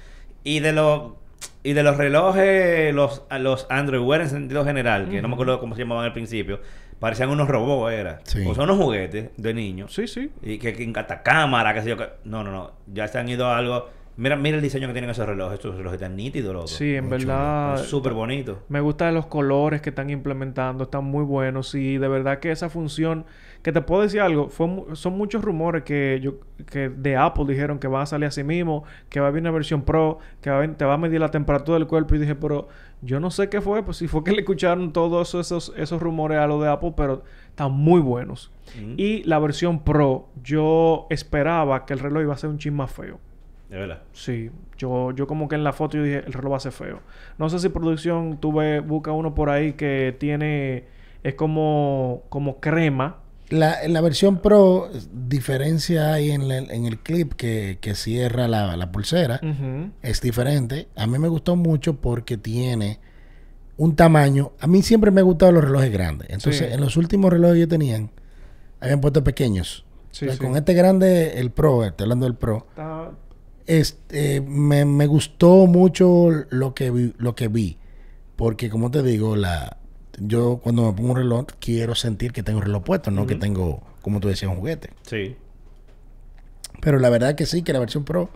y 0.44 0.60
de 0.60 0.72
los 0.74 1.12
y 1.64 1.74
de 1.74 1.82
los 1.84 1.98
relojes, 1.98 2.94
los, 2.94 3.24
los 3.40 3.68
Android 3.70 4.00
Wear 4.02 4.22
en 4.22 4.30
sentido 4.30 4.64
general, 4.64 5.10
que 5.10 5.22
no 5.22 5.28
me 5.28 5.34
acuerdo 5.34 5.60
cómo 5.60 5.76
se 5.76 5.82
llamaban 5.82 6.06
al 6.06 6.14
principio, 6.14 6.60
parecían 7.00 7.30
unos 7.30 7.48
robots, 7.48 7.92
era. 7.94 8.20
Sí. 8.24 8.46
O 8.48 8.54
son 8.56 8.70
unos 8.70 8.78
juguetes 8.84 9.32
de 9.36 9.54
niños. 9.54 9.94
sí, 9.94 10.08
sí, 10.08 10.32
Y 10.44 10.60
que, 10.60 10.74
que 10.74 10.92
hasta 10.96 11.24
cámara, 11.24 11.74
qué 11.74 11.82
sé 11.82 11.90
yo. 11.90 11.98
que- 11.98 12.10
No, 12.24 12.44
no, 12.44 12.52
no. 12.52 12.72
Ya 12.94 13.08
se 13.08 13.18
han 13.18 13.28
ido 13.30 13.48
a 13.48 13.58
algo. 13.58 13.90
Mira, 14.18 14.36
mira 14.38 14.56
el 14.56 14.64
diseño 14.64 14.88
que 14.88 14.94
tienen 14.94 15.10
esos 15.10 15.28
relojes. 15.28 15.56
Estos 15.56 15.76
relojes 15.76 16.02
están 16.02 16.16
nítidos, 16.16 16.54
loco. 16.54 16.68
sí, 16.68 16.96
en 16.96 17.06
Muy 17.10 17.18
verdad... 17.18 17.78
Súper 17.84 18.14
bonitos. 18.14 18.58
Me 18.70 18.80
gustan 18.80 19.14
los 19.14 19.26
colores 19.26 19.82
que 19.82 19.90
están 19.90 20.10
implementando, 20.10 20.86
están 20.86 21.04
muy 21.04 21.24
buenos 21.26 21.76
y 21.76 21.98
de 21.98 22.08
verdad 22.08 22.40
que 22.40 22.52
esa 22.52 22.70
función, 22.70 23.26
que 23.62 23.72
te 23.74 23.82
puedo 23.82 24.04
decir 24.04 24.22
algo, 24.22 24.48
fue 24.50 24.68
son 24.94 25.18
muchos 25.18 25.44
rumores 25.44 25.84
que 25.84 26.20
yo 26.24 26.36
que 26.72 26.88
de 26.88 27.18
Apple 27.18 27.44
dijeron 27.48 27.78
que 27.80 27.90
va 27.90 28.04
a 28.04 28.06
salir 28.06 28.28
así 28.28 28.42
mismo, 28.44 28.86
que 29.10 29.20
va 29.20 29.26
a 29.26 29.30
haber 29.30 29.42
una 29.42 29.52
versión 29.52 29.82
Pro, 29.82 30.20
que 30.42 30.50
va 30.50 30.58
a 30.58 30.60
ven- 30.62 30.76
te 30.76 30.86
va 30.86 30.94
a 30.94 30.98
medir 30.98 31.20
la 31.20 31.30
temperatura 31.32 31.78
del 31.78 31.88
cuerpo 31.88 32.16
y 32.16 32.20
dije, 32.20 32.36
pero 32.36 32.70
yo 33.02 33.20
no 33.20 33.30
sé 33.32 33.50
qué 33.50 33.60
fue, 33.60 33.84
pues 33.84 33.98
si 33.98 34.08
fue 34.08 34.24
que 34.24 34.32
le 34.32 34.40
escucharon 34.40 34.94
todos 34.94 35.36
esos 35.36 35.74
esos 35.76 36.02
rumores 36.02 36.38
a 36.38 36.48
lo 36.48 36.62
de 36.62 36.70
Apple, 36.70 36.94
pero 36.96 37.24
están 37.50 37.74
muy 37.74 38.00
buenos. 38.00 38.50
Mm. 38.82 38.94
Y 38.96 39.24
la 39.24 39.40
versión 39.40 39.84
Pro, 39.84 40.30
yo 40.42 41.06
esperaba 41.10 41.86
que 41.86 41.92
el 41.94 42.00
reloj 42.00 42.22
iba 42.24 42.34
a 42.34 42.38
ser 42.38 42.50
un 42.50 42.58
chin 42.58 42.74
más 42.74 42.90
feo. 42.92 43.20
De 43.70 43.78
verdad. 43.78 44.02
Sí, 44.14 44.52
yo, 44.78 45.12
yo 45.12 45.26
como 45.28 45.48
que 45.48 45.56
en 45.56 45.64
la 45.64 45.74
foto 45.74 45.98
yo 45.98 46.04
dije, 46.04 46.24
el 46.26 46.34
reloj 46.34 46.54
va 46.54 46.58
a 46.58 46.60
ser 46.60 46.72
feo. 46.72 47.00
No 47.38 47.50
sé 47.50 47.60
si 47.60 47.70
producción 47.70 48.38
tuve, 48.40 48.80
busca 48.80 49.12
uno 49.12 49.34
por 49.34 49.50
ahí 49.50 49.74
que 49.74 50.16
tiene, 50.20 50.86
es 51.24 51.34
como, 51.36 52.24
como 52.30 52.60
crema. 52.60 53.18
La, 53.50 53.84
en 53.84 53.94
la 53.94 54.02
versión 54.02 54.38
Pro, 54.40 54.90
diferencia 55.30 56.14
hay 56.14 56.32
en, 56.32 56.48
la- 56.48 56.58
en 56.58 56.86
el 56.86 57.00
clip 57.00 57.34
que, 57.34 57.78
que 57.82 57.94
cierra 57.96 58.48
la, 58.48 58.76
la 58.78 58.92
pulsera. 58.92 59.40
Es 60.02 60.22
diferente. 60.22 60.88
A 60.96 61.06
mí 61.08 61.18
me 61.20 61.28
gustó 61.28 61.56
mucho 61.56 61.96
porque 62.02 62.38
tiene 62.38 63.00
un 63.78 63.96
tamaño. 63.96 64.52
A 64.60 64.68
mí 64.68 64.82
siempre 64.82 65.12
me 65.12 65.22
han 65.22 65.28
gustado 65.28 65.52
los 65.52 65.64
relojes 65.64 65.92
grandes. 65.92 66.30
Entonces, 66.30 66.68
Sí. 66.68 66.74
en 66.74 66.82
los 66.82 66.98
últimos 66.98 67.32
relojes 67.32 67.60
que 67.60 67.68
tenían, 67.68 68.10
habían 68.80 69.02
puesto 69.02 69.24
pequeños. 69.24 69.86
Sí, 70.12 70.26
O 70.26 70.30
sea, 70.30 70.38
sí. 70.38 70.44
Con 70.44 70.56
este 70.56 70.74
grande, 70.74 71.40
el 71.40 71.52
Pro, 71.52 71.84
estoy 71.84 72.06
hablando 72.06 72.26
del 72.26 72.36
Pro, 72.36 72.66
Está- 72.70 73.12
este, 73.68 74.42
me, 74.42 74.86
me 74.86 75.08
gustó 75.08 75.68
mucho 75.68 76.30
lo 76.50 76.74
que 76.74 76.92
vi, 76.92 77.14
lo 77.18 77.36
que 77.36 77.48
vi. 77.48 77.78
Porque, 78.36 78.70
como 78.70 78.92
te 78.92 79.02
digo, 79.02 79.36
la 79.36 79.78
yo 80.20 80.60
cuando 80.64 80.84
me 80.84 80.94
pongo 80.94 81.12
un 81.12 81.18
reloj, 81.18 81.46
quiero 81.60 81.96
sentir 81.96 82.32
que 82.32 82.44
tengo 82.44 82.60
un 82.60 82.66
reloj 82.66 82.84
puesto, 82.84 83.12
no 83.12 83.28
que 83.28 83.36
tengo, 83.36 83.82
como 84.02 84.20
tú 84.20 84.28
decías, 84.28 84.52
un 84.52 84.58
juguete. 84.58 84.92
Sí. 85.04 85.36
Pero 86.82 87.00
la 87.00 87.10
verdad 87.10 87.36
que 87.36 87.46
sí, 87.46 87.64
que 87.64 87.74
la 87.74 87.80
versión 87.80 88.06
Pro 88.06 88.30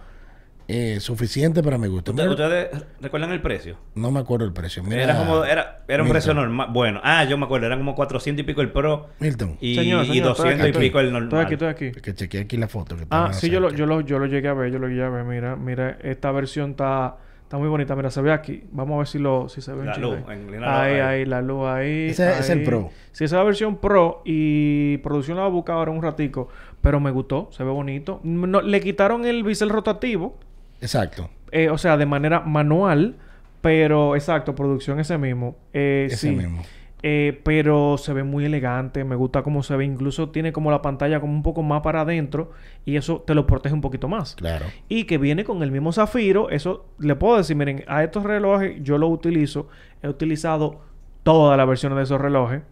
es 0.72 1.04
suficiente 1.04 1.64
para 1.64 1.78
mi 1.80 1.88
gusto. 1.88 2.12
¿Ustedes, 2.12 2.70
recuerdan 3.02 3.32
el 3.32 3.42
precio? 3.42 3.76
no 3.96 4.12
me 4.12 4.20
acuerdo 4.20 4.46
el 4.46 4.54
precio. 4.54 4.84
Mira, 4.84 5.04
era 5.04 5.18
como, 5.18 5.44
era, 5.44 5.82
era 5.88 6.04
un 6.04 6.08
Milton. 6.08 6.10
precio 6.12 6.34
normal. 6.36 6.68
Bueno, 6.72 7.02
ah, 7.04 7.24
yo 7.26 7.38
me 7.38 7.46
acuerdo, 7.46 7.66
eran 7.66 7.80
como 7.80 7.96
400 7.96 8.42
y 8.44 8.46
pico 8.46 8.62
el 8.62 8.72
Pro 8.72 9.08
Milton, 9.20 9.58
y, 9.60 9.76
Señor, 9.76 10.04
y 10.06 10.08
señor, 10.10 10.32
estoy 10.32 10.46
200 10.52 10.68
y 10.70 10.72
pico 10.74 11.00
el 11.00 11.08
Estoy 11.08 11.22
normal. 11.22 11.46
aquí, 11.46 11.54
estoy 11.56 11.68
aquí. 11.68 11.92
que 11.92 12.14
chequeé 12.14 12.42
aquí 12.42 12.58
la 12.58 12.68
foto. 12.68 12.96
Que 12.96 13.06
Ah, 13.10 13.32
sí, 13.34 13.50
yo 13.50 13.60
lo, 13.60 13.72
yo, 13.72 13.86
lo, 13.88 14.02
yo 14.02 14.20
lo 14.20 14.28
llegué 14.28 14.48
a 14.48 14.54
ver, 14.54 14.72
yo 14.72 14.78
lo 14.80 14.88
llegué 14.88 15.04
a 15.04 15.10
ver. 15.10 15.24
Mira, 15.26 15.56
mira, 15.56 15.98
esta 16.04 16.32
versión 16.32 16.72
está, 16.72 17.18
está 17.42 17.58
muy 17.58 17.68
bonita. 17.68 17.96
Mira, 17.96 18.12
se 18.12 18.22
ve 18.22 18.32
aquí. 18.32 18.64
Vamos 18.72 18.94
a 18.96 18.98
ver 19.00 19.08
si, 19.08 19.18
lo, 19.18 19.50
si 19.50 19.62
se 19.62 19.74
ve. 19.74 19.80
un 19.80 19.86
La 19.88 19.98
luz, 19.98 20.18
en- 20.30 20.54
en 20.54 20.62
la 20.62 20.82
ahí, 20.84 20.92
luz, 20.94 21.02
ahí, 21.02 21.20
ahí. 21.22 21.26
la 21.26 21.42
luz 21.42 21.66
ahí. 21.68 22.10
Ese 22.10 22.40
es 22.40 22.50
el. 22.52 22.64
Pro. 22.64 22.92
Sí, 23.12 23.24
esa 23.24 23.36
es 23.38 23.40
la 23.40 23.44
versión 23.44 23.78
Pro 23.78 24.22
y 24.24 24.98
producción 25.00 25.36
la 25.38 25.42
va 25.44 25.48
a 25.50 25.52
buscar 25.52 25.78
ahora 25.78 25.90
un 25.92 26.02
ratico. 26.04 26.48
Pero 26.82 27.00
me 27.00 27.10
gustó, 27.12 27.50
se 27.52 27.64
ve 27.64 27.72
bonito. 27.72 28.20
No, 28.24 28.62
le 28.62 28.80
quitaron 28.82 29.26
el 29.26 29.44
bisel 29.44 29.70
rotativo. 29.70 30.38
Exacto. 30.82 31.30
eh, 31.52 31.70
o 31.70 31.78
sea, 31.78 31.98
de 31.98 32.06
manera 32.06 32.42
manual. 32.42 33.16
Pero, 33.62 34.16
exacto, 34.16 34.56
producción 34.56 35.00
ese 35.02 35.18
mismo. 35.18 35.58
Eh, 35.74 36.08
Ese 36.10 36.30
sí. 36.30 36.36
mismo. 36.36 36.62
Eh, 37.02 37.40
pero 37.44 37.98
se 37.98 38.12
ve 38.14 38.24
muy 38.24 38.44
elegante, 38.46 39.06
me 39.06 39.16
gusta 39.16 39.42
cómo 39.42 39.64
se 39.64 39.76
ve, 39.78 39.86
incluso 39.86 40.30
tiene 40.30 40.52
como 40.52 40.70
la 40.70 40.82
pantalla 40.82 41.22
como 41.22 41.32
un 41.32 41.44
poco 41.44 41.62
más 41.64 41.82
para 41.82 42.02
adentro 42.02 42.52
y 42.84 42.98
eso 42.98 43.22
te 43.26 43.34
lo 43.36 43.48
protege 43.48 43.74
un 43.74 43.80
poquito 43.80 44.10
más. 44.10 44.36
Claro. 44.36 44.66
Y 44.90 45.06
que 45.06 45.18
viene 45.18 45.46
con 45.46 45.64
el 45.64 45.72
mismo 45.72 45.94
zafiro, 45.94 46.50
eso 46.50 46.86
le 47.00 47.16
puedo 47.16 47.38
decir, 47.38 47.56
miren, 47.56 47.86
a 47.88 48.04
estos 48.04 48.24
relojes 48.24 48.82
yo 48.84 48.98
lo 48.98 49.08
utilizo, 49.08 49.70
he 50.04 50.10
utilizado 50.10 50.82
todas 51.24 51.58
las 51.58 51.68
versiones 51.68 51.96
de 51.98 52.04
esos 52.04 52.20
relojes 52.20 52.64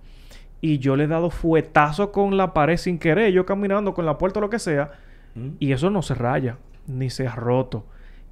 y 0.59 0.79
yo 0.79 0.97
le 0.97 1.05
he 1.05 1.07
dado 1.07 1.29
fuetazo 1.29 2.11
con 2.11 2.35
la 2.35 2.53
pared 2.53 2.75
sin 2.75 2.99
querer, 2.99 3.31
yo 3.31 3.45
caminando 3.45 3.93
con 3.93 4.05
la 4.05 4.17
puerta 4.17 4.39
o 4.39 4.41
lo 4.41 4.49
que 4.49 4.59
sea, 4.59 4.91
¿Mm? 5.35 5.51
y 5.59 5.71
eso 5.71 5.89
no 5.89 6.01
se 6.01 6.15
raya, 6.15 6.57
ni 6.85 7.09
se 7.09 7.27
ha 7.27 7.35
roto. 7.35 7.85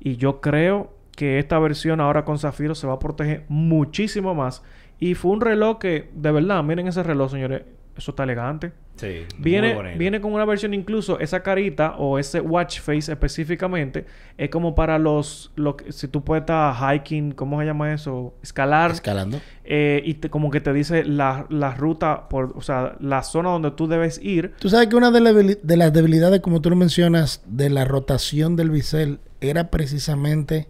Y 0.05 0.17
yo 0.17 0.39
creo 0.39 0.93
que 1.17 1.39
esta 1.39 1.57
versión 1.59 1.99
ahora 1.99 2.23
con 2.25 2.37
Zafiro 2.37 2.75
se 2.75 2.85
va 2.87 2.93
a 2.93 2.99
proteger 2.99 3.43
muchísimo 3.49 4.35
más. 4.35 4.61
Y 4.99 5.15
fue 5.15 5.31
un 5.31 5.41
reloj 5.41 5.79
que, 5.79 6.09
de 6.13 6.31
verdad, 6.31 6.63
miren 6.63 6.87
ese 6.87 7.03
reloj, 7.03 7.31
señores. 7.31 7.63
Eso 7.97 8.11
está 8.11 8.23
elegante. 8.23 8.71
Sí. 8.97 9.23
muy 9.37 9.43
Viene, 9.43 9.73
bonito. 9.73 9.97
viene 9.97 10.21
con 10.21 10.33
una 10.33 10.43
versión 10.45 10.73
incluso, 10.73 11.17
esa 11.19 11.41
carita 11.43 11.95
o 11.97 12.19
ese 12.19 12.39
watch 12.41 12.79
face 12.81 13.11
específicamente, 13.11 14.05
es 14.37 14.49
como 14.49 14.73
para 14.75 14.99
los, 14.99 15.51
si 15.89 16.07
tú 16.09 16.23
puedes 16.23 16.41
estar 16.43 16.73
hiking, 16.95 17.31
¿cómo 17.31 17.59
se 17.59 17.65
llama 17.65 17.93
eso? 17.93 18.33
Escalar. 18.43 18.91
Escalando. 18.91 19.39
eh, 19.63 20.01
y 20.05 20.15
te- 20.15 20.29
como 20.29 20.51
que 20.51 20.59
te 20.61 20.71
dice 20.73 21.03
la, 21.05 21.45
la 21.49 21.73
ruta, 21.73 22.27
por, 22.29 22.53
o 22.57 22.61
sea, 22.61 22.95
la 22.99 23.23
zona 23.23 23.49
donde 23.49 23.71
tú 23.71 23.87
debes 23.87 24.19
ir. 24.21 24.53
Tú 24.59 24.69
sabes 24.69 24.87
que 24.87 24.95
una 24.95 25.11
de, 25.11 25.19
la 25.21 25.33
de 25.33 25.77
las 25.77 25.91
debilidades, 25.93 26.39
como 26.41 26.61
tú 26.61 26.69
lo 26.69 26.75
mencionas, 26.75 27.43
de 27.47 27.69
la 27.69 27.83
rotación 27.85 28.55
del 28.57 28.69
bisel 28.69 29.19
era 29.49 29.69
precisamente 29.71 30.67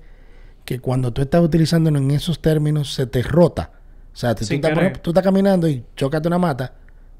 que 0.66 0.80
cuando 0.80 1.14
tú 1.14 1.22
estás 1.22 1.42
utilizándolo 1.44 2.00
en 2.00 2.12
esos 2.12 2.42
términos 2.42 2.94
se 2.94 3.06
te 3.08 3.22
rota. 3.22 3.72
O 4.14 4.18
sea, 4.18 4.34
tú, 4.34 4.44
estás, 4.44 4.60
por 4.60 4.62
querer. 4.70 4.78
ejemplo, 4.84 5.02
tú 5.02 5.10
estás 5.12 5.24
caminando 5.24 5.68
y 5.68 5.84
chocas 5.96 6.26
una 6.26 6.38
mata, 6.40 6.74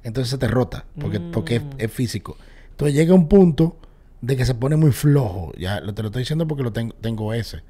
entonces 0.04 0.30
se 0.32 0.38
te 0.38 0.48
rota 0.48 0.86
porque, 1.00 1.20
Mm. 1.20 1.32
porque 1.32 1.56
es, 1.58 1.62
es 1.78 1.92
físico. 1.92 2.38
Entonces 2.72 2.96
llega 2.96 3.14
un 3.14 3.28
punto 3.28 3.78
de 4.22 4.36
que 4.38 4.46
se 4.46 4.56
pone 4.56 4.76
muy 4.76 4.92
flojo. 4.92 5.52
Ya 5.58 5.80
lo- 5.82 5.94
te 5.94 6.02
lo 6.02 6.08
estoy 6.08 6.22
diciendo 6.22 6.48
porque 6.48 6.64
lo 6.64 6.72
tengo, 6.74 6.96
tengo 7.02 7.34
ese. 7.34 7.62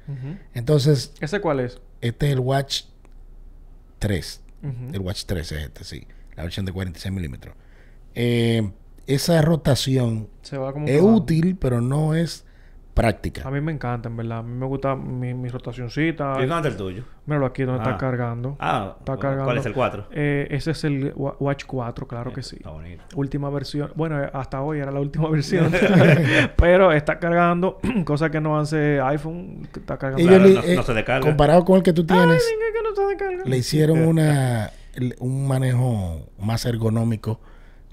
Entonces, 0.54 1.12
¿Ese 1.20 1.40
cuál 1.40 1.60
es? 1.60 1.78
este 2.00 2.26
es 2.28 2.32
el 2.32 2.40
Watch 2.40 2.84
3. 3.98 4.40
Ujú. 4.62 4.94
El 4.94 5.00
Watch 5.00 5.24
3 5.26 5.52
es 5.52 5.62
este, 5.64 5.84
sí. 5.84 6.06
La 6.36 6.42
versión 6.42 6.66
de 6.66 6.72
46 6.72 7.12
milímetros. 7.14 7.54
Eh, 8.14 8.70
esa 9.06 9.40
rotación 9.42 10.28
Se 10.42 10.56
va 10.58 10.72
como 10.72 10.86
es 10.88 11.00
útil, 11.02 11.56
pero 11.60 11.80
no 11.80 12.14
es 12.14 12.44
práctica. 12.96 13.42
A 13.46 13.50
mí 13.50 13.60
me 13.60 13.70
encanta, 13.72 14.08
en 14.08 14.16
verdad. 14.16 14.38
A 14.38 14.42
mí 14.42 14.52
me 14.52 14.64
gusta 14.66 14.96
mi, 14.96 15.34
mi 15.34 15.48
rotacioncita. 15.50 16.38
¿Y 16.42 16.46
dónde 16.46 16.56
está 16.56 16.68
el 16.68 16.76
tuyo? 16.76 17.04
Míralo 17.26 17.44
aquí 17.46 17.62
donde 17.64 17.80
Ah. 17.82 17.84
está 17.84 17.98
cargando. 17.98 18.56
Ah, 18.58 18.94
Está 18.98 19.16
¿cuál 19.16 19.18
cargando. 19.18 19.52
es 19.60 19.66
el 19.66 19.72
4? 19.74 20.06
Eh, 20.12 20.48
ese 20.50 20.70
es 20.70 20.82
el 20.84 21.12
Wa- 21.14 21.36
Watch 21.38 21.64
4, 21.66 22.06
claro 22.08 22.32
que 22.32 22.42
sí. 22.42 22.56
Está 22.56 22.70
bonito. 22.70 23.04
Última 23.14 23.50
versión. 23.50 23.92
Bueno, 23.94 24.22
eh, 24.24 24.30
hasta 24.32 24.62
hoy 24.62 24.78
era 24.78 24.90
la 24.90 25.00
última 25.00 25.28
versión. 25.30 25.70
Pero 26.56 26.90
está 26.92 27.18
cargando, 27.18 27.78
cosa 28.04 28.30
que 28.30 28.40
no 28.40 28.58
hace 28.58 29.00
iPhone. 29.00 29.68
Está 29.76 29.98
cargando. 29.98 30.22
Ellos 30.22 30.30
Claro, 30.38 30.48
le- 30.48 30.54
no- 30.54 30.62
eh, 30.72 30.76
no 30.76 30.82
se 30.82 30.94
descarga. 30.94 31.20
Comparado 31.26 31.64
con 31.64 31.76
el 31.76 31.82
que 31.82 31.92
tú 31.92 32.02
Ay, 32.02 32.06
tienes, 32.06 32.42
venga, 32.58 32.72
que 32.72 32.88
no 32.88 32.94
se 32.94 33.08
descarga. 33.08 33.44
le 33.44 33.56
hicieron 33.58 34.06
una 34.06 34.70
un 35.20 35.46
manejo 35.46 36.30
más 36.38 36.64
ergonómico 36.64 37.38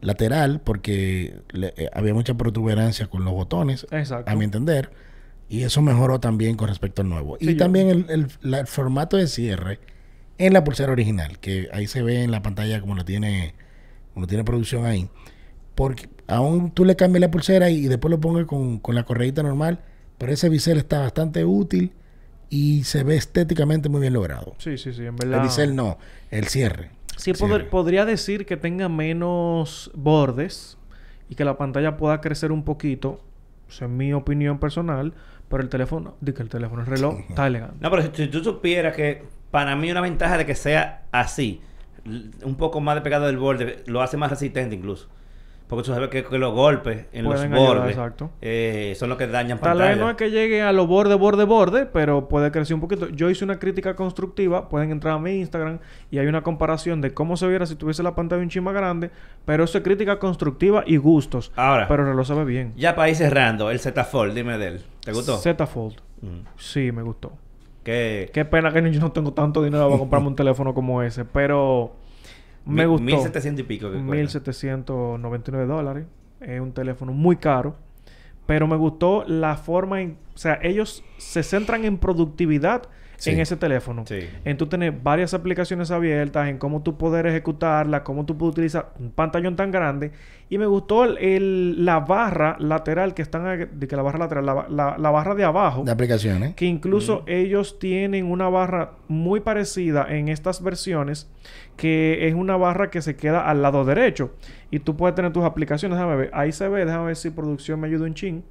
lateral 0.03 0.61
porque 0.61 1.41
le- 1.51 1.73
eh, 1.77 1.89
había 1.93 2.13
mucha 2.13 2.33
protuberancia 2.35 3.07
con 3.07 3.25
los 3.25 3.33
botones, 3.33 3.87
Exacto. 3.91 4.29
a 4.29 4.35
mi 4.35 4.45
entender, 4.45 4.91
y 5.49 5.63
eso 5.63 5.81
mejoró 5.81 6.19
también 6.19 6.55
con 6.55 6.67
respecto 6.67 7.01
al 7.01 7.09
nuevo. 7.09 7.37
Sí, 7.39 7.49
y 7.49 7.53
yo- 7.53 7.57
también 7.57 7.89
el, 7.89 8.05
el- 8.09 8.27
la- 8.41 8.59
el 8.59 8.67
formato 8.67 9.17
de 9.17 9.27
cierre 9.27 9.79
en 10.37 10.53
la 10.53 10.63
pulsera 10.63 10.91
original, 10.91 11.39
que 11.39 11.69
ahí 11.73 11.87
se 11.87 12.01
ve 12.01 12.23
en 12.23 12.31
la 12.31 12.41
pantalla 12.41 12.79
como 12.81 12.95
lo 12.95 13.05
tiene, 13.05 13.53
como 14.13 14.23
lo 14.23 14.27
tiene 14.27 14.43
producción 14.43 14.85
ahí. 14.85 15.09
Porque 15.75 16.07
aún 16.27 16.71
tú 16.71 16.85
le 16.85 16.95
cambias 16.95 17.21
la 17.21 17.31
pulsera 17.31 17.69
y, 17.69 17.85
y 17.85 17.87
después 17.87 18.09
lo 18.11 18.19
pongas 18.19 18.45
con, 18.45 18.79
con 18.79 18.95
la 18.95 19.03
correíta 19.03 19.41
normal, 19.43 19.79
pero 20.17 20.31
ese 20.31 20.49
bisel 20.49 20.77
está 20.77 20.99
bastante 20.99 21.45
útil 21.45 21.91
y 22.49 22.83
se 22.83 23.03
ve 23.03 23.15
estéticamente 23.15 23.89
muy 23.89 24.01
bien 24.01 24.13
logrado. 24.13 24.53
Sí, 24.59 24.77
sí, 24.77 24.93
sí, 24.93 25.01
en 25.01 25.07
El 25.07 25.29
verdad. 25.29 25.43
bisel 25.43 25.75
no, 25.75 25.97
el 26.29 26.47
cierre. 26.47 26.91
Sí, 27.17 27.31
pod- 27.33 27.69
podría 27.69 28.05
decir 28.05 28.45
que 28.45 28.57
tenga 28.57 28.89
menos 28.89 29.91
bordes 29.93 30.77
y 31.29 31.35
que 31.35 31.45
la 31.45 31.57
pantalla 31.57 31.97
pueda 31.97 32.21
crecer 32.21 32.51
un 32.51 32.63
poquito. 32.63 33.21
Es 33.69 33.81
mi 33.89 34.13
opinión 34.13 34.59
personal. 34.59 35.13
Pero 35.49 35.61
el 35.61 35.69
teléfono, 35.69 36.15
di 36.21 36.33
que 36.33 36.41
el 36.41 36.49
teléfono, 36.49 36.81
el 36.81 36.87
reloj, 36.87 37.15
está 37.29 37.45
elegante. 37.47 37.75
No, 37.79 37.91
pero 37.91 38.01
si, 38.03 38.09
si 38.13 38.27
tú 38.27 38.43
supieras 38.43 38.95
que 38.95 39.23
para 39.51 39.75
mí 39.75 39.91
una 39.91 40.01
ventaja 40.01 40.37
de 40.37 40.45
que 40.47 40.55
sea 40.55 41.03
así, 41.11 41.61
un 42.43 42.55
poco 42.55 42.81
más 42.81 42.95
despegado 42.95 43.27
del 43.27 43.37
borde, 43.37 43.83
lo 43.85 44.01
hace 44.01 44.17
más 44.17 44.31
resistente 44.31 44.75
incluso. 44.75 45.07
Porque 45.75 45.87
tú 45.87 45.93
sabes 45.93 46.09
que, 46.09 46.23
que 46.23 46.37
los 46.37 46.53
golpes 46.53 47.05
en 47.13 47.25
Pueden 47.25 47.51
los 47.51 47.59
ayudar, 47.59 47.77
bordes 47.77 47.95
exacto. 47.95 48.29
eh, 48.41 48.93
son 48.97 49.09
los 49.09 49.17
que 49.17 49.27
dañan 49.27 49.59
Tal 49.59 49.77
vez 49.77 49.87
pantalla. 49.87 50.01
no 50.03 50.09
es 50.09 50.15
que 50.17 50.29
llegue 50.31 50.61
a 50.61 50.71
los 50.71 50.87
borde, 50.87 51.15
borde, 51.15 51.43
borde, 51.45 51.85
pero 51.85 52.27
puede 52.27 52.51
crecer 52.51 52.75
un 52.75 52.81
poquito. 52.81 53.09
Yo 53.09 53.29
hice 53.29 53.43
una 53.43 53.59
crítica 53.59 53.95
constructiva, 53.95 54.69
pueden 54.69 54.91
entrar 54.91 55.15
a 55.15 55.19
mi 55.19 55.31
Instagram 55.39 55.79
y 56.11 56.19
hay 56.19 56.27
una 56.27 56.41
comparación 56.43 57.01
de 57.01 57.13
cómo 57.13 57.37
se 57.37 57.47
viera 57.47 57.65
si 57.65 57.75
tuviese 57.75 58.03
la 58.03 58.15
pantalla 58.15 58.41
un 58.41 58.49
chin 58.49 58.63
más 58.63 58.73
grande, 58.73 59.09
pero 59.45 59.63
eso 59.63 59.77
es 59.77 59.83
crítica 59.83 60.19
constructiva 60.19 60.83
y 60.85 60.97
gustos. 60.97 61.51
Ahora, 61.55 61.87
Pero 61.87 62.05
reloj 62.05 62.27
se 62.27 62.33
ve 62.33 62.45
bien. 62.45 62.73
ya 62.75 62.95
para 62.95 63.09
ir 63.09 63.15
cerrando, 63.15 63.71
el 63.71 63.79
Z 63.79 64.03
Fold, 64.03 64.33
dime 64.33 64.57
de 64.57 64.67
él. 64.67 64.81
¿Te 65.03 65.11
gustó? 65.11 65.37
Z 65.37 65.65
Fold. 65.67 65.95
Mm. 66.21 66.45
Sí, 66.57 66.91
me 66.91 67.01
gustó. 67.01 67.33
¿Qué? 67.83 68.29
Qué 68.33 68.45
pena 68.45 68.71
que 68.71 68.91
yo 68.91 69.01
no 69.01 69.11
tengo 69.11 69.33
tanto 69.33 69.61
dinero 69.61 69.85
para 69.87 69.99
comprarme 69.99 70.29
un 70.29 70.35
teléfono 70.35 70.73
como 70.73 71.01
ese, 71.03 71.25
pero 71.25 71.93
me 72.65 72.85
gustó. 72.85 73.05
1700 73.05 73.59
y 73.59 73.63
pico 73.63 73.87
que 73.87 73.97
cuesta. 73.97 74.11
1799 74.11 75.65
dólares. 75.65 76.05
Es 76.39 76.59
un 76.59 76.73
teléfono 76.73 77.13
muy 77.13 77.37
caro. 77.37 77.75
Pero 78.45 78.67
me 78.67 78.75
gustó 78.75 79.23
la 79.25 79.55
forma 79.55 80.01
en... 80.01 80.17
O 80.35 80.37
sea, 80.37 80.59
ellos 80.61 81.03
se 81.17 81.43
centran 81.43 81.85
en 81.85 81.97
productividad 81.97 82.89
Sí. 83.23 83.31
en 83.31 83.39
ese 83.39 83.55
teléfono. 83.57 84.03
Sí. 84.05 84.19
En 84.45 84.57
tú 84.57 84.67
tener 84.67 84.91
varias 84.91 85.33
aplicaciones 85.33 85.91
abiertas, 85.91 86.47
en 86.47 86.57
cómo 86.57 86.81
tú 86.83 86.97
poder 86.97 87.25
ejecutarlas, 87.27 88.01
cómo 88.01 88.25
tú 88.25 88.37
puedes 88.37 88.53
utilizar 88.53 88.93
un 88.99 89.11
pantallón 89.11 89.55
tan 89.55 89.71
grande. 89.71 90.11
Y 90.49 90.57
me 90.57 90.65
gustó 90.65 91.05
el, 91.05 91.17
el- 91.17 91.85
la 91.85 91.99
barra 92.01 92.55
lateral 92.59 93.13
que 93.13 93.21
están... 93.21 93.69
De 93.79 93.87
que 93.87 93.95
la 93.95 94.01
barra 94.03 94.19
lateral, 94.19 94.45
la, 94.45 94.65
la- 94.69 94.97
la 94.97 95.09
barra 95.09 95.35
de 95.35 95.43
abajo. 95.43 95.83
De 95.83 95.91
aplicaciones. 95.91 96.53
Que 96.55 96.65
incluso 96.65 97.23
ellos 97.27 97.79
tienen 97.79 98.25
una 98.25 98.49
barra 98.49 98.91
muy 99.07 99.39
parecida 99.39 100.05
en 100.09 100.27
estas 100.27 100.61
versiones, 100.61 101.31
que 101.77 102.27
es 102.27 102.33
una 102.35 102.55
barra 102.57 102.89
que 102.91 103.01
se 103.01 103.15
queda 103.15 103.49
al 103.49 103.61
lado 103.61 103.83
derecho. 103.85 104.33
Y 104.69 104.79
tú 104.79 104.95
puedes 104.95 105.15
tener 105.15 105.31
tus 105.33 105.43
aplicaciones. 105.43 105.97
Déjame 105.97 106.15
ver. 106.15 106.29
Ahí 106.33 106.51
se 106.51 106.67
ve, 106.67 106.85
déjame 106.85 107.05
ver 107.07 107.15
si 107.15 107.29
producción 107.29 107.79
me 107.79 107.87
ayuda 107.87 108.05
un 108.05 108.13
chin. 108.13 108.43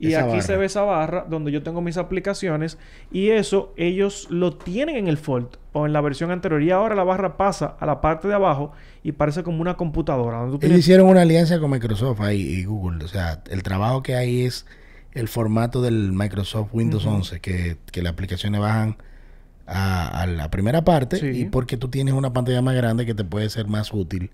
Y 0.00 0.08
Esa 0.14 0.24
aquí 0.24 0.40
se 0.40 0.56
ve 0.56 0.64
esa 0.66 0.80
barra 0.82 1.26
donde 1.28 1.52
yo 1.52 1.62
tengo 1.62 1.80
mis 1.82 1.98
aplicaciones. 1.98 2.78
Y 3.12 3.28
eso 3.30 3.72
ellos 3.76 4.26
lo 4.30 4.56
tienen 4.56 4.96
en 4.96 5.08
el 5.08 5.18
Fold 5.18 5.48
o 5.72 5.84
en 5.86 5.92
la 5.92 6.00
versión 6.00 6.30
anterior. 6.30 6.62
Y 6.62 6.70
ahora 6.70 6.94
la 6.94 7.04
barra 7.04 7.36
pasa 7.36 7.76
a 7.78 7.84
la 7.86 8.00
parte 8.00 8.26
de 8.26 8.34
abajo 8.34 8.72
y 9.02 9.12
parece 9.12 9.42
como 9.42 9.60
una 9.60 9.76
computadora. 9.76 10.38
Donde 10.38 10.52
Ellos 10.56 10.60
tienes- 10.60 10.78
hicieron 10.80 11.06
una 11.08 11.20
alianza 11.22 11.60
con 11.60 11.70
Microsoft 11.70 12.20
ahí 12.22 12.40
y 12.40 12.64
Google. 12.64 13.04
O 13.04 13.08
sea, 13.08 13.42
el 13.50 13.62
trabajo 13.62 14.02
que 14.02 14.14
hay 14.16 14.42
es 14.46 14.64
el 15.12 15.28
formato 15.28 15.82
del 15.82 16.12
Microsoft 16.12 16.70
Windows 16.72 17.04
11, 17.04 17.40
que, 17.40 17.76
que 17.92 18.00
las 18.02 18.12
aplicaciones 18.14 18.58
bajan 18.60 18.96
a, 19.66 20.22
a 20.22 20.26
la 20.26 20.50
primera 20.50 20.82
parte 20.84 21.18
Sí. 21.18 21.26
y 21.42 21.44
porque 21.44 21.76
tú 21.76 21.88
tienes 21.88 22.14
una 22.14 22.32
pantalla 22.32 22.62
más 22.62 22.74
grande 22.74 23.04
que 23.06 23.14
te 23.14 23.24
puede 23.24 23.50
ser 23.50 23.66
más 23.68 23.92
útil 23.92 24.30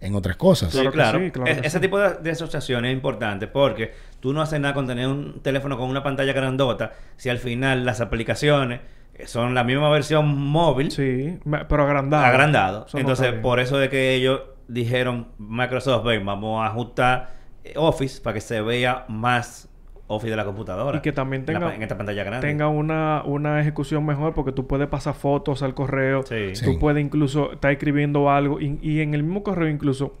en 0.00 0.14
otras 0.14 0.36
cosas. 0.36 0.70
Sí, 0.72 0.78
Claro 0.78 0.90
que 0.90 0.96
claro. 0.96 1.18
sí, 1.18 1.30
claro 1.30 1.50
E- 1.50 1.60
ese 1.60 1.70
sí. 1.70 1.80
tipo 1.80 1.98
de, 1.98 2.14
de 2.14 2.30
asociación 2.30 2.84
es 2.84 2.92
importante 2.92 3.46
porque 3.48 3.92
tú 4.20 4.32
no 4.32 4.40
haces 4.42 4.60
nada 4.60 4.74
con 4.74 4.86
tener 4.86 5.08
un 5.08 5.40
teléfono 5.42 5.76
con 5.78 5.88
una 5.88 6.02
pantalla 6.02 6.32
grandota 6.32 6.92
si 7.16 7.28
al 7.30 7.38
final 7.38 7.84
las 7.84 8.00
aplicaciones 8.00 8.80
son 9.26 9.54
la 9.54 9.64
misma 9.64 9.90
versión 9.90 10.26
móvil 10.38 10.90
Sí, 10.92 11.38
pero 11.68 11.82
agrandado. 11.84 12.24
agrandado. 12.24 12.86
Eso 12.86 12.98
Entonces, 12.98 13.32
por 13.34 13.58
eso 13.58 13.76
de 13.78 13.88
que 13.88 14.14
ellos 14.14 14.42
dijeron, 14.68 15.28
Microsoft, 15.38 16.04
ven, 16.04 16.24
vamos 16.24 16.62
a 16.62 16.66
ajustar 16.68 17.34
eh, 17.64 17.72
Office 17.76 18.20
para 18.22 18.34
que 18.34 18.40
se 18.40 18.60
vea 18.60 19.04
más 19.08 19.67
Office 20.08 20.30
de 20.30 20.36
la 20.36 20.44
computadora. 20.44 20.98
Y 20.98 21.00
que 21.02 21.12
también 21.12 21.44
en 21.46 21.54
la 21.54 21.60
tenga- 21.60 21.74
en 21.76 21.82
esta 21.82 21.96
pantalla 21.96 22.24
grande. 22.24 22.46
tenga 22.46 22.68
una, 22.68 23.22
una 23.24 23.60
ejecución 23.60 24.04
mejor 24.06 24.34
porque 24.34 24.52
tú 24.52 24.66
puedes 24.66 24.88
pasar 24.88 25.14
fotos 25.14 25.62
al 25.62 25.74
correo. 25.74 26.22
Sí. 26.24 26.54
Sí. 26.56 26.64
Tú 26.64 26.78
puedes 26.78 27.04
incluso 27.04 27.52
estar 27.52 27.70
escribiendo 27.70 28.30
algo 28.30 28.60
y, 28.60 28.78
y 28.82 29.00
en 29.00 29.14
el 29.14 29.22
mismo 29.22 29.42
correo 29.42 29.68
incluso 29.68 30.16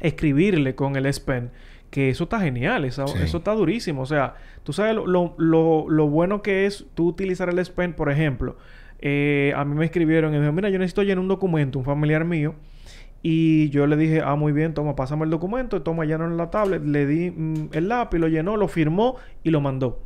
escribirle 0.00 0.74
con 0.74 0.96
el 0.96 1.06
S 1.06 1.20
Pen. 1.20 1.50
Que 1.90 2.08
eso 2.10 2.24
está 2.24 2.40
genial, 2.40 2.84
eso, 2.84 3.06
Sí. 3.06 3.18
eso 3.22 3.38
está 3.38 3.52
durísimo. 3.54 4.02
O 4.02 4.06
sea, 4.06 4.34
tú 4.64 4.72
sabes 4.72 4.94
lo, 4.96 5.06
lo, 5.06 5.34
lo- 5.38 5.86
lo 5.88 6.08
bueno 6.08 6.42
que 6.42 6.66
es 6.66 6.86
tú 6.94 7.06
utilizar 7.08 7.48
el 7.48 7.58
S 7.58 7.72
Pen, 7.72 7.92
por 7.94 8.10
ejemplo. 8.10 8.56
eh, 9.06 9.52
a 9.54 9.64
mí 9.66 9.74
me 9.74 9.84
escribieron 9.84 10.30
y 10.30 10.32
me 10.32 10.38
dijeron, 10.38 10.54
mira, 10.54 10.70
yo 10.70 10.78
necesito 10.78 11.02
llenar 11.02 11.18
un 11.18 11.28
documento, 11.28 11.78
un 11.78 11.84
familiar 11.84 12.24
mío. 12.24 12.54
Y 13.26 13.70
yo 13.70 13.86
le 13.86 13.96
dije, 13.96 14.20
ah, 14.22 14.34
muy 14.36 14.52
bien, 14.52 14.74
toma, 14.74 14.94
pásame 14.94 15.24
el 15.24 15.30
documento, 15.30 15.80
toma, 15.80 16.04
lleno 16.04 16.26
en 16.26 16.36
la 16.36 16.50
tablet. 16.50 16.84
Le 16.84 17.06
di 17.06 17.30
mm, 17.30 17.68
el 17.72 17.88
lápiz, 17.88 18.18
lo 18.18 18.28
llenó, 18.28 18.58
lo 18.58 18.68
firmó 18.68 19.16
y 19.42 19.48
lo 19.50 19.62
mandó. 19.62 19.98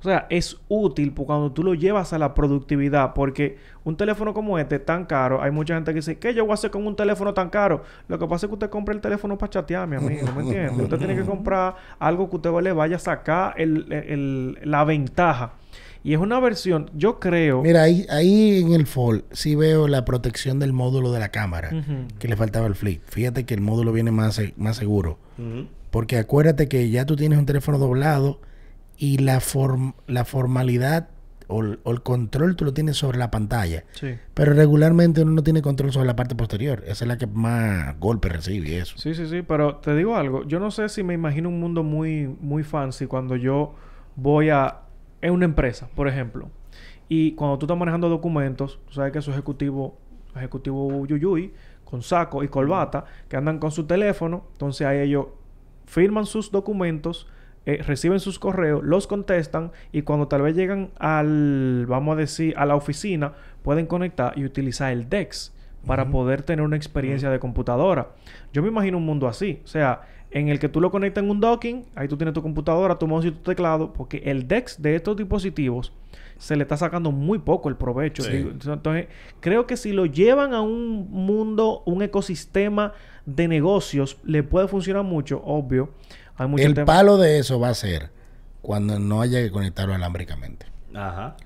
O 0.00 0.02
sea, 0.02 0.26
es 0.28 0.60
útil 0.68 1.14
cuando 1.14 1.52
tú 1.52 1.62
lo 1.62 1.72
llevas 1.74 2.12
a 2.12 2.18
la 2.18 2.34
productividad, 2.34 3.14
porque 3.14 3.58
un 3.84 3.96
teléfono 3.96 4.34
como 4.34 4.58
este, 4.58 4.80
tan 4.80 5.04
caro, 5.06 5.40
hay 5.40 5.52
mucha 5.52 5.74
gente 5.76 5.92
que 5.92 6.00
dice, 6.00 6.18
¿qué 6.18 6.34
yo 6.34 6.42
voy 6.44 6.50
a 6.50 6.54
hacer 6.54 6.72
con 6.72 6.84
un 6.84 6.96
teléfono 6.96 7.32
tan 7.32 7.48
caro? 7.48 7.84
Lo 8.08 8.18
que 8.18 8.26
pasa 8.26 8.46
es 8.46 8.48
que 8.50 8.54
usted 8.54 8.70
compra 8.70 8.92
el 8.92 9.00
teléfono 9.00 9.38
para 9.38 9.50
chatear, 9.50 9.86
mi 9.86 9.94
amigo, 9.96 10.26
¿me 10.36 10.42
entiende? 10.42 10.82
usted 10.82 10.98
tiene 10.98 11.14
que 11.14 11.22
comprar 11.24 11.76
algo 12.00 12.28
que 12.28 12.36
usted 12.36 12.50
le 12.60 12.72
vaya 12.72 12.96
a 12.96 12.98
sacar 12.98 13.54
el- 13.56 13.90
el- 13.92 14.58
la 14.64 14.84
ventaja. 14.84 15.52
Y 16.04 16.12
es 16.12 16.20
una 16.20 16.38
versión, 16.38 16.90
yo 16.94 17.18
creo... 17.18 17.62
Mira, 17.62 17.82
ahí, 17.82 18.06
ahí 18.10 18.60
en 18.60 18.74
el 18.74 18.86
Fold 18.86 19.24
sí 19.32 19.54
veo 19.54 19.88
la 19.88 20.04
protección 20.04 20.58
del 20.58 20.74
módulo 20.74 21.10
de 21.12 21.18
la 21.18 21.30
cámara, 21.30 21.70
que 22.18 22.28
le 22.28 22.36
faltaba 22.36 22.66
el 22.66 22.74
flip. 22.74 23.02
Fíjate 23.06 23.44
que 23.44 23.54
el 23.54 23.62
módulo 23.62 23.90
viene 23.90 24.10
más, 24.10 24.38
más 24.58 24.76
seguro. 24.76 25.18
Porque 25.90 26.18
acuérdate 26.18 26.68
que 26.68 26.90
ya 26.90 27.06
tú 27.06 27.16
tienes 27.16 27.38
un 27.38 27.46
teléfono 27.46 27.78
doblado 27.78 28.38
y 28.98 29.16
la, 29.18 29.40
form- 29.40 29.94
la 30.06 30.24
formalidad 30.26 31.08
o, 31.46 31.62
el- 31.62 31.80
o 31.84 31.90
el 31.92 32.02
control 32.02 32.54
tú 32.56 32.64
lo 32.66 32.74
tienes 32.74 32.96
sobre 32.98 33.16
la 33.18 33.30
pantalla. 33.30 33.84
Sí. 33.92 34.08
Pero 34.34 34.52
regularmente 34.52 35.22
uno 35.22 35.32
no 35.32 35.42
tiene 35.42 35.62
control 35.62 35.90
sobre 35.92 36.06
la 36.06 36.16
parte 36.16 36.34
posterior. 36.34 36.82
Esa 36.86 37.04
es 37.04 37.08
la 37.08 37.16
que 37.18 37.26
más 37.26 37.98
golpe 37.98 38.28
recibe 38.28 38.68
y 38.68 38.74
eso. 38.74 38.96
Sí, 38.98 39.14
sí, 39.14 39.26
sí, 39.26 39.40
pero 39.42 39.76
te 39.76 39.94
digo 39.96 40.16
algo, 40.16 40.44
yo 40.46 40.60
no 40.60 40.70
sé 40.70 40.88
si 40.90 41.02
me 41.02 41.14
imagino 41.14 41.48
un 41.48 41.60
mundo 41.60 41.82
muy, 41.82 42.26
muy 42.40 42.62
fancy 42.62 43.06
cuando 43.06 43.36
yo 43.36 43.74
voy 44.16 44.50
a 44.50 44.80
en 45.24 45.32
una 45.32 45.46
empresa, 45.46 45.88
por 45.94 46.06
ejemplo, 46.06 46.50
y 47.08 47.32
cuando 47.32 47.58
tú 47.58 47.64
estás 47.64 47.78
manejando 47.78 48.10
documentos, 48.10 48.78
tú 48.86 48.92
sabes 48.92 49.10
que 49.10 49.20
esos 49.20 49.32
ejecutivos, 49.32 49.92
ejecutivo 50.36 51.06
yuyuy, 51.06 51.54
con 51.84 52.02
saco 52.02 52.44
y 52.44 52.48
corbata, 52.48 53.06
que 53.28 53.36
andan 53.36 53.58
con 53.58 53.70
su 53.70 53.86
teléfono, 53.86 54.44
entonces 54.52 54.86
ahí 54.86 54.98
ellos 54.98 55.28
firman 55.86 56.26
sus 56.26 56.50
documentos, 56.50 57.26
eh, 57.64 57.82
reciben 57.82 58.20
sus 58.20 58.38
correos, 58.38 58.84
los 58.84 59.06
contestan 59.06 59.72
y 59.92 60.02
cuando 60.02 60.28
tal 60.28 60.42
vez 60.42 60.54
llegan 60.54 60.90
al, 60.98 61.86
vamos 61.88 62.16
a 62.16 62.20
decir, 62.20 62.52
a 62.58 62.66
la 62.66 62.76
oficina, 62.76 63.32
pueden 63.62 63.86
conectar 63.86 64.36
y 64.36 64.44
utilizar 64.44 64.92
el 64.92 65.08
DEX 65.08 65.54
para 65.86 66.10
poder 66.10 66.42
tener 66.42 66.64
una 66.64 66.76
experiencia 66.76 67.30
de 67.30 67.38
computadora. 67.38 68.10
Yo 68.52 68.62
me 68.62 68.68
imagino 68.68 68.98
un 68.98 69.06
mundo 69.06 69.26
así, 69.26 69.62
o 69.64 69.66
sea, 69.66 70.02
en 70.34 70.48
el 70.48 70.58
que 70.58 70.68
tú 70.68 70.80
lo 70.80 70.90
conectas 70.90 71.24
en 71.24 71.30
un 71.30 71.40
docking, 71.40 71.86
ahí 71.94 72.06
tú 72.08 72.16
tienes 72.18 72.34
tu 72.34 72.42
computadora, 72.42 72.98
tu 72.98 73.06
mouse 73.06 73.24
y 73.24 73.30
tu 73.30 73.38
teclado, 73.42 73.92
porque 73.94 74.18
el 74.26 74.46
DEX 74.46 74.82
de 74.82 74.96
estos 74.96 75.16
dispositivos 75.16 75.92
se 76.38 76.56
le 76.56 76.62
está 76.64 76.76
sacando 76.76 77.10
muy 77.12 77.38
poco 77.38 77.68
el 77.68 77.76
provecho. 77.76 78.22
Sí. 78.24 78.36
Entonces, 78.36 79.06
creo 79.40 79.66
que 79.66 79.76
si 79.76 79.92
lo 79.92 80.04
llevan 80.06 80.52
a 80.52 80.60
un 80.60 81.08
mundo, 81.10 81.82
un 81.86 82.02
ecosistema 82.02 82.92
de 83.24 83.48
negocios, 83.48 84.18
le 84.24 84.42
puede 84.42 84.68
funcionar 84.68 85.04
mucho, 85.04 85.40
obvio. 85.44 85.90
Hay 86.36 86.48
el 86.58 86.74
temas- 86.74 86.86
palo 86.86 87.16
de 87.16 87.38
eso 87.38 87.60
va 87.60 87.68
a 87.68 87.74
ser 87.74 88.10
cuando 88.60 88.98
no 88.98 89.20
haya 89.22 89.40
que 89.40 89.50
conectarlo 89.52 89.94
alámbricamente. 89.94 90.66
Ajá. 90.94 91.36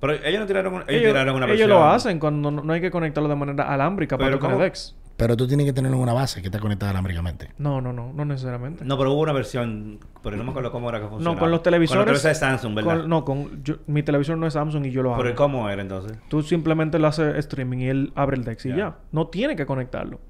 Pero 0.00 0.14
ellos 0.14 0.40
no 0.40 0.46
tiraron, 0.46 0.72
un- 0.74 0.80
ellos, 0.82 0.90
Ellos, 1.02 1.12
tiraron 1.12 1.36
una 1.36 1.44
ellos 1.46 1.58
versión. 1.58 1.70
lo 1.70 1.84
hacen 1.84 2.18
cuando 2.18 2.50
no, 2.50 2.62
no 2.62 2.72
hay 2.72 2.80
que 2.80 2.90
conectarlo 2.90 3.28
de 3.28 3.36
manera 3.36 3.64
alámbrica 3.72 4.16
para 4.16 4.28
Pero 4.28 4.38
tú 4.38 4.42
tener 4.42 4.54
¿cómo? 4.56 4.64
Dex. 4.64 4.96
Pero 5.16 5.34
tú 5.34 5.46
tienes 5.48 5.64
que 5.64 5.72
tener 5.72 5.94
una 5.94 6.12
base 6.12 6.42
que 6.42 6.48
está 6.48 6.58
conectada 6.60 6.90
alámbricamente. 6.90 7.50
No, 7.56 7.80
no, 7.80 7.90
no, 7.92 8.12
no 8.12 8.24
necesariamente. 8.26 8.84
No, 8.84 8.98
pero 8.98 9.12
hubo 9.14 9.22
una 9.22 9.32
versión, 9.32 9.98
pero 10.22 10.36
no 10.36 10.44
me 10.44 10.50
acuerdo 10.50 10.70
cómo 10.70 10.90
era 10.90 11.00
que 11.00 11.06
funcionaba. 11.08 11.34
No, 11.36 11.40
con 11.40 11.50
los 11.50 11.62
televisores. 11.62 12.04
Con 12.04 12.12
los 12.12 12.20
televisores 12.22 12.40
de 12.40 12.46
Samsung, 12.46 12.74
¿verdad? 12.74 13.00
con- 13.00 13.08
no, 13.08 13.24
con 13.24 13.64
yo- 13.64 13.76
mi 13.86 14.02
televisor 14.02 14.36
no 14.36 14.46
es 14.46 14.52
Samsung 14.52 14.84
y 14.84 14.90
yo 14.90 15.02
lo 15.02 15.14
hago. 15.14 15.22
Pero 15.22 15.34
¿cómo 15.34 15.70
era 15.70 15.80
entonces? 15.80 16.18
Tú 16.28 16.42
simplemente 16.42 16.98
le 16.98 17.06
haces 17.06 17.34
streaming 17.36 17.78
y 17.78 17.88
él 17.88 18.12
abre 18.14 18.36
el 18.36 18.44
Dex 18.44 18.66
y 18.66 18.74
Ya. 18.76 18.98
No 19.10 19.28
tiene 19.28 19.56
que 19.56 19.64
conectarlo. 19.64 20.20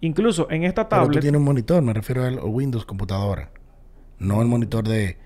Incluso 0.00 0.50
en 0.50 0.64
esta 0.64 0.88
Pero 0.88 1.02
tú 1.02 1.06
tablet. 1.06 1.20
tienes 1.22 1.38
un 1.38 1.44
monitor, 1.44 1.80
me 1.82 1.92
refiero 1.92 2.24
al 2.24 2.40
Windows 2.42 2.84
computadora. 2.84 3.50
No 4.18 4.42
el 4.42 4.48
monitor 4.48 4.86
de... 4.88 5.16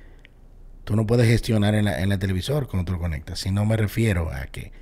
Tú 0.85 0.97
no 0.97 1.07
puedes 1.07 1.27
gestionar 1.27 1.75
en 1.75 1.87
la, 1.87 2.01
en 2.03 2.11
la 2.11 2.19
televisor 2.19 2.69
cuando 2.69 2.85
tú 2.87 2.93
lo 2.93 2.99
conectas. 2.99 3.39
Si 3.39 3.51
no 3.51 3.65
me 3.65 3.77
refiero 3.79 4.31
a 4.31 4.47
que 4.47 4.73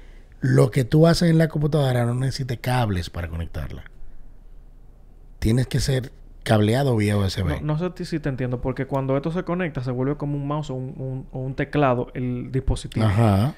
lo 0.41 0.71
que 0.73 0.85
tú 0.85 1.07
haces 1.07 1.31
en 1.31 1.39
la 1.39 1.47
computadora 1.49 2.05
no 2.05 2.15
necesita 2.15 2.57
cables 2.57 3.09
para 3.11 3.29
conectarla. 3.29 3.85
Tienes 5.47 5.69
que 5.69 5.79
ser 5.79 6.11
cableado 6.43 6.97
vía 6.97 7.17
USB. 7.17 7.61
No, 7.63 7.79
no 7.79 7.79
sé 7.79 8.05
si 8.05 8.19
te 8.19 8.29
entiendo, 8.29 8.61
porque 8.61 8.87
cuando 8.87 9.17
esto 9.17 9.31
se 9.31 9.45
conecta 9.45 9.81
se 9.85 9.93
vuelve 9.93 10.17
como 10.17 10.37
un 10.37 10.47
mouse 10.49 10.71
o 10.71 10.75
un, 10.75 10.95
un- 10.99 11.27
o 11.31 11.39
un 11.39 11.55
teclado 11.55 12.09
el 12.15 12.51
dispositivo. 12.51 13.07
Ajá. 13.07 13.55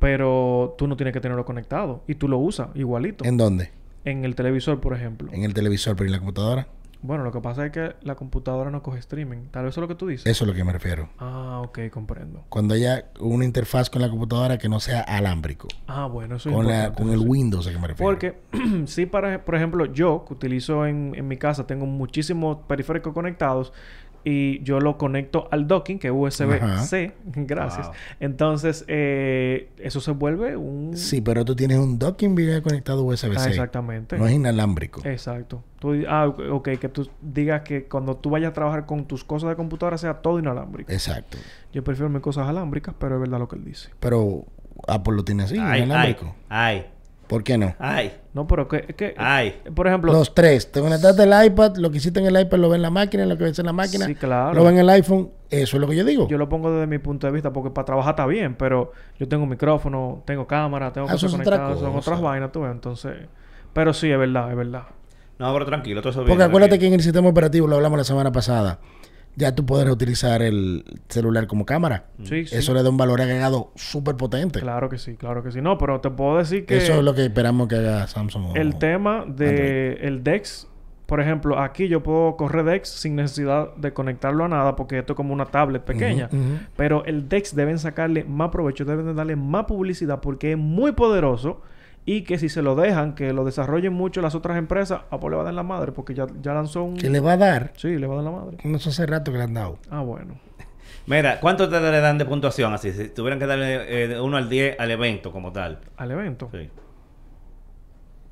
Pero 0.00 0.74
tú 0.78 0.86
no 0.88 0.96
tienes 0.96 1.12
que 1.12 1.20
tenerlo 1.20 1.44
conectado 1.44 2.02
y 2.06 2.14
tú 2.16 2.26
lo 2.28 2.38
usas 2.38 2.68
igualito. 2.74 3.24
¿En 3.24 3.36
dónde? 3.36 3.70
En 4.04 4.24
el 4.24 4.34
televisor, 4.34 4.80
por 4.80 4.94
ejemplo. 4.94 5.30
En 5.32 5.44
el 5.44 5.54
televisor, 5.54 5.94
pero 5.96 6.06
en 6.06 6.12
la 6.12 6.18
computadora. 6.18 6.66
Bueno, 7.00 7.22
lo 7.22 7.30
que 7.30 7.40
pasa 7.40 7.66
es 7.66 7.72
que 7.72 7.94
la 8.02 8.16
computadora 8.16 8.70
no 8.70 8.82
coge 8.82 8.98
streaming. 8.98 9.48
Tal 9.50 9.64
vez 9.64 9.74
eso 9.74 9.80
es 9.80 9.82
lo 9.82 9.88
que 9.88 9.94
tú 9.94 10.08
dices. 10.08 10.26
Eso 10.26 10.44
es 10.44 10.48
lo 10.48 10.54
que 10.54 10.64
me 10.64 10.72
refiero. 10.72 11.08
Ah, 11.18 11.62
ok, 11.64 11.78
comprendo. 11.92 12.44
Cuando 12.48 12.74
haya 12.74 13.10
una 13.20 13.44
interfaz 13.44 13.88
con 13.88 14.02
la 14.02 14.10
computadora 14.10 14.58
que 14.58 14.68
no 14.68 14.80
sea 14.80 15.02
alámbrico. 15.02 15.68
Ah, 15.86 16.06
bueno, 16.06 16.36
eso 16.36 16.48
es 16.48 16.54
Con, 16.54 16.66
la, 16.66 16.92
con 16.92 17.10
el. 17.10 17.18
Windows 17.18 17.66
a 17.66 17.72
que 17.72 17.78
me 17.78 17.88
refiero. 17.88 18.10
Porque 18.10 18.38
sí, 18.86 19.06
para, 19.06 19.44
por 19.44 19.54
ejemplo, 19.54 19.86
yo 19.86 20.24
que 20.26 20.34
utilizo 20.34 20.86
en, 20.86 21.12
en 21.14 21.28
mi 21.28 21.36
casa, 21.36 21.66
tengo 21.66 21.86
muchísimos 21.86 22.58
periféricos 22.66 23.12
conectados 23.12 23.72
y 24.30 24.62
yo 24.62 24.78
lo 24.78 24.98
conecto 24.98 25.48
al 25.50 25.66
docking, 25.66 25.98
que 25.98 26.08
es 26.08 26.12
USB-C. 26.14 27.14
Gracias. 27.34 27.86
Wow. 27.86 27.96
Entonces, 28.20 28.84
eh, 28.86 29.70
eso 29.78 30.02
se 30.02 30.10
vuelve 30.10 30.54
un... 30.54 30.94
Sí, 30.94 31.22
pero 31.22 31.46
tú 31.46 31.56
tienes 31.56 31.78
un 31.78 31.98
docking 31.98 32.34
video 32.34 32.62
conectado 32.62 33.04
USB-C. 33.04 33.38
Ah, 33.38 33.48
exactamente. 33.48 34.18
No 34.18 34.26
es 34.26 34.34
inalámbrico. 34.34 35.00
Exacto. 35.06 35.64
Tú, 35.78 35.94
ah, 36.06 36.26
ok, 36.26 36.68
que 36.78 36.90
tú 36.90 37.08
digas 37.22 37.62
que 37.62 37.84
cuando 37.84 38.18
tú 38.18 38.28
vayas 38.28 38.50
a 38.50 38.52
trabajar 38.52 38.84
con 38.84 39.06
tus 39.06 39.24
cosas 39.24 39.48
de 39.48 39.56
computadora 39.56 39.96
sea 39.96 40.20
todo 40.20 40.38
inalámbrico. 40.38 40.92
Exacto. 40.92 41.38
Yo 41.72 41.82
prefiero 41.82 42.10
mis 42.10 42.20
cosas 42.20 42.48
alámbricas, 42.48 42.94
pero 42.98 43.14
es 43.14 43.22
verdad 43.22 43.38
lo 43.38 43.48
que 43.48 43.56
él 43.56 43.64
dice. 43.64 43.88
Pero 43.98 44.44
Apple 44.86 45.14
lo 45.14 45.24
tiene 45.24 45.44
así, 45.44 45.56
ay, 45.56 45.64
ay, 45.64 45.82
inalámbrico. 45.84 46.34
ay, 46.50 46.86
¿Por 47.28 47.44
qué 47.44 47.58
no? 47.58 47.74
ay, 47.78 48.12
No, 48.32 48.46
pero 48.46 48.66
que... 48.66 48.82
que 48.82 49.14
ay. 49.18 49.60
por 49.74 49.86
ejemplo... 49.86 50.12
Los 50.12 50.34
tres. 50.34 50.72
Te 50.72 50.80
conectaste 50.80 51.22
el 51.22 51.46
iPad, 51.46 51.76
lo 51.76 51.90
que 51.90 51.98
hiciste 51.98 52.20
en 52.20 52.26
el 52.26 52.40
iPad 52.40 52.58
lo 52.58 52.70
ve 52.70 52.76
en 52.76 52.82
la 52.82 52.90
máquina, 52.90 53.26
lo 53.26 53.36
que 53.36 53.44
ves 53.44 53.58
en 53.58 53.66
la 53.66 53.72
máquina 53.72 54.06
Sí, 54.06 54.14
claro. 54.14 54.54
lo 54.54 54.64
ve 54.64 54.70
en 54.70 54.78
el 54.78 54.88
iPhone. 54.88 55.30
Eso 55.50 55.76
es 55.76 55.80
lo 55.80 55.86
que 55.88 55.96
yo 55.96 56.04
digo. 56.04 56.26
Yo 56.28 56.38
lo 56.38 56.48
pongo 56.48 56.70
desde 56.72 56.86
mi 56.86 56.98
punto 56.98 57.26
de 57.26 57.32
vista 57.32 57.52
porque 57.52 57.70
para 57.70 57.84
trabajar 57.84 58.12
está 58.12 58.26
bien, 58.26 58.54
pero 58.54 58.92
yo 59.18 59.28
tengo 59.28 59.46
micrófono, 59.46 60.22
tengo 60.24 60.46
cámara, 60.46 60.92
tengo 60.92 61.06
Ah, 61.08 61.14
eso 61.14 61.26
cosas 61.26 61.40
conectadas, 61.40 61.78
son 61.78 61.94
otras 61.96 62.20
vainas, 62.20 62.50
tú 62.50 62.62
ves. 62.62 62.72
Entonces, 62.72 63.14
pero 63.72 63.92
sí, 63.92 64.10
es 64.10 64.18
verdad, 64.18 64.50
es 64.50 64.56
verdad. 64.56 64.82
No, 65.38 65.52
pero 65.52 65.66
tranquilo, 65.66 66.00
todo 66.00 66.10
eso 66.10 66.24
Porque 66.24 66.42
acuérdate 66.42 66.78
que 66.78 66.86
en 66.86 66.94
el 66.94 67.00
sistema 67.02 67.28
operativo, 67.28 67.66
lo 67.68 67.76
hablamos 67.76 67.96
la 67.98 68.04
semana 68.04 68.32
pasada, 68.32 68.78
ya 69.36 69.54
tú 69.54 69.64
puedes 69.64 69.88
utilizar 69.88 70.42
el 70.42 70.84
celular 71.08 71.46
como 71.46 71.64
cámara. 71.64 72.06
Sí, 72.24 72.46
sí. 72.46 72.56
Eso 72.56 72.74
le 72.74 72.82
da 72.82 72.90
un 72.90 72.96
valor 72.96 73.20
agregado 73.20 73.70
súper 73.76 74.16
potente. 74.16 74.60
Claro 74.60 74.88
que 74.88 74.98
sí, 74.98 75.16
claro 75.16 75.42
que 75.42 75.52
sí. 75.52 75.60
No, 75.60 75.78
pero 75.78 76.00
te 76.00 76.10
puedo 76.10 76.38
decir 76.38 76.66
que 76.66 76.76
Eso 76.78 76.94
es 76.94 77.04
lo 77.04 77.14
que 77.14 77.24
esperamos 77.24 77.68
que 77.68 77.76
haga 77.76 78.06
Samsung. 78.06 78.46
o- 78.50 78.54
el 78.56 78.78
tema 78.78 79.24
de 79.26 79.92
el 80.02 80.24
Dex, 80.24 80.66
por 81.06 81.20
ejemplo, 81.20 81.58
aquí 81.58 81.88
yo 81.88 82.02
puedo 82.02 82.36
correr 82.36 82.64
Dex 82.64 82.88
sin 82.88 83.14
necesidad 83.16 83.74
de 83.76 83.92
conectarlo 83.92 84.44
a 84.44 84.48
nada 84.48 84.76
porque 84.76 84.98
esto 84.98 85.12
es 85.12 85.16
como 85.16 85.32
una 85.32 85.46
tablet 85.46 85.82
pequeña. 85.82 86.28
Pero 86.76 87.04
el 87.04 87.28
Dex 87.28 87.54
deben 87.54 87.78
sacarle 87.78 88.24
más 88.24 88.50
provecho, 88.50 88.84
deben 88.84 89.06
de 89.06 89.14
darle 89.14 89.36
más 89.36 89.64
publicidad 89.66 90.20
porque 90.20 90.52
es 90.52 90.58
muy 90.58 90.92
poderoso 90.92 91.62
y 92.10 92.22
que 92.22 92.38
si 92.38 92.48
se 92.48 92.62
lo 92.62 92.74
dejan, 92.74 93.14
que 93.14 93.34
lo 93.34 93.44
desarrollen 93.44 93.92
mucho 93.92 94.22
las 94.22 94.34
otras 94.34 94.56
empresas, 94.56 95.02
Apple 95.10 95.28
le 95.28 95.36
va 95.36 95.42
a 95.42 95.44
dar 95.44 95.52
la 95.54 95.62
madre 95.62 95.92
porque 95.92 96.14
ya, 96.14 96.26
ya 96.40 96.54
lanzó 96.54 96.82
un... 96.84 96.96
Que 96.96 97.10
le 97.10 97.20
va 97.20 97.32
a 97.32 97.36
dar. 97.36 97.72
Sí, 97.76 97.98
le 97.98 98.06
va 98.06 98.14
a 98.14 98.16
dar 98.22 98.24
la 98.24 98.30
madre. 98.30 98.56
No 98.64 98.78
sé 98.78 98.88
hace 98.88 99.04
rato 99.04 99.30
que 99.30 99.36
le 99.36 99.44
han 99.44 99.52
dado. 99.52 99.78
Ah, 99.90 100.00
bueno. 100.00 100.38
Mira, 101.06 101.38
¿cuánto 101.40 101.68
te 101.68 101.78
le 101.80 102.00
dan 102.00 102.16
de 102.16 102.24
puntuación 102.24 102.72
así? 102.72 102.92
Si 102.92 103.08
tuvieran 103.10 103.38
que 103.38 103.44
darle 103.46 104.04
eh, 104.04 104.08
de 104.08 104.20
1 104.20 104.36
al 104.38 104.48
10 104.48 104.80
al 104.80 104.90
evento 104.90 105.32
como 105.32 105.52
tal. 105.52 105.80
Al 105.98 106.10
evento. 106.10 106.48
Sí. 106.52 106.70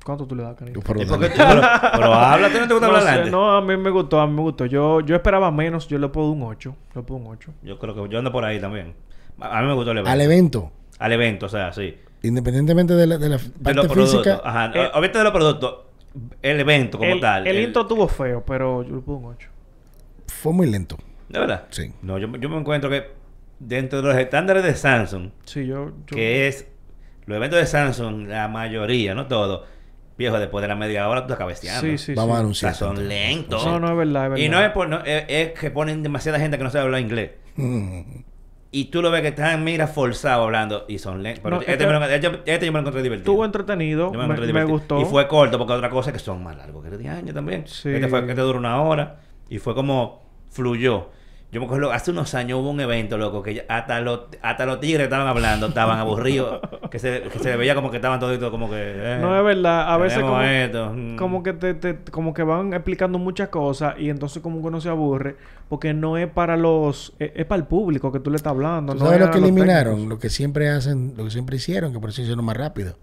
¿Cuánto 0.03 0.25
tú 0.25 0.35
le 0.35 0.43
das, 0.43 0.55
Canito? 0.55 0.79
Por 0.79 0.97
¿Y 0.97 1.05
lo 1.05 1.07
por 1.09 1.19
qué 1.19 1.29
tanto- 1.29 1.55
tú- 1.55 1.59
pero, 1.59 1.91
pero 1.97 2.13
habla, 2.13 2.47
¿tú 2.49 2.59
no 2.59 2.67
te 2.67 2.73
gusta 2.73 2.87
No, 2.87 2.95
hablar 2.95 3.03
sé, 3.13 3.17
antes? 3.19 3.31
no, 3.31 3.51
a 3.57 3.61
mí 3.61 3.75
me 3.77 3.89
gustó, 3.89 4.19
a 4.21 4.27
mí 4.27 4.33
me 4.33 4.41
gustó. 4.41 4.65
Yo, 4.65 5.01
yo 5.01 5.15
esperaba 5.15 5.51
menos, 5.51 5.87
yo 5.87 5.99
le 5.99 6.07
puedo 6.07 6.27
dar 6.29 6.37
un 6.37 6.43
8. 6.43 6.75
Le 6.95 7.01
puedo 7.03 7.19
un 7.21 7.27
8. 7.27 7.51
Yo 7.63 7.77
creo 7.77 7.93
que 7.93 8.09
yo 8.11 8.17
ando 8.19 8.31
por 8.31 8.45
ahí 8.45 8.59
también. 8.59 8.95
A 9.39 9.59
a 9.59 9.61
mí 9.61 9.67
me 9.67 9.73
gustó 9.73 9.91
el 9.91 9.97
evento. 9.97 10.11
Al 10.11 10.21
evento, 10.21 10.71
Al 10.99 11.11
evento, 11.11 11.45
o 11.45 11.49
sea, 11.49 11.71
sí. 11.73 11.95
Independientemente 12.23 12.93
de 12.93 13.07
la, 13.07 13.17
de 13.17 13.29
la 13.29 13.37
De 13.37 13.43
parte 13.63 13.73
los 13.75 13.87
productos. 13.87 14.23
física, 14.23 14.41
Ajá. 14.43 14.71
Eh, 14.73 14.89
Obviamente 14.91 15.17
de 15.17 15.23
los 15.23 15.33
productos. 15.33 15.75
El 16.41 16.59
evento 16.59 16.97
como 16.97 17.11
el, 17.13 17.19
tal. 17.19 17.45
el 17.47 17.59
intro 17.59 17.85
tuvo 17.85 18.07
feo, 18.07 18.43
pero 18.45 18.81
yo 18.83 18.95
le 18.95 19.01
puedo 19.01 19.19
un 19.19 19.25
8. 19.25 19.49
fue 20.27 20.51
muy 20.53 20.67
lento. 20.67 20.97
¿De 21.29 21.39
verdad? 21.39 21.65
Sí. 21.69 21.91
No, 22.01 22.17
yo, 22.17 22.27
yo 22.37 22.49
me 22.49 22.57
encuentro 22.57 22.89
que 22.89 23.11
dentro 23.59 24.01
de 24.01 24.07
los 24.07 24.17
estándares 24.17 24.63
de 24.63 24.73
Samsung, 24.75 25.29
Sí, 25.45 25.65
yo... 25.67 25.89
yo- 25.89 26.15
que 26.15 26.47
es 26.47 26.67
los 27.25 27.35
eventos 27.35 27.59
de 27.59 27.65
Samsung, 27.67 28.27
la 28.29 28.47
mayoría, 28.47 29.13
no 29.13 29.27
todo, 29.27 29.65
viejo, 30.17 30.39
después 30.39 30.61
de 30.63 30.69
la 30.69 30.75
media 30.75 31.07
hora 31.09 31.21
tú 31.21 31.25
estás 31.33 31.37
cabeceando. 31.39 31.81
Sí, 31.81 31.97
sí, 31.97 32.13
Vamos 32.15 32.35
a. 32.35 32.37
O 32.37 32.39
anunciar. 32.41 32.73
sea, 32.73 32.87
son 32.87 33.07
lentos. 33.07 33.63
No, 33.65 33.79
no, 33.79 33.89
es 33.91 33.97
verdad, 33.97 34.23
es 34.25 34.29
verdad. 34.31 34.43
Y 34.45 34.49
no 34.49 34.61
es, 34.61 34.71
por, 34.71 34.87
no, 34.89 35.03
es, 35.03 35.25
es 35.27 35.51
que 35.59 35.69
ponen 35.69 36.01
demasiada 36.01 36.39
gente 36.39 36.57
que 36.57 36.63
no 36.63 36.69
sabe 36.71 36.85
hablar 36.85 37.01
inglés. 37.01 37.31
Mm. 37.57 38.01
Y 38.71 38.85
tú 38.85 39.01
lo 39.01 39.11
ves 39.11 39.21
que 39.21 39.29
están, 39.29 39.63
mira, 39.63 39.87
forzados 39.87 40.45
hablando 40.45 40.85
y 40.87 40.99
son 40.99 41.23
lentos. 41.23 41.41
Pero 41.43 41.55
No, 41.55 41.61
es 41.61 41.69
este, 41.69 41.79
que- 41.79 41.87
me 41.87 41.99
lo, 41.99 42.05
este, 42.05 42.27
este 42.45 42.65
yo 42.65 42.71
me 42.71 42.77
lo 42.77 42.79
encontré 42.79 43.01
divertido. 43.01 43.31
Estuvo 43.31 43.45
entretenido, 43.45 44.11
Yo 44.11 44.19
me, 44.19 44.53
me 44.53 44.63
gustó. 44.65 45.01
Y 45.01 45.05
fue 45.05 45.27
corto, 45.27 45.57
porque 45.57 45.73
otra 45.73 45.89
cosa 45.89 46.09
es 46.09 46.13
que 46.13 46.19
son 46.19 46.43
más 46.43 46.57
largos 46.57 46.83
que 46.83 46.89
el 46.89 46.97
de 47.01 47.07
año 47.09 47.33
también. 47.33 47.65
Sí. 47.65 47.89
Este 47.89 48.07
fue 48.07 48.25
que 48.27 48.35
te 48.35 48.41
duró 48.41 48.59
una 48.59 48.81
hora 48.81 49.19
y 49.49 49.59
fue 49.59 49.73
como 49.73 50.21
fluyó. 50.49 51.09
Yo 51.49 51.61
me 51.61 51.65
acuerdo, 51.65 51.93
hace 51.93 52.11
unos 52.11 52.33
años 52.35 52.59
hubo 52.59 52.69
un 52.69 52.81
evento, 52.81 53.17
loco, 53.17 53.41
que 53.41 53.53
ya- 53.53 53.63
hasta 53.69 54.01
los, 54.01 54.21
hasta 54.41 54.65
los 54.65 54.81
tigres 54.81 55.05
estaban 55.05 55.27
hablando, 55.27 55.67
estaban 55.67 55.97
aburridos, 55.97 56.59
que 56.91 56.99
se, 56.99 57.21
que 57.21 57.39
se 57.39 57.55
veía 57.55 57.73
como 57.73 57.89
que 57.89 57.95
estaban 57.97 58.19
toditos 58.19 58.51
como 58.51 58.69
que... 58.69 58.75
eh, 58.77 59.17
No 59.21 59.37
es 59.37 59.43
verdad, 59.45 59.93
a 59.93 59.95
veces 59.97 60.19
como, 60.19 60.41
esto, 60.41 60.91
mm. 60.93 61.15
como 61.15 61.43
que 61.43 61.53
te, 61.53 61.73
te- 61.73 61.99
como 62.11 62.33
que 62.33 62.43
van 62.43 62.73
explicando 62.73 63.17
muchas 63.17 63.47
cosas 63.47 63.95
y 63.97 64.09
entonces 64.09 64.43
como 64.43 64.59
que 64.61 64.67
uno 64.67 64.81
se 64.81 64.89
aburre 64.89 65.37
porque 65.69 65.93
no 65.93 66.17
es 66.17 66.27
para 66.29 66.57
los 66.57 67.13
es, 67.17 67.31
es 67.33 67.45
para 67.45 67.61
el 67.61 67.65
público 67.67 68.11
que 68.11 68.19
tú 68.19 68.29
le 68.29 68.35
estás 68.35 68.51
hablando. 68.51 68.91
¿Tú 68.93 68.99
no 68.99 69.05
sabes 69.05 69.21
es 69.21 69.25
lo 69.27 69.31
que 69.31 69.37
eliminaron? 69.39 69.93
técnicos. 69.93 70.09
Lo 70.09 70.19
que 70.19 70.29
siempre 70.29 70.69
hacen, 70.69 71.13
lo 71.15 71.23
que 71.23 71.31
siempre 71.31 71.55
hicieron, 71.55 71.93
que 71.93 71.99
por 72.01 72.09
eso 72.09 72.21
hicieron 72.21 72.43
más 72.43 72.57
rápido. 72.57 72.97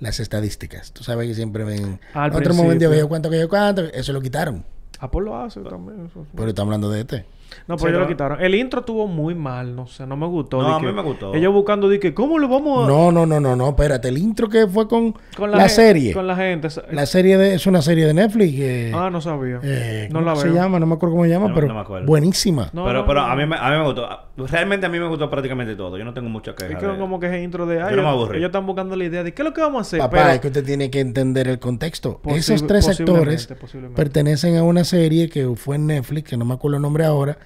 Las 0.00 0.18
estadísticas. 0.20 0.92
Tú 0.92 1.04
sabes 1.04 1.28
que 1.28 1.34
siempre 1.34 1.62
ven. 1.64 2.00
Al 2.14 2.30
otro 2.30 2.40
principio. 2.40 2.62
momento 2.64 2.94
yo 2.94 3.08
cuánto, 3.08 3.30
que 3.30 3.38
yo 3.38 3.48
cuánto. 3.48 3.82
Eso 3.84 4.12
lo 4.12 4.20
quitaron. 4.20 4.64
Apple 4.98 5.20
lo 5.22 5.36
hace 5.38 5.60
también. 5.60 6.06
eso 6.06 6.24
sí. 6.24 6.30
Pero 6.36 6.48
estamos 6.48 6.68
hablando 6.74 6.90
de 6.90 7.00
este. 7.00 7.24
No, 7.66 7.76
Sí, 7.78 7.84
pero 7.84 7.96
ellos 7.98 8.08
lo 8.08 8.14
quitaron. 8.14 8.40
El 8.42 8.54
intro 8.54 8.80
estuvo 8.80 9.06
muy 9.06 9.34
mal, 9.34 9.74
no 9.74 9.86
sé, 9.86 10.06
no 10.06 10.16
me 10.16 10.26
gustó. 10.26 10.62
No, 10.62 10.74
a 10.74 10.80
mí 10.80 10.92
me 10.92 11.02
gustó. 11.02 11.34
Ellos 11.34 11.52
buscando 11.52 11.88
de 11.88 11.98
que, 12.00 12.14
¿cómo 12.14 12.38
lo 12.38 12.48
vamos 12.48 12.84
a...? 12.84 12.88
No, 12.88 13.12
no, 13.12 13.26
no, 13.26 13.40
no, 13.40 13.56
no. 13.56 13.68
Espérate. 13.68 14.08
El 14.08 14.18
intro 14.18 14.48
que 14.48 14.66
fue 14.66 14.88
con, 14.88 15.14
con 15.36 15.50
la, 15.50 15.68
serie. 15.68 16.12
Con 16.12 16.26
la 16.26 16.36
gente. 16.36 16.68
La 16.92 17.06
serie 17.06 17.36
de, 17.38 17.54
es 17.54 17.66
una 17.66 17.82
serie 17.82 18.06
de 18.06 18.14
Netflix. 18.14 18.54
que, 18.56 18.92
Ah, 18.94 19.10
no 19.10 19.20
sabía. 19.20 19.60
eh, 19.62 20.08
no 20.10 20.20
¿cómo 20.20 20.26
la 20.26 20.32
veo. 20.34 20.42
se 20.42 20.48
llama? 20.50 20.78
No 20.78 20.86
me 20.86 20.94
acuerdo 20.94 21.14
cómo 21.14 21.24
se 21.24 21.30
llama, 21.30 21.48
No- 21.48 21.54
pero 21.54 21.68
no 21.68 21.74
me 21.74 21.80
acuerdo. 21.80 22.06
buenísima. 22.06 22.70
No, 22.72 22.84
pero 22.84 23.00
no, 23.00 23.06
pero 23.06 23.20
no. 23.20 23.26
a, 23.26 23.36
mí 23.36 23.46
me, 23.46 23.56
a 23.56 23.70
mí 23.70 23.76
me 23.78 23.84
gustó. 23.84 24.08
Realmente 24.36 24.86
a 24.86 24.88
mí 24.88 24.98
me 24.98 25.08
gustó 25.08 25.30
prácticamente 25.30 25.74
todo. 25.76 25.96
Yo 25.96 26.04
no 26.04 26.12
tengo 26.12 26.28
mucha 26.28 26.54
queja. 26.54 26.72
Es 26.72 26.78
que 26.78 26.86
de- 26.86 26.98
como 26.98 27.18
que 27.20 27.26
ese 27.26 27.42
intro 27.42 27.66
de... 27.66 27.76
Yo 27.76 27.86
ah, 27.86 27.90
no 27.90 28.02
me 28.02 28.08
aburrí. 28.08 28.38
ellos 28.38 28.48
están 28.48 28.66
buscando 28.66 28.94
la 28.96 29.04
idea 29.04 29.22
de 29.24 29.32
qué 29.32 29.42
es 29.42 29.48
lo 29.48 29.54
que 29.54 29.60
vamos 29.60 29.78
a 29.78 29.82
hacer. 29.82 29.98
Papá, 30.00 30.16
pero- 30.18 30.30
es 30.30 30.40
que 30.40 30.46
usted 30.48 30.64
tiene 30.64 30.90
que 30.90 31.00
entender 31.00 31.48
el 31.48 31.58
contexto. 31.58 32.20
Esos 32.26 32.66
tres 32.66 32.88
actores 32.88 33.48
pertenecen 33.94 34.56
a 34.56 34.62
una 34.62 34.84
serie 34.84 35.28
que 35.28 35.46
fue 35.56 35.76
en 35.76 35.86
Netflix, 35.86 36.28
que 36.30 36.36
no 36.36 36.44
me 36.44 36.54
acuerdo 36.54 36.76
el 36.76 36.82
nombre 36.82 37.04
ahora, 37.04 37.38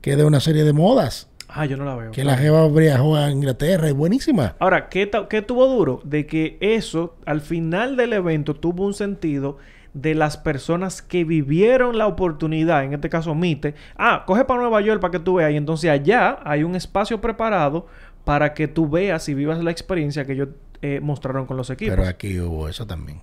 que 0.00 0.12
es 0.12 0.16
de 0.16 0.24
una 0.24 0.40
serie 0.40 0.64
de 0.64 0.72
modas. 0.72 1.28
Ah, 1.48 1.64
yo 1.64 1.76
no 1.76 1.84
la 1.84 1.96
veo. 1.96 2.10
Que 2.10 2.24
la 2.24 2.36
jeva 2.36 2.68
viajó 2.68 3.16
a 3.16 3.30
Inglaterra, 3.30 3.88
es 3.88 3.94
buenísima. 3.94 4.54
Ahora, 4.58 4.88
¿qué, 4.88 5.10
¿qué 5.30 5.42
tuvo 5.42 5.66
duro? 5.66 6.00
De 6.04 6.26
que 6.26 6.58
eso, 6.60 7.16
al 7.24 7.40
final 7.40 7.96
del 7.96 8.12
evento, 8.12 8.54
tuvo 8.54 8.84
un 8.84 8.92
sentido 8.92 9.56
de 9.94 10.14
las 10.14 10.36
personas 10.36 11.00
que 11.00 11.24
vivieron 11.24 11.96
la 11.96 12.06
oportunidad, 12.06 12.84
en 12.84 12.92
este 12.92 13.08
caso 13.08 13.34
Mite. 13.34 13.74
Ah, 13.96 14.24
coge 14.26 14.44
para 14.44 14.60
Nueva 14.60 14.80
York 14.82 15.00
para 15.00 15.10
que 15.10 15.18
tú 15.18 15.34
veas. 15.34 15.52
Y 15.52 15.56
entonces 15.56 15.90
allá 15.90 16.38
hay 16.44 16.62
un 16.62 16.76
espacio 16.76 17.20
preparado 17.20 17.86
para 18.24 18.52
que 18.52 18.68
tú 18.68 18.88
veas 18.88 19.28
y 19.28 19.34
vivas 19.34 19.62
la 19.64 19.70
experiencia 19.70 20.26
que 20.26 20.32
ellos 20.32 20.48
eh, 20.82 21.00
mostraron 21.02 21.46
con 21.46 21.56
los 21.56 21.70
equipos. 21.70 21.96
Pero 21.96 22.08
aquí 22.08 22.38
hubo 22.38 22.68
eso 22.68 22.86
también. 22.86 23.22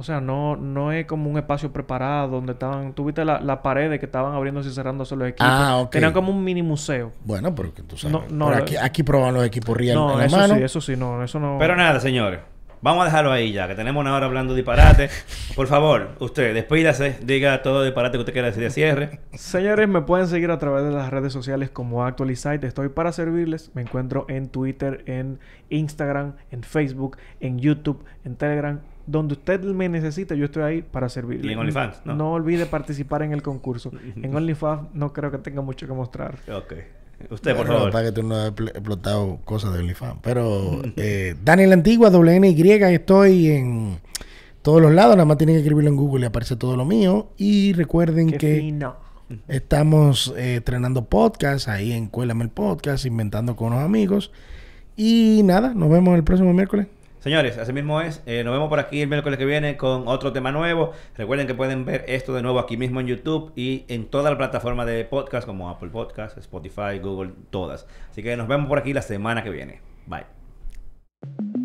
O 0.00 0.04
sea, 0.04 0.20
no, 0.20 0.54
no 0.54 0.92
es 0.92 1.06
como 1.06 1.28
un 1.28 1.36
espacio 1.38 1.72
preparado 1.72 2.28
donde 2.28 2.52
estaban... 2.52 2.92
Tuviste 2.92 3.24
la, 3.24 3.40
la 3.40 3.62
paredes 3.62 3.98
que 3.98 4.06
estaban 4.06 4.32
abriéndose 4.32 4.68
y 4.68 4.72
cerrándose 4.72 5.16
los 5.16 5.26
equipos. 5.28 5.48
Ah, 5.50 5.78
ok. 5.78 5.90
Tenían 5.90 6.12
como 6.12 6.30
un 6.30 6.44
mini 6.44 6.62
museo. 6.62 7.12
Bueno, 7.24 7.52
pero 7.52 7.74
que 7.74 7.82
tú 7.82 7.96
sabes. 7.96 8.12
No, 8.12 8.24
no, 8.30 8.46
Pero 8.46 8.58
lo- 8.58 8.62
aquí, 8.62 8.76
aquí 8.76 9.02
proban 9.02 9.34
los 9.34 9.44
equipos 9.44 9.76
real 9.76 9.96
no, 9.96 10.12
en 10.12 10.18
la 10.18 10.24
eso 10.26 10.36
mano. 10.36 10.54
sí, 10.54 10.62
eso 10.62 10.80
sí, 10.80 10.96
no, 10.96 11.24
eso 11.24 11.40
no... 11.40 11.56
Pero 11.58 11.74
nada, 11.74 11.98
señores. 11.98 12.38
Vamos 12.80 13.02
a 13.02 13.06
dejarlo 13.06 13.32
ahí 13.32 13.50
ya, 13.50 13.66
que 13.66 13.74
tenemos 13.74 14.00
una 14.00 14.14
hora 14.14 14.26
hablando 14.26 14.54
disparate. 14.54 15.10
Por 15.56 15.66
favor, 15.66 16.10
usted, 16.20 16.54
despídase, 16.54 17.18
diga 17.24 17.60
todo 17.62 17.82
disparate 17.82 18.18
que 18.18 18.20
usted 18.20 18.32
quiera 18.32 18.46
decir 18.46 18.62
de 18.62 18.70
cierre. 18.70 19.18
Señores, 19.32 19.88
me 19.88 20.02
pueden 20.02 20.28
seguir 20.28 20.52
a 20.52 20.60
través 20.60 20.84
de 20.84 20.92
las 20.92 21.10
redes 21.10 21.32
sociales 21.32 21.70
como 21.70 22.04
Actualizite. 22.04 22.64
Estoy 22.68 22.88
para 22.90 23.10
servirles. 23.10 23.72
Me 23.74 23.82
encuentro 23.82 24.26
en 24.28 24.48
Twitter, 24.48 25.02
en 25.06 25.40
Instagram, 25.70 26.34
en 26.52 26.62
Facebook, 26.62 27.16
en 27.40 27.58
YouTube, 27.58 28.04
en 28.24 28.36
Telegram. 28.36 28.80
Donde 29.10 29.32
usted 29.34 29.62
me 29.62 29.88
necesite, 29.88 30.36
yo 30.36 30.44
estoy 30.44 30.62
ahí 30.62 30.82
para 30.82 31.08
servirle. 31.08 31.48
Y 31.50 31.54
en 31.54 31.58
OnlyFans, 31.60 32.02
¿no? 32.04 32.14
No 32.14 32.32
olvide 32.32 32.66
participar 32.66 33.22
en 33.22 33.32
el 33.32 33.42
concurso. 33.42 33.90
en 34.16 34.36
OnlyFans 34.36 34.94
no 34.94 35.12
creo 35.14 35.30
que 35.30 35.38
tenga 35.38 35.62
mucho 35.62 35.86
que 35.86 35.92
mostrar. 35.94 36.38
Ok. 36.54 36.74
Usted, 37.30 37.56
por 37.56 37.66
Bueno, 37.66 37.72
favor. 37.78 37.90
Para 37.92 38.04
que 38.04 38.12
tú 38.12 38.22
no 38.22 38.36
has 38.36 38.50
pl- 38.52 38.70
explotado 38.70 39.38
cosas 39.44 39.72
de 39.72 39.80
OnlyFans. 39.80 40.18
Pero 40.22 40.82
eh, 40.96 41.34
Daniel 41.42 41.72
Antigua, 41.72 42.10
WNY, 42.10 42.54
estoy 42.94 43.46
en 43.48 43.98
todos 44.62 44.82
los 44.82 44.92
lados. 44.92 45.16
Nada 45.16 45.24
más 45.24 45.38
tienen 45.38 45.56
que 45.56 45.60
escribirlo 45.62 45.88
en 45.90 45.96
Google 45.96 46.24
y 46.24 46.26
aparece 46.26 46.56
todo 46.56 46.76
lo 46.76 46.84
mío. 46.84 47.30
Y 47.38 47.72
recuerden 47.72 48.30
Qué 48.32 48.36
que 48.38 48.56
fino. 48.58 48.94
estamos 49.48 50.34
eh, 50.36 50.56
estrenando 50.56 51.06
podcast 51.06 51.68
ahí 51.68 51.92
en 51.92 52.08
Cuélame 52.08 52.44
el 52.44 52.50
Podcast, 52.50 53.06
inventando 53.06 53.56
con 53.56 53.72
unos 53.72 53.84
amigos. 53.84 54.30
Y 54.96 55.40
nada, 55.44 55.72
nos 55.74 55.88
vemos 55.90 56.14
el 56.16 56.24
próximo 56.24 56.52
miércoles. 56.52 56.86
Señores, 57.28 57.58
así 57.58 57.74
mismo 57.74 58.00
es. 58.00 58.22
Eh, 58.24 58.42
nos 58.42 58.54
vemos 58.54 58.70
por 58.70 58.80
aquí 58.80 59.02
el 59.02 59.08
miércoles 59.10 59.38
que 59.38 59.44
viene 59.44 59.76
con 59.76 60.08
otro 60.08 60.32
tema 60.32 60.50
nuevo. 60.50 60.92
Recuerden 61.14 61.46
que 61.46 61.54
pueden 61.54 61.84
ver 61.84 62.06
esto 62.08 62.32
de 62.32 62.40
nuevo 62.40 62.58
aquí 62.58 62.78
mismo 62.78 63.00
en 63.00 63.06
YouTube 63.06 63.52
y 63.54 63.84
en 63.88 64.06
toda 64.06 64.30
la 64.30 64.38
plataforma 64.38 64.86
de 64.86 65.04
podcast 65.04 65.46
como 65.46 65.68
Apple 65.68 65.90
Podcast, 65.90 66.38
Spotify, 66.38 66.98
Google, 67.02 67.32
todas. 67.50 67.86
Así 68.10 68.22
que 68.22 68.34
nos 68.34 68.48
vemos 68.48 68.66
por 68.66 68.78
aquí 68.78 68.94
la 68.94 69.02
semana 69.02 69.44
que 69.44 69.50
viene. 69.50 69.82
Bye. 70.06 71.57